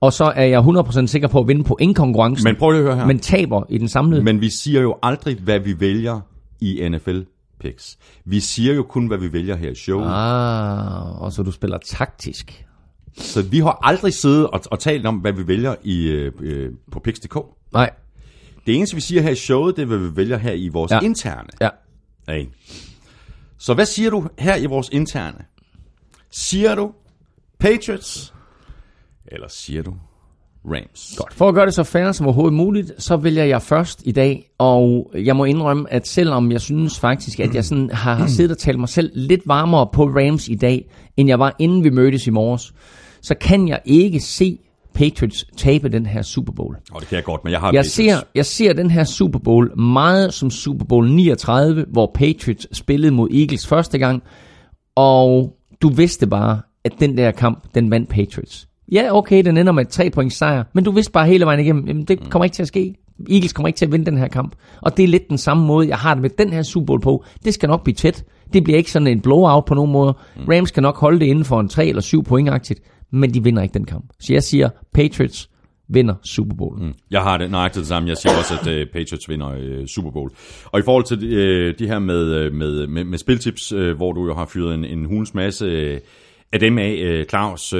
og 0.02 0.14
så 0.14 0.24
er 0.36 0.44
jeg 0.46 0.60
100% 0.60 1.08
sikker 1.08 1.28
på 1.28 1.40
at 1.40 1.48
vinde 1.48 1.64
på 1.64 1.78
konkurrencen, 1.96 2.44
Men 2.50 2.56
prøv 2.56 2.72
lige 2.72 2.80
at 2.80 2.86
høre 2.88 2.96
her. 2.98 3.06
men 3.06 3.20
taber 3.20 3.64
i 3.70 3.78
den 3.78 3.88
samlede. 3.88 4.24
Men 4.24 4.42
vi 4.42 4.50
siger 4.50 4.82
jo 4.82 4.96
aldrig, 5.04 5.38
hvad 5.44 5.60
vi 5.60 5.80
vælger 5.80 6.20
i 6.62 6.90
NFL 6.90 7.20
picks. 7.62 7.98
Vi 8.26 8.40
siger 8.40 8.74
jo 8.74 8.84
kun, 8.84 9.08
hvad 9.08 9.18
vi 9.18 9.34
vælger 9.34 9.56
her 9.56 9.70
i 9.72 9.76
showet. 9.76 10.06
Ah, 10.08 11.22
og 11.22 11.32
så 11.32 11.44
du 11.44 11.52
spiller 11.52 11.78
taktisk. 11.86 12.66
Så 13.18 13.42
vi 13.42 13.60
har 13.60 13.80
aldrig 13.84 14.14
siddet 14.14 14.48
og, 14.48 14.62
og 14.72 14.80
talt 14.80 15.06
om, 15.06 15.16
hvad 15.16 15.34
vi 15.34 15.48
vælger 15.48 15.76
i, 15.84 16.08
øh, 16.08 16.32
øh, 16.40 16.72
på 16.92 17.00
picks.dk. 17.00 17.36
Nej, 17.74 17.90
Det 18.66 18.76
eneste, 18.76 18.96
vi 18.96 19.02
siger 19.02 19.22
her 19.22 19.30
i 19.30 19.36
showet, 19.36 19.76
det 19.76 19.82
er, 19.82 19.86
hvad 19.86 19.98
vi 19.98 20.16
vælger 20.16 20.38
her 20.38 20.52
i 20.52 20.68
vores 20.68 20.92
Ja. 20.92 21.00
interne. 21.00 21.50
ja. 21.62 21.70
Ja. 22.28 22.44
Så 23.60 23.74
hvad 23.74 23.86
siger 23.86 24.10
du 24.10 24.28
her 24.40 24.56
i 24.56 24.66
vores 24.66 24.90
interne? 24.92 25.38
Siger 26.32 26.76
du 26.76 26.92
Patriots, 27.60 28.34
eller 29.28 29.48
siger 29.50 29.84
du 29.84 29.94
Rams? 30.66 31.14
Godt. 31.18 31.34
For 31.34 31.50
at 31.50 31.56
gøre 31.56 31.66
det 31.66 31.74
så 31.74 31.84
fair 31.84 32.12
som 32.12 32.26
overhovedet 32.26 32.54
muligt, 32.54 32.92
så 32.98 33.18
vælger 33.18 33.44
jeg 33.44 33.62
først 33.62 34.02
i 34.06 34.12
dag, 34.12 34.50
og 34.58 35.12
jeg 35.16 35.36
må 35.36 35.46
indrømme, 35.46 35.94
at 35.94 36.08
selvom 36.08 36.52
jeg 36.52 36.62
synes 36.62 37.00
faktisk, 37.00 37.40
at 37.40 37.56
jeg 37.56 37.66
sådan 37.66 37.90
har 37.94 38.28
siddet 38.28 38.52
og 38.52 38.58
talt 38.58 38.80
mig 38.80 38.90
selv 38.90 39.12
lidt 39.16 39.42
varmere 39.46 39.88
på 39.94 40.04
Rams 40.06 40.48
i 40.48 40.56
dag, 40.56 40.90
end 41.18 41.30
jeg 41.30 41.40
var 41.40 41.56
inden 41.60 41.84
vi 41.84 41.90
mødtes 41.90 42.28
i 42.28 42.30
morges, 42.30 42.74
så 43.22 43.36
kan 43.36 43.68
jeg 43.68 43.80
ikke 43.86 44.20
se 44.20 44.60
Patriots 44.94 45.46
tabe 45.58 45.90
den 45.90 46.06
her 46.06 46.22
Super 46.22 46.54
Bowl. 46.54 46.76
Og 46.92 47.00
det 47.02 47.10
kan 47.10 47.16
jeg 47.16 47.24
godt, 47.24 47.44
men 47.44 47.52
jeg 47.52 47.60
har 47.60 47.68
Jeg 47.68 47.80
Patriots. 47.80 47.94
ser, 47.94 48.22
jeg 48.36 48.46
ser 48.46 48.74
den 48.74 48.92
her 48.92 49.04
Super 49.04 49.40
Bowl 49.40 49.80
meget 49.80 50.34
som 50.34 50.50
Super 50.50 50.86
Bowl 50.86 51.10
39, 51.10 51.86
hvor 51.92 52.12
Patriots 52.14 52.78
spillede 52.78 53.12
mod 53.12 53.30
Eagles 53.32 53.68
første 53.68 53.98
gang, 53.98 54.24
og 54.96 55.54
du 55.82 55.90
vidste 55.90 56.28
bare, 56.28 56.62
at 56.84 56.92
den 57.00 57.18
der 57.18 57.32
kamp, 57.32 57.64
den 57.76 57.92
vandt 57.92 58.10
Patriots. 58.10 58.68
Ja, 58.92 59.18
okay, 59.18 59.44
den 59.44 59.58
ender 59.58 59.72
med 59.74 59.86
et 59.86 59.90
3 59.90 60.10
point 60.10 60.34
sejr, 60.34 60.64
men 60.74 60.84
du 60.84 60.92
vidste 60.92 61.12
bare 61.12 61.28
hele 61.28 61.46
vejen 61.46 61.60
igennem, 61.60 61.88
jamen 61.88 62.04
det 62.04 62.30
kommer 62.30 62.44
ikke 62.44 62.56
til 62.56 62.62
at 62.62 62.68
ske. 62.68 62.96
Eagles 63.30 63.54
kommer 63.54 63.68
ikke 63.68 63.78
til 63.78 63.86
at 63.86 63.92
vinde 63.92 64.06
den 64.06 64.18
her 64.18 64.28
kamp. 64.28 64.56
Og 64.82 64.98
det 64.98 65.04
er 65.04 65.08
lidt 65.08 65.30
den 65.30 65.38
samme 65.38 65.66
måde, 65.66 65.88
jeg 65.88 65.98
har 65.98 66.14
det 66.14 66.22
med 66.22 66.30
den 66.30 66.54
her 66.54 66.62
Super 66.62 66.86
Bowl 66.86 67.02
på. 67.02 67.24
Det 67.46 67.54
skal 67.54 67.70
nok 67.70 67.84
blive 67.84 67.96
tæt. 67.96 68.24
Det 68.54 68.64
bliver 68.64 68.78
ikke 68.78 68.92
sådan 68.92 69.08
en 69.08 69.22
blowout 69.22 69.66
på 69.66 69.74
nogen 69.74 69.92
måde. 69.92 70.14
Rams 70.50 70.72
kan 70.72 70.84
nok 70.84 70.98
holde 71.00 71.20
det 71.20 71.26
inden 71.26 71.46
for 71.46 71.60
en 71.60 71.70
3 71.70 71.88
eller 71.88 72.02
7 72.02 72.24
pointagtigt, 72.24 72.82
men 73.12 73.34
de 73.34 73.44
vinder 73.44 73.62
ikke 73.62 73.74
den 73.74 73.86
kamp. 73.86 74.06
Så 74.20 74.34
jeg 74.34 74.44
siger, 74.44 74.70
Patriots 74.94 75.50
vinder 75.88 76.16
Super 76.24 76.56
Bowl. 76.56 76.80
Mm. 76.80 76.94
Jeg 77.12 77.22
har 77.22 77.38
det 77.38 77.52
nøjagtigt 77.52 77.82
det 77.82 77.88
samme. 77.88 78.10
Jeg 78.10 78.18
siger 78.18 78.38
også, 78.38 78.54
at 78.54 78.82
uh, 78.82 78.92
Patriots 78.94 79.30
vinder 79.30 79.80
uh, 79.80 79.86
Super 79.86 80.12
Bowl. 80.12 80.32
Og 80.66 80.80
i 80.80 80.84
forhold 80.84 81.04
til 81.04 81.18
uh, 81.18 81.74
de 81.80 81.88
her 81.88 82.00
med, 82.00 82.52
med, 82.52 82.88
med, 82.88 83.04
med 83.04 83.18
spiltips, 83.18 83.74
uh, 83.74 83.92
hvor 83.92 84.14
du 84.14 84.26
jo 84.26 84.34
har 84.34 84.46
fyret 84.46 84.74
en, 84.74 84.86
en 84.86 85.06
hulens 85.06 85.34
masse 85.34 85.94
uh, 85.94 86.00
af 86.52 86.60
dem 86.60 86.78
af, 86.78 87.20
uh, 87.20 87.26
Claus, 87.26 87.74
uh, 87.74 87.80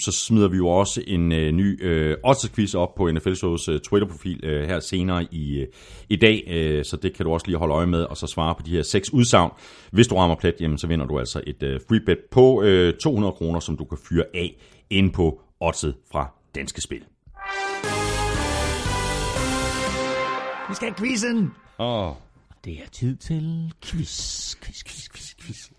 så 0.00 0.12
smider 0.12 0.48
vi 0.48 0.56
jo 0.56 0.68
også 0.68 1.02
en 1.06 1.32
uh, 1.32 1.38
ny 1.38 1.86
uh, 1.86 2.30
odds-quiz 2.30 2.74
op 2.74 2.94
på 2.94 3.10
NFL 3.10 3.34
Shows 3.34 3.64
Twitter-profil 3.64 4.40
her 4.44 4.80
senere 4.80 5.24
i, 5.30 5.66
i 6.08 6.16
dag, 6.16 6.42
så 6.84 6.96
det 6.96 7.14
kan 7.16 7.24
du 7.26 7.32
også 7.32 7.46
lige 7.46 7.56
holde 7.58 7.74
øje 7.74 7.86
med, 7.86 8.02
og 8.02 8.16
så 8.16 8.26
svare 8.26 8.54
på 8.54 8.62
de 8.66 8.70
her 8.70 8.82
seks 8.82 9.12
udsagn. 9.12 9.50
Hvis 9.92 10.06
du 10.08 10.14
rammer 10.16 10.36
plet, 10.36 10.54
jamen, 10.60 10.78
så 10.78 10.86
vinder 10.86 11.06
du 11.06 11.18
altså 11.18 11.40
et 11.46 11.80
free 11.88 12.00
bet 12.06 12.18
på 12.30 12.62
uh, 12.62 12.90
200 13.02 13.32
kroner, 13.32 13.60
som 13.60 13.76
du 13.76 13.84
kan 13.84 13.98
fyre 14.08 14.24
af 14.34 14.56
ind 14.90 15.12
på 15.12 15.40
oddset 15.60 15.94
fra 16.12 16.30
Danske 16.54 16.80
Spil. 16.80 17.02
Vi 20.68 20.74
skal 20.74 20.88
have 20.88 20.94
quizzen! 20.98 21.50
Åh, 21.78 22.12
Det 22.64 22.72
er 22.72 22.88
tid 22.92 23.16
til 23.16 23.72
quiz, 23.84 24.56
quiz, 24.56 24.84
quiz, 24.84 25.08
quiz, 25.08 25.34
quiz. 25.40 25.70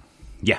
Ja. 0.46 0.56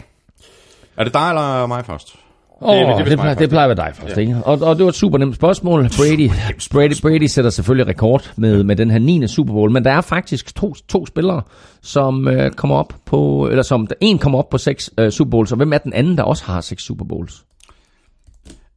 Er 0.97 1.03
det 1.03 1.13
dig 1.13 1.29
eller 1.29 1.67
mig 1.67 1.85
først? 1.85 2.15
Åh, 2.63 2.75
det 2.75 2.97
det, 2.97 3.05
det, 3.05 3.19
plejer, 3.19 3.33
det 3.35 3.49
plejer 3.49 3.69
at 3.69 3.77
være 3.77 3.87
dig 3.87 3.95
først, 3.95 4.17
ikke? 4.17 4.37
Og, 4.45 4.61
og 4.61 4.75
det 4.75 4.83
var 4.83 4.89
et 4.89 4.95
super 4.95 5.17
nemt 5.17 5.35
spørgsmål. 5.35 5.89
Brady, 5.97 6.29
Brady, 6.71 7.01
Brady 7.01 7.25
sætter 7.27 7.49
selvfølgelig 7.51 7.87
rekord 7.87 8.31
med, 8.35 8.63
med 8.63 8.75
den 8.75 8.91
her 8.91 8.99
9. 8.99 9.27
Super 9.27 9.53
Bowl, 9.53 9.71
men 9.71 9.85
der 9.85 9.91
er 9.91 10.01
faktisk 10.01 10.55
to, 10.55 10.73
to 10.73 11.05
spillere, 11.05 11.41
som 11.81 12.27
øh, 12.27 12.51
kommer 12.51 12.75
op 12.75 12.93
på, 13.05 13.47
eller 13.49 13.63
som, 13.63 13.87
en 14.01 14.17
kommer 14.19 14.39
op 14.39 14.49
på 14.49 14.57
seks 14.57 14.91
øh, 14.97 15.11
Super 15.11 15.31
Bowls, 15.31 15.51
og 15.51 15.57
hvem 15.57 15.73
er 15.73 15.77
den 15.77 15.93
anden, 15.93 16.17
der 16.17 16.23
også 16.23 16.43
har 16.45 16.61
seks 16.61 16.83
Super 16.83 17.05
Bowls? 17.05 17.45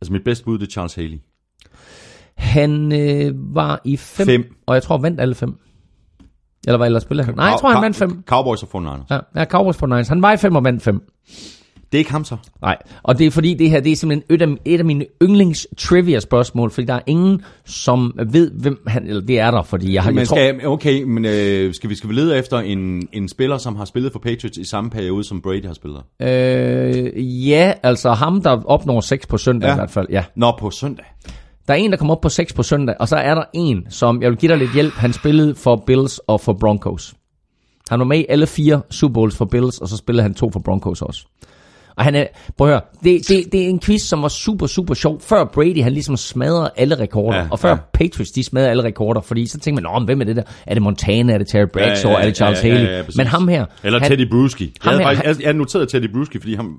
Altså 0.00 0.12
mit 0.12 0.24
bedste 0.24 0.44
bud, 0.44 0.58
det 0.58 0.66
er 0.66 0.70
Charles 0.70 0.94
Haley. 0.94 1.18
Han 2.36 2.92
øh, 2.92 3.32
var 3.54 3.80
i 3.84 3.96
fem, 3.96 4.26
Fem. 4.26 4.54
og 4.66 4.74
jeg 4.74 4.82
tror, 4.82 4.98
vandt 4.98 5.20
alle 5.20 5.34
fem. 5.34 5.54
Eller 6.66 6.76
hvad 6.76 6.86
ellers 6.86 7.02
spillede 7.02 7.26
han? 7.26 7.34
Nej, 7.34 7.46
jeg 7.46 7.58
tror, 7.60 7.70
han 7.70 7.82
vandt 7.82 7.96
fem. 7.96 8.22
Cowboys 8.26 8.62
og 8.62 8.68
49ers. 8.74 9.06
Ja, 9.10 9.18
ja 9.36 9.44
Cowboys 9.44 9.76
på 9.76 9.86
Niners. 9.86 10.08
Han 10.08 10.22
var 10.22 10.32
i 10.32 10.36
fem 10.36 10.56
og 10.56 10.64
vandt 10.64 10.82
fem. 10.82 11.02
Det 11.94 11.98
er 11.98 12.00
ikke 12.00 12.12
ham 12.12 12.24
så. 12.24 12.36
Nej, 12.62 12.76
og 13.02 13.18
det 13.18 13.26
er 13.26 13.30
fordi 13.30 13.54
det 13.54 13.70
her, 13.70 13.80
det 13.80 13.92
er 13.92 13.96
simpelthen 13.96 14.34
et 14.34 14.42
af, 14.42 14.56
et 14.64 14.78
af 14.78 14.84
mine 14.84 15.06
yndlings 15.22 15.66
trivia 15.78 16.20
spørgsmål, 16.20 16.70
fordi 16.70 16.86
der 16.86 16.94
er 16.94 17.00
ingen, 17.06 17.42
som 17.64 18.18
ved, 18.26 18.50
hvem 18.50 18.82
han, 18.86 19.06
eller 19.06 19.22
det 19.22 19.40
er 19.40 19.50
der, 19.50 19.62
fordi 19.62 19.94
jeg 19.94 20.02
har, 20.02 20.10
Men 20.10 20.26
tror, 20.26 20.36
skal, 20.36 20.66
okay, 20.66 21.02
men 21.02 21.24
øh, 21.24 21.74
skal, 21.74 21.90
vi, 21.90 21.94
skal 21.94 22.08
vi 22.10 22.14
lede 22.14 22.38
efter 22.38 22.58
en, 22.58 23.08
en 23.12 23.28
spiller, 23.28 23.58
som 23.58 23.76
har 23.76 23.84
spillet 23.84 24.12
for 24.12 24.18
Patriots 24.18 24.58
i 24.58 24.64
samme 24.64 24.90
periode, 24.90 25.24
som 25.24 25.42
Brady 25.42 25.66
har 25.66 25.74
spillet? 25.74 26.02
øh, 26.22 27.48
ja, 27.48 27.72
altså 27.82 28.12
ham, 28.12 28.42
der 28.42 28.64
opnår 28.64 29.00
6 29.00 29.26
på 29.26 29.38
søndag. 29.38 29.68
Ja. 29.68 29.74
i 29.74 29.76
hvert 29.76 29.90
fald, 29.90 30.06
ja. 30.10 30.24
Nå, 30.36 30.52
på 30.58 30.70
søndag. 30.70 31.04
Der 31.68 31.74
er 31.74 31.78
en, 31.78 31.90
der 31.90 31.96
kommer 31.96 32.14
op 32.14 32.20
på 32.20 32.28
6 32.28 32.52
på 32.52 32.62
søndag, 32.62 32.94
og 33.00 33.08
så 33.08 33.16
er 33.16 33.34
der 33.34 33.44
en, 33.54 33.86
som, 33.90 34.22
jeg 34.22 34.30
vil 34.30 34.38
give 34.38 34.50
dig 34.52 34.58
lidt 34.58 34.74
hjælp, 34.74 34.92
han 34.94 35.12
spillede 35.12 35.54
for 35.54 35.82
Bills 35.86 36.18
og 36.18 36.40
for 36.40 36.52
Broncos. 36.52 37.14
Han 37.90 37.98
var 37.98 38.04
med 38.04 38.18
i 38.18 38.26
alle 38.28 38.46
fire 38.46 38.82
Super 38.90 39.12
Bowls 39.14 39.36
for 39.36 39.44
Bills, 39.44 39.78
og 39.78 39.88
så 39.88 39.96
spillede 39.96 40.22
han 40.22 40.34
to 40.34 40.50
for 40.52 40.60
Broncos 40.60 41.02
også. 41.02 41.26
Og 41.96 42.04
han 42.04 42.14
er, 42.14 42.26
prøv 42.58 42.68
at 42.68 42.72
høre, 42.72 42.80
det, 43.04 43.28
det, 43.28 43.52
det 43.52 43.64
er 43.64 43.68
en 43.68 43.80
quiz, 43.80 44.02
som 44.02 44.22
var 44.22 44.28
super, 44.28 44.66
super 44.66 44.94
sjov, 44.94 45.20
før 45.20 45.44
Brady, 45.44 45.82
han 45.82 45.92
ligesom 45.92 46.16
smadrede 46.16 46.70
alle 46.76 46.98
rekorder, 47.00 47.36
ja, 47.38 47.42
Ja, 47.42 47.48
og 47.50 47.58
før 47.58 47.68
ja. 47.68 47.74
ja. 47.74 47.80
Patriots, 47.92 48.30
de 48.30 48.44
smadrede 48.44 48.70
alle 48.70 48.82
rekorder, 48.84 49.20
fordi 49.20 49.46
så 49.46 49.58
tænker 49.58 49.82
man, 49.82 49.92
Nå, 49.92 49.98
men 49.98 50.04
hvem 50.06 50.20
er 50.20 50.24
det 50.24 50.36
der? 50.36 50.42
Er 50.66 50.74
det 50.74 50.82
Montana, 50.82 51.32
er 51.32 51.38
det 51.38 51.46
Terry 51.48 51.66
Bradshaw, 51.72 52.10
ja, 52.12 52.16
ja, 52.18 52.22
er 52.22 52.26
det 52.26 52.36
Charles 52.36 52.60
Haley? 52.60 53.02
præcis. 53.04 53.16
men 53.16 53.26
ham 53.26 53.48
her, 53.48 53.66
Eller 53.84 54.00
han, 54.00 54.10
Teddy 54.10 54.28
Bruschi. 54.30 54.64
Jeg, 54.84 54.90
havde 54.92 55.02
her- 55.04 55.14
faktisk- 55.16 55.40
jeg, 55.40 55.46
jeg 55.46 55.54
noterede 55.54 55.86
Teddy 55.86 56.12
Bruschi, 56.12 56.38
fordi 56.38 56.54
ham... 56.54 56.76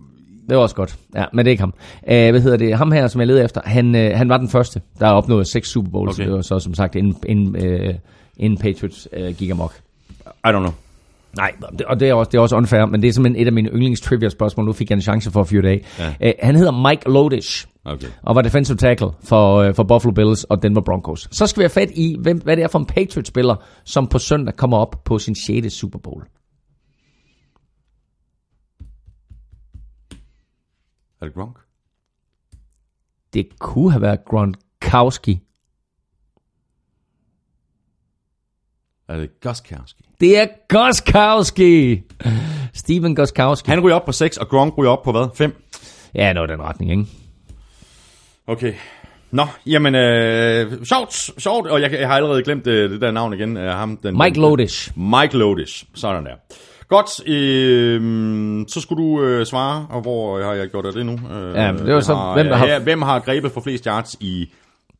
Det 0.50 0.58
var 0.58 0.64
også 0.64 0.76
godt. 0.76 0.96
Ja, 1.16 1.26
men 1.34 1.46
det 1.46 1.50
er 1.50 1.52
ikke 1.52 1.62
ham. 1.62 1.74
Uh, 2.02 2.08
hvad 2.08 2.42
hedder 2.42 2.58
det? 2.58 2.78
Ham 2.78 2.92
her, 2.92 3.08
som 3.08 3.20
jeg 3.22 3.28
leder 3.28 3.44
efter, 3.46 3.62
han, 3.66 3.96
uh, 3.96 4.02
han 4.18 4.30
var 4.30 4.38
den 4.38 4.50
første, 4.50 4.82
der 5.00 5.08
opnåede 5.08 5.46
seks 5.46 5.70
Super 5.70 5.90
Bowls. 5.92 6.10
Okay. 6.16 6.24
Okay. 6.24 6.30
Det 6.30 6.36
var 6.36 6.42
så 6.42 6.60
som 6.60 6.74
sagt 6.74 6.96
inden, 6.96 7.16
inden, 7.26 7.56
uh, 7.88 7.96
inden 8.38 8.60
Patriots 8.60 9.08
uh, 9.20 9.28
gik 9.36 9.50
amok. 9.50 9.74
I 10.26 10.48
don't 10.48 10.52
know. 10.52 10.72
Nej, 11.38 11.52
det- 11.78 11.86
og 11.86 12.00
det 12.00 12.10
er, 12.10 12.14
også, 12.14 12.30
det 12.32 12.38
er 12.38 12.42
også 12.42 12.56
unfair, 12.56 12.86
men 12.86 13.02
det 13.02 13.08
er 13.08 13.12
simpelthen 13.14 13.42
et 13.42 13.48
af 13.48 13.54
mine 13.54 13.70
yndlings 13.70 14.02
trivia 14.02 14.30
spørgsmål. 14.30 14.66
Nu 14.66 14.74
fik 14.74 14.90
jeg 14.90 14.96
en 14.96 15.02
chance 15.02 15.32
for 15.32 15.42
at 15.42 15.48
fyre 15.48 15.62
det 15.62 15.68
af. 15.68 15.82
Ja. 16.22 16.28
Uh, 16.28 16.34
han 16.44 16.56
hedder 16.56 16.90
Mike 16.90 17.10
Lodish. 17.10 17.68
Okay. 17.86 18.08
Og 18.24 18.36
var 18.36 18.42
defensive 18.42 18.78
tackle 18.78 19.08
for, 19.24 19.68
uh, 19.70 19.76
for 19.76 19.84
Buffalo 19.84 20.12
Bills 20.14 20.44
og 20.44 20.64
Denver 20.64 20.82
Broncos. 20.82 21.28
Så 21.32 21.48
skal 21.48 21.60
vi 21.60 21.64
have 21.64 21.70
fat 21.70 21.90
i, 21.96 22.16
hvem, 22.20 22.38
hvad 22.38 22.56
det 22.56 22.64
er 22.64 22.68
for 22.68 22.80
en 22.80 22.86
Patriots-spiller, 22.86 23.56
som 23.84 24.08
på 24.08 24.20
søndag 24.20 24.56
kommer 24.56 24.78
op 24.78 24.96
på 25.06 25.20
sin 25.20 25.36
6. 25.36 25.74
Super 25.74 26.00
Bowl. 26.00 26.24
Er 31.22 31.26
det 31.26 31.34
Gronk? 31.34 31.58
Det 33.34 33.60
kunne 33.60 33.92
have 33.92 34.02
været 34.02 34.26
Gronkowski. 34.26 35.40
Er 39.08 39.18
det 39.18 39.40
Goskowski? 39.40 40.04
Det 40.20 40.40
er 40.40 40.48
Goskowski. 40.70 42.02
Steven 42.74 43.16
Goskowski. 43.16 43.70
Han 43.70 43.80
ryger 43.80 43.96
op 43.96 44.06
på 44.06 44.12
6, 44.12 44.38
og 44.38 44.48
Gronk 44.50 44.78
ryger 44.78 44.92
op 44.92 45.04
på 45.04 45.12
hvad? 45.12 45.28
5? 45.36 45.64
Ja, 46.16 46.34
noget 46.34 46.50
i 46.50 46.52
den 46.52 46.62
retning, 46.62 46.92
ikke? 46.92 47.06
Okay. 48.48 48.74
Nå, 49.32 49.46
jamen, 49.66 49.96
øh, 49.96 50.86
sjovt, 50.86 51.14
sjovt, 51.42 51.68
og 51.68 51.82
jeg, 51.82 51.92
jeg 51.92 52.08
har 52.08 52.16
allerede 52.16 52.44
glemt 52.44 52.66
det, 52.66 52.90
det 52.90 53.02
der 53.02 53.12
navn 53.12 53.34
igen 53.34 53.58
af 53.58 53.76
ham. 53.76 53.98
Den, 53.98 54.18
Mike 54.18 54.40
Lodish. 54.40 54.92
Mike 54.98 55.38
Lodish, 55.38 55.86
sådan 55.94 56.26
der. 56.26 56.36
Godt, 56.88 57.30
øh, 57.30 58.66
så 58.68 58.82
skulle 58.82 59.04
du 59.04 59.24
øh, 59.24 59.46
svare, 59.46 59.88
og 59.90 60.02
hvor 60.02 60.44
har 60.44 60.54
jeg 60.54 60.68
gjort 60.70 60.86
af 60.86 60.94
det 60.94 61.06
nu? 61.06 61.12
Øh, 61.14 61.56
Ja, 61.56 61.72
det 61.86 61.94
var 61.94 62.00
så, 62.00 62.16
har, 62.16 62.34
hvem 62.34 62.46
der 62.46 62.56
har- 62.56 62.68
ja, 62.68 62.80
hvem 62.80 63.02
har 63.02 63.20
grebet 63.20 63.52
for 63.52 63.62
flest 63.62 63.86
yards 63.86 64.16
i, 64.20 64.54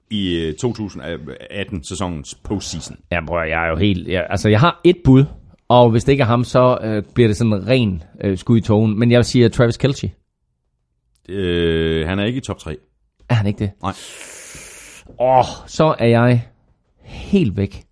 i 0.10 0.36
øh, 0.40 0.54
2018-sæsonens 0.66 2.36
postseason? 2.44 2.98
Ja, 3.12 3.20
bror, 3.28 3.44
jeg 3.44 3.66
er 3.66 3.70
jo 3.70 3.76
helt... 3.76 4.08
Jeg, 4.08 4.28
altså, 4.30 4.50
jeg 4.50 4.60
har 4.60 4.82
et 4.84 4.98
bud, 5.06 5.26
og 5.70 5.90
hvis 5.90 6.04
det 6.04 6.12
ikke 6.12 6.22
er 6.22 6.28
ham, 6.28 6.44
så 6.44 6.78
øh, 6.84 7.04
bliver 7.14 7.28
det 7.28 7.38
sådan 7.38 7.54
en 7.54 7.68
ren 7.68 8.04
øh, 8.24 8.38
skud 8.38 8.58
i 8.58 8.62
togen. 8.62 9.00
Men 9.00 9.12
jeg 9.12 9.26
siger 9.26 9.50
Travis 9.50 9.78
Kelce. 9.78 10.12
Øh, 11.30 12.08
han 12.08 12.20
er 12.20 12.26
ikke 12.26 12.38
i 12.38 12.42
top 12.42 12.58
3. 12.60 12.78
Er 13.30 13.34
han 13.34 13.48
ikke 13.48 13.60
det? 13.60 13.72
Nej. 13.82 13.94
Åh, 15.20 15.38
oh, 15.40 15.46
så 15.68 15.96
er 16.00 16.08
jeg 16.08 16.48
helt 17.04 17.58
væk. 17.58 17.84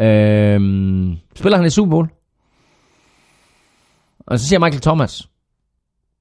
Øhm, 0.00 1.16
spiller 1.36 1.56
han 1.56 1.66
i 1.66 1.70
Super 1.70 1.90
Bowl? 1.90 2.08
Og 4.26 4.38
så 4.38 4.46
siger 4.48 4.58
Michael 4.58 4.80
Thomas. 4.80 5.28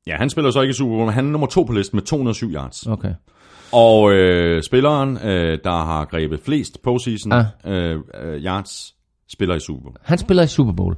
Ja, 0.07 0.15
han 0.17 0.29
spiller 0.29 0.51
så 0.51 0.61
ikke 0.61 0.71
i 0.71 0.73
Super 0.73 0.91
Bowl, 0.95 1.05
men 1.05 1.13
han 1.13 1.25
er 1.25 1.29
nummer 1.31 1.47
to 1.47 1.63
på 1.63 1.73
listen 1.73 1.97
med 1.97 2.03
207 2.03 2.51
yards. 2.53 2.87
Okay. 2.87 3.13
Og 3.71 4.11
øh, 4.11 4.63
spilleren, 4.63 5.17
øh, 5.17 5.59
der 5.63 5.83
har 5.85 6.05
grebet 6.05 6.39
flest 6.45 6.81
postseason 6.83 7.31
Ah. 7.31 7.45
øh, 7.65 7.99
øh, 8.23 8.43
yards, 8.43 8.95
spiller 9.31 9.55
i 9.55 9.59
Super 9.59 9.81
Bowl. 9.81 9.95
Han 10.01 10.17
spiller 10.17 10.43
i 10.43 10.47
Super 10.47 10.71
Bowl. 10.73 10.95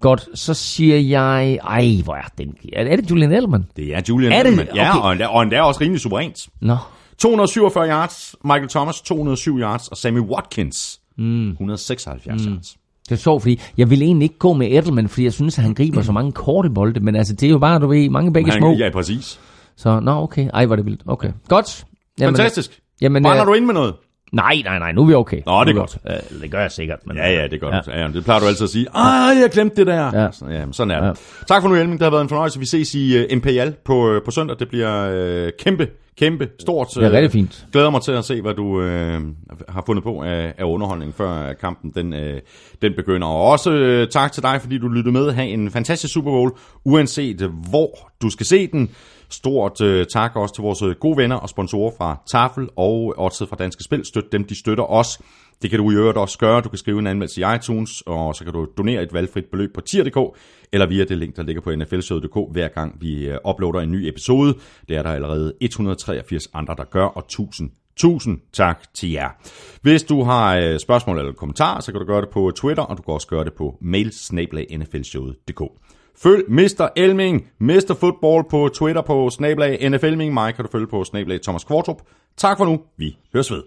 Godt, 0.00 0.28
så 0.34 0.54
siger 0.54 0.98
jeg... 0.98 1.58
Ej, 1.64 1.86
hvor 2.04 2.14
er 2.14 2.28
den... 2.38 2.54
Er 2.72 2.96
det 2.96 3.10
Julian 3.10 3.32
Edelman? 3.32 3.64
Det 3.76 3.94
er 3.94 4.00
Julian 4.08 4.32
Er 4.32 4.42
det? 4.42 4.46
Edelman. 4.52 4.68
Ja, 4.76 4.90
Okay. 4.90 5.00
og 5.06 5.12
endda, 5.12 5.26
og 5.26 5.42
endda 5.42 5.62
også 5.62 5.80
rimelig 5.80 6.00
suverænt. 6.00 6.48
Nå. 6.60 6.76
247 7.18 7.88
yards, 7.88 8.34
Michael 8.44 8.68
Thomas 8.68 9.00
207 9.00 9.58
yards, 9.58 9.88
og 9.88 9.96
Sammy 9.96 10.20
Watkins 10.20 11.00
mm. 11.18 11.50
176 11.50 12.26
mm. 12.26 12.32
yards. 12.52 12.76
Det 13.08 13.12
er 13.12 13.16
sjovt, 13.16 13.42
fordi 13.42 13.60
jeg 13.76 13.90
vil 13.90 14.02
egentlig 14.02 14.26
ikke 14.26 14.38
gå 14.38 14.52
med 14.52 14.72
Edelman, 14.72 15.08
fordi 15.08 15.24
jeg 15.24 15.32
synes, 15.32 15.58
at 15.58 15.64
han 15.64 15.74
griber 15.74 16.02
så 16.02 16.12
mange 16.12 16.32
korte 16.32 16.70
bolde, 16.70 17.00
men 17.00 17.16
altså, 17.16 17.34
det 17.34 17.46
er 17.46 17.50
jo 17.50 17.58
bare, 17.58 17.78
du 17.78 17.86
ved, 17.86 18.08
mange 18.08 18.32
begge 18.32 18.52
små. 18.52 18.68
Han, 18.68 18.78
ja, 18.78 18.90
præcis. 18.90 19.40
Så, 19.76 20.00
nå, 20.00 20.12
okay. 20.12 20.48
Ej, 20.54 20.66
var 20.66 20.76
det 20.76 20.86
vildt. 20.86 21.00
Okay. 21.06 21.30
Godt. 21.48 21.84
Jamen, 22.20 22.36
Fantastisk. 22.36 22.80
Jamen, 23.00 23.22
Brænder 23.22 23.42
øh, 23.42 23.48
du 23.48 23.54
ind 23.54 23.64
med 23.64 23.74
noget? 23.74 23.94
Nej, 24.32 24.62
nej, 24.64 24.78
nej, 24.78 24.92
nu 24.92 25.02
er 25.02 25.06
vi 25.06 25.14
okay. 25.14 25.40
Nå, 25.46 25.64
det 25.64 25.70
er 25.70 25.74
godt. 25.74 25.98
Øh, 26.10 26.40
det 26.42 26.50
gør 26.50 26.60
jeg 26.60 26.70
sikkert. 26.72 26.98
Men, 27.06 27.16
Ja, 27.16 27.32
ja, 27.32 27.46
det 27.48 27.60
gør 27.60 27.68
Ja. 27.68 27.74
ja. 27.74 27.80
du. 27.86 27.90
Ja, 27.90 28.08
det 28.08 28.24
plejer 28.24 28.40
du 28.40 28.46
altid 28.46 28.64
at 28.64 28.70
sige. 28.70 28.86
Ej, 28.94 29.02
jeg 29.42 29.50
glemte 29.52 29.76
det 29.76 29.86
der. 29.86 30.20
Ja. 30.22 30.28
Så, 30.32 30.46
ja, 30.46 30.64
sådan 30.72 30.90
er 30.90 31.00
det. 31.00 31.06
Ja. 31.06 31.12
Tak 31.48 31.62
for 31.62 31.68
nu, 31.68 31.74
Elming. 31.74 31.98
Det 31.98 32.04
har 32.04 32.10
været 32.10 32.22
en 32.22 32.28
fornøjelse. 32.28 32.58
Vi 32.58 32.66
ses 32.66 32.94
i 32.94 33.18
uh, 33.18 33.24
Imperial 33.30 33.74
på, 33.84 34.14
uh, 34.16 34.22
på 34.24 34.30
søndag. 34.30 34.56
Det 34.58 34.68
bliver 34.68 35.44
uh, 35.44 35.48
kæmpe, 35.58 35.88
kæmpe, 36.18 36.48
stort. 36.60 36.88
Det 36.94 37.04
er 37.04 37.10
rigtig 37.10 37.32
fint. 37.32 37.66
Glæder 37.72 37.90
mig 37.90 38.02
til 38.02 38.12
at 38.12 38.24
se, 38.24 38.42
hvad 38.42 38.54
du 38.54 38.64
uh, 38.64 38.84
har 39.68 39.82
fundet 39.86 40.04
på 40.04 40.22
af, 40.22 40.54
af 40.58 40.64
underholdning, 40.64 41.14
før 41.14 41.48
øh, 41.48 41.56
kampen 41.56 41.92
den, 41.94 42.12
uh, 42.12 42.38
den 42.82 42.92
begynder. 42.96 43.26
Og 43.26 43.50
også 43.50 43.70
uh, 43.70 44.08
tak 44.08 44.32
til 44.32 44.42
dig, 44.42 44.60
fordi 44.60 44.78
du 44.78 44.88
lyttede 44.88 45.12
med. 45.12 45.32
Ha' 45.32 45.44
en 45.44 45.70
fantastisk 45.70 46.14
Super 46.14 46.30
Bowl, 46.30 46.52
uanset 46.84 47.40
øh, 47.42 47.50
hvor 47.70 48.10
du 48.22 48.30
skal 48.30 48.46
se 48.46 48.66
den. 48.66 48.90
Stort 49.30 49.80
uh, 49.80 50.02
tak 50.12 50.36
også 50.36 50.54
til 50.54 50.62
vores 50.62 50.82
øh, 50.82 50.94
gode 51.00 51.16
venner 51.16 51.36
og 51.36 51.48
sponsorer 51.48 51.92
fra 51.98 52.22
Tafel 52.26 52.68
og 52.76 53.14
Odset 53.16 53.48
fra 53.48 53.56
Danske 53.56 53.84
Spil. 53.84 54.04
Støt 54.04 54.32
dem, 54.32 54.44
de 54.44 54.58
støtter 54.58 54.84
os. 54.84 55.18
Det 55.62 55.70
kan 55.70 55.78
du 55.78 55.90
i 55.90 55.94
øvrigt 55.94 56.18
også 56.18 56.38
gøre. 56.38 56.60
Du 56.60 56.68
kan 56.68 56.78
skrive 56.78 56.98
en 56.98 57.06
anmeldelse 57.06 57.40
i 57.40 57.44
iTunes, 57.56 58.02
og 58.06 58.34
så 58.34 58.44
kan 58.44 58.52
du 58.52 58.66
donere 58.78 59.02
et 59.02 59.14
valgfrit 59.14 59.44
beløb 59.44 59.74
på 59.74 59.80
tier.dk, 59.80 60.18
eller 60.74 60.86
via 60.86 61.04
det 61.04 61.18
link, 61.18 61.36
der 61.36 61.42
ligger 61.42 61.62
på 61.62 61.76
nflshow.dk, 61.76 62.52
hver 62.52 62.68
gang 62.68 62.96
vi 63.00 63.28
øh, 63.28 63.38
uploader 63.48 63.80
en 63.80 63.92
ny 63.92 64.08
episode. 64.08 64.54
Det 64.88 64.96
er 64.96 65.02
der 65.02 65.10
allerede 65.10 65.52
183 65.60 66.48
andre, 66.54 66.74
der 66.78 66.84
gør, 66.84 67.04
og 67.04 67.28
tusind, 67.28 67.70
tusind 67.96 68.38
tak 68.52 68.94
til 68.94 69.10
jer. 69.10 69.28
Hvis 69.82 70.02
du 70.02 70.22
har 70.22 70.56
øh, 70.56 70.78
spørgsmål 70.78 71.18
eller 71.18 71.32
kommentarer, 71.32 71.80
så 71.80 71.92
kan 71.92 72.00
du 72.00 72.06
gøre 72.06 72.20
det 72.20 72.28
på 72.30 72.52
Twitter, 72.56 72.82
og 72.82 72.96
du 72.96 73.02
kan 73.02 73.14
også 73.14 73.28
gøre 73.28 73.44
det 73.44 73.52
på 73.52 73.78
mailsnablag.nflshowet.dk. 73.80 75.62
Følg 76.16 76.44
Mr. 76.48 76.88
Elming, 76.96 77.46
Mr. 77.58 77.96
Football 78.00 78.44
på 78.50 78.68
Twitter 78.74 79.02
på 79.02 79.30
snablag 79.30 79.90
NFLming. 79.90 80.34
Mig 80.34 80.54
kan 80.54 80.64
du 80.64 80.70
følge 80.70 80.86
på 80.86 81.04
snablag 81.04 81.42
Thomas 81.42 81.64
Kvartrup. 81.64 82.02
Tak 82.36 82.58
for 82.58 82.64
nu. 82.64 82.80
Vi 82.96 83.16
høres 83.32 83.50
ved. 83.50 83.62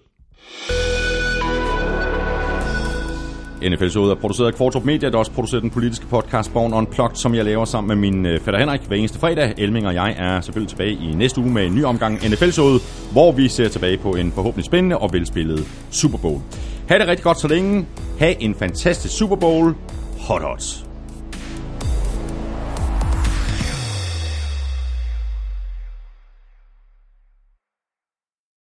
NFL 3.62 3.90
Showet 3.90 4.12
er 4.12 4.16
produceret 4.16 4.48
af 4.48 4.54
Kvartrup 4.54 4.86
Media, 4.86 5.10
der 5.10 5.18
også 5.18 5.32
producerer 5.32 5.62
den 5.62 5.70
politiske 5.70 6.06
podcast 6.06 6.54
Born 6.54 6.74
Unplugged, 6.74 7.16
som 7.16 7.36
jeg 7.36 7.46
laver 7.46 7.66
sammen 7.66 7.88
med 7.88 8.12
min 8.12 8.26
øh, 8.26 8.40
fætter 8.40 8.60
Henrik 8.60 8.82
hver 8.82 8.98
eneste 8.98 9.20
fredag. 9.20 9.54
Elming 9.58 9.88
og 9.88 9.94
jeg 9.94 10.16
er 10.18 10.42
selvfølgelig 10.42 10.70
tilbage 10.70 10.92
i 10.92 11.14
næste 11.16 11.42
uge 11.42 11.52
med 11.52 11.66
en 11.66 11.76
ny 11.76 11.84
omgang 11.84 12.30
NFL 12.30 12.50
Showet, 12.50 12.82
hvor 13.12 13.32
vi 13.32 13.48
ser 13.48 13.70
tilbage 13.70 13.98
på 13.98 14.12
en 14.12 14.32
forhåbentlig 14.32 14.66
spændende 14.66 14.98
og 14.98 15.14
velspillet 15.14 15.68
Super 15.92 16.18
Bowl. 16.18 16.42
Ha' 16.90 16.98
det 16.98 17.08
rigtig 17.08 17.24
godt 17.24 17.40
så 17.40 17.48
længe. 17.48 17.86
Ha' 18.20 18.34
en 18.40 18.56
fantastisk 18.56 19.18
Super 19.18 19.36
Bowl. 19.36 19.76
Hot 20.20 20.42
hot. 20.42 20.87